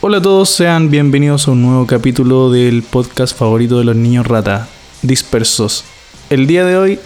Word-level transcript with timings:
Hola 0.00 0.16
a 0.16 0.22
todos, 0.22 0.50
sean 0.50 0.90
bienvenidos 0.90 1.46
a 1.46 1.52
un 1.52 1.62
nuevo 1.62 1.86
capítulo 1.86 2.50
del 2.50 2.82
podcast 2.82 3.38
favorito 3.38 3.78
de 3.78 3.84
los 3.84 3.94
niños 3.94 4.26
rata, 4.26 4.66
Dispersos. 5.02 5.84
El 6.28 6.48
día 6.48 6.64
de 6.64 6.76
hoy 6.76 6.98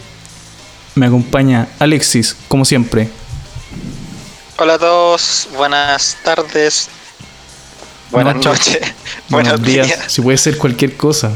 me 0.95 1.05
acompaña 1.05 1.67
Alexis, 1.77 2.35
como 2.47 2.65
siempre. 2.65 3.07
Hola 4.59 4.75
a 4.75 4.79
todos, 4.79 5.47
buenas 5.55 6.17
tardes, 6.23 6.89
buenas 8.11 8.35
Noches, 8.35 8.79
noches, 8.79 8.79
buenos 9.29 9.61
días. 9.61 9.99
Si 10.07 10.21
puede 10.21 10.37
ser 10.37 10.57
cualquier 10.57 10.95
cosa. 10.97 11.31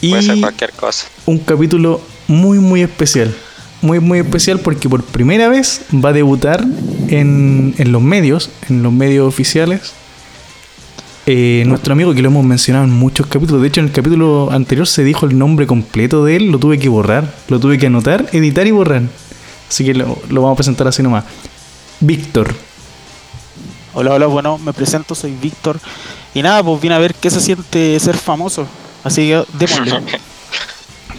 Y 0.00 0.10
Puede 0.10 0.22
ser 0.22 0.40
cualquier 0.40 0.72
cosa. 0.72 1.06
un 1.26 1.38
capítulo 1.38 2.00
muy 2.26 2.58
muy 2.58 2.82
especial. 2.82 3.34
Muy 3.82 4.00
muy 4.00 4.18
especial 4.20 4.60
porque 4.60 4.88
por 4.88 5.04
primera 5.04 5.48
vez 5.48 5.82
va 5.92 6.08
a 6.10 6.12
debutar 6.12 6.64
en, 7.08 7.74
en 7.78 7.92
los 7.92 8.02
medios, 8.02 8.50
en 8.68 8.82
los 8.82 8.92
medios 8.92 9.28
oficiales. 9.28 9.94
eh, 11.26 11.64
nuestro 11.66 11.92
amigo 11.92 12.14
que 12.14 12.22
lo 12.22 12.28
hemos 12.28 12.44
mencionado 12.44 12.84
en 12.84 12.92
muchos 12.92 13.26
capítulos. 13.26 13.62
De 13.62 13.68
hecho, 13.68 13.80
en 13.80 13.86
el 13.86 13.92
capítulo 13.92 14.50
anterior 14.52 14.86
se 14.86 15.04
dijo 15.04 15.26
el 15.26 15.38
nombre 15.38 15.66
completo 15.66 16.24
de 16.24 16.36
él. 16.36 16.50
Lo 16.50 16.58
tuve 16.58 16.78
que 16.78 16.88
borrar. 16.88 17.34
Lo 17.48 17.60
tuve 17.60 17.78
que 17.78 17.86
anotar, 17.86 18.28
editar 18.32 18.66
y 18.66 18.70
borrar. 18.72 19.02
Así 19.68 19.84
que 19.84 19.94
lo, 19.94 20.18
lo 20.28 20.42
vamos 20.42 20.54
a 20.56 20.58
presentar 20.58 20.88
así 20.88 21.02
nomás. 21.02 21.24
Víctor. 22.00 22.54
Hola, 23.94 24.14
hola, 24.14 24.26
bueno, 24.26 24.58
me 24.58 24.72
presento, 24.72 25.14
soy 25.14 25.32
Víctor. 25.32 25.78
Y 26.34 26.42
nada, 26.42 26.62
pues 26.62 26.80
vine 26.80 26.94
a 26.94 26.98
ver 26.98 27.14
qué 27.14 27.30
se 27.30 27.40
siente 27.40 27.98
ser 27.98 28.16
famoso. 28.16 28.66
Así 29.04 29.28
que 29.28 29.44
démosle. 29.54 30.02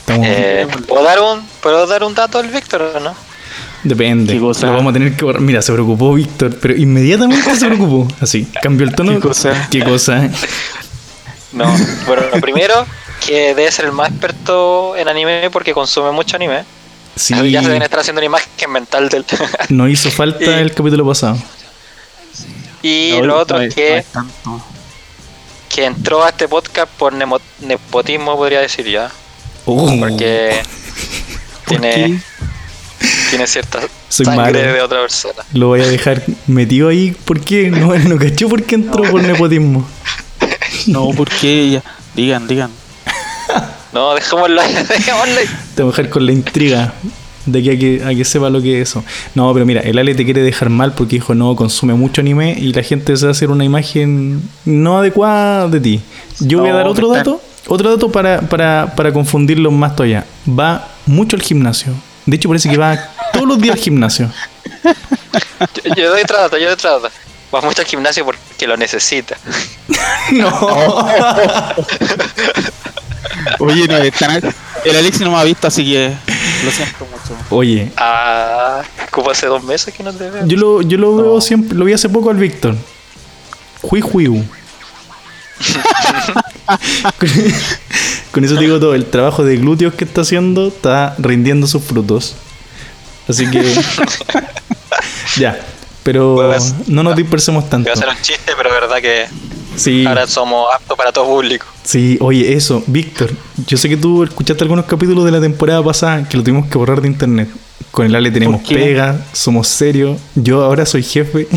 Eh, 0.10 0.66
¿puedo, 0.88 1.04
dar 1.04 1.20
un, 1.20 1.46
¿Puedo 1.62 1.86
dar 1.86 2.02
un 2.02 2.16
dato 2.16 2.40
al 2.40 2.48
Víctor 2.48 2.82
o 2.96 3.00
no? 3.02 3.14
Depende. 3.84 4.34
¿Qué 4.34 4.40
cosa? 4.40 4.68
Lo 4.68 4.74
vamos 4.76 4.92
a 4.92 4.94
tener 4.94 5.18
que 5.18 5.26
borrar. 5.26 5.42
Mira, 5.42 5.62
se 5.62 5.74
preocupó 5.74 6.14
Víctor, 6.14 6.58
pero 6.62 6.76
inmediatamente 6.78 7.54
se 7.56 7.66
preocupó. 7.66 8.08
Así, 8.22 8.48
cambió 8.62 8.88
el 8.88 8.96
tono. 8.96 9.12
¿Qué 9.14 9.20
cosa? 9.20 9.68
¿Qué 9.70 9.84
cosa? 9.84 10.30
No. 11.52 11.66
Bueno, 12.06 12.24
lo 12.34 12.40
primero, 12.40 12.86
que 13.26 13.54
debe 13.54 13.72
ser 13.72 13.86
el 13.86 13.92
más 13.92 14.10
experto 14.12 14.96
en 14.96 15.08
anime 15.08 15.50
porque 15.52 15.74
consume 15.74 16.12
mucho 16.12 16.38
anime. 16.38 16.64
Sí, 17.18 17.34
Ya 17.52 17.62
se 17.62 17.68
deben 17.68 17.82
estar 17.84 18.00
haciendo 18.00 18.20
una 18.20 18.26
imagen 18.28 18.72
mental 18.72 19.10
del. 19.10 19.26
no 19.70 19.88
hizo 19.88 20.10
falta 20.12 20.44
Y- 20.46 20.62
el 20.62 20.74
capítulo 20.74 21.06
pasado. 21.06 21.38
y 22.84 23.12
No, 23.14 23.22
lo 23.22 23.28
no 23.28 23.36
otro 23.42 23.62
es- 23.62 23.70
es 23.70 23.76
que, 23.76 23.90
no 23.92 23.98
es 23.98 24.06
tanto. 24.06 24.64
que 25.70 25.86
entró 25.86 26.24
a 26.24 26.30
este 26.30 26.48
podcast 26.48 26.90
por 26.94 27.14
nemo- 27.14 27.42
nepotismo, 27.62 28.36
podría 28.36 28.62
decir 28.62 28.86
ya. 28.88 29.12
Oh, 29.66 29.94
Porque 30.00 30.62
¿Por 31.66 31.80
tiene, 31.82 31.94
qué? 33.00 33.08
tiene 33.32 33.48
cierta 33.48 33.80
Soy 34.08 34.26
sangre 34.26 34.62
malo. 34.64 34.74
de 34.74 34.82
otra 34.82 35.02
persona. 35.02 35.44
Lo 35.54 35.68
voy 35.68 35.82
a 35.82 35.88
dejar 35.88 36.24
metido 36.48 36.88
ahí. 36.88 37.12
¿Por 37.26 37.42
qué? 37.42 37.70
No, 37.70 37.94
no 37.98 38.18
cachó 38.18 38.48
por 38.48 38.64
qué 38.64 38.76
entró 38.76 39.04
por 39.12 39.22
nepotismo. 39.22 39.88
No, 40.86 41.10
porque 41.16 41.70
ya. 41.72 41.84
Digan, 42.16 42.48
digan. 42.48 42.72
No, 43.94 44.14
dejémoslo 44.16 44.62
ahí, 44.62 44.74
dejémoslo 44.90 45.40
ahí. 45.40 45.46
Te 45.76 45.84
voy 45.84 45.92
a 45.92 45.96
dejar 45.96 46.10
con 46.10 46.26
la 46.26 46.32
intriga 46.32 46.94
de 47.46 47.64
que 47.64 47.72
a, 47.72 47.78
que 47.78 48.04
a 48.06 48.16
que 48.16 48.26
sepa 48.26 48.50
lo 48.50 48.62
que 48.62 48.82
es 48.82 48.90
eso. 48.90 49.04
No, 49.34 49.52
pero 49.54 49.66
mira, 49.66 49.82
el 49.82 49.98
Ale 49.98 50.14
te 50.14 50.26
quiere 50.26 50.42
dejar 50.42 50.70
mal 50.70 50.94
porque 50.94 51.16
dijo 51.16 51.34
no, 51.34 51.56
consume 51.56 51.94
mucho 51.94 52.22
anime 52.22 52.56
y 52.58 52.74
la 52.74 52.84
gente 52.84 53.16
se 53.18 53.26
va 53.26 53.30
a 53.30 53.32
hacer 53.32 53.50
una 53.50 53.64
imagen 53.64 54.42
no 54.66 55.00
adecuada 55.00 55.68
de 55.68 55.80
ti. 55.80 56.02
Yo 56.40 56.60
voy 56.60 56.70
a 56.70 56.74
dar 56.74 56.88
otro 56.88 57.08
dato, 57.10 57.42
otro 57.68 57.90
dato 57.90 58.12
para, 58.12 58.42
para, 58.42 58.94
para 58.96 59.12
confundirlo 59.14 59.72
más 59.72 59.96
todavía. 59.96 60.26
Va 60.48 60.90
mucho 61.06 61.36
al 61.36 61.42
gimnasio. 61.42 61.94
De 62.26 62.36
hecho, 62.36 62.50
parece 62.50 62.70
que 62.70 62.78
va 62.78 63.00
todos 63.32 63.48
los 63.48 63.60
días 63.60 63.76
al 63.76 63.82
gimnasio. 63.82 64.30
Yo, 64.84 65.96
yo 65.96 66.10
doy 66.12 66.22
otro 66.22 66.38
dato, 66.38 66.58
yo 66.58 66.66
doy 66.66 66.74
otro 66.74 67.00
dato. 67.00 67.16
Va 67.56 67.62
mucho 67.62 67.82
al 67.82 67.88
gimnasio 67.88 68.26
porque 68.26 68.68
lo 68.68 68.78
necesita. 68.78 69.38
No. 70.32 70.50
Oye, 73.60 73.88
no, 73.88 73.98
están- 73.98 74.42
el 74.86 74.96
Alexi 74.96 75.24
no 75.24 75.32
me 75.32 75.38
ha 75.38 75.44
visto, 75.44 75.68
así 75.68 75.84
que 75.86 76.14
lo 76.64 76.72
siento 76.72 77.06
mucho. 77.06 77.36
Oye, 77.50 77.92
Ah, 77.98 78.82
como 79.12 79.30
hace 79.32 79.48
dos 79.48 79.64
meses 79.64 79.94
que 79.94 80.04
no 80.04 80.14
te 80.14 80.30
veo. 80.30 80.46
yo 80.48 80.58
lo, 80.58 80.82
yo 80.82 80.98
lo 80.98 81.16
veo 81.16 81.42
siempre, 81.42 81.78
lo 81.78 81.86
vi 81.86 81.94
hace 81.94 82.10
poco 82.10 82.30
al 82.30 82.38
Víctor. 82.38 82.76
Hui 83.82 84.02
Huiu. 84.02 84.44
con, 87.18 87.30
con 88.32 88.44
eso 88.46 88.56
te 88.56 88.62
digo 88.62 88.80
todo, 88.80 88.94
el 88.96 89.06
trabajo 89.06 89.44
de 89.44 89.58
glúteos 89.58 89.94
que 89.94 90.04
está 90.04 90.22
haciendo 90.22 90.68
está 90.68 91.16
rindiendo 91.18 91.68
sus 91.68 91.84
frutos. 91.84 92.36
Así 93.28 93.50
que 93.50 93.62
ya, 95.38 95.60
pero 96.04 96.54
no 96.88 97.04
nos 97.04 97.16
dispersemos 97.16 97.70
tanto. 97.70 97.90
Voy 97.90 97.92
a 97.92 97.94
hacer 98.04 98.10
un 98.18 98.22
chiste, 98.22 98.54
pero 98.56 98.70
es 98.70 98.76
verdad 98.82 98.98
que 99.02 99.26
Sí, 99.78 100.06
ahora 100.06 100.26
somos 100.26 100.68
aptos 100.74 100.98
para 100.98 101.12
todo 101.12 101.26
público. 101.26 101.66
sí, 101.84 102.18
oye, 102.20 102.54
eso, 102.54 102.84
Víctor, 102.88 103.32
yo 103.68 103.78
sé 103.78 103.88
que 103.88 103.96
tú 103.96 104.24
escuchaste 104.24 104.64
algunos 104.64 104.86
capítulos 104.86 105.24
de 105.24 105.32
la 105.32 105.40
temporada 105.40 105.84
pasada 105.84 106.28
que 106.28 106.36
lo 106.36 106.44
tuvimos 106.44 106.68
que 106.68 106.78
borrar 106.78 107.00
de 107.02 107.08
internet. 107.08 107.48
Con 107.92 108.06
el 108.06 108.16
Ale 108.16 108.32
tenemos 108.32 108.62
pega, 108.68 109.24
somos 109.34 109.68
serios. 109.68 110.20
Yo 110.36 110.64
ahora 110.64 110.86
soy 110.86 111.04
jefe. 111.04 111.48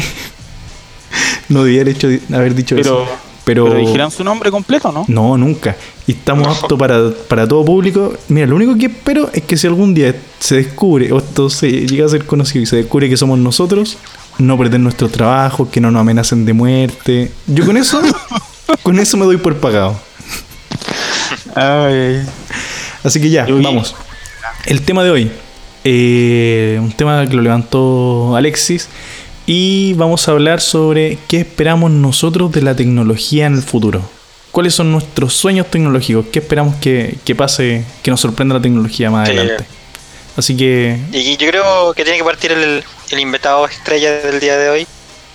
no 1.49 1.65
debía 1.65 1.81
haber, 1.83 1.97
hecho, 1.97 2.09
haber 2.33 2.55
dicho 2.55 2.77
Pero, 2.77 3.03
eso. 3.03 3.13
Pero, 3.45 3.65
pero 3.65 3.79
dijeron 3.79 4.11
su 4.11 4.23
nombre 4.23 4.51
completo, 4.51 4.93
¿no? 4.93 5.05
no, 5.09 5.37
nunca. 5.37 5.77
Y 6.07 6.13
estamos 6.13 6.47
aptos 6.47 6.79
para, 6.79 7.11
para 7.29 7.49
todo 7.49 7.65
público. 7.65 8.15
Mira, 8.29 8.47
lo 8.47 8.57
único 8.57 8.77
que 8.77 8.87
espero 8.87 9.31
es 9.33 9.43
que 9.43 9.57
si 9.57 9.67
algún 9.67 9.95
día 9.95 10.15
se 10.39 10.57
descubre, 10.57 11.11
o 11.11 11.19
esto 11.19 11.51
se 11.51 11.71
llega 11.71 12.07
a 12.07 12.09
ser 12.09 12.27
conocido 12.27 12.63
y 12.63 12.67
se 12.67 12.77
descubre 12.77 13.09
que 13.09 13.17
somos 13.17 13.39
nosotros, 13.39 13.97
no 14.43 14.57
perder 14.59 14.81
nuestro 14.81 15.09
trabajo, 15.09 15.71
que 15.71 15.81
no 15.81 15.91
nos 15.91 16.01
amenacen 16.01 16.45
de 16.45 16.53
muerte. 16.53 17.31
Yo 17.47 17.65
con 17.67 17.77
eso, 17.77 18.01
con 18.83 18.99
eso 18.99 19.17
me 19.17 19.25
doy 19.25 19.37
por 19.37 19.57
pagado. 19.57 19.99
Ay. 21.55 22.23
Así 23.03 23.21
que 23.21 23.31
ya, 23.31 23.47
vamos. 23.49 23.95
El 24.67 24.83
tema 24.83 25.03
de 25.05 25.11
hoy. 25.11 25.31
eh, 25.85 26.79
un 26.81 26.93
tema 26.93 27.27
que 27.27 27.35
lo 27.35 27.43
levantó 27.43 28.37
Alexis. 28.37 28.89
Y 29.47 29.95
vamos 29.95 30.29
a 30.29 30.33
hablar 30.33 30.61
sobre 30.61 31.19
qué 31.27 31.39
esperamos 31.41 31.91
nosotros 31.91 32.53
de 32.53 32.63
la 32.63 32.77
tecnología 32.77 33.47
en 33.47 33.55
el 33.55 33.63
futuro. 33.63 34.03
¿Cuáles 34.53 34.75
son 34.75 34.93
nuestros 34.93 35.33
sueños 35.35 35.67
tecnológicos? 35.71 36.27
¿Qué 36.31 36.39
esperamos 36.41 36.77
que, 36.77 37.19
que 37.25 37.35
pase, 37.35 37.85
que 38.03 38.11
nos 38.13 38.21
sorprenda 38.21 38.55
la 38.55 38.61
tecnología 38.63 39.11
más 39.11 39.29
Sí. 39.29 39.65
Así 40.37 40.57
que, 40.57 40.99
Y 41.13 41.37
yo 41.37 41.49
creo 41.49 41.93
que 41.93 42.05
tiene 42.05 42.19
que 42.19 42.25
partir 42.25 42.53
el, 42.53 42.85
el 43.11 43.19
invitado 43.19 43.67
estrella 43.67 44.13
del 44.21 44.41
día 44.41 44.57
de 44.57 44.71
hoy 44.71 44.87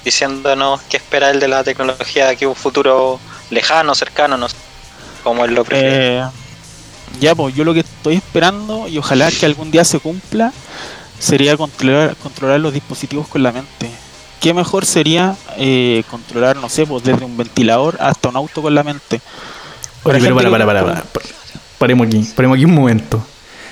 diciéndonos 0.06 0.82
qué 0.84 0.98
espera 0.98 1.32
él 1.32 1.40
de 1.40 1.48
la 1.48 1.64
tecnología 1.64 2.26
de 2.26 2.32
aquí 2.32 2.46
a 2.46 2.50
un 2.50 2.56
futuro 2.56 3.20
lejano, 3.50 3.94
cercano, 3.96 4.38
no 4.38 4.48
sé 4.48 4.56
cómo 5.24 5.44
él 5.44 5.56
lo 5.56 5.66
prefiere. 5.66 6.20
Eh, 6.20 6.24
ya, 7.20 7.36
pues 7.36 7.56
yo 7.56 7.64
lo 7.64 7.74
que 7.74 7.80
estoy 7.82 8.16
esperando 8.16 8.88
y 8.88 8.98
ojalá 8.98 9.32
que 9.32 9.46
algún 9.46 9.72
día 9.72 9.84
se 9.84 10.00
cumpla 10.00 10.54
sería 11.20 11.58
controlar, 11.58 12.16
controlar 12.18 12.60
los 12.60 12.74
dispositivos 12.74 13.28
con 13.28 13.42
la 13.42 13.52
mente. 13.52 13.90
¿Qué 14.40 14.54
mejor 14.54 14.86
sería 14.86 15.36
eh, 15.58 16.04
controlar, 16.10 16.58
no 16.58 16.70
sé, 16.70 16.86
pues 16.86 17.04
desde 17.04 17.26
un 17.26 17.36
ventilador 17.36 17.98
hasta 18.00 18.30
un 18.30 18.36
auto 18.36 18.62
con 18.62 18.76
la 18.76 18.84
mente? 18.84 19.20
Por 20.04 20.14
oye, 20.14 20.24
pero 20.24 20.36
para, 20.36 20.48
ejemplo, 20.48 20.66
para, 20.68 20.84
para, 20.84 20.84
para, 20.84 21.04
para. 21.04 21.26
Paremos 21.80 22.08
aquí, 22.08 22.30
paremos 22.36 22.56
aquí 22.56 22.66
un 22.66 22.76
momento. 22.76 23.26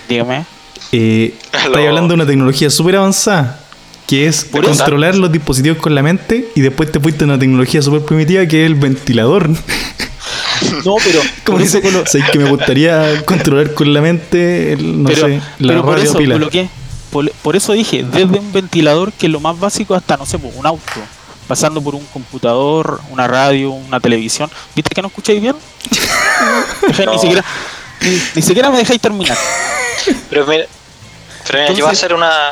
Dígame. 0.09 0.45
Eh, 0.91 1.33
estáis 1.53 1.87
hablando 1.87 2.09
de 2.09 2.13
una 2.15 2.25
tecnología 2.25 2.69
súper 2.69 2.95
avanzada, 2.97 3.59
que 4.07 4.27
es 4.27 4.43
Por 4.45 4.65
eso. 4.65 4.75
controlar 4.75 5.15
los 5.15 5.31
dispositivos 5.31 5.77
con 5.79 5.95
la 5.95 6.03
mente, 6.03 6.49
y 6.55 6.61
después 6.61 6.91
te 6.91 6.99
fuiste 6.99 7.23
a 7.23 7.27
una 7.27 7.39
tecnología 7.39 7.81
súper 7.81 8.01
primitiva 8.03 8.45
que 8.45 8.63
es 8.63 8.67
el 8.67 8.75
ventilador. 8.75 9.49
No, 9.49 10.95
pero 11.03 11.19
Como 11.43 11.57
por 11.57 11.59
dice, 11.59 11.81
colo- 11.81 12.03
¿sabes 12.05 12.29
que 12.31 12.39
me 12.39 12.49
gustaría 12.49 13.23
controlar 13.25 13.73
con 13.73 13.93
la 13.93 14.01
mente, 14.01 14.73
el- 14.73 15.03
no 15.03 15.09
pero, 15.09 15.27
sé, 15.27 15.41
la 15.59 15.67
pero 15.67 15.83
por 15.83 15.93
radio 15.95 16.09
eso 16.09 16.17
pila? 16.17 16.35
coloqué- 16.35 16.69
por, 17.11 17.31
por 17.43 17.55
eso 17.55 17.73
dije, 17.73 18.03
desde 18.03 18.39
un 18.39 18.51
ventilador 18.51 19.11
que 19.13 19.27
es 19.27 19.31
lo 19.31 19.39
más 19.39 19.59
básico 19.59 19.93
hasta, 19.93 20.17
no 20.17 20.25
sé, 20.25 20.39
pues, 20.39 20.53
un 20.55 20.65
auto, 20.65 20.81
pasando 21.47 21.79
por 21.81 21.93
un 21.93 22.03
computador, 22.05 23.01
una 23.11 23.27
radio, 23.27 23.69
una 23.71 23.99
televisión. 23.99 24.49
¿Viste 24.75 24.95
que 24.95 25.01
no 25.01 25.09
escucháis 25.09 25.39
bien? 25.41 25.55
No. 27.05 27.11
Ni 27.13 27.19
siquiera 27.19 27.45
ni, 28.01 28.19
ni 28.35 28.41
siquiera 28.41 28.69
me 28.71 28.77
dejáis 28.77 28.99
terminar. 28.99 29.37
Pero 30.29 30.45
mira, 30.47 30.65
pero 31.47 31.59
mira, 31.59 31.73
yo 31.73 31.85
voy 31.85 31.89
a 31.89 31.93
hacer 31.93 32.13
una, 32.13 32.51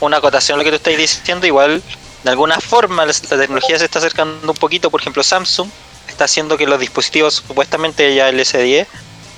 una 0.00 0.16
acotación 0.18 0.56
a 0.56 0.58
lo 0.58 0.64
que 0.64 0.70
tú 0.70 0.76
estás 0.76 0.96
diciendo. 0.96 1.46
Igual, 1.46 1.82
de 2.24 2.30
alguna 2.30 2.60
forma, 2.60 3.04
la, 3.06 3.12
la 3.30 3.38
tecnología 3.38 3.78
se 3.78 3.84
está 3.84 3.98
acercando 3.98 4.50
un 4.50 4.58
poquito. 4.58 4.90
Por 4.90 5.00
ejemplo, 5.00 5.22
Samsung 5.22 5.68
está 6.08 6.24
haciendo 6.24 6.56
que 6.56 6.66
los 6.66 6.80
dispositivos, 6.80 7.34
supuestamente 7.34 8.14
ya 8.14 8.28
el 8.28 8.40
S10, 8.40 8.86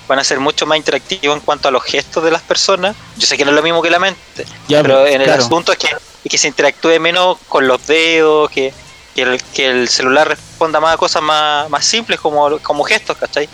van 0.08 0.18
a 0.18 0.24
ser 0.24 0.40
mucho 0.40 0.66
más 0.66 0.78
interactivos 0.78 1.36
en 1.36 1.40
cuanto 1.42 1.68
a 1.68 1.70
los 1.70 1.84
gestos 1.84 2.24
de 2.24 2.30
las 2.30 2.42
personas. 2.42 2.96
Yo 3.16 3.26
sé 3.26 3.36
que 3.36 3.44
no 3.44 3.50
es 3.50 3.56
lo 3.56 3.62
mismo 3.62 3.82
que 3.82 3.90
la 3.90 3.98
mente, 3.98 4.46
Ya, 4.66 4.82
pero 4.82 5.00
pues, 5.00 5.14
en 5.14 5.20
el 5.20 5.30
asunto 5.30 5.72
es 5.72 5.78
que, 5.78 5.88
que 6.28 6.38
se 6.38 6.48
interactúe 6.48 6.98
menos 6.98 7.36
con 7.48 7.68
los 7.68 7.86
dedos, 7.86 8.50
que, 8.50 8.72
que 9.14 9.22
el, 9.22 9.42
que 9.42 9.66
el 9.68 9.88
celular 9.88 10.28
responda 10.28 10.80
más 10.80 10.94
a 10.94 10.96
cosas 10.96 11.22
más, 11.22 11.68
más 11.68 11.84
simples 11.84 12.18
como, 12.18 12.58
como 12.60 12.84
gestos, 12.84 13.16
¿cachai? 13.18 13.48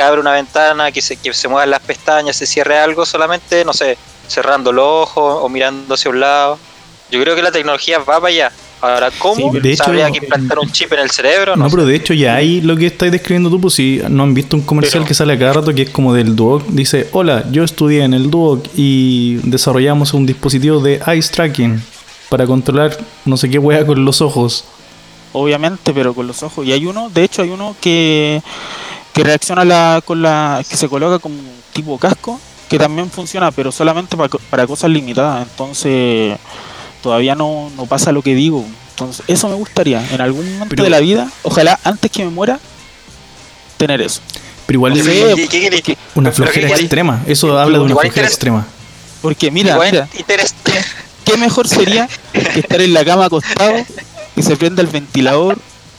Que 0.00 0.06
abre 0.06 0.18
una 0.22 0.32
ventana, 0.32 0.90
que 0.90 1.02
se, 1.02 1.18
que 1.18 1.34
se 1.34 1.46
muevan 1.46 1.68
las 1.68 1.80
pestañas, 1.80 2.34
se 2.34 2.46
cierre 2.46 2.78
algo 2.78 3.04
solamente, 3.04 3.66
no 3.66 3.74
sé, 3.74 3.98
cerrando 4.28 4.72
los 4.72 4.86
ojos 4.86 5.40
o 5.42 5.48
mirando 5.50 5.92
hacia 5.92 6.10
un 6.10 6.20
lado. 6.20 6.58
Yo 7.10 7.20
creo 7.20 7.36
que 7.36 7.42
la 7.42 7.52
tecnología 7.52 7.98
va 7.98 8.04
para 8.18 8.28
allá. 8.28 8.52
Ahora, 8.80 9.10
¿cómo? 9.18 9.34
Sí, 9.36 9.42
pero 9.52 9.62
de 9.62 9.72
hecho- 9.72 9.84
¿Habría 9.84 10.10
que 10.10 10.16
implantar 10.24 10.58
un 10.58 10.72
chip 10.72 10.90
en 10.94 11.00
el 11.00 11.10
cerebro? 11.10 11.54
No, 11.54 11.64
No, 11.64 11.70
pero 11.70 11.84
de 11.84 11.94
hecho 11.96 12.14
ya 12.14 12.36
hay 12.36 12.62
lo 12.62 12.78
que 12.78 12.86
estáis 12.86 13.12
describiendo 13.12 13.50
tú, 13.50 13.60
pues 13.60 13.74
si 13.74 14.00
no 14.08 14.22
han 14.22 14.32
visto 14.32 14.56
un 14.56 14.62
comercial 14.62 15.02
Pero- 15.02 15.08
que 15.08 15.12
sale 15.12 15.34
a 15.34 15.38
cada 15.38 15.52
rato 15.52 15.74
que 15.74 15.82
es 15.82 15.90
como 15.90 16.14
del 16.14 16.34
Duoc, 16.34 16.64
dice, 16.68 17.08
hola, 17.12 17.44
yo 17.50 17.62
estudié 17.62 18.02
en 18.04 18.14
el 18.14 18.30
Duoc 18.30 18.68
y 18.74 19.34
desarrollamos 19.42 20.14
un 20.14 20.24
dispositivo 20.24 20.80
de 20.80 20.94
eye 21.06 21.20
tracking 21.30 21.82
para 22.30 22.46
controlar 22.46 22.96
no 23.26 23.36
sé 23.36 23.50
qué 23.50 23.58
wea 23.58 23.84
con 23.84 24.02
los 24.02 24.22
ojos. 24.22 24.64
Obviamente, 25.34 25.92
pero 25.92 26.14
con 26.14 26.26
los 26.26 26.42
ojos. 26.42 26.66
Y 26.66 26.72
hay 26.72 26.86
uno, 26.86 27.10
de 27.10 27.22
hecho 27.22 27.42
hay 27.42 27.50
uno 27.50 27.76
que, 27.82 28.42
que 29.12 29.24
reacciona 29.24 29.64
la, 29.64 30.02
con 30.04 30.22
la, 30.22 30.62
que 30.68 30.76
se 30.76 30.88
coloca 30.88 31.18
como 31.18 31.34
un 31.36 31.50
tipo 31.72 31.98
casco, 31.98 32.40
que 32.68 32.78
también 32.78 33.10
funciona, 33.10 33.50
pero 33.50 33.72
solamente 33.72 34.16
para, 34.16 34.28
para 34.50 34.66
cosas 34.66 34.90
limitadas. 34.90 35.46
Entonces, 35.50 36.38
todavía 37.02 37.34
no, 37.34 37.70
no 37.76 37.86
pasa 37.86 38.12
lo 38.12 38.22
que 38.22 38.34
digo. 38.34 38.64
Entonces, 38.90 39.24
eso 39.28 39.48
me 39.48 39.54
gustaría, 39.54 40.06
en 40.12 40.20
algún 40.20 40.44
momento 40.52 40.68
Pero- 40.70 40.84
de 40.84 40.90
la 40.90 41.00
vida, 41.00 41.28
ojalá 41.42 41.78
antes 41.84 42.10
que 42.10 42.24
me 42.24 42.30
muera, 42.30 42.60
tener 43.76 44.00
eso. 44.02 44.20
Pero 44.66 44.76
igual 44.76 44.92
No 44.92 44.98
es 45.00 45.04
sé, 45.04 45.32
¿Qué- 45.34 45.48
qué 45.48 45.60
querés? 45.60 45.80
porque, 45.80 45.98
una 46.14 46.30
flojera 46.32 46.66
igual- 46.66 46.80
extrema. 46.80 47.22
Eso 47.26 47.58
habla 47.58 47.78
de 47.78 47.84
una 47.84 47.96
flojera 47.96 48.26
extrema. 48.26 48.66
porque 49.22 49.50
mira, 49.50 49.72
Igual 49.72 49.90
mira, 49.90 50.08
¿qué 51.24 51.36
mejor 51.36 51.66
sería 51.66 52.08
que 52.32 52.60
estar 52.60 52.80
en 52.80 52.92
la 52.94 53.04
cama 53.04 53.24
acostado, 53.26 53.72
que 54.34 54.42
se 54.42 54.56
prenda 54.56 54.82
el 54.82 54.88
ventilador, 54.88 55.58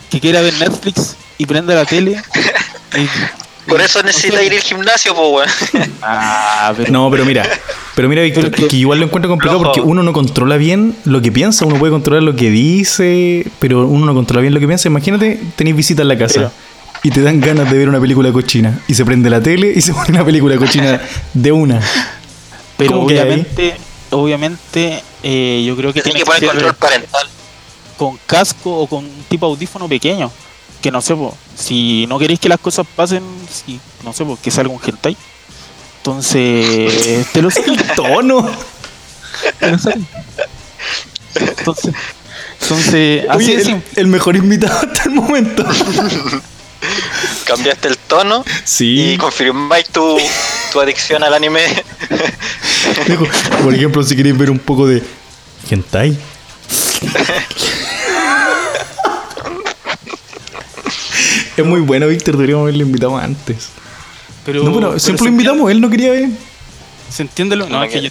que 0.10 0.20
quiera 0.22 0.42
ver 0.42 0.54
Netflix 0.56 1.16
y 1.38 1.46
prenda 1.48 1.74
la 1.76 1.86
tele? 1.86 2.22
Por 3.68 3.80
eso 3.80 4.00
no 4.00 4.08
necesita 4.08 4.42
ir 4.44 4.54
al 4.54 4.60
gimnasio, 4.60 5.14
pues, 5.16 5.46
weón. 5.74 5.92
Ah, 6.02 6.74
pero 6.76 6.92
No, 6.92 7.10
pero 7.12 7.26
mira, 7.26 7.48
pero 7.96 8.10
mira, 8.10 8.24
Víctor, 8.24 8.50
que- 8.52 8.76
igual 8.76 9.00
lo 9.00 9.06
encuentro 9.06 9.30
complicado 9.30 9.62
porque 9.62 9.82
uno 9.82 10.02
no 10.04 10.14
controla 10.14 10.58
bien 10.58 10.96
lo 11.06 11.22
que 11.22 11.32
piensa, 11.32 11.66
uno 11.66 11.78
puede 11.78 11.92
controlar 11.92 12.24
lo 12.24 12.36
que 12.36 12.50
dice, 12.50 13.46
pero 13.60 13.88
uno 13.88 14.06
no 14.08 14.14
controla 14.16 14.42
bien 14.42 14.54
lo 14.54 14.60
que 14.60 14.68
piensa. 14.68 14.88
Imagínate, 14.88 15.40
tenéis 15.56 15.76
visita 15.76 16.02
en 16.02 16.08
la 16.08 16.18
casa 16.18 16.34
Pero- 16.36 16.52
y 17.04 17.10
te 17.12 17.22
dan 17.22 17.40
ganas 17.40 17.72
de 17.72 17.78
ver 17.78 17.88
una 17.90 18.00
película 18.00 18.32
cochina 18.32 18.80
y 18.88 18.94
se 18.96 19.06
prende 19.06 19.30
la 19.30 19.42
tele 19.42 19.72
y 19.76 19.82
se 19.82 19.94
pone 19.94 20.10
una 20.10 20.26
película 20.26 20.58
cochina 20.58 21.00
de 21.34 21.52
una. 21.52 21.80
Pero 22.78 23.02
obviamente, 23.02 23.76
obviamente 24.10 25.04
eh, 25.24 25.64
yo 25.66 25.76
creo 25.78 25.94
que 25.94 26.02
Tiene 26.02 26.20
que 26.20 26.26
poner 26.26 26.44
control 26.50 26.74
parental. 26.76 27.28
con 27.96 28.18
casco 28.26 28.76
o 28.76 28.88
con 28.88 29.06
un 29.06 29.24
tipo 29.30 29.46
de 29.46 29.52
audífono 29.54 29.88
pequeño. 29.88 30.32
Que 30.82 30.92
no 30.92 31.02
sé, 31.02 31.16
po, 31.16 31.38
si 31.56 32.06
no 32.08 32.18
queréis 32.18 32.40
que 32.40 32.50
las 32.50 32.60
cosas 32.60 32.88
pasen, 32.96 33.24
si, 33.52 33.80
no 34.04 34.14
sé, 34.14 34.26
po, 34.26 34.38
que 34.42 34.50
salga 34.52 34.74
un 34.74 34.80
hentai. 34.84 35.16
Entonces, 35.98 37.28
te 37.32 37.42
lo 37.42 37.50
Tono. 37.96 38.50
te 39.60 39.72
lo 39.72 39.78
sacan. 39.78 40.08
Entonces, 41.36 41.94
entonces 42.62 43.26
así 43.30 43.52
Oye, 43.56 43.62
el, 43.62 43.84
el 43.96 44.08
mejor 44.08 44.36
invitado 44.36 44.80
hasta 44.80 45.04
el 45.04 45.12
momento. 45.12 45.64
Cambiaste 47.46 47.88
el 47.90 47.98
tono 47.98 48.44
Sí. 48.64 49.14
y 49.14 49.18
confirmáis 49.18 49.88
tu, 49.90 50.18
tu 50.72 50.80
adicción 50.82 51.24
al 51.24 51.34
anime. 51.34 51.62
Por 53.64 53.74
ejemplo, 53.76 54.04
si 54.04 54.16
queréis 54.16 54.38
ver 54.38 54.50
un 54.50 54.60
poco 54.60 54.88
de 54.88 55.04
hentai. 55.70 56.18
es 61.62 61.68
muy 61.68 61.82
bueno, 61.82 62.08
Víctor. 62.08 62.36
Deberíamos 62.36 62.64
haberlo 62.64 62.84
invitado 62.84 63.18
antes. 63.18 63.70
Pero, 64.46 64.64
no, 64.64 64.74
pero 64.74 65.00
siempre 65.00 65.26
lo 65.26 65.32
invitamos, 65.32 65.72
él 65.72 65.82
no 65.82 65.90
quería 65.90 66.12
ver. 66.12 66.30
¿Se 67.10 67.24
entiende 67.24 67.56
lo? 67.56 67.68
No, 67.68 67.78
No, 67.78 67.84
es 67.84 67.92
que 67.92 68.02
yo, 68.02 68.10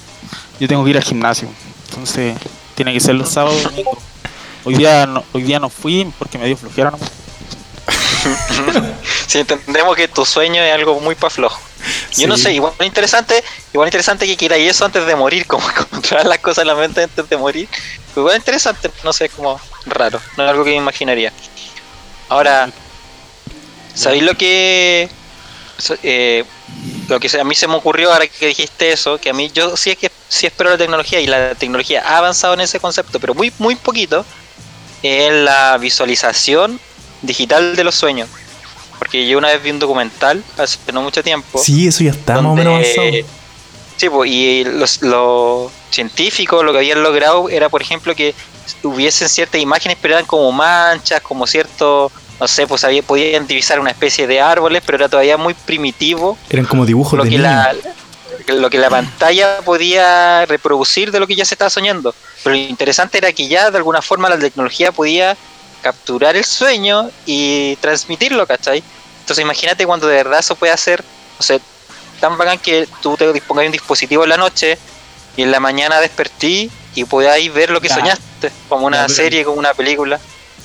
yo 0.60 0.68
tengo 0.68 0.84
que 0.84 0.90
ir 0.90 0.96
al 0.96 1.02
gimnasio. 1.02 1.48
Entonces, 1.88 2.36
tiene 2.74 2.92
que 2.92 3.00
ser 3.00 3.14
los 3.14 3.28
sábados. 3.28 3.68
Hoy 4.64 4.74
día 4.74 5.06
no, 5.06 5.24
hoy 5.32 5.42
día 5.42 5.58
no 5.58 5.70
fui 5.70 6.10
porque 6.18 6.38
me 6.38 6.46
dio 6.46 6.56
flojera 6.56 6.90
nomás. 6.90 7.10
Si 9.26 9.38
entendemos 9.38 9.94
que 9.94 10.08
tu 10.08 10.24
sueño 10.24 10.60
es 10.60 10.74
algo 10.74 10.98
muy 10.98 11.14
pa' 11.14 11.30
flojo. 11.30 11.60
Yo 12.16 12.26
no 12.26 12.36
sé, 12.36 12.52
igual 12.52 12.72
interesante, 12.80 13.44
igual 13.72 13.86
interesante 13.86 14.26
que 14.26 14.36
quieras 14.36 14.58
eso 14.58 14.84
antes 14.84 15.06
de 15.06 15.14
morir, 15.14 15.46
como 15.46 15.64
controlar 15.88 16.26
las 16.26 16.38
cosas 16.40 16.62
en 16.62 16.68
la 16.68 16.74
mente 16.74 17.04
antes 17.04 17.28
de 17.28 17.36
morir. 17.36 17.68
Igual 18.16 18.36
interesante, 18.36 18.90
no 19.04 19.12
sé, 19.12 19.28
como 19.28 19.60
raro, 19.86 20.20
no 20.36 20.44
es 20.44 20.50
algo 20.50 20.64
que 20.64 20.70
me 20.70 20.76
imaginaría. 20.76 21.32
Ahora, 22.28 22.70
¿sabéis 23.94 24.22
lo 24.22 24.36
que 24.36 25.08
eh, 26.02 26.44
lo 27.08 27.18
que 27.18 27.28
a 27.40 27.44
mí 27.44 27.54
se 27.54 27.66
me 27.66 27.74
ocurrió 27.74 28.12
ahora 28.12 28.26
que 28.26 28.46
dijiste 28.46 28.92
eso? 28.92 29.18
Que 29.18 29.30
a 29.30 29.32
mí 29.32 29.50
yo 29.52 29.76
sí 29.76 29.90
es 29.90 29.96
que 29.98 30.10
sí 30.28 30.46
espero 30.46 30.70
la 30.70 30.78
tecnología 30.78 31.20
y 31.20 31.26
la 31.26 31.54
tecnología 31.54 32.02
ha 32.06 32.18
avanzado 32.18 32.54
en 32.54 32.60
ese 32.60 32.78
concepto, 32.80 33.18
pero 33.18 33.34
muy 33.34 33.52
muy 33.58 33.74
poquito 33.76 34.24
en 35.02 35.44
la 35.44 35.78
visualización 35.78 36.78
digital 37.22 37.76
de 37.76 37.84
los 37.84 37.94
sueños. 37.94 38.28
Porque 38.98 39.26
yo 39.26 39.38
una 39.38 39.48
vez 39.48 39.62
vi 39.62 39.70
un 39.70 39.78
documental 39.78 40.44
hace 40.58 40.78
no 40.92 41.00
mucho 41.00 41.22
tiempo. 41.22 41.58
Sí, 41.58 41.86
eso 41.86 42.04
ya 42.04 42.10
está 42.10 42.34
más 42.34 42.44
o 42.44 42.48
donde- 42.48 42.64
menos 42.64 42.74
avanzado. 42.98 43.26
Sí, 43.96 44.08
pues, 44.08 44.30
y 44.30 44.64
los, 44.64 45.02
los 45.02 45.70
científicos 45.90 46.64
lo 46.64 46.72
que 46.72 46.78
habían 46.78 47.02
logrado 47.02 47.48
era, 47.50 47.68
por 47.68 47.82
ejemplo, 47.82 48.14
que 48.14 48.34
hubiesen 48.82 49.28
ciertas 49.28 49.60
imágenes, 49.60 49.98
pero 50.00 50.14
eran 50.14 50.26
como 50.26 50.50
manchas, 50.52 51.20
como 51.20 51.46
cierto, 51.46 52.10
no 52.40 52.48
sé, 52.48 52.66
pues 52.66 52.82
había, 52.84 53.02
podían 53.02 53.46
divisar 53.46 53.78
una 53.80 53.90
especie 53.90 54.26
de 54.26 54.40
árboles, 54.40 54.82
pero 54.84 54.96
era 54.96 55.08
todavía 55.08 55.36
muy 55.36 55.54
primitivo 55.54 56.38
Eran 56.48 56.64
como 56.64 56.86
dibujos 56.86 57.16
lo 57.18 57.24
de 57.24 57.30
que, 57.30 57.36
niño. 57.36 57.48
la, 57.48 57.74
lo 58.48 58.70
que 58.70 58.78
la 58.78 58.88
pantalla 58.90 59.58
podía 59.64 60.46
reproducir 60.46 61.12
de 61.12 61.20
lo 61.20 61.26
que 61.26 61.36
ya 61.36 61.44
se 61.44 61.54
estaba 61.54 61.70
soñando. 61.70 62.14
Pero 62.42 62.54
lo 62.56 62.60
interesante 62.62 63.18
era 63.18 63.32
que 63.32 63.46
ya 63.48 63.70
de 63.70 63.76
alguna 63.76 64.00
forma 64.02 64.28
la 64.28 64.38
tecnología 64.38 64.90
podía 64.92 65.36
capturar 65.82 66.36
el 66.36 66.44
sueño 66.44 67.10
y 67.26 67.76
transmitirlo, 67.76 68.46
¿cachai? 68.46 68.82
Entonces 69.20 69.42
imagínate 69.42 69.86
cuando 69.86 70.06
de 70.08 70.16
verdad 70.16 70.40
eso 70.40 70.54
puede 70.56 70.72
hacer, 70.72 71.04
o 71.38 71.42
sea, 71.42 71.58
tan 72.20 72.36
bacán 72.36 72.58
que 72.58 72.88
tú 73.02 73.16
te 73.16 73.30
dispongas 73.32 73.62
de 73.62 73.66
un 73.68 73.72
dispositivo 73.72 74.24
en 74.24 74.30
la 74.30 74.36
noche 74.36 74.78
y 75.36 75.42
en 75.42 75.50
la 75.50 75.60
mañana 75.60 76.00
despertí 76.00 76.70
y 76.94 77.04
podáis 77.04 77.52
ver 77.52 77.70
lo 77.70 77.80
que 77.80 77.88
Ya. 77.88 77.94
soñaste, 77.94 78.50
como 78.68 78.86
una 78.86 79.06
Ya, 79.06 79.14
serie, 79.14 79.44
como 79.44 79.58
una 79.58 79.72
película. 79.74 80.18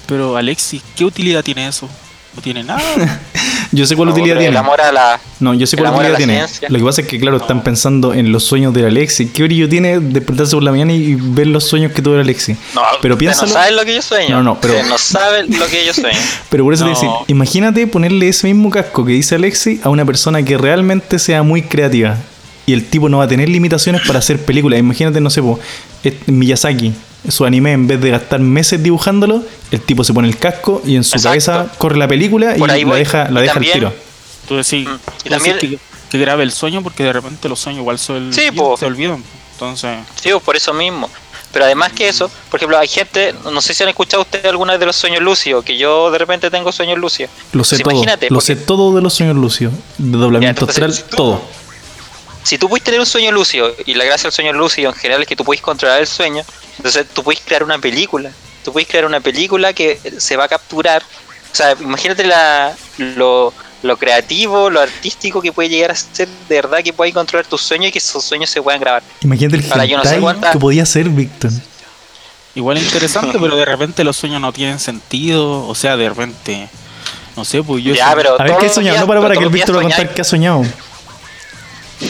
Pero 0.07 0.37
Alexis, 0.37 0.81
¿qué 0.95 1.05
utilidad 1.05 1.43
tiene 1.43 1.67
eso? 1.67 1.89
No 2.35 2.41
tiene 2.41 2.63
nada. 2.63 2.81
Yo 3.71 3.85
sé 3.85 3.95
cuál 3.95 4.09
No, 4.09 4.13
utilidad 4.13 4.35
tiene. 4.37 4.49
El 4.51 4.57
amor 4.57 4.79
a 4.79 4.91
la... 4.91 5.19
No, 5.39 5.53
yo 5.53 5.65
sé 5.65 5.75
cuál 5.75 5.93
utilidad 5.93 6.17
tiene. 6.17 6.35
ciencia. 6.35 6.69
Lo 6.69 6.77
que 6.77 6.83
pasa 6.85 7.01
es 7.01 7.07
que, 7.07 7.19
claro, 7.19 7.37
están 7.37 7.61
pensando 7.63 8.13
en 8.13 8.31
los 8.31 8.43
sueños 8.43 8.73
de 8.73 8.85
Alexi. 8.85 9.27
¿Qué 9.27 9.43
brillo 9.43 9.67
tiene 9.67 9.99
despertarse 9.99 10.53
por 10.53 10.63
la 10.63 10.71
mañana 10.71 10.93
y 10.93 11.15
ver 11.15 11.47
los 11.47 11.63
sueños 11.65 11.91
que 11.91 12.01
tuvo 12.01 12.17
Alexi? 12.19 12.53
No, 12.73 12.81
Pero 13.01 13.17
piénsalo. 13.17 13.47
no 13.47 13.53
saben 13.53 13.75
lo 13.75 13.83
que 13.83 13.95
yo 13.95 14.01
sueño. 14.01 14.35
No, 14.37 14.43
no, 14.43 14.61
pero- 14.61 14.81
no 14.83 14.97
saben 14.97 15.47
lo 15.59 15.65
que 15.67 15.85
yo 15.85 15.93
sueño. 16.01 16.17
Pero 16.49 16.63
por 16.63 16.73
eso 16.73 16.83
te 16.85 16.91
No. 16.91 16.95
decir, 16.95 17.09
imagínate 17.27 17.87
ponerle 17.87 18.27
ese 18.29 18.47
mismo 18.47 18.69
casco 18.69 19.03
que 19.03 19.13
dice 19.13 19.35
Alexi 19.35 19.81
a 19.83 19.89
una 19.89 20.05
persona 20.05 20.43
que 20.43 20.57
realmente 20.57 21.19
sea 21.19 21.41
muy 21.43 21.63
creativa. 21.63 22.17
Y 22.67 22.73
el 22.73 22.85
tipo 22.85 23.09
no 23.09 23.17
va 23.17 23.25
a 23.25 23.27
tener 23.27 23.49
limitaciones 23.49 24.01
para 24.05 24.19
hacer 24.19 24.39
películas. 24.45 24.79
Imagínate, 24.79 25.19
no 25.21 25.29
sé, 25.29 25.41
po, 25.41 25.59
Miyazaki, 26.27 26.93
su 27.31 27.45
anime, 27.45 27.71
en 27.73 27.87
vez 27.87 27.99
de 28.01 28.09
gastar 28.11 28.39
meses 28.39 28.81
dibujándolo, 28.81 29.43
el 29.71 29.81
tipo 29.81 30.03
se 30.03 30.13
pone 30.13 30.27
el 30.27 30.37
casco 30.37 30.81
y 30.85 30.95
en 30.95 31.03
su 31.03 31.15
Exacto. 31.17 31.29
cabeza 31.29 31.67
corre 31.77 31.97
la 31.97 32.07
película 32.07 32.55
y 32.55 32.59
la 32.59 32.73
deja, 32.95 33.29
la 33.29 33.39
Y 33.39 33.43
deja 33.43 33.53
al 33.53 33.53
también- 33.53 33.73
tiro. 33.73 33.93
Tú 34.47 34.55
decís, 34.57 34.87
Mm. 34.87 34.91
Y 34.93 35.23
tú 35.23 35.29
también- 35.29 35.55
decís 35.55 35.69
que, 35.71 36.09
que 36.11 36.17
grabe 36.19 36.43
el 36.43 36.51
sueño 36.51 36.81
porque 36.83 37.03
de 37.03 37.13
repente 37.13 37.49
los 37.49 37.59
sueños 37.59 37.79
igual 37.81 37.97
se, 37.99 38.13
ol- 38.13 38.33
Sí, 38.33 38.51
po. 38.55 38.77
se 38.77 38.85
olvidan. 38.85 39.23
Entonces, 39.53 39.97
Sí, 40.21 40.29
pues, 40.31 40.43
por 40.43 40.55
eso 40.55 40.73
mismo. 40.73 41.09
Pero 41.51 41.63
además 41.65 41.93
que 41.93 42.09
eso, 42.09 42.29
por 42.51 42.57
ejemplo, 42.59 42.77
hay 42.77 42.87
gente, 42.89 43.33
no 43.49 43.61
sé 43.61 43.73
si 43.73 43.81
han 43.81 43.87
escuchado 43.89 44.23
ustedes 44.23 44.45
alguna 44.45 44.73
vez 44.73 44.79
de 44.81 44.85
los 44.87 44.95
sueños 44.97 45.21
lúcidos, 45.23 45.63
que 45.63 45.77
yo 45.77 46.11
de 46.11 46.17
repente 46.17 46.51
tengo 46.51 46.69
sueños 46.73 46.97
lúcidos. 46.99 47.31
Lo 47.53 47.63
sé 47.63 47.75
Pues 47.77 47.83
todo. 47.83 47.91
imagínate, 47.93 48.25
Lo 48.29 48.35
porque- 48.35 48.45
sé 48.47 48.55
todo 48.57 48.93
de 48.93 49.01
los 49.01 49.13
sueños 49.13 49.37
lucios. 49.37 49.71
De 49.97 50.17
doblamiento 50.17 50.65
astral, 50.65 50.93
todo. 51.15 51.41
Si 52.45 52.57
tú 52.59 52.69
puedes 52.69 52.83
tener 52.83 52.99
un 52.99 53.05
sueño 53.07 53.31
lúcido, 53.31 53.73
y 53.87 53.95
la 53.95 54.05
gracia 54.05 54.27
del 54.27 54.31
sueño 54.33 54.53
lúcido 54.53 54.89
en 54.91 54.95
general 54.95 55.21
es 55.23 55.27
que 55.27 55.35
tú 55.35 55.43
puedes 55.43 55.61
controlar 55.63 55.99
el 55.99 56.05
sueño, 56.07 56.43
entonces 56.77 57.07
tú 57.11 57.23
puedes 57.23 57.41
crear 57.43 57.63
una 57.63 57.79
película. 57.79 58.29
Tú 58.63 58.71
puedes 58.71 58.87
crear 58.87 59.05
una 59.05 59.19
película 59.19 59.73
que 59.73 59.99
se 60.19 60.35
va 60.37 60.43
a 60.45 60.47
capturar. 60.47 61.01
O 61.51 61.55
sea, 61.55 61.71
imagínate 61.79 62.23
la, 62.23 62.75
lo, 62.99 63.51
lo 63.81 63.97
creativo, 63.97 64.69
lo 64.69 64.79
artístico 64.79 65.41
que 65.41 65.51
puede 65.51 65.69
llegar 65.69 65.89
a 65.91 65.95
ser 65.95 66.27
de 66.27 66.55
verdad 66.55 66.83
que 66.83 66.93
puedas 66.93 67.13
controlar 67.15 67.47
tus 67.47 67.61
sueños 67.61 67.89
y 67.89 67.91
que 67.91 67.97
esos 67.99 68.23
sueños 68.23 68.49
se 68.51 68.61
puedan 68.61 68.79
grabar. 68.79 69.01
Imagínate 69.21 69.57
el 69.57 69.71
Ahora, 69.71 69.85
yo 69.85 69.97
no 69.97 70.03
sé 70.03 70.09
hentai 70.09 70.21
cuánta- 70.21 70.51
que 70.51 70.59
podía 70.59 70.85
ser, 70.85 71.09
Víctor. 71.09 71.49
igual 72.53 72.77
es 72.77 72.83
interesante, 72.83 73.37
pero 73.39 73.55
de 73.55 73.65
repente 73.65 74.03
los 74.03 74.15
sueños 74.17 74.39
no 74.41 74.53
tienen 74.53 74.79
sentido. 74.79 75.67
O 75.67 75.73
sea, 75.75 75.97
de 75.97 76.09
repente, 76.09 76.69
no 77.35 77.43
sé, 77.45 77.63
pues 77.63 77.83
yo. 77.83 77.93
Ya, 77.95 78.05
soñé- 78.11 78.15
pero 78.15 78.39
A 78.39 78.43
ver 78.43 78.57
qué 78.57 78.65
los 78.67 78.75
soñado. 78.75 78.93
días- 78.95 79.01
No 79.01 79.07
para, 79.07 79.21
para 79.21 79.35
que 79.35 79.43
el 79.43 79.49
Víctor 79.49 79.75
va 79.75 79.79
a 79.79 79.83
contar 79.83 80.13
qué 80.13 80.21
ha 80.21 80.25
soñado. 80.25 80.63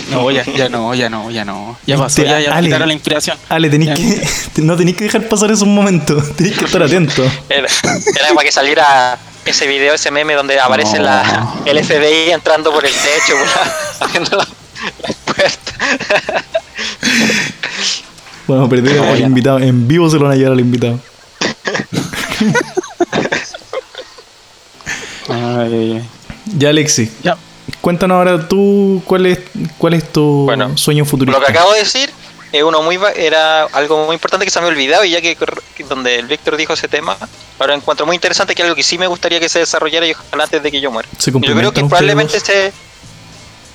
No, 0.09 0.31
ya, 0.31 0.43
ya 0.43 0.67
no, 0.69 0.93
ya 0.95 1.09
no, 1.09 1.29
ya 1.29 1.45
no. 1.45 1.77
Ya 1.85 1.97
pasó, 1.97 2.23
ya, 2.23 2.39
ya 2.39 2.55
Ale. 2.55 2.67
quitaron 2.67 2.87
la 2.87 2.93
inspiración. 2.93 3.37
Ale, 3.49 3.69
tenéis 3.69 3.89
Ya. 3.91 3.95
que, 3.95 4.61
no 4.61 4.75
tenéis 4.75 4.97
que 4.97 5.03
dejar 5.05 5.27
pasar 5.27 5.51
esos 5.51 5.67
momentos. 5.67 6.35
Tenéis 6.35 6.57
que 6.57 6.65
estar 6.65 6.81
atento. 6.81 7.23
Era, 7.49 7.67
era 7.83 8.33
para 8.33 8.45
que 8.45 8.51
saliera 8.51 9.17
ese 9.45 9.67
video, 9.67 9.93
ese 9.93 10.09
meme 10.09 10.33
donde 10.33 10.59
aparece 10.59 10.97
No. 10.97 11.03
la, 11.03 11.53
el 11.65 11.83
FBI 11.85 12.31
entrando 12.31 12.71
por 12.71 12.83
el 12.85 12.91
techo, 12.91 13.33
por 13.37 13.45
la- 13.47 14.05
abriendo 14.07 14.37
la, 14.37 14.47
la 15.07 15.33
puerta. 15.33 16.43
Vamos 18.47 18.67
a 18.67 18.69
perder 18.69 18.95
No, 18.95 19.03
al 19.11 19.19
invitado. 19.21 19.59
En 19.59 19.87
vivo 19.87 20.09
se 20.09 20.17
lo 20.17 20.23
van 20.23 20.33
a 20.33 20.35
llevar 20.35 20.53
al 20.53 20.59
invitado. 20.61 20.99
Ay, 25.29 25.73
ay, 25.73 25.91
ay. 25.97 26.09
Ya, 26.57 26.69
Alexi. 26.69 27.11
Ya. 27.23 27.37
Cuéntanos 27.85 28.15
ahora 28.15 28.47
tú 28.47 29.03
cuál 29.05 29.27
es, 29.27 29.37
cuál 29.77 29.93
es 29.93 30.11
tu 30.11 30.45
Bueno, 30.45 30.75
sueño 30.75 31.05
futurista. 31.05 31.39
Lo 31.39 31.45
que 31.45 31.51
acabo 31.51 31.71
de 31.71 31.81
decir 31.81 32.11
es 32.51 32.63
uno 32.63 32.81
muy 32.81 32.97
era 33.15 33.65
algo 33.65 34.07
muy 34.07 34.15
importante 34.15 34.43
que 34.43 34.49
se 34.49 34.59
me 34.59 34.65
ha 34.65 34.69
olvidado 34.69 35.05
y 35.05 35.11
ya 35.11 35.21
que 35.21 35.37
donde 35.87 36.15
el 36.15 36.25
Víctor 36.25 36.57
dijo 36.57 36.73
ese 36.73 36.87
tema, 36.87 37.15
ahora 37.59 37.75
encuentro 37.75 38.07
muy 38.07 38.15
interesante 38.15 38.55
que 38.55 38.63
algo 38.63 38.73
que 38.73 38.81
sí 38.81 38.97
me 38.97 39.05
gustaría 39.05 39.39
que 39.39 39.49
se 39.49 39.59
desarrollara 39.59 40.07
y 40.07 40.13
ojalá 40.13 40.45
antes 40.45 40.63
de 40.63 40.71
que 40.71 40.81
yo 40.81 40.89
muera. 40.89 41.07
Yo 41.19 41.39
creo 41.39 41.71
que 41.71 41.81
probablemente 41.81 42.39
se, 42.39 42.73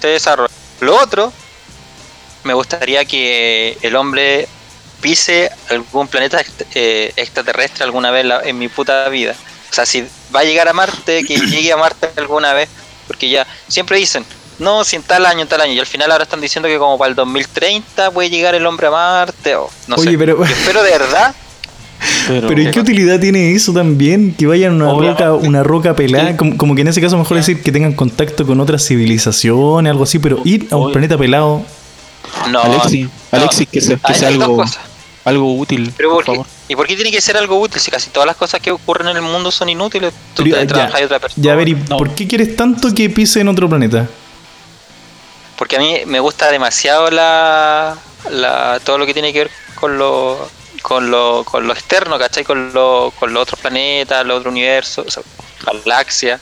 se 0.00 0.08
desarrolle. 0.08 0.52
Lo 0.80 1.00
otro, 1.00 1.32
me 2.42 2.54
gustaría 2.54 3.04
que 3.04 3.78
el 3.80 3.94
hombre 3.94 4.48
pise 5.00 5.52
algún 5.68 6.08
planeta 6.08 6.42
eh, 6.74 7.12
extraterrestre 7.14 7.84
alguna 7.84 8.10
vez 8.10 8.26
en 8.42 8.58
mi 8.58 8.66
puta 8.66 9.08
vida. 9.08 9.36
O 9.70 9.72
sea, 9.72 9.86
si 9.86 10.04
va 10.34 10.40
a 10.40 10.44
llegar 10.44 10.66
a 10.66 10.72
Marte, 10.72 11.22
que 11.22 11.36
llegue 11.36 11.72
a 11.72 11.76
Marte 11.76 12.10
alguna 12.16 12.54
vez, 12.54 12.68
porque 13.10 13.28
ya 13.28 13.44
siempre 13.66 13.98
dicen, 13.98 14.24
no, 14.60 14.84
si 14.84 14.94
en 14.94 15.02
tal 15.02 15.26
año, 15.26 15.40
en 15.40 15.48
tal 15.48 15.60
año, 15.60 15.72
y 15.72 15.80
al 15.80 15.86
final 15.86 16.12
ahora 16.12 16.22
están 16.22 16.40
diciendo 16.40 16.68
que 16.68 16.78
como 16.78 16.96
para 16.96 17.08
el 17.08 17.16
2030 17.16 18.12
puede 18.12 18.30
llegar 18.30 18.54
el 18.54 18.64
hombre 18.66 18.86
a 18.86 18.90
Marte, 18.92 19.56
o 19.56 19.68
no 19.88 19.96
Oye, 19.96 20.12
sé. 20.12 20.18
pero- 20.18 20.38
Yo 20.38 20.44
espero 20.44 20.82
de 20.84 20.90
verdad 20.92 21.34
Pero, 22.28 22.46
Pero 22.48 22.62
¿y 22.62 22.70
qué 22.70 22.80
utilidad 22.80 23.18
tiene 23.20 23.52
eso 23.52 23.72
también? 23.72 24.34
Que 24.38 24.46
vayan 24.46 24.72
a 24.72 24.76
una 24.76 24.92
Obviamente. 24.92 25.24
roca, 25.24 25.46
una 25.46 25.62
roca 25.62 25.94
pelada. 25.96 26.36
Como, 26.36 26.56
como 26.56 26.74
que 26.74 26.80
en 26.82 26.88
ese 26.88 27.00
caso 27.00 27.18
mejor 27.18 27.36
decir 27.36 27.62
que 27.62 27.72
tengan 27.72 27.92
contacto 27.94 28.46
con 28.46 28.58
otras 28.60 28.86
civilizaciones, 28.86 29.90
algo 29.90 30.04
así, 30.04 30.18
pero 30.18 30.40
ir 30.44 30.68
a 30.70 30.76
un 30.76 30.84
Oye. 30.84 30.92
planeta 30.92 31.18
pelado. 31.18 31.62
no. 32.50 32.60
Alexi, 32.62 33.02
no. 33.04 33.10
Alexi, 33.32 33.66
que 33.66 33.80
sea, 33.80 33.96
que 33.98 34.14
sea 34.14 34.28
algo, 35.24 35.54
útil, 35.56 35.92
Pero 35.96 36.10
por 36.14 36.24
favor. 36.24 36.46
¿Y 36.70 36.76
por 36.76 36.86
qué 36.86 36.94
tiene 36.94 37.10
que 37.10 37.20
ser 37.20 37.36
algo 37.36 37.58
útil 37.58 37.80
si 37.80 37.90
casi 37.90 38.10
todas 38.10 38.28
las 38.28 38.36
cosas 38.36 38.60
que 38.60 38.70
ocurren 38.70 39.08
en 39.08 39.16
el 39.16 39.22
mundo 39.22 39.50
son 39.50 39.68
inútiles? 39.68 40.14
Tú 40.36 40.44
Pero 40.44 40.54
te 40.54 40.62
ya, 40.62 40.66
trabajas 40.68 41.00
y 41.00 41.04
otra 41.04 41.18
persona. 41.18 41.42
ya, 41.44 41.52
a 41.52 41.56
ver, 41.56 41.68
¿y 41.68 41.74
No. 41.74 41.96
por 41.96 42.14
qué 42.14 42.28
quieres 42.28 42.54
tanto 42.54 42.94
que 42.94 43.10
pise 43.10 43.40
en 43.40 43.48
otro 43.48 43.68
planeta? 43.68 44.06
Porque 45.58 45.74
a 45.76 45.78
mí 45.80 45.96
me 46.06 46.20
gusta 46.20 46.48
demasiado 46.48 47.10
la, 47.10 47.96
la 48.30 48.80
todo 48.84 48.98
lo 48.98 49.04
que 49.06 49.12
tiene 49.12 49.32
que 49.32 49.40
ver 49.40 49.50
con 49.74 49.98
lo 49.98 50.48
con 50.82 51.10
lo, 51.10 51.42
con 51.44 51.66
lo 51.66 51.72
externo, 51.72 52.18
¿cachai? 52.20 52.44
Con, 52.44 52.72
lo, 52.72 53.12
con 53.18 53.34
los 53.34 53.42
otros 53.42 53.58
planetas, 53.60 54.24
los 54.24 54.38
otros 54.38 54.52
universos, 54.52 55.06
o 55.06 55.10
sea, 55.10 55.22
galaxias. 55.66 56.40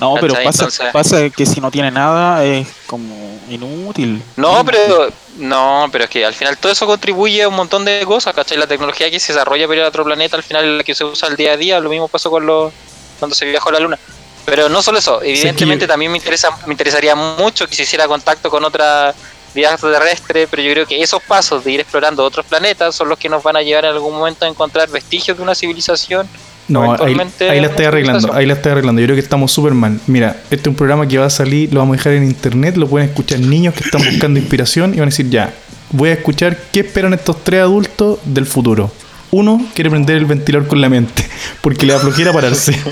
No, 0.00 0.14
pero 0.20 0.34
pasa, 0.34 0.64
Entonces- 0.64 0.88
pasa 0.92 1.30
que 1.30 1.46
si 1.46 1.60
no 1.60 1.70
tiene 1.70 1.90
nada 1.90 2.44
es 2.44 2.66
como 2.86 3.14
inútil. 3.50 4.22
No, 4.36 4.64
pero 4.64 5.10
no, 5.36 5.88
pero 5.92 6.04
es 6.04 6.10
que 6.10 6.24
al 6.24 6.34
final 6.34 6.56
todo 6.58 6.72
eso 6.72 6.86
contribuye 6.86 7.42
a 7.42 7.48
un 7.48 7.54
montón 7.54 7.84
de 7.84 8.04
cosas, 8.06 8.34
¿cachai? 8.34 8.56
La 8.58 8.66
tecnología 8.66 9.10
que 9.10 9.20
se 9.20 9.32
desarrolla 9.32 9.66
para 9.66 9.78
ir 9.80 9.84
a 9.84 9.88
otro 9.88 10.04
planeta, 10.04 10.36
al 10.36 10.42
final 10.42 10.64
es 10.64 10.76
la 10.78 10.84
que 10.84 10.94
se 10.94 11.04
usa 11.04 11.28
al 11.28 11.36
día 11.36 11.52
a 11.52 11.56
día, 11.56 11.80
lo 11.80 11.90
mismo 11.90 12.08
pasó 12.08 12.30
con 12.30 12.46
los 12.46 12.72
cuando 13.18 13.34
se 13.34 13.44
viajó 13.46 13.68
a 13.68 13.72
la 13.72 13.80
luna. 13.80 13.98
Pero 14.46 14.68
no 14.68 14.82
solo 14.82 14.98
eso, 14.98 15.22
evidentemente 15.22 15.84
yo- 15.84 15.88
también 15.88 16.10
me 16.10 16.18
interesa 16.18 16.50
me 16.66 16.72
interesaría 16.72 17.14
mucho 17.14 17.66
que 17.66 17.74
se 17.74 17.82
hiciera 17.82 18.08
contacto 18.08 18.48
con 18.50 18.64
otra 18.64 19.14
vida 19.54 19.72
extraterrestre, 19.72 20.46
pero 20.48 20.62
yo 20.62 20.72
creo 20.72 20.86
que 20.86 21.02
esos 21.02 21.20
pasos 21.22 21.64
de 21.64 21.72
ir 21.72 21.80
explorando 21.80 22.24
otros 22.24 22.46
planetas 22.46 22.94
son 22.94 23.08
los 23.08 23.18
que 23.18 23.28
nos 23.28 23.42
van 23.42 23.56
a 23.56 23.62
llevar 23.62 23.84
en 23.84 23.90
algún 23.92 24.14
momento 24.16 24.44
a 24.44 24.48
encontrar 24.48 24.88
vestigios 24.88 25.36
de 25.36 25.42
una 25.42 25.54
civilización. 25.54 26.28
No, 26.70 26.94
ahí, 27.02 27.16
la 27.16 27.24
estoy 27.66 27.86
arreglando, 27.86 28.32
ahí 28.32 28.46
la 28.46 28.52
estoy 28.54 28.70
arreglando. 28.70 29.00
Yo 29.00 29.06
creo 29.08 29.16
que 29.16 29.22
estamos 29.22 29.50
súper 29.50 29.74
mal. 29.74 30.00
Mira, 30.06 30.36
este 30.50 30.62
es 30.62 30.66
un 30.68 30.76
programa 30.76 31.08
que 31.08 31.18
va 31.18 31.26
a 31.26 31.30
salir, 31.30 31.72
lo 31.74 31.80
vamos 31.80 31.94
a 31.94 31.96
dejar 31.98 32.12
en 32.12 32.24
internet, 32.24 32.76
lo 32.76 32.88
pueden 32.88 33.08
escuchar 33.08 33.40
niños 33.40 33.74
que 33.74 33.82
están 33.82 34.02
buscando 34.04 34.38
inspiración 34.40 34.94
y 34.94 34.98
van 34.98 35.08
a 35.08 35.10
decir, 35.10 35.28
ya, 35.28 35.52
voy 35.90 36.10
a 36.10 36.12
escuchar 36.12 36.56
qué 36.72 36.80
esperan 36.80 37.12
estos 37.12 37.42
tres 37.42 37.62
adultos 37.62 38.20
del 38.24 38.46
futuro. 38.46 38.92
Uno 39.32 39.66
quiere 39.74 39.90
prender 39.90 40.16
el 40.16 40.26
ventilador 40.26 40.68
con 40.68 40.80
la 40.80 40.88
mente, 40.88 41.28
porque 41.60 41.86
le 41.86 41.92
da 41.92 41.98
flojera 41.98 42.32
pararse. 42.32 42.78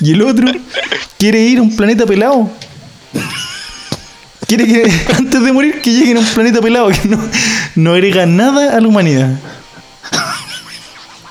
Y 0.00 0.12
el 0.12 0.22
otro 0.22 0.48
quiere 1.16 1.38
ir 1.38 1.58
a 1.58 1.62
un 1.62 1.76
planeta 1.76 2.04
pelado. 2.06 2.50
Quiere 4.48 4.66
que 4.66 4.92
antes 5.16 5.44
de 5.44 5.52
morir 5.52 5.80
que 5.80 5.92
lleguen 5.92 6.16
a 6.16 6.20
un 6.20 6.26
planeta 6.26 6.60
pelado 6.60 6.88
que 6.88 7.08
no, 7.08 7.18
no 7.76 7.92
agrega 7.92 8.26
nada 8.26 8.76
a 8.76 8.80
la 8.80 8.88
humanidad. 8.88 9.38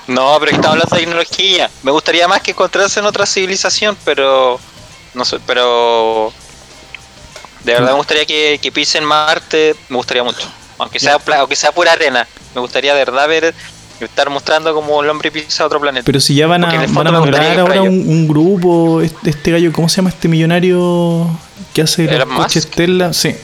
No, 0.06 0.36
pero 0.40 0.52
estamos 0.52 0.70
hablando 0.72 0.94
de 0.96 1.00
tecnología. 1.02 1.70
Me 1.82 1.90
gustaría 1.90 2.26
más 2.28 2.40
que 2.42 2.50
encontrarse 2.50 3.00
en 3.00 3.06
otra 3.06 3.24
civilización, 3.26 3.96
pero 4.04 4.58
no 5.14 5.24
sé, 5.24 5.38
pero 5.46 6.32
de 7.64 7.72
verdad 7.74 7.90
me 7.92 7.96
gustaría 7.96 8.24
que, 8.26 8.58
que 8.60 8.72
pisen 8.72 9.04
Marte, 9.04 9.76
me 9.88 9.96
gustaría 9.96 10.24
mucho. 10.24 10.48
Aunque 10.78 10.98
sea 10.98 11.18
aunque 11.38 11.54
sea 11.56 11.70
pura 11.72 11.92
arena, 11.92 12.26
me 12.54 12.60
gustaría 12.60 12.92
de 12.94 12.98
verdad 13.04 13.28
ver 13.28 13.54
estar 14.00 14.28
mostrando 14.30 14.74
como 14.74 15.00
el 15.00 15.08
hombre 15.10 15.30
pisa 15.30 15.64
otro 15.64 15.80
planeta. 15.80 16.04
Pero 16.04 16.18
si 16.20 16.34
ya 16.34 16.48
van 16.48 16.64
a, 16.64 16.84
el 16.84 16.90
van 16.92 17.06
a 17.06 17.12
mandar 17.12 17.60
ahora 17.60 17.82
un, 17.82 17.90
un 18.08 18.26
grupo, 18.26 19.00
este, 19.00 19.30
este 19.30 19.52
gallo, 19.52 19.72
¿cómo 19.72 19.88
se 19.88 19.96
llama 19.98 20.08
este 20.10 20.26
millonario 20.26 21.28
que 21.72 21.82
hace 21.82 22.08
Musk. 22.26 22.36
coches 22.36 22.68
Tesla? 22.68 23.12
Sí. 23.12 23.36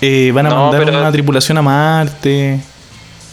Eh, 0.00 0.32
van 0.34 0.46
a 0.46 0.48
No, 0.50 0.56
mandar 0.64 0.84
pero- 0.84 0.98
una 0.98 1.12
tripulación 1.12 1.56
a 1.58 1.62
Marte. 1.62 2.58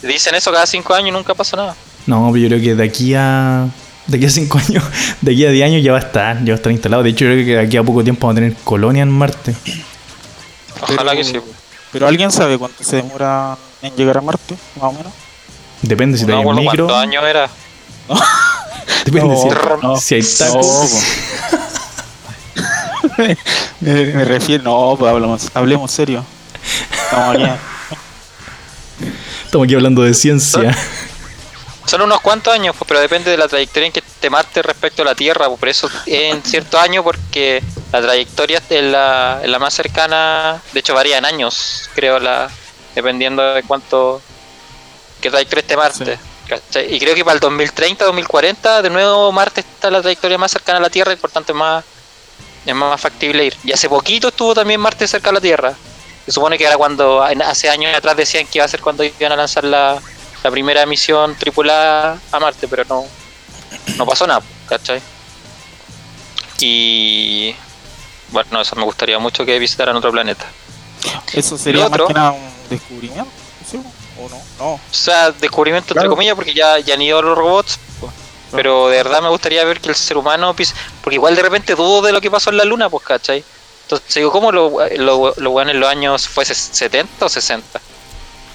Dicen 0.02 0.34
eso 0.34 0.50
cada 0.52 0.66
cinco 0.66 0.94
años 0.94 1.08
y 1.08 1.12
nunca 1.12 1.34
pasa 1.34 1.56
nada. 1.56 1.76
No, 2.06 2.30
pero 2.32 2.42
yo 2.42 2.48
creo 2.48 2.60
que 2.60 2.74
de 2.74 2.84
aquí 2.84 3.14
a. 3.14 3.66
De 4.06 4.16
aquí 4.16 4.26
a 4.26 4.30
5 4.30 4.58
años, 4.68 4.82
de 5.20 5.32
aquí 5.32 5.44
a 5.46 5.50
10 5.50 5.66
años 5.66 5.84
ya 5.84 5.92
va 5.92 5.98
a 5.98 6.00
estar, 6.00 6.38
ya 6.38 6.46
va 6.46 6.52
a 6.52 6.54
estar 6.56 6.72
instalado. 6.72 7.02
De 7.04 7.10
hecho, 7.10 7.26
yo 7.26 7.32
creo 7.32 7.44
que 7.44 7.52
de 7.52 7.60
aquí 7.60 7.76
a 7.76 7.82
poco 7.84 8.02
tiempo 8.02 8.26
vamos 8.26 8.38
a 8.40 8.42
tener 8.42 8.56
colonia 8.64 9.02
en 9.04 9.10
Marte. 9.10 9.54
Ojalá 10.80 11.12
Pero- 11.12 11.16
que 11.16 11.24
sí. 11.24 11.40
Pero 11.92 12.08
alguien 12.08 12.32
sabe 12.32 12.58
cuánto 12.58 12.82
se 12.82 12.96
demora 12.96 13.56
en 13.82 13.94
llegar 13.94 14.18
a 14.18 14.20
Marte, 14.20 14.56
más 14.76 14.84
o 14.84 14.92
menos. 14.92 15.12
Depende 15.82 16.18
si 16.18 16.24
no 16.24 16.28
me 16.28 16.32
hay 16.34 16.38
un 16.46 16.52
acuerdo 16.58 16.70
micro. 16.70 16.86
cuántos 16.86 17.02
años 17.02 17.24
era. 17.24 17.50
Depende 19.04 19.36
si, 19.36 19.48
no, 19.82 19.96
si 20.00 20.14
hay 20.16 20.22
no, 20.22 20.28
tacos. 20.38 21.02
me, 23.16 23.36
me 24.06 24.24
refiero, 24.24 24.62
no, 24.64 24.96
pues 24.98 25.10
hablamos, 25.12 25.50
hablemos 25.54 25.90
serio. 25.90 26.24
Estamos 27.04 27.36
aquí. 27.36 27.44
Estamos 29.50 29.64
aquí 29.64 29.74
hablando 29.74 30.02
de 30.02 30.14
ciencia. 30.14 30.78
Son 31.84 32.00
unos 32.02 32.20
cuantos 32.20 32.54
años, 32.54 32.76
pues, 32.78 32.86
pero 32.86 33.00
depende 33.00 33.32
de 33.32 33.36
la 33.36 33.48
trayectoria 33.48 33.88
en 33.88 33.92
que 33.92 33.98
esté 33.98 34.30
Marte 34.30 34.62
respecto 34.62 35.02
a 35.02 35.04
la 35.04 35.16
Tierra. 35.16 35.48
pues, 35.48 35.58
por 35.58 35.68
eso 35.68 35.90
en 36.06 36.40
ciertos 36.44 36.80
años, 36.80 37.02
porque 37.02 37.60
la 37.90 38.00
trayectoria 38.00 38.62
es 38.70 38.84
la, 38.84 39.40
la 39.44 39.58
más 39.58 39.74
cercana, 39.74 40.62
de 40.72 40.78
hecho 40.78 40.94
varía 40.94 41.18
en 41.18 41.24
años, 41.24 41.90
creo, 41.96 42.20
la 42.20 42.48
dependiendo 42.94 43.42
de 43.54 43.64
cuánto, 43.64 44.22
qué 45.20 45.30
trayectoria 45.30 45.62
esté 45.62 45.76
Marte. 45.76 46.18
Y 46.88 47.00
creo 47.00 47.16
que 47.16 47.24
para 47.24 47.34
el 47.34 47.40
2030, 47.40 48.04
2040, 48.04 48.82
de 48.82 48.90
nuevo 48.90 49.32
Marte 49.32 49.62
está 49.62 49.90
la 49.90 50.00
trayectoria 50.00 50.38
más 50.38 50.52
cercana 50.52 50.78
a 50.78 50.82
la 50.82 50.90
Tierra 50.90 51.12
y 51.12 51.16
por 51.16 51.32
tanto 51.32 51.50
es 51.50 51.58
más, 51.58 51.84
es 52.64 52.74
más 52.76 53.00
factible 53.00 53.46
ir. 53.46 53.56
Y 53.64 53.72
hace 53.72 53.88
poquito 53.88 54.28
estuvo 54.28 54.54
también 54.54 54.80
Marte 54.80 55.08
cerca 55.08 55.30
a 55.30 55.32
la 55.32 55.40
Tierra. 55.40 55.74
Se 56.30 56.34
supone 56.34 56.56
que 56.56 56.64
era 56.64 56.76
cuando, 56.76 57.24
hace 57.24 57.68
años 57.68 57.92
atrás 57.92 58.16
decían 58.16 58.46
que 58.46 58.58
iba 58.58 58.64
a 58.64 58.68
ser 58.68 58.80
cuando 58.80 59.02
iban 59.02 59.32
a 59.32 59.36
lanzar 59.36 59.64
la, 59.64 60.00
la 60.44 60.50
primera 60.52 60.86
misión 60.86 61.34
tripulada 61.34 62.20
a 62.30 62.38
Marte, 62.38 62.68
pero 62.68 62.84
no, 62.88 63.04
no 63.96 64.06
pasó 64.06 64.28
nada, 64.28 64.40
¿cachai? 64.68 65.02
Y 66.60 67.52
bueno, 68.30 68.60
eso 68.60 68.76
me 68.76 68.84
gustaría 68.84 69.18
mucho 69.18 69.44
que 69.44 69.58
visitaran 69.58 69.96
otro 69.96 70.12
planeta. 70.12 70.46
Eso 71.32 71.58
sería 71.58 71.82
más 71.82 71.90
otro- 71.94 72.06
que 72.06 72.14
nada 72.14 72.30
un 72.30 72.48
descubrimiento, 72.68 73.28
¿sí? 73.68 73.80
¿O 74.16 74.28
no? 74.28 74.40
No. 74.60 74.72
O 74.74 74.80
sea, 74.92 75.32
descubrimiento 75.32 75.94
entre 75.94 76.08
comillas, 76.08 76.36
porque 76.36 76.54
ya, 76.54 76.78
ya 76.78 76.94
han 76.94 77.02
ido 77.02 77.20
los 77.22 77.36
robots, 77.36 77.80
pues. 77.98 78.12
pero 78.52 78.86
de 78.88 78.98
verdad 78.98 79.20
me 79.20 79.30
gustaría 79.30 79.64
ver 79.64 79.80
que 79.80 79.88
el 79.88 79.96
ser 79.96 80.16
humano 80.16 80.54
porque 81.02 81.16
igual 81.16 81.34
de 81.34 81.42
repente 81.42 81.74
dudo 81.74 82.02
de 82.02 82.12
lo 82.12 82.20
que 82.20 82.30
pasó 82.30 82.50
en 82.50 82.58
la 82.58 82.64
luna, 82.64 82.88
pues, 82.88 83.04
¿cachai? 83.04 83.44
Entonces 83.92 84.14
digo, 84.14 84.30
¿cómo 84.30 84.52
lo, 84.52 84.70
lo, 84.98 85.34
lo 85.36 85.50
bueno 85.50 85.70
en 85.72 85.80
los 85.80 85.88
años 85.88 86.28
fue 86.28 86.44
70 86.44 87.26
o 87.26 87.28
60? 87.28 87.80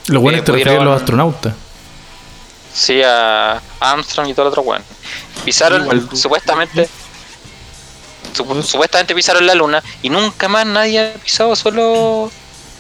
Lo 0.07 0.21
bueno 0.21 0.37
Eh, 0.37 0.39
es 0.39 0.45
te 0.45 0.51
refieres 0.53 0.73
a 0.73 0.77
pudieron- 0.77 0.85
los 0.93 1.01
astronautas. 1.01 1.53
Sí, 2.73 3.01
a 3.03 3.61
Armstrong 3.79 4.27
y 4.29 4.33
todo 4.33 4.45
el 4.47 4.49
otro 4.51 4.63
bueno. 4.63 4.83
Pisaron, 5.43 5.81
Igual 5.83 6.09
supuestamente, 6.13 6.89
supu- 8.35 8.61
supuestamente 8.63 9.15
pisaron 9.15 9.45
la 9.45 9.55
luna 9.55 9.81
y 10.01 10.09
nunca 10.09 10.47
más 10.49 10.65
nadie 10.65 10.99
ha 10.99 11.13
pisado 11.15 11.55
solo 11.55 12.31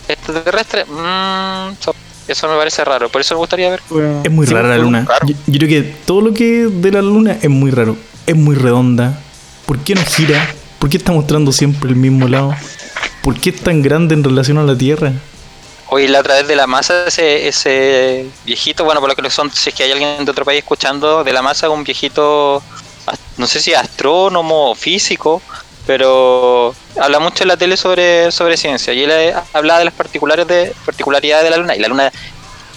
extraterrestre. 0.07 0.85
Mm, 0.85 1.75
so- 1.79 1.95
eso 2.27 2.47
me 2.47 2.55
parece 2.57 2.83
raro, 2.83 3.09
por 3.09 3.21
eso 3.21 3.35
me 3.35 3.39
gustaría 3.39 3.69
ver. 3.69 3.81
Es 4.23 4.31
muy 4.31 4.47
Sí, 4.47 4.53
rara 4.53 4.69
la 4.69 4.77
luna. 4.77 5.05
Yo, 5.25 5.35
yo 5.45 5.57
creo 5.59 5.69
que 5.69 5.81
todo 6.05 6.21
lo 6.21 6.33
que 6.33 6.67
de 6.71 6.91
la 6.91 7.01
luna 7.01 7.37
es 7.41 7.49
muy 7.49 7.71
raro. 7.71 7.95
Es 8.25 8.35
muy 8.35 8.55
redonda. 8.55 9.19
¿Por 9.65 9.79
qué 9.79 9.93
no 9.95 10.01
gira? 10.05 10.53
¿Por 10.85 10.91
qué 10.91 10.97
está 10.97 11.11
mostrando 11.11 11.51
siempre 11.51 11.89
el 11.89 11.95
mismo 11.95 12.27
lado? 12.27 12.53
¿Por 13.23 13.41
qué 13.41 13.49
es 13.49 13.59
tan 13.59 13.81
grande 13.81 14.13
en 14.13 14.23
relación 14.23 14.59
a 14.59 14.63
la 14.63 14.77
Tierra? 14.77 15.13
Hoy 15.89 16.07
la 16.07 16.19
otra 16.19 16.43
de 16.43 16.55
la 16.55 16.67
masa, 16.67 17.07
ese, 17.07 17.47
ese 17.47 18.27
viejito, 18.45 18.83
bueno, 18.83 19.01
por 19.01 19.09
lo 19.09 19.15
que 19.15 19.23
lo 19.23 19.31
son, 19.31 19.51
si 19.51 19.69
es 19.69 19.75
que 19.75 19.81
hay 19.81 19.91
alguien 19.91 20.23
de 20.23 20.29
otro 20.29 20.45
país 20.45 20.59
escuchando, 20.59 21.23
de 21.23 21.33
la 21.33 21.41
masa, 21.41 21.71
un 21.71 21.83
viejito, 21.83 22.61
no 23.37 23.47
sé 23.47 23.61
si 23.61 23.73
astrónomo 23.73 24.69
o 24.69 24.75
físico, 24.75 25.41
pero 25.87 26.75
habla 27.01 27.17
mucho 27.17 27.43
en 27.43 27.47
la 27.47 27.57
tele 27.57 27.77
sobre, 27.77 28.31
sobre 28.31 28.55
ciencia 28.55 28.93
y 28.93 29.05
él 29.05 29.11
eh, 29.11 29.33
habla 29.53 29.79
de 29.79 29.85
las 29.85 29.93
particulares 29.95 30.47
de, 30.47 30.71
particularidades 30.85 31.45
de 31.45 31.49
la 31.49 31.57
luna 31.57 31.75
y 31.75 31.79
la 31.79 31.87
luna 31.87 32.11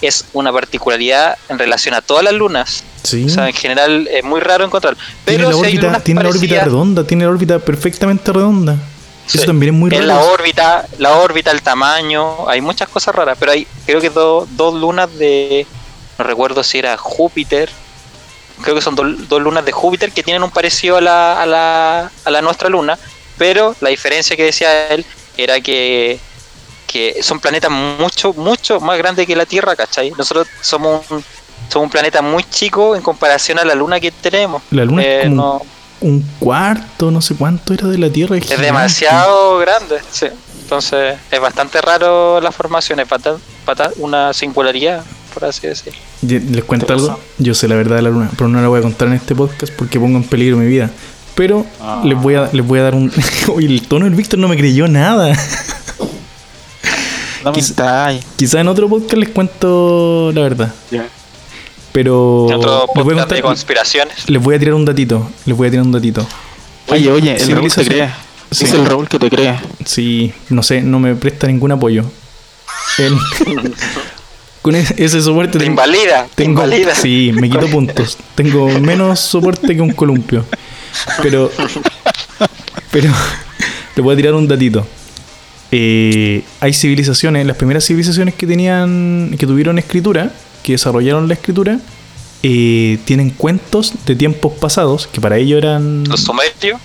es 0.01 0.25
una 0.33 0.51
particularidad 0.51 1.37
en 1.49 1.59
relación 1.59 1.93
a 1.95 2.01
todas 2.01 2.23
las 2.23 2.33
lunas. 2.33 2.83
Sí. 3.03 3.25
O 3.25 3.29
sea, 3.29 3.47
en 3.47 3.53
general 3.53 4.07
es 4.11 4.23
muy 4.23 4.39
raro 4.41 4.65
encontrar. 4.65 4.95
tiene 5.25 5.43
Pero 5.43 5.49
la 5.51 5.55
si 5.55 5.63
hay 5.65 5.71
órbita, 5.71 5.85
lunas 5.87 6.03
tiene 6.03 6.23
la 6.23 6.29
órbita 6.29 6.63
redonda, 6.65 7.03
tiene 7.05 7.23
la 7.25 7.29
órbita 7.31 7.59
perfectamente 7.59 8.31
redonda. 8.33 8.75
Eso 9.33 9.45
también 9.45 9.75
es 9.75 9.79
muy 9.79 9.91
en 9.93 9.97
raro. 9.99 10.07
la 10.07 10.19
órbita, 10.21 10.85
la 10.97 11.17
órbita, 11.17 11.51
el 11.51 11.61
tamaño, 11.61 12.49
hay 12.49 12.61
muchas 12.61 12.89
cosas 12.89 13.13
raras, 13.13 13.37
pero 13.39 13.51
hay 13.51 13.67
creo 13.85 14.01
que 14.01 14.09
do- 14.09 14.47
dos 14.51 14.73
lunas 14.73 15.07
de, 15.19 15.67
no 16.17 16.25
recuerdo 16.25 16.63
si 16.63 16.79
era 16.79 16.97
Júpiter, 16.97 17.69
creo 18.63 18.73
que 18.73 18.81
son 18.81 18.95
do- 18.95 19.03
dos 19.03 19.39
lunas 19.41 19.63
de 19.65 19.71
Júpiter 19.71 20.11
que 20.11 20.23
tienen 20.23 20.41
un 20.41 20.49
parecido 20.49 20.97
a 20.97 21.01
la, 21.01 21.41
a 21.41 21.45
la, 21.45 22.11
a 22.25 22.29
la 22.31 22.41
nuestra 22.41 22.69
luna, 22.69 22.97
pero 23.37 23.75
la 23.81 23.89
diferencia 23.89 24.35
que 24.35 24.45
decía 24.45 24.87
él 24.87 25.05
era 25.37 25.61
que, 25.61 26.19
que 26.91 27.21
son 27.21 27.39
planetas 27.39 27.69
mucho, 27.71 28.33
mucho 28.33 28.79
más 28.79 28.97
grandes 28.97 29.27
que 29.27 29.35
la 29.35 29.45
Tierra, 29.45 29.75
¿cachai? 29.75 30.11
Nosotros 30.17 30.47
somos 30.61 31.09
un, 31.11 31.23
somos 31.69 31.85
un 31.85 31.89
planeta 31.91 32.21
muy 32.21 32.43
chico 32.43 32.95
en 32.95 33.01
comparación 33.01 33.59
a 33.59 33.63
la 33.65 33.75
luna 33.75 33.99
que 33.99 34.11
tenemos. 34.11 34.63
La 34.71 34.85
luna 34.85 35.03
es 35.03 35.07
Eh, 35.25 35.29
como 35.29 35.35
no- 35.35 35.61
un 36.01 36.25
cuarto, 36.39 37.11
no 37.11 37.21
sé 37.21 37.35
cuánto 37.35 37.73
era 37.73 37.87
de 37.87 37.97
la 37.97 38.09
Tierra. 38.09 38.37
Es 38.37 38.49
demasiado 38.59 39.57
grande, 39.59 39.97
sí. 40.11 40.27
Entonces 40.63 41.17
es 41.29 41.39
bastante 41.39 41.81
raro 41.81 42.39
la 42.41 42.51
formación, 42.51 42.99
es 42.99 43.07
una 43.97 44.33
singularidad, 44.33 45.03
por 45.33 45.45
así 45.45 45.67
decir. 45.67 45.93
¿Les 46.21 46.63
cuento 46.63 46.91
algo? 46.93 47.19
Yo 47.37 47.53
sé 47.53 47.67
la 47.67 47.75
verdad 47.75 47.97
de 47.97 48.01
la 48.03 48.09
luna, 48.09 48.29
pero 48.37 48.47
no 48.47 48.61
la 48.61 48.67
voy 48.67 48.79
a 48.79 48.81
contar 48.83 49.07
en 49.09 49.15
este 49.15 49.35
podcast 49.35 49.73
porque 49.73 49.99
pongo 49.99 50.17
en 50.17 50.23
peligro 50.23 50.57
mi 50.57 50.67
vida. 50.67 50.89
Pero 51.35 51.65
Ah. 51.81 52.01
les, 52.03 52.17
voy 52.19 52.35
a, 52.35 52.49
les 52.51 52.65
voy 52.65 52.79
a 52.79 52.83
dar 52.83 52.95
un... 52.95 53.11
Oye, 53.55 53.67
el 53.67 53.87
tono 53.87 54.05
del 54.05 54.15
Víctor 54.15 54.39
no 54.39 54.47
me 54.47 54.57
creyó 54.57 54.87
nada. 54.87 55.33
Quizá-. 57.53 58.19
Quizá 58.35 58.59
en 58.61 58.67
otro 58.67 58.87
podcast 58.89 59.13
les 59.17 59.29
cuento 59.29 60.31
la 60.33 60.41
verdad. 60.41 60.73
Pero 61.91 62.47
En 62.49 62.55
otro 62.57 62.85
les, 62.95 63.03
voy 63.05 63.13
a 63.13 63.17
podcast 63.17 63.31
de 63.31 63.41
conspiraciones. 63.41 64.29
les 64.29 64.41
voy 64.41 64.55
a 64.55 64.59
tirar 64.59 64.75
un 64.75 64.85
datito. 64.85 65.29
Les 65.45 65.57
voy 65.57 65.67
a 65.67 65.71
tirar 65.71 65.85
un 65.85 65.91
datito. 65.91 66.25
Oye, 66.87 67.11
oye, 67.11 67.35
el 67.35 67.51
Raúl 67.51 67.71
te. 67.73 67.83
Sí. 68.51 68.63
Dice 68.65 68.77
el 68.77 68.85
Raúl 68.85 69.07
que 69.07 69.19
te 69.19 69.29
cree. 69.29 69.59
Sí, 69.85 70.33
no 70.49 70.63
sé, 70.63 70.81
no 70.81 70.99
me 70.99 71.15
presta 71.15 71.47
ningún 71.47 71.71
apoyo. 71.71 72.03
Él- 72.97 73.17
con 74.61 74.75
ese, 74.75 74.95
ese 75.03 75.21
soporte 75.21 75.53
Te 75.53 75.59
tengo- 75.59 75.71
invalida, 75.71 76.23
te 76.35 76.43
Tengo, 76.43 76.63
invalida. 76.63 76.95
sí, 76.95 77.31
me 77.33 77.49
quito 77.49 77.67
puntos. 77.67 78.17
Tengo 78.35 78.67
menos 78.79 79.19
soporte 79.19 79.75
que 79.75 79.81
un 79.81 79.91
columpio. 79.91 80.45
Pero, 81.21 81.51
pero, 82.91 83.11
le 83.95 84.01
voy 84.01 84.13
a 84.13 84.17
tirar 84.17 84.33
un 84.33 84.47
datito. 84.47 84.85
Eh, 85.71 86.43
hay 86.61 86.73
civilizaciones, 86.73 87.45
las 87.45 87.55
primeras 87.57 87.85
civilizaciones 87.85 88.33
que 88.33 88.47
tenían, 88.47 89.35
que 89.37 89.45
tuvieron 89.45 89.77
escritura, 89.77 90.31
que 90.63 90.71
desarrollaron 90.73 91.27
la 91.27 91.35
escritura, 91.35 91.79
eh, 92.41 92.97
tienen 93.05 93.29
cuentos 93.29 93.93
de 94.05 94.15
tiempos 94.15 94.53
pasados, 94.53 95.07
que 95.07 95.21
para 95.21 95.37
ellos 95.37 95.57
eran 95.59 96.05
Los 96.07 96.21
sumerios, 96.23 96.79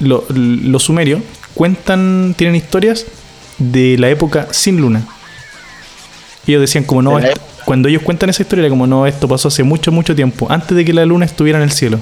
lo- 0.00 0.24
los 0.30 0.82
sumerios, 0.82 1.20
cuentan, 1.54 2.34
tienen 2.36 2.56
historias 2.56 3.04
de 3.58 3.96
la 3.98 4.08
época 4.08 4.48
sin 4.52 4.80
luna. 4.80 5.06
Ellos 6.46 6.60
decían 6.60 6.84
como 6.84 7.02
no, 7.02 7.18
esto- 7.18 7.40
cuando 7.64 7.88
ellos 7.88 8.02
cuentan 8.02 8.30
esa 8.30 8.42
historia 8.42 8.62
era 8.62 8.70
como 8.70 8.86
no, 8.86 9.06
esto 9.06 9.28
pasó 9.28 9.48
hace 9.48 9.62
mucho, 9.64 9.92
mucho 9.92 10.14
tiempo, 10.14 10.46
antes 10.50 10.76
de 10.76 10.84
que 10.84 10.92
la 10.92 11.04
luna 11.04 11.24
estuviera 11.26 11.58
en 11.58 11.64
el 11.64 11.72
cielo. 11.72 11.98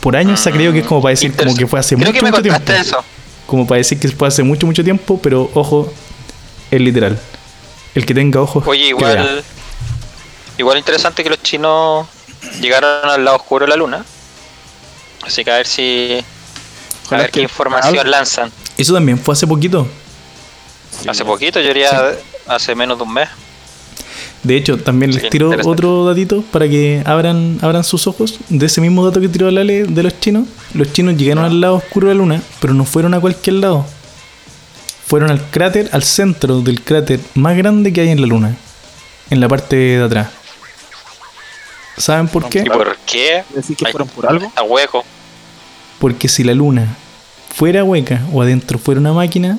Por 0.00 0.16
años 0.16 0.38
se 0.40 0.48
ha 0.50 0.52
creído 0.52 0.72
que 0.72 0.80
es 0.80 0.86
como 0.86 1.02
para 1.02 1.10
decir 1.10 1.32
como 1.34 1.54
que 1.56 1.66
fue 1.66 1.80
hace 1.80 1.96
Creo 1.96 2.08
mucho, 2.08 2.18
que 2.18 2.24
me 2.24 2.30
mucho 2.30 2.42
tiempo. 2.42 2.72
eso. 2.72 3.04
Como 3.48 3.66
para 3.66 3.78
decir 3.78 3.98
que 3.98 4.08
fue 4.08 4.28
hace 4.28 4.42
mucho, 4.42 4.66
mucho 4.66 4.84
tiempo, 4.84 5.18
pero 5.22 5.50
ojo, 5.54 5.90
es 6.70 6.80
literal. 6.82 7.18
El 7.94 8.04
que 8.04 8.12
tenga 8.12 8.42
ojos. 8.42 8.62
Oye, 8.66 8.88
igual, 8.88 9.42
igual 10.58 10.76
interesante 10.76 11.24
que 11.24 11.30
los 11.30 11.42
chinos 11.42 12.06
llegaron 12.60 13.08
al 13.08 13.24
lado 13.24 13.38
oscuro 13.38 13.64
de 13.64 13.70
la 13.70 13.76
luna. 13.76 14.04
Así 15.22 15.46
que 15.46 15.50
a 15.50 15.56
ver 15.56 15.66
si, 15.66 16.22
a 17.10 17.16
ver 17.16 17.30
qué 17.30 17.40
información 17.40 18.10
lanzan. 18.10 18.52
Eso 18.76 18.92
también 18.92 19.18
fue 19.18 19.32
hace 19.32 19.46
poquito. 19.46 19.88
Hace 21.08 21.24
poquito, 21.24 21.58
yo 21.58 21.68
diría 21.68 22.18
hace 22.46 22.74
menos 22.74 22.98
de 22.98 23.04
un 23.04 23.14
mes. 23.14 23.30
De 24.42 24.56
hecho, 24.56 24.78
también 24.78 25.12
Sí, 25.12 25.20
les 25.20 25.30
tiro 25.30 25.50
otro 25.64 26.04
datito 26.04 26.42
para 26.52 26.68
que 26.68 27.02
abran, 27.04 27.58
abran 27.60 27.84
sus 27.84 28.06
ojos. 28.06 28.38
De 28.48 28.66
ese 28.66 28.80
mismo 28.80 29.04
dato 29.04 29.20
que 29.20 29.28
tiró 29.28 29.50
Lale 29.50 29.84
de 29.84 30.02
los 30.02 30.18
chinos. 30.20 30.46
Los 30.74 30.92
chinos 30.92 31.16
llegaron 31.16 31.44
al 31.44 31.60
lado 31.60 31.76
oscuro 31.76 32.08
de 32.08 32.14
la 32.14 32.18
luna, 32.18 32.42
pero 32.60 32.72
no 32.74 32.84
fueron 32.84 33.14
a 33.14 33.20
cualquier 33.20 33.56
lado. 33.56 33.84
Fueron 35.06 35.30
al 35.30 35.42
cráter, 35.50 35.88
al 35.92 36.02
centro 36.04 36.60
del 36.60 36.82
cráter 36.82 37.20
más 37.34 37.56
grande 37.56 37.92
que 37.92 38.02
hay 38.02 38.10
en 38.10 38.20
la 38.20 38.26
luna. 38.26 38.56
En 39.30 39.40
la 39.40 39.48
parte 39.48 39.76
de 39.76 40.02
atrás. 40.02 40.28
¿Saben 41.96 42.28
por 42.28 42.48
qué? 42.48 42.60
¿Y 42.60 42.70
por 42.70 42.96
qué? 43.06 43.42
Decir 43.54 43.76
que 43.76 43.86
Ay. 43.86 43.92
fueron 43.92 44.08
por 44.08 44.26
algo. 44.26 44.46
Está 44.46 44.62
hueco. 44.62 45.04
Porque 45.98 46.28
si 46.28 46.44
la 46.44 46.54
luna 46.54 46.96
fuera 47.54 47.82
hueca 47.82 48.22
o 48.32 48.40
adentro 48.42 48.78
fuera 48.78 49.00
una 49.00 49.12
máquina, 49.12 49.58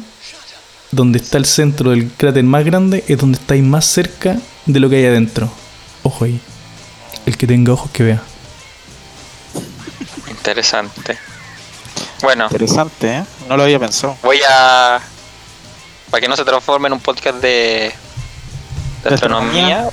donde 0.91 1.19
está 1.19 1.38
el 1.38 1.45
centro 1.45 1.91
del 1.91 2.10
cráter 2.12 2.43
más 2.43 2.65
grande 2.65 3.04
es 3.08 3.17
donde 3.17 3.38
estáis 3.38 3.63
más 3.63 3.86
cerca 3.86 4.38
de 4.65 4.80
lo 4.80 4.89
que 4.89 4.97
hay 4.97 5.06
adentro. 5.06 5.49
Ojo 6.04 6.25
ahí. 6.25 6.39
El 7.25 7.38
que 7.38 7.45
tenga 7.47 7.73
ojos 7.73 7.91
que 7.91 8.04
vea. 8.04 8.21
Interesante. 10.30 11.17
Bueno, 12.21 12.45
Interesante, 12.52 13.08
¿eh? 13.17 13.23
No 13.47 13.58
lo 13.58 13.63
había 13.63 13.80
pensado. 13.80 14.17
voy 14.23 14.39
a. 14.49 14.99
Para 16.10 16.21
que 16.21 16.28
no 16.28 16.36
se 16.36 16.43
transforme 16.43 16.88
en 16.88 16.93
un 16.93 16.99
podcast 16.99 17.38
de, 17.38 17.93
de 19.04 19.10
¿De 19.10 19.13
astronomía, 19.15 19.88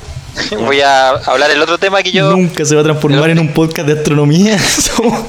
voy 0.59 0.80
a 0.80 1.11
hablar 1.11 1.50
el 1.50 1.61
otro 1.61 1.76
tema 1.78 2.02
que 2.02 2.11
yo. 2.11 2.30
Nunca 2.30 2.64
se 2.64 2.74
va 2.74 2.80
a 2.80 2.85
transformar 2.85 3.30
en 3.30 3.38
un 3.38 3.52
podcast 3.52 3.87
de 3.87 3.98
astronomía. 3.98 4.59
Somos, 4.96 5.20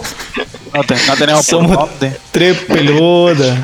No, 0.74 0.84
te- 0.84 0.96
no 1.08 1.16
tenemos 1.18 1.46
por 1.46 1.60
somos 1.60 1.78
dónde. 1.78 2.18
tres 2.32 2.58
pelotas. 2.60 3.58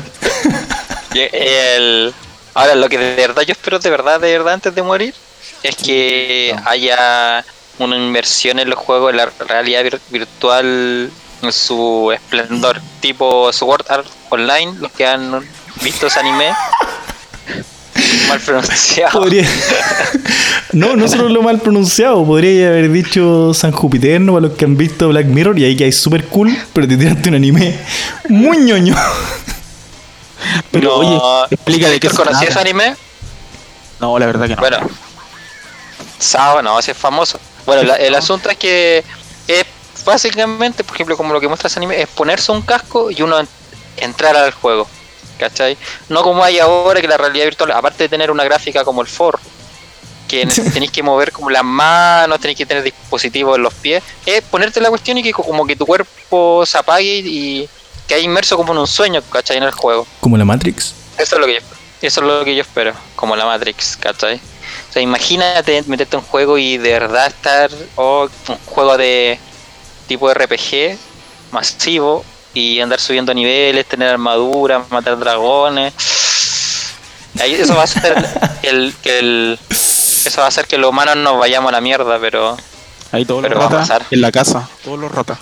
El, 1.14 2.12
ahora, 2.54 2.74
lo 2.74 2.88
que 2.88 2.98
de 2.98 3.14
verdad 3.16 3.42
yo 3.42 3.52
espero, 3.52 3.78
de 3.78 3.90
verdad, 3.90 4.20
de 4.20 4.32
verdad, 4.32 4.54
antes 4.54 4.74
de 4.74 4.82
morir, 4.82 5.14
es 5.62 5.76
que 5.76 6.54
haya 6.66 7.44
una 7.78 7.96
inversión 7.96 8.58
en 8.58 8.70
los 8.70 8.78
juegos, 8.78 9.10
en 9.10 9.16
la 9.18 9.30
realidad 9.48 9.82
vir- 9.84 10.00
virtual, 10.10 11.10
en 11.42 11.52
su 11.52 12.10
esplendor, 12.12 12.80
tipo 13.00 13.52
Sword 13.52 13.84
Art 13.88 14.06
Online, 14.30 14.74
los 14.80 14.92
que 14.92 15.06
han 15.06 15.46
visto 15.82 16.06
ese 16.06 16.20
anime. 16.20 16.52
Mal 18.28 18.40
pronunciado. 18.40 19.20
Podría... 19.20 19.46
No, 20.72 20.96
no 20.96 21.06
solo 21.06 21.28
lo 21.28 21.40
mal 21.40 21.60
pronunciado. 21.60 22.24
Podría 22.26 22.66
haber 22.66 22.90
dicho 22.90 23.54
San 23.54 23.70
Jupiterno 23.70 24.32
para 24.32 24.48
los 24.48 24.56
que 24.56 24.64
han 24.64 24.76
visto 24.76 25.08
Black 25.08 25.26
Mirror 25.26 25.56
y 25.56 25.64
ahí 25.66 25.76
que 25.76 25.84
hay 25.84 25.92
super 25.92 26.24
cool, 26.24 26.56
pero 26.72 26.88
te 26.88 26.96
tiraste 26.96 27.28
un 27.28 27.36
anime 27.36 27.78
muy 28.28 28.56
ñoño. 28.58 28.96
Pero 30.70 30.88
No, 30.90 30.94
oye, 31.42 31.46
explica 31.50 31.88
de 31.88 32.00
qué 32.00 32.10
se 32.10 32.16
¿Conocías 32.16 32.50
ese 32.50 32.58
anime? 32.60 32.96
No, 34.00 34.18
la 34.18 34.26
verdad 34.26 34.46
que 34.48 34.54
no. 34.56 34.60
Bueno, 34.60 34.78
Sao, 36.18 36.62
no, 36.62 36.78
ese 36.78 36.92
es 36.92 36.96
famoso. 36.96 37.38
Bueno, 37.66 37.82
la- 37.82 37.96
el 37.96 38.14
asunto 38.14 38.50
es 38.50 38.56
que 38.56 39.04
es 39.48 39.64
básicamente, 40.04 40.84
por 40.84 40.94
ejemplo, 40.96 41.16
como 41.16 41.32
lo 41.34 41.40
que 41.40 41.48
muestra 41.48 41.68
ese 41.68 41.78
anime, 41.78 42.00
es 42.00 42.08
ponerse 42.08 42.52
un 42.52 42.62
casco 42.62 43.10
y 43.10 43.20
uno 43.22 43.38
en- 43.40 43.48
entrar 43.96 44.36
al 44.36 44.52
juego. 44.52 44.86
¿Cachai? 45.38 45.76
No 46.08 46.22
como 46.22 46.44
hay 46.44 46.60
ahora 46.60 47.00
que 47.00 47.08
la 47.08 47.16
realidad 47.16 47.44
virtual, 47.46 47.72
aparte 47.72 48.04
de 48.04 48.08
tener 48.08 48.30
una 48.30 48.44
gráfica 48.44 48.84
como 48.84 49.02
el 49.02 49.08
For, 49.08 49.38
que 50.28 50.46
tenéis 50.86 50.92
que 50.92 51.02
mover 51.02 51.32
como 51.32 51.50
las 51.50 51.64
manos, 51.64 52.38
tenéis 52.40 52.56
que 52.58 52.66
tener 52.66 52.82
dispositivos 52.84 53.56
en 53.56 53.62
los 53.64 53.74
pies, 53.74 54.02
es 54.24 54.42
ponerte 54.42 54.80
la 54.80 54.90
cuestión 54.90 55.18
y 55.18 55.22
que 55.24 55.32
co- 55.32 55.42
como 55.42 55.66
que 55.66 55.74
tu 55.74 55.84
cuerpo 55.86 56.64
se 56.64 56.78
apague 56.78 57.18
y 57.18 57.68
que 58.06 58.14
hay 58.14 58.24
inmerso 58.24 58.56
como 58.56 58.72
en 58.72 58.78
un 58.78 58.86
sueño, 58.86 59.22
¿cachai? 59.30 59.56
En 59.56 59.62
el 59.62 59.70
juego. 59.72 60.06
Como 60.20 60.36
la 60.36 60.44
Matrix. 60.44 60.94
Eso 61.18 61.36
es 61.36 61.40
lo 61.40 61.46
que 61.46 61.54
yo, 61.54 61.60
eso 62.02 62.20
es 62.20 62.26
lo 62.26 62.44
que 62.44 62.54
yo 62.54 62.62
espero, 62.62 62.92
como 63.16 63.36
la 63.36 63.46
Matrix, 63.46 63.96
¿cachai? 63.96 64.36
O 64.36 64.92
sea, 64.92 65.02
imagínate 65.02 65.82
meterte 65.86 66.16
en 66.16 66.22
un 66.22 66.28
juego 66.28 66.58
y 66.58 66.76
de 66.78 66.90
verdad 66.92 67.26
estar, 67.26 67.70
o 67.96 68.28
un 68.48 68.58
juego 68.66 68.96
de 68.96 69.38
tipo 70.06 70.32
RPG 70.32 70.98
masivo 71.50 72.24
y 72.52 72.80
andar 72.80 73.00
subiendo 73.00 73.32
niveles, 73.34 73.86
tener 73.86 74.08
armadura, 74.08 74.84
matar 74.90 75.18
dragones. 75.18 75.92
Ahí 77.40 77.54
eso 77.54 77.74
va 77.74 77.82
a 77.84 77.86
ser 77.86 78.14
el, 78.62 78.94
que 79.02 79.18
el 79.18 79.58
eso 79.70 80.40
va 80.40 80.46
a 80.46 80.48
hacer 80.48 80.66
que 80.66 80.78
los 80.78 80.90
humanos 80.90 81.16
nos 81.16 81.38
vayamos 81.38 81.68
a 81.70 81.72
la 81.72 81.80
mierda, 81.80 82.18
pero 82.20 82.56
Ahí 83.12 83.24
todos 83.24 83.42
pero 83.42 83.54
los 83.54 83.62
va 83.62 83.66
a 83.66 83.70
ratas 83.70 83.88
pasar. 83.88 84.06
en 84.10 84.20
la 84.20 84.32
casa. 84.32 84.68
Todos 84.84 84.98
los 84.98 85.12
ratas. 85.12 85.38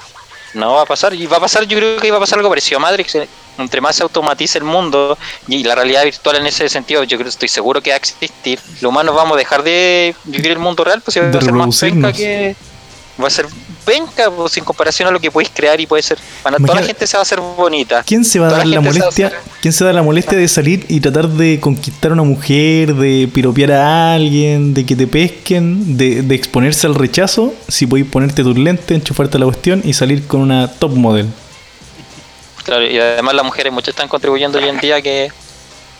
No 0.55 0.75
va 0.75 0.83
a 0.83 0.87
pasar, 0.87 1.15
y 1.15 1.27
va 1.27 1.38
a 1.38 1.41
pasar, 1.41 1.65
yo 1.65 1.79
creo 1.79 1.99
que 1.99 2.11
va 2.11 2.19
a 2.19 2.21
pasar 2.21 2.38
algo 2.38 2.49
parecido 2.51 2.79
a 2.79 2.81
Matrix. 2.81 3.15
eh, 3.15 3.29
Entre 3.59 3.81
más 3.81 3.97
se 3.97 4.03
automatice 4.03 4.59
el 4.59 4.65
mundo 4.65 5.17
y 5.47 5.62
la 5.62 5.75
realidad 5.75 6.05
virtual 6.05 6.37
en 6.37 6.47
ese 6.47 6.69
sentido, 6.69 7.05
yo 7.05 7.17
creo, 7.19 7.29
estoy 7.29 7.49
seguro 7.49 7.81
que 7.83 7.91
va 7.91 7.95
a 7.95 7.99
existir. 7.99 8.59
Los 8.81 8.91
humanos 8.91 9.15
vamos 9.15 9.35
a 9.35 9.38
dejar 9.38 9.62
de 9.62 10.15
vivir 10.25 10.53
el 10.53 10.59
mundo 10.59 10.85
real, 10.85 11.01
pues 11.03 11.17
y 11.17 11.21
va 11.21 11.27
a 11.29 11.33
ser 11.41 11.53
más 11.53 11.67
penca 11.81 12.12
que. 12.12 12.57
Va 13.20 13.27
a 13.27 13.31
ser 13.31 13.46
penca, 13.85 14.31
pues, 14.31 14.57
en 14.57 14.64
comparación 14.64 15.09
a 15.09 15.11
lo 15.11 15.20
que 15.20 15.31
podéis 15.31 15.51
crear 15.55 15.79
y 15.81 15.87
puede 15.87 16.03
ser. 16.03 16.18
Para 16.42 16.57
toda 16.57 16.81
la 16.81 16.87
gente 16.87 17.07
se 17.07 17.16
va 17.16 17.20
a 17.20 17.22
hacer 17.22 17.40
bonita. 17.40 18.03
¿Quién 18.07 18.25
se 18.25 18.38
va 18.38 18.46
a 18.46 18.48
Toda 18.51 18.59
dar 18.59 18.66
la 18.68 18.77
gente 18.77 18.92
se 18.92 18.98
va 19.01 19.05
a 19.05 19.07
molestia? 19.11 19.27
hacer- 19.27 19.38
¿Quién 19.61 19.72
se 19.72 19.85
da 19.85 19.92
la 19.92 20.03
molestia 20.03 20.38
de 20.38 20.48
salir 20.48 20.87
y 20.88 21.01
tratar 21.01 21.29
de 21.29 21.61
conquistar 21.61 22.11
a 22.12 22.14
una 22.14 22.22
mujer, 22.22 22.94
de 22.94 23.29
piropear 23.33 23.72
a 23.72 24.14
alguien, 24.14 24.72
de 24.72 24.87
que 24.87 24.96
te 24.96 25.07
pesquen, 25.07 25.96
de, 25.98 26.22
de 26.22 26.35
exponerse 26.35 26.87
al 26.87 26.94
rechazo? 26.94 27.53
Si 27.68 27.87
podéis 27.87 28.07
ponerte 28.09 28.42
tus 28.42 28.57
lentes, 28.57 28.90
enchufarte 28.96 29.38
la 29.38 29.44
cuestión 29.46 29.83
y 29.85 29.92
salir 29.92 30.27
con 30.27 30.40
una 30.40 30.68
top 30.68 30.92
model. 30.96 31.27
Claro, 32.64 32.87
y 32.87 32.98
además 32.98 33.35
las 33.35 33.44
mujeres 33.44 33.72
muchas 33.72 33.88
están 33.88 34.09
contribuyendo 34.09 34.59
hoy 34.59 34.68
en 34.68 34.79
día 34.79 34.96
a 34.96 35.03
que 35.03 35.31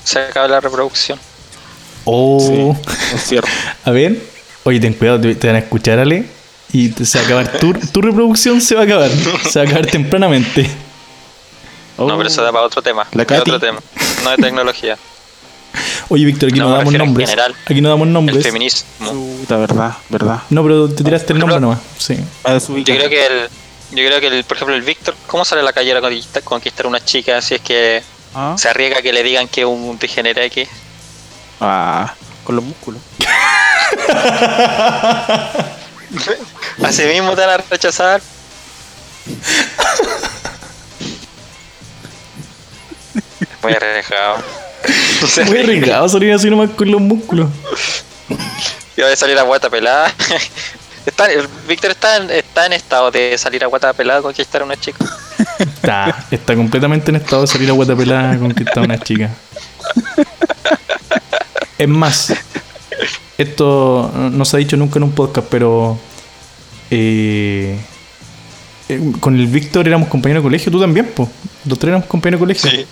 se 0.05 0.18
acabe 0.20 0.48
la 0.48 0.61
reproducción. 0.61 1.18
Oh, 2.05 2.38
Sí, 2.40 2.90
es 3.16 3.22
cierto. 3.25 3.48
a 3.85 3.90
ver, 3.90 4.18
oye, 4.64 4.81
ten 4.81 4.94
cuidado, 4.94 5.20
te, 5.20 5.35
te 5.35 5.46
van 5.48 5.57
a 5.57 5.59
escuchar, 5.61 5.98
Ale, 5.98 6.25
y 6.73 6.91
se 7.05 7.19
va 7.19 7.23
a 7.23 7.27
acabar 7.27 7.59
tu, 7.59 7.73
tu 7.75 8.01
reproducción, 8.01 8.61
se 8.61 8.75
va 8.75 8.83
a 8.83 8.85
acabar, 8.85 9.11
se 9.51 9.59
va 9.59 9.65
a 9.65 9.69
acabar 9.69 9.87
tempranamente. 9.87 10.69
No, 11.99 12.17
pero 12.17 12.29
eso 12.29 12.43
da 12.43 12.51
para 12.53 12.65
otro 12.65 12.83
tema. 12.83 13.07
La 13.13 13.25
Katy. 13.25 13.43
otro 13.43 13.61
tema. 13.61 13.81
No 14.25 14.31
de 14.31 14.37
tecnología. 14.39 14.97
Oye, 16.09 16.25
Víctor, 16.25 16.49
aquí 16.51 16.59
No, 16.59 16.71
damos 16.71 16.93
nombres. 16.93 17.29
general. 17.31 17.55
Aquí 17.67 17.81
no 17.81 17.89
damos 17.91 18.07
El 18.07 18.13
nombres. 18.13 18.43
feminismo. 18.43 19.13
Puta, 19.41 19.57
verdad, 19.57 19.97
verdad. 20.09 20.43
No, 20.51 20.63
pero 20.63 20.89
te 20.89 21.05
tiraste 21.05 21.33
el 21.33 21.39
nombre 21.39 21.61
nomás. 21.61 21.79
Sí. 21.99 22.17
Yo 22.17 22.85
creo 22.85 23.09
que 23.09 23.27
el. 23.27 23.49
Yo 23.93 24.07
creo 24.07 24.21
que 24.21 24.27
el, 24.29 24.45
por 24.45 24.57
ejemplo 24.57 24.75
el 24.75 24.83
Víctor, 24.83 25.15
¿cómo 25.27 25.45
sale 25.45 25.61
a 25.61 25.65
la 25.65 25.73
calle 25.75 25.93
a 25.97 26.01
conquistar, 26.01 26.43
conquistar 26.43 26.87
a 26.87 26.89
una 26.89 27.05
chica 27.05 27.41
si 27.43 27.55
es 27.57 27.61
que 27.61 28.03
Ah, 28.35 28.55
se 28.57 28.69
arriesga 28.71 29.01
a 29.01 29.03
que 29.03 29.13
le 29.13 29.23
digan 29.23 29.47
que 29.49 29.61
es 29.61 29.67
un 29.67 29.99
degenerate? 29.99 30.67
ah, 31.61 32.15
con 32.45 32.57
los 32.57 32.65
músculos. 32.65 33.01
Así 36.85 37.05
mismo 37.05 37.35
te 37.35 37.40
van 37.40 37.51
a 37.51 37.57
rechazar. 37.59 38.20
Muy 43.62 43.72
arriesgado. 43.72 44.38
Muy 45.46 45.59
arriesgado 45.59 46.09
salir 46.09 46.33
así 46.33 46.51
nomás 46.51 46.70
con 46.70 46.90
los 46.90 47.01
músculos. 47.01 47.48
Y 48.94 49.01
va 49.01 49.09
a 49.09 49.16
salir 49.16 49.38
a 49.38 49.42
guata 49.42 49.70
pelada. 49.70 50.12
Está, 51.07 51.27
Víctor 51.66 51.92
está 51.92 52.18
en, 52.18 52.31
está 52.31 52.66
en 52.66 52.75
estado 52.75 53.11
de 53.11 53.38
salir 53.38 53.64
a 53.64 53.66
guata 53.66 53.90
pelada 53.94 54.18
a 54.18 54.22
conquistar 54.22 54.61
a 54.61 54.64
una 54.66 54.77
chica. 54.77 55.03
Está, 55.59 56.27
está 56.31 56.55
completamente 56.55 57.11
en 57.11 57.16
estado 57.16 57.40
de 57.40 57.48
salir 57.48 57.70
a 57.70 57.72
guatapelada 57.72 58.33
a 58.33 58.38
conquistar 58.38 58.81
a 58.81 58.83
una 58.83 58.98
chica. 58.98 59.31
Es 61.79 61.88
más, 61.88 62.35
esto 63.42 64.11
no 64.14 64.44
se 64.44 64.57
ha 64.57 64.59
dicho 64.59 64.76
nunca 64.76 64.98
en 64.98 65.05
un 65.05 65.12
podcast, 65.12 65.46
pero 65.50 65.98
eh, 66.90 67.78
eh, 68.88 69.12
con 69.20 69.38
el 69.38 69.46
Víctor 69.46 69.87
éramos 69.87 70.09
compañeros 70.09 70.42
de 70.42 70.46
colegio, 70.46 70.72
tú 70.72 70.81
también, 70.81 71.11
pues. 71.14 71.28
Los 71.64 71.78
tres 71.78 71.90
éramos 71.90 72.07
compañeros 72.07 72.40
de 72.40 72.59
colegio. 72.61 72.87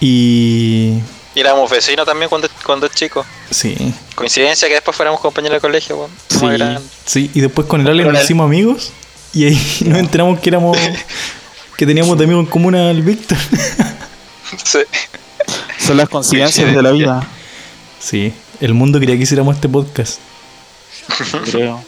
Y 0.00 1.00
Y 1.34 1.40
éramos 1.40 1.70
vecinos 1.70 2.06
también 2.06 2.28
cuando, 2.28 2.48
cuando 2.64 2.88
chico. 2.88 3.24
sí, 3.50 3.76
Coincidencia 4.14 4.68
que 4.68 4.74
después 4.74 4.96
fuéramos 4.96 5.20
compañeros 5.20 5.56
de 5.56 5.60
colegio, 5.60 5.96
weón. 5.96 6.10
sí, 6.28 6.84
sí. 7.04 7.30
Y 7.34 7.40
después 7.40 7.66
con 7.66 7.80
el 7.80 7.88
Ale 7.88 8.04
nos 8.04 8.22
hicimos 8.22 8.44
amigos 8.44 8.92
y 9.32 9.46
ahí 9.46 9.60
nos 9.86 9.98
enteramos 9.98 10.40
que 10.40 10.50
éramos 10.50 10.76
que 11.76 11.86
teníamos 11.86 12.18
de 12.18 12.24
amigo 12.24 12.40
en 12.40 12.46
común 12.46 12.74
al 12.74 13.02
Víctor. 13.02 13.38
Sí. 14.64 14.78
Son 15.78 15.96
las 15.96 16.08
coincidencias 16.08 16.74
de 16.74 16.82
la 16.82 16.90
vida, 16.90 17.26
Sí, 18.00 18.32
el 18.60 18.74
mundo 18.74 18.98
quería 19.00 19.16
que 19.16 19.22
hiciéramos 19.22 19.54
este 19.56 19.68
podcast. 19.68 20.18
creo. 21.50 21.82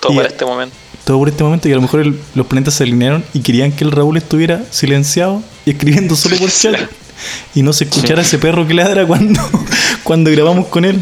Todo 0.00 0.12
Y- 0.12 0.16
por 0.16 0.26
este 0.26 0.44
momento. 0.44 0.76
Todo 1.04 1.18
por 1.18 1.28
este 1.28 1.42
momento 1.42 1.68
y 1.68 1.72
a 1.72 1.76
lo 1.76 1.82
mejor 1.82 2.00
el- 2.00 2.20
los 2.34 2.46
planetas 2.46 2.74
se 2.74 2.84
alinearon 2.84 3.24
y 3.34 3.40
querían 3.40 3.72
que 3.72 3.82
el 3.84 3.90
Raúl 3.92 4.16
estuviera 4.16 4.62
silenciado 4.70 5.42
y 5.66 5.70
escribiendo 5.72 6.14
solo 6.16 6.36
por 6.36 6.50
chat 6.50 6.76
y 7.54 7.62
no 7.62 7.72
se 7.72 7.84
escuchara 7.84 8.22
ese 8.22 8.38
perro 8.38 8.66
que 8.66 8.74
ladra 8.74 9.06
cuando, 9.06 9.40
cuando 10.04 10.30
grabamos 10.30 10.66
con 10.68 10.84
él. 10.84 11.00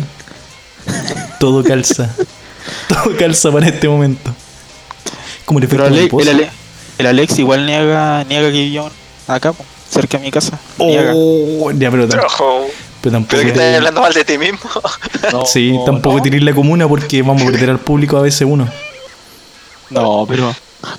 Todo 1.39 1.63
calza. 1.63 2.15
Todo 2.89 3.17
calza 3.19 3.51
para 3.53 3.67
este 3.69 3.89
momento. 3.89 4.35
Como 5.45 5.59
el 5.61 5.69
Pero 5.69 5.87
efecto 5.87 6.19
Ale- 6.19 6.31
el. 6.31 6.37
Ale- 6.37 6.51
el 6.99 7.07
Alex 7.07 7.39
igual 7.39 7.65
niega, 7.65 8.25
niega 8.25 8.49
que 8.49 8.59
vivió 8.61 8.91
acá, 9.27 9.55
cerca 9.91 10.19
de 10.19 10.25
mi 10.25 10.31
casa. 10.31 10.59
Niega. 10.79 11.13
Oh, 11.15 11.71
ya, 11.73 11.91
pero. 11.91 12.07
Pero 13.01 13.13
tampoco. 13.13 13.37
Pero 13.37 13.43
que 13.43 13.49
estás 13.51 13.77
hablando 13.77 14.01
mal 14.01 14.13
de 14.13 14.25
ti 14.25 14.39
mismo. 14.39 14.59
No, 15.33 15.45
sí, 15.45 15.79
tampoco 15.85 16.17
no. 16.17 16.23
tiré 16.23 16.41
la 16.41 16.55
comuna 16.55 16.89
porque 16.89 17.23
vamos 17.23 17.43
a 17.43 17.47
perder 17.47 17.71
al 17.71 17.79
público 17.79 18.17
a 18.17 18.23
veces 18.23 18.47
uno. 18.49 18.69
No, 19.91 20.25
pero, 20.29 20.55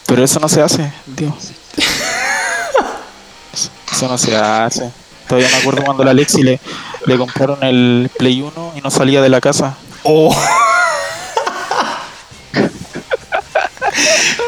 pero 0.05 0.23
eso 0.23 0.39
no 0.39 0.47
se 0.47 0.61
hace, 0.61 0.91
tío. 1.15 1.35
Eso 3.91 4.07
no 4.07 4.17
se 4.17 4.35
hace. 4.35 4.89
Todavía 5.27 5.49
me 5.49 5.57
acuerdo 5.57 5.83
cuando 5.83 6.03
a 6.03 6.05
la 6.05 6.11
Alexi 6.11 6.43
le, 6.43 6.59
le 7.05 7.17
compraron 7.17 7.63
el 7.63 8.09
Play 8.17 8.41
1 8.41 8.73
y 8.75 8.81
no 8.81 8.91
salía 8.91 9.21
de 9.21 9.29
la 9.29 9.41
casa. 9.41 9.75
Oh. 10.03 10.35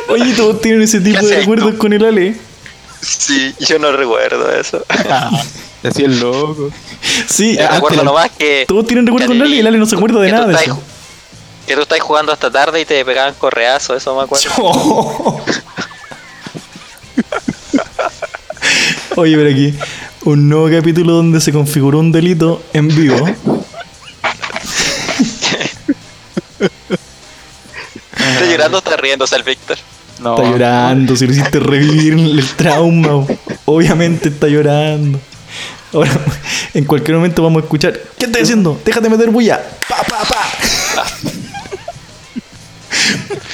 Oye, 0.09 0.33
todos 0.33 0.61
tienen 0.61 0.81
ese 0.83 0.99
tipo 0.99 1.19
¿Qué 1.21 1.45
de 1.45 1.45
tú? 1.45 1.77
con 1.77 1.93
el 1.93 2.05
Ale. 2.05 2.37
Sí, 3.01 3.55
yo 3.59 3.79
no 3.79 3.91
recuerdo 3.91 4.51
eso. 4.51 4.85
Decía 5.89 6.05
el 6.05 6.19
loco. 6.19 6.69
Sí, 7.27 7.57
recuerdo 7.57 7.97
la- 7.97 8.03
nomás 8.03 8.31
que. 8.31 8.65
todos 8.67 8.85
tienen 8.87 9.05
recuerdos 9.05 9.27
con 9.27 9.37
el 9.37 9.43
Ale 9.43 9.55
y 9.55 9.59
el 9.59 9.67
Ale 9.67 9.77
no 9.77 9.85
se 9.85 9.95
acuerda 9.95 10.19
de 10.21 10.31
nada 10.31 10.47
de 10.47 10.53
eso. 10.55 10.79
Que 11.67 11.75
tú 11.75 11.81
estás 11.81 11.99
jugando 12.01 12.31
hasta 12.31 12.49
tarde 12.51 12.81
y 12.81 12.85
te 12.85 13.03
pegaban 13.05 13.33
correazos, 13.35 13.97
eso 13.97 14.15
me 14.15 14.23
acuerdo. 14.23 14.43
Oye, 19.15 19.35
pero 19.35 19.49
aquí 19.49 19.73
un 20.25 20.49
nuevo 20.49 20.69
capítulo 20.75 21.13
donde 21.13 21.39
se 21.39 21.51
configuró 21.51 21.99
un 21.99 22.11
delito 22.11 22.63
en 22.73 22.87
vivo. 22.87 23.27
Está 28.17 28.45
llorando, 28.49 28.77
está 28.79 28.97
riéndose 28.97 29.35
el 29.35 29.43
Víctor. 29.43 29.77
No, 30.19 30.35
Está 30.35 30.49
llorando, 30.49 31.15
si 31.15 31.25
lo 31.27 31.33
hiciste 31.33 31.59
revivir 31.59 32.13
el 32.13 32.45
trauma. 32.55 33.25
Obviamente 33.65 34.29
está 34.29 34.47
llorando. 34.47 35.19
Ahora, 35.93 36.11
en 36.73 36.85
cualquier 36.85 37.17
momento 37.17 37.43
vamos 37.43 37.61
a 37.61 37.65
escuchar. 37.65 37.99
¿Qué 38.17 38.25
estás 38.25 38.43
haciendo? 38.43 38.79
Déjate 38.83 39.09
meter 39.09 39.29
bulla. 39.29 39.63
Pa, 39.87 40.03
pa, 40.03 40.23
pa. 40.23 40.47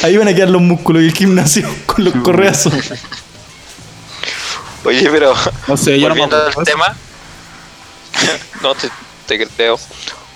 Ahí 0.02 0.16
van 0.16 0.28
a 0.30 0.34
quedar 0.34 0.50
los 0.50 0.62
músculos 0.62 1.04
y 1.04 1.08
el 1.08 1.14
gimnasio 1.14 1.68
con 1.86 2.06
los 2.06 2.16
correazos. 2.16 2.74
Oye, 4.86 5.10
pero. 5.12 5.34
No 5.68 5.76
sé, 5.76 6.00
yo 6.00 6.08
no 6.08 6.16
me 6.16 6.22
volviendo 6.22 6.60
al 6.60 6.66
tema. 6.66 6.96
no, 8.62 8.76
te, 8.76 8.90
te 9.28 9.48
creo. 9.48 9.78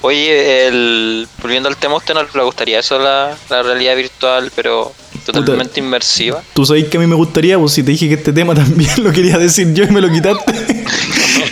Oye, 0.02 0.68
el, 0.68 1.30
volviendo 1.42 1.70
al 1.70 1.78
tema, 1.78 1.94
¿a 1.94 1.98
usted 1.98 2.14
no 2.14 2.24
le 2.24 2.44
gustaría 2.44 2.80
eso, 2.80 3.00
la, 3.00 3.38
la 3.50 3.64
realidad 3.64 3.96
virtual, 3.96 4.52
pero 4.54 4.94
totalmente 5.32 5.80
inmersiva? 5.80 6.44
Tú 6.54 6.66
sabes 6.66 6.86
que 6.90 6.98
a 6.98 7.00
mí 7.00 7.08
me 7.08 7.16
gustaría, 7.16 7.58
pues 7.58 7.72
si 7.74 7.84
te 7.84 7.92
dije 7.92 8.08
que 8.08 8.16
este 8.16 8.34
tema 8.34 8.54
también 8.56 8.92
lo 9.04 9.12
quería 9.12 9.38
decir 9.38 9.74
yo 9.74 9.84
y 9.86 9.88
me 9.92 10.02
lo 10.02 10.12
quitaste. 10.12 10.84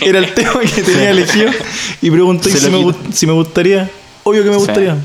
Era 0.02 0.18
el 0.18 0.34
tema 0.34 0.60
que 0.60 0.82
tenía 0.82 1.10
elegido. 1.10 1.50
Y 2.00 2.10
pregunté 2.10 2.50
si 2.50 2.68
me, 2.70 2.94
si 3.12 3.26
me 3.26 3.32
gustaría. 3.32 3.88
Obvio 4.24 4.42
que 4.42 4.48
me 4.50 4.54
Sí. 4.56 4.64
gustaría. 4.64 4.96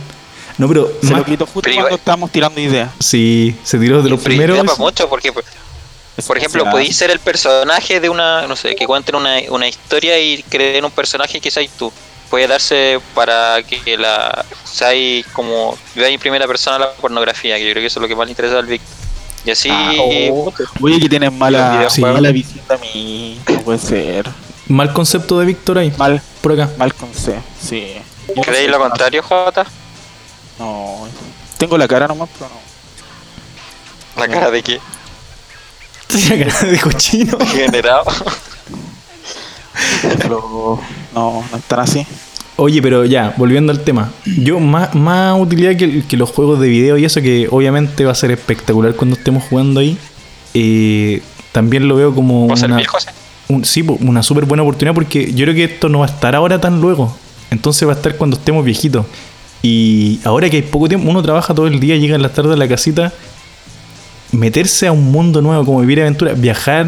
No, 0.57 0.67
pero. 0.67 0.91
Se 1.01 1.07
más- 1.11 1.19
lo 1.19 1.25
quito 1.25 1.45
justo 1.45 1.61
Pero 1.61 1.75
cuando 1.75 1.87
igual- 1.89 1.99
estábamos 1.99 2.31
tirando 2.31 2.59
ideas. 2.59 2.89
Sí, 2.99 3.55
se 3.63 3.77
tiró 3.77 4.01
de 4.01 4.09
los 4.09 4.19
primeros. 4.21 4.79
mucho 4.79 5.07
porque, 5.07 5.31
por 5.31 6.37
ejemplo, 6.37 6.65
podéis 6.71 6.95
ser 6.97 7.11
el 7.11 7.19
personaje 7.19 7.99
de 7.99 8.09
una, 8.09 8.47
no 8.47 8.55
sé, 8.55 8.75
que 8.75 8.87
cuenten 8.87 9.15
una, 9.15 9.37
una 9.49 9.67
historia 9.67 10.19
y 10.19 10.41
creen 10.43 10.83
un 10.83 10.91
personaje 10.91 11.39
que 11.39 11.51
seas 11.51 11.69
tú. 11.77 11.91
Puede 12.29 12.47
darse 12.47 12.99
para 13.15 13.63
que 13.63 13.97
la 13.97 14.45
seáis 14.65 15.25
como 15.27 15.77
veáis 15.95 16.15
en 16.15 16.19
primera 16.19 16.45
persona 16.47 16.79
la 16.79 16.91
pornografía, 16.93 17.55
que 17.57 17.65
yo 17.65 17.71
creo 17.71 17.81
que 17.81 17.87
eso 17.87 17.99
es 17.99 18.01
lo 18.01 18.07
que 18.07 18.15
más 18.15 18.25
le 18.27 18.31
interesa 18.31 18.59
al 18.59 18.65
Víctor. 18.65 18.95
Y 19.45 19.51
así, 19.51 19.69
Ah, 19.71 19.93
oh. 19.99 20.53
Oye, 20.81 20.99
que 20.99 21.07
tienes 21.07 21.31
mala, 21.31 21.87
mala 21.99 22.31
visión 22.31 22.65
de 22.67 22.77
mí. 22.79 23.39
No 23.47 23.61
puede 23.61 23.79
ser. 23.79 24.29
Mal 24.67 24.91
concepto 24.91 25.39
de 25.39 25.45
Víctor 25.45 25.77
ahí. 25.77 25.93
Mal, 25.97 26.21
Por 26.41 26.51
acá. 26.51 26.69
mal 26.77 26.93
consejo. 26.93 27.41
Sí. 27.61 27.93
¿creéis 28.43 28.69
lo 28.69 28.79
contrario, 28.79 29.23
Jota? 29.23 29.65
No. 30.59 31.07
Tengo 31.57 31.77
la 31.77 31.87
cara 31.87 32.07
nomás, 32.07 32.27
pero 32.37 32.49
no. 32.49 34.21
La 34.21 34.27
cara 34.27 34.51
de 34.51 34.61
qué? 34.63 34.81
Tiene 36.07 36.45
cara 36.45 36.61
de 36.69 36.79
cochino. 36.79 37.37
Generado. 37.53 38.03
No, 41.17 41.43
no 41.51 41.57
están 41.57 41.79
así. 41.79 42.05
Oye, 42.57 42.81
pero 42.81 43.05
ya, 43.05 43.33
volviendo 43.37 43.71
al 43.71 43.79
tema. 43.81 44.11
Yo, 44.25 44.59
más, 44.59 44.93
más 44.95 45.39
utilidad 45.39 45.75
que, 45.75 46.03
que 46.03 46.17
los 46.17 46.29
juegos 46.31 46.59
de 46.59 46.67
video 46.67 46.97
y 46.97 47.05
eso, 47.05 47.21
que 47.21 47.47
obviamente 47.51 48.03
va 48.05 48.11
a 48.11 48.15
ser 48.15 48.31
espectacular 48.31 48.95
cuando 48.95 49.15
estemos 49.15 49.43
jugando 49.43 49.79
ahí. 49.79 49.97
eh, 50.53 51.21
también 51.51 51.87
lo 51.87 51.95
veo 51.95 52.13
como 52.13 52.45
¿Puedo 52.47 52.57
ser 52.57 52.67
una, 52.69 52.77
viejo? 52.77 52.99
sí? 52.99 53.07
un- 53.49 53.65
sí, 53.65 53.81
po, 53.83 53.97
una 54.01 54.21
súper 54.21 54.45
buena 54.45 54.61
oportunidad 54.63 54.93
porque 54.93 55.33
yo 55.33 55.45
creo 55.45 55.55
que 55.55 55.63
esto 55.63 55.89
no 55.89 55.99
va 55.99 56.05
a 56.05 56.09
estar 56.09 56.35
ahora 56.35 56.59
tan 56.61 56.81
luego. 56.81 57.15
Entonces 57.49 57.87
va 57.87 57.93
a 57.93 57.95
estar 57.95 58.15
cuando 58.15 58.37
estemos 58.37 58.63
viejitos. 58.65 59.05
Y 59.63 60.19
ahora 60.23 60.49
que 60.49 60.57
hay 60.57 60.61
poco 60.63 60.87
tiempo, 60.87 61.09
uno 61.09 61.21
trabaja 61.23 61.53
todo 61.55 61.65
el 61.67 61.79
día, 61.79 61.95
llega 61.97 62.15
en 62.15 62.21
las 62.21 62.33
tardes 62.33 62.53
a 62.53 62.57
la 62.57 62.67
casita, 62.67 63.11
meterse 64.31 64.87
a 64.87 64.91
un 64.91 65.11
mundo 65.11 65.41
nuevo, 65.41 65.65
como 65.65 65.79
vivir 65.81 66.01
aventura, 66.01 66.33
viajar 66.33 66.87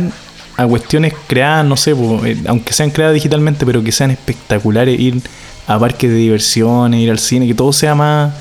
a 0.60 0.68
cuestiones 0.68 1.14
creadas, 1.28 1.66
no 1.66 1.78
sé, 1.78 1.96
po, 1.96 2.20
eh, 2.26 2.38
aunque 2.46 2.74
sean 2.74 2.90
creadas 2.90 3.14
digitalmente, 3.14 3.66
pero 3.66 3.82
que 3.82 3.94
sean 3.94 4.12
espectaculares, 4.12 5.00
ir 5.00 5.22
a 5.68 5.80
parques 5.80 6.10
de 6.10 6.18
diversiones, 6.18 7.00
ir 7.00 7.10
al 7.10 7.18
cine, 7.18 7.48
que 7.48 7.54
todo 7.54 7.72
sea 7.72 7.96
más, 7.96 8.34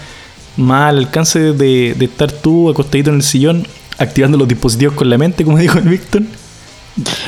más 0.57 0.91
al 0.91 0.99
alcance 0.99 1.39
de, 1.53 1.95
de 1.97 2.05
estar 2.05 2.33
tú 2.33 2.71
acostadito 2.71 3.11
en 3.11 3.17
el 3.17 3.23
sillón, 3.23 3.69
activando 3.99 4.37
los 4.37 4.49
dispositivos 4.49 4.95
con 4.95 5.09
la 5.09 5.17
mente, 5.17 5.45
como 5.45 5.59
dijo 5.59 5.79
el 5.79 5.89
Víctor. 5.89 6.23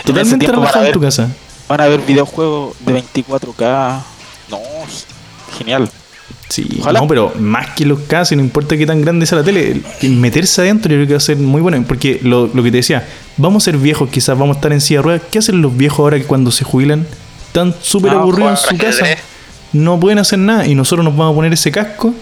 Totalmente 0.05 0.47
relajado 0.49 0.87
en 0.87 0.93
tu 0.93 1.01
casa. 1.01 1.29
Van 1.69 1.81
a 1.81 1.87
ver 1.87 2.01
videojuegos 2.01 2.77
de 2.81 3.01
24K. 3.01 4.03
No, 4.51 4.59
genial. 5.57 5.89
Sí, 6.51 6.67
Ojalá. 6.81 6.99
no, 7.01 7.07
pero 7.09 7.33
más 7.39 7.71
que 7.71 7.87
los 7.87 8.01
casos, 8.01 8.37
no 8.37 8.43
importa 8.43 8.77
qué 8.77 8.85
tan 8.85 9.01
grande 9.01 9.25
sea 9.25 9.39
la 9.39 9.45
tele, 9.45 9.71
el- 9.71 9.85
el 10.03 10.11
meterse 10.17 10.61
adentro 10.63 10.91
yo 10.91 10.97
creo 10.97 11.07
que 11.07 11.13
va 11.15 11.19
a 11.19 11.21
ser 11.21 11.37
muy 11.39 11.63
bueno. 11.63 11.83
Porque 11.87 12.19
lo, 12.25 12.49
lo 12.53 12.63
que 12.65 12.71
te 12.73 12.79
decía, 12.79 13.07
vamos 13.37 13.63
a 13.63 13.65
ser 13.67 13.77
viejos, 13.79 14.11
quizás 14.11 14.37
vamos 14.37 14.57
a 14.57 14.59
estar 14.59 14.73
en 14.73 14.81
silla 14.81 14.99
de 14.99 15.03
ruedas. 15.05 15.23
¿Qué 15.31 15.39
hacen 15.39 15.63
los 15.63 15.77
viejos 15.77 16.01
ahora 16.01 16.19
que 16.19 16.25
cuando 16.25 16.51
se 16.51 16.65
jubilan? 16.65 17.07
Están 17.47 17.73
súper 17.81 18.11
aburridos 18.13 18.65
en 18.65 18.77
su 18.79 18.85
casa. 18.85 19.05
No 19.73 19.99
pueden 20.01 20.19
hacer 20.19 20.41
nada 20.41 20.67
y 20.67 20.75
nosotros 20.75 21.05
nos 21.05 21.17
vamos 21.17 21.33
a 21.33 21.37
poner 21.37 21.53
ese 21.53 21.71
casco, 21.71 22.13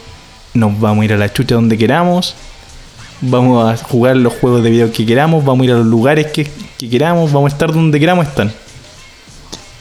nos 0.52 0.78
vamos 0.78 1.02
a 1.02 1.04
ir 1.06 1.12
a 1.14 1.16
la 1.16 1.32
chucha 1.32 1.54
donde 1.54 1.78
queramos, 1.78 2.34
vamos 3.22 3.72
a 3.72 3.76
jugar 3.82 4.16
los 4.18 4.34
juegos 4.34 4.62
de 4.62 4.70
video 4.70 4.92
que 4.92 5.06
queramos, 5.06 5.42
vamos 5.44 5.62
a 5.62 5.64
ir 5.64 5.72
a 5.72 5.76
los 5.78 5.86
lugares 5.86 6.26
que, 6.26 6.46
que 6.76 6.88
queramos, 6.90 7.32
vamos 7.32 7.50
a 7.50 7.54
estar 7.54 7.72
donde 7.72 7.98
queramos 7.98 8.26
estar. 8.26 8.50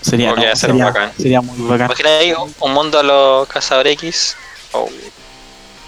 Sería, 0.01 0.33
no, 0.33 0.41
ser 0.41 0.57
sería, 0.57 0.85
bacán. 0.85 1.11
sería 1.17 1.41
muy 1.41 1.57
bacán. 1.67 1.87
Imagina 1.87 2.09
ahí 2.19 2.33
un 2.59 2.73
mundo 2.73 2.99
a 2.99 3.03
los 3.03 3.47
cazadores 3.47 3.93
X. 3.93 4.35
Oh, 4.73 4.87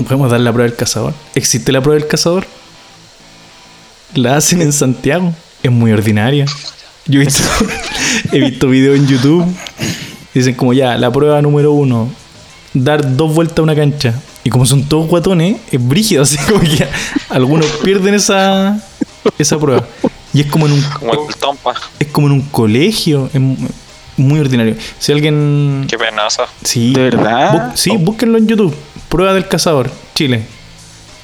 ¿Podemos 0.04 0.32
dar 0.32 0.40
la 0.40 0.52
prueba 0.52 0.70
del 0.70 0.78
cazador? 0.78 1.14
¿Existe 1.36 1.72
la 1.72 1.82
prueba 1.82 2.00
del 2.00 2.08
cazador? 2.08 2.46
La 4.14 4.38
hacen 4.38 4.62
en 4.62 4.72
Santiago. 4.72 5.34
Es 5.62 5.72
muy 5.72 5.92
ordinaria. 5.92 6.46
Yo 7.06 7.22
he 7.22 7.26
visto, 7.26 7.44
he 8.32 8.40
visto 8.40 8.70
videos 8.70 8.98
en 8.98 9.08
YouTube. 9.08 9.46
Dicen 10.34 10.56
como 10.56 10.74
ya, 10.74 10.98
la 10.98 11.12
prueba 11.12 11.42
número 11.42 11.74
uno. 11.74 12.10
Dar 12.74 13.18
dos 13.18 13.34
vueltas 13.34 13.60
a 13.60 13.62
una 13.64 13.76
cancha. 13.76 14.14
Y 14.44 14.50
como 14.50 14.66
son 14.66 14.88
todos 14.88 15.08
guatones, 15.08 15.58
es 15.72 15.86
brígido. 15.86 16.24
Así 16.24 16.38
como 16.38 16.62
que 16.62 16.88
algunos 17.30 17.66
pierden 17.84 18.14
esa, 18.14 18.82
esa 19.38 19.60
prueba. 19.60 19.86
Y 20.34 20.42
es 20.42 20.48
como 20.48 20.68
en 20.68 20.74
un, 20.74 20.82
como 20.82 21.28
el 21.28 21.36
Tompa. 21.36 21.74
es 22.00 22.08
como 22.08 22.28
en 22.28 22.34
un 22.34 22.42
colegio. 22.44 23.30
Muy 24.20 24.40
ordinario. 24.40 24.76
Si 25.00 25.12
alguien 25.12 25.86
Qué 25.90 25.98
penoso. 25.98 26.44
Sí. 26.64 26.94
¿De 26.94 27.02
verdad? 27.04 27.72
Sí, 27.76 27.98
búsquenlo 27.98 28.38
en 28.38 28.48
YouTube. 28.48 28.76
Prueba 29.10 29.34
del 29.34 29.48
cazador, 29.48 29.90
Chile. 30.16 30.46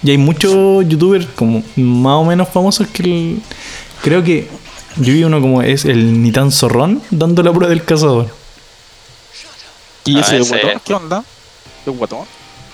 Y 0.04 0.12
hay 0.12 0.18
muchos 0.18 0.88
youtubers 0.88 1.26
como 1.36 1.64
más 1.76 2.14
o 2.16 2.24
menos 2.26 2.50
famosos 2.50 2.88
que 2.88 3.04
el- 3.04 3.42
creo 4.02 4.24
que 4.24 4.48
yo 4.98 5.14
vi 5.14 5.24
uno 5.24 5.42
como 5.42 5.62
es 5.62 5.86
el 5.86 6.22
Nitan 6.22 6.52
Zorrón 6.52 7.02
dando 7.12 7.42
la 7.44 7.52
prueba 7.52 7.70
del 7.70 7.84
cazador. 7.84 8.28
¿Y 10.06 10.18
Ah, 10.18 10.22
ese 10.22 10.38
ese- 10.38 10.50
guatón? 10.62 10.82
¿Qué 10.86 10.94
onda? 10.94 11.24
¿Es 11.86 11.98
guatón? 11.98 12.26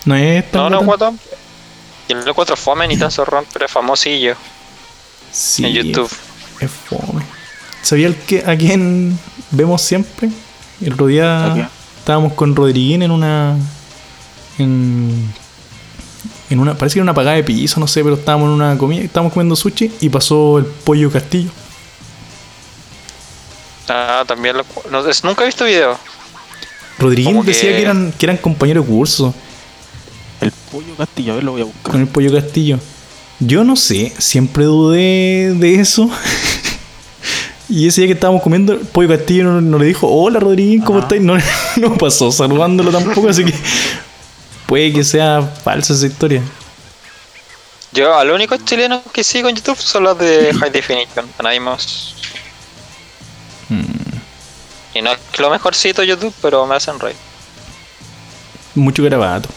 No 0.05 0.15
es 0.15 0.51
tan 0.51 0.63
No, 0.63 0.69
no, 0.69 0.81
guatón? 0.83 1.17
guatón. 1.17 1.19
Y 2.09 2.13
el 2.13 2.27
encuentro 2.27 2.55
fome 2.57 2.87
ni 2.87 2.97
tan 2.97 3.11
zorrón, 3.11 3.45
pero 3.53 3.65
es 3.65 3.71
famosillo 3.71 4.35
Sí, 5.31 5.65
en 5.65 5.73
YouTube. 5.73 6.11
Es, 6.59 6.63
es 6.65 6.71
fome. 6.71 7.23
¿Sabía 7.81 8.07
el 8.07 8.15
que, 8.15 8.43
a 8.45 8.55
quién 8.57 9.17
vemos 9.51 9.81
siempre? 9.81 10.29
El 10.81 10.93
otro 10.93 11.07
día 11.07 11.69
estábamos 11.99 12.33
con 12.33 12.55
Rodriguín 12.55 13.03
en 13.03 13.11
una 13.11 13.55
en 14.57 15.31
en 16.49 16.59
una 16.59 16.77
parece 16.77 16.95
que 16.95 16.99
era 16.99 17.03
una 17.03 17.13
pagada 17.13 17.35
de 17.37 17.43
piso, 17.43 17.79
no 17.79 17.87
sé, 17.87 18.03
pero 18.03 18.15
estábamos 18.15 18.47
en 18.47 18.53
una 18.53 18.77
comida, 18.77 19.01
estábamos 19.03 19.31
comiendo 19.33 19.55
sushi 19.55 19.91
y 20.01 20.09
pasó 20.09 20.57
el 20.57 20.65
pollo 20.65 21.09
castillo. 21.11 21.49
Ah, 23.87 24.23
también 24.27 24.57
lo. 24.57 24.65
No, 24.91 25.07
es- 25.07 25.23
nunca 25.23 25.43
he 25.43 25.45
visto 25.47 25.65
video. 25.65 25.97
Rodriguín 26.99 27.33
Como 27.33 27.43
decía 27.43 27.69
que- 27.69 27.75
que 27.77 27.81
eran, 27.81 28.13
que 28.17 28.25
eran 28.25 28.37
compañeros 28.37 28.85
de 28.85 28.91
curso 28.91 29.33
El 30.39 30.51
pollo 30.71 30.95
castillo, 30.95 31.31
a 31.33 31.35
ver, 31.35 31.43
lo 31.43 31.51
voy 31.53 31.61
a 31.61 31.65
buscar. 31.65 31.91
con 31.91 32.01
el 32.01 32.07
pollo 32.07 32.31
castillo. 32.31 32.79
Yo 33.39 33.63
no 33.63 33.75
sé, 33.75 34.13
siempre 34.19 34.65
dudé 34.65 35.53
de 35.55 35.75
eso. 35.75 36.09
y 37.71 37.87
ese 37.87 38.01
día 38.01 38.09
que 38.09 38.13
estábamos 38.13 38.43
comiendo, 38.43 38.77
pollo 38.79 39.07
castillo 39.07 39.45
no, 39.45 39.61
no 39.61 39.79
le 39.79 39.85
dijo, 39.85 40.07
hola 40.07 40.39
Rodriguín, 40.39 40.81
¿cómo 40.81 40.99
Ajá. 40.99 41.07
estás? 41.07 41.21
No, 41.21 41.37
no 41.77 41.97
pasó 41.97 42.31
saludándolo 42.31 42.91
tampoco, 42.91 43.29
así 43.29 43.45
que 43.45 43.53
puede 44.67 44.91
que 44.91 45.03
sea 45.03 45.41
falsa 45.41 45.93
esa 45.93 46.05
historia. 46.05 46.41
Yo, 47.93 48.15
a 48.15 48.23
los 48.23 48.35
únicos 48.35 48.63
chilenos 48.63 49.01
que 49.11 49.23
sigo 49.23 49.49
en 49.49 49.55
YouTube 49.55 49.77
son 49.77 50.03
los 50.03 50.17
de 50.17 50.53
High 50.53 50.71
Definition. 50.71 51.25
A 51.37 51.43
nadie 51.43 51.59
más. 51.59 52.15
Y 54.93 55.01
no 55.01 55.11
es 55.11 55.19
lo 55.39 55.49
mejorcito 55.49 56.01
de 56.01 56.07
YouTube, 56.07 56.33
pero 56.41 56.65
me 56.65 56.75
hacen 56.75 56.99
reír. 56.99 57.15
mucho 58.75 59.03
grabato. 59.03 59.49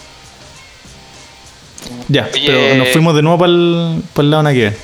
Ya, 2.07 2.29
Oye. 2.33 2.43
pero 2.47 2.75
nos 2.75 2.89
fuimos 2.89 3.15
de 3.15 3.21
nuevo 3.21 3.37
para 3.37 3.51
el, 3.51 4.29
lado 4.31 4.43
nada 4.43 4.53
que 4.53 4.61
ver. 4.63 4.77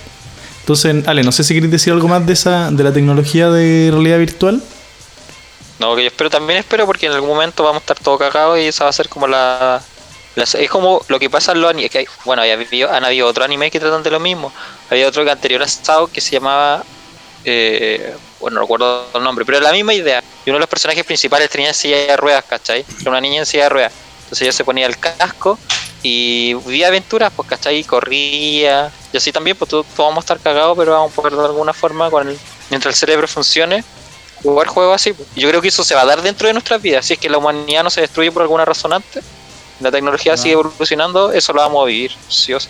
Entonces, 0.62 1.08
Ale, 1.08 1.24
no 1.24 1.32
sé 1.32 1.44
si 1.44 1.54
queréis 1.54 1.72
decir 1.72 1.92
algo 1.94 2.08
más 2.08 2.26
de 2.26 2.34
esa 2.34 2.72
de 2.72 2.84
la 2.84 2.94
tecnología 2.94 3.50
de 3.50 3.90
realidad 3.92 4.20
virtual. 4.20 4.62
No, 5.80 5.96
que 5.96 6.04
yo 6.04 6.08
espero, 6.08 6.30
también 6.30 6.60
espero 6.60 6.86
porque 6.86 7.08
en 7.08 7.14
algún 7.14 7.30
momento 7.30 7.64
vamos 7.64 7.78
a 7.78 7.84
estar 7.84 8.00
todo 8.00 8.18
cagados 8.18 8.60
y 8.60 8.64
esa 8.68 8.84
va 8.84 8.92
a 8.92 8.94
ser 8.94 9.10
como 9.10 9.28
la... 9.28 9.82
es 10.36 10.70
como 10.70 11.04
lo 11.08 11.20
que 11.20 11.30
pasa 11.30 11.54
en 11.54 11.62
los 11.62 11.72
animes. 11.72 11.90
Que 11.90 11.98
hay- 12.00 12.08
bueno, 12.24 12.44
han 12.44 13.06
habido 13.06 13.28
otros 13.28 13.44
animes 13.46 13.72
que 13.72 13.80
tratan 13.80 14.04
de 14.04 14.12
lo 14.12 14.20
mismo. 14.20 14.54
Había 14.92 15.08
otro 15.08 15.26
que 15.26 15.32
anterior 15.32 15.64
a 15.64 15.68
Sao 15.68 16.08
que 16.08 16.22
se 16.22 16.32
llamaba... 16.34 16.84
eh, 17.44 18.16
bueno, 18.40 18.56
no 18.56 18.62
recuerdo 18.62 19.08
el 19.16 19.24
nombre, 19.24 19.44
pero 19.46 19.58
era 19.58 19.68
la 19.68 19.74
misma 19.74 19.94
idea. 19.96 20.24
Y 20.46 20.50
uno 20.52 20.58
de 20.58 20.62
los 20.62 20.70
personajes 20.70 21.04
principales 21.04 21.50
tenía 21.50 21.74
silla 21.74 21.98
de 21.98 22.18
ruedas, 22.18 22.44
¿cachai? 22.48 22.86
Era 23.02 23.10
una 23.10 23.22
niña 23.22 23.40
en 23.40 23.46
silla 23.48 23.64
de 23.64 23.70
ruedas. 23.70 23.94
Entonces 24.32 24.44
ella 24.44 24.54
se 24.54 24.64
ponía 24.64 24.86
el 24.86 24.98
casco 24.98 25.60
y 26.02 26.54
vivía 26.54 26.88
aventuras, 26.88 27.34
pues, 27.36 27.50
¿cachai? 27.50 27.84
Corría. 27.84 28.90
Y 29.12 29.18
así 29.18 29.34
también, 29.34 29.58
pues 29.58 29.70
todos 29.70 29.86
vamos 29.98 30.18
a 30.18 30.20
estar 30.22 30.40
cagados, 30.40 30.78
pero 30.78 30.94
vamos 30.94 31.12
a 31.12 31.16
poder 31.16 31.34
de 31.34 31.44
alguna 31.44 31.74
forma, 31.74 32.10
con 32.10 32.30
el, 32.30 32.40
mientras 32.70 32.96
el 32.96 32.98
cerebro 32.98 33.28
funcione, 33.28 33.84
jugar 34.42 34.68
juegos 34.68 34.96
así. 34.96 35.12
pues. 35.12 35.28
Yo 35.36 35.50
creo 35.50 35.62
que 35.62 35.68
eso 35.68 35.84
se 35.84 35.96
va 35.96 36.04
a 36.04 36.06
dar 36.06 36.22
dentro 36.22 36.48
de 36.48 36.54
nuestras 36.54 36.82
vidas. 36.82 37.06
Si 37.06 37.14
es 37.14 37.20
que 37.20 37.30
la 37.30 37.40
humanidad 37.40 37.84
no 37.84 37.90
se 37.90 38.00
destruye 38.00 38.32
por 38.32 38.42
alguna 38.42 38.64
razón 38.64 38.94
antes, 38.94 39.22
la 39.82 39.92
tecnología 39.92 40.38
sigue 40.38 40.54
evolucionando, 40.54 41.34
eso 41.34 41.52
lo 41.52 41.60
vamos 41.62 41.84
a 41.84 41.86
vivir, 41.88 42.12
sí 42.30 42.54
o 42.54 42.60
sí. 42.62 42.70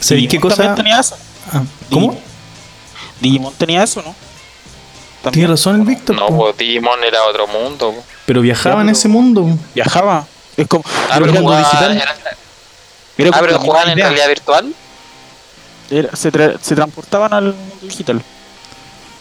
¿Sabéis 0.00 0.30
qué 0.30 0.40
cosa? 0.40 0.74
tenía 0.74 0.98
eso. 0.98 1.18
Ah, 1.52 1.62
¿Cómo? 1.90 2.18
Digimon 3.20 3.52
tenía 3.54 3.82
eso, 3.82 4.00
¿no? 4.00 4.14
También. 5.22 5.32
Tiene 5.32 5.48
razón 5.48 5.80
el 5.80 5.86
Víctor. 5.86 6.14
No, 6.16 6.26
po. 6.28 6.36
pues 6.38 6.56
Digimon 6.58 7.02
era 7.04 7.22
otro 7.24 7.46
mundo. 7.46 7.92
po. 7.92 8.04
Pero 8.26 8.40
viajaba 8.40 8.82
en 8.82 8.88
ese 8.90 9.08
mundo. 9.08 9.46
Viajaba. 9.74 10.26
Es 10.56 10.66
como. 10.68 10.84
Ah, 11.10 11.16
Pero 11.18 11.32
jugaban- 11.34 11.62
digital. 11.64 11.92
era- 11.96 12.16
era 13.18 13.30
ah, 13.32 13.38
pero 13.40 13.58
jugaban 13.58 13.88
en 13.90 13.98
realidad 13.98 14.28
virtual. 14.28 14.74
Era- 15.90 16.14
se, 16.16 16.32
tra- 16.32 16.58
se 16.60 16.74
transportaban 16.74 17.32
al 17.32 17.44
mundo 17.54 17.76
digital. 17.82 18.20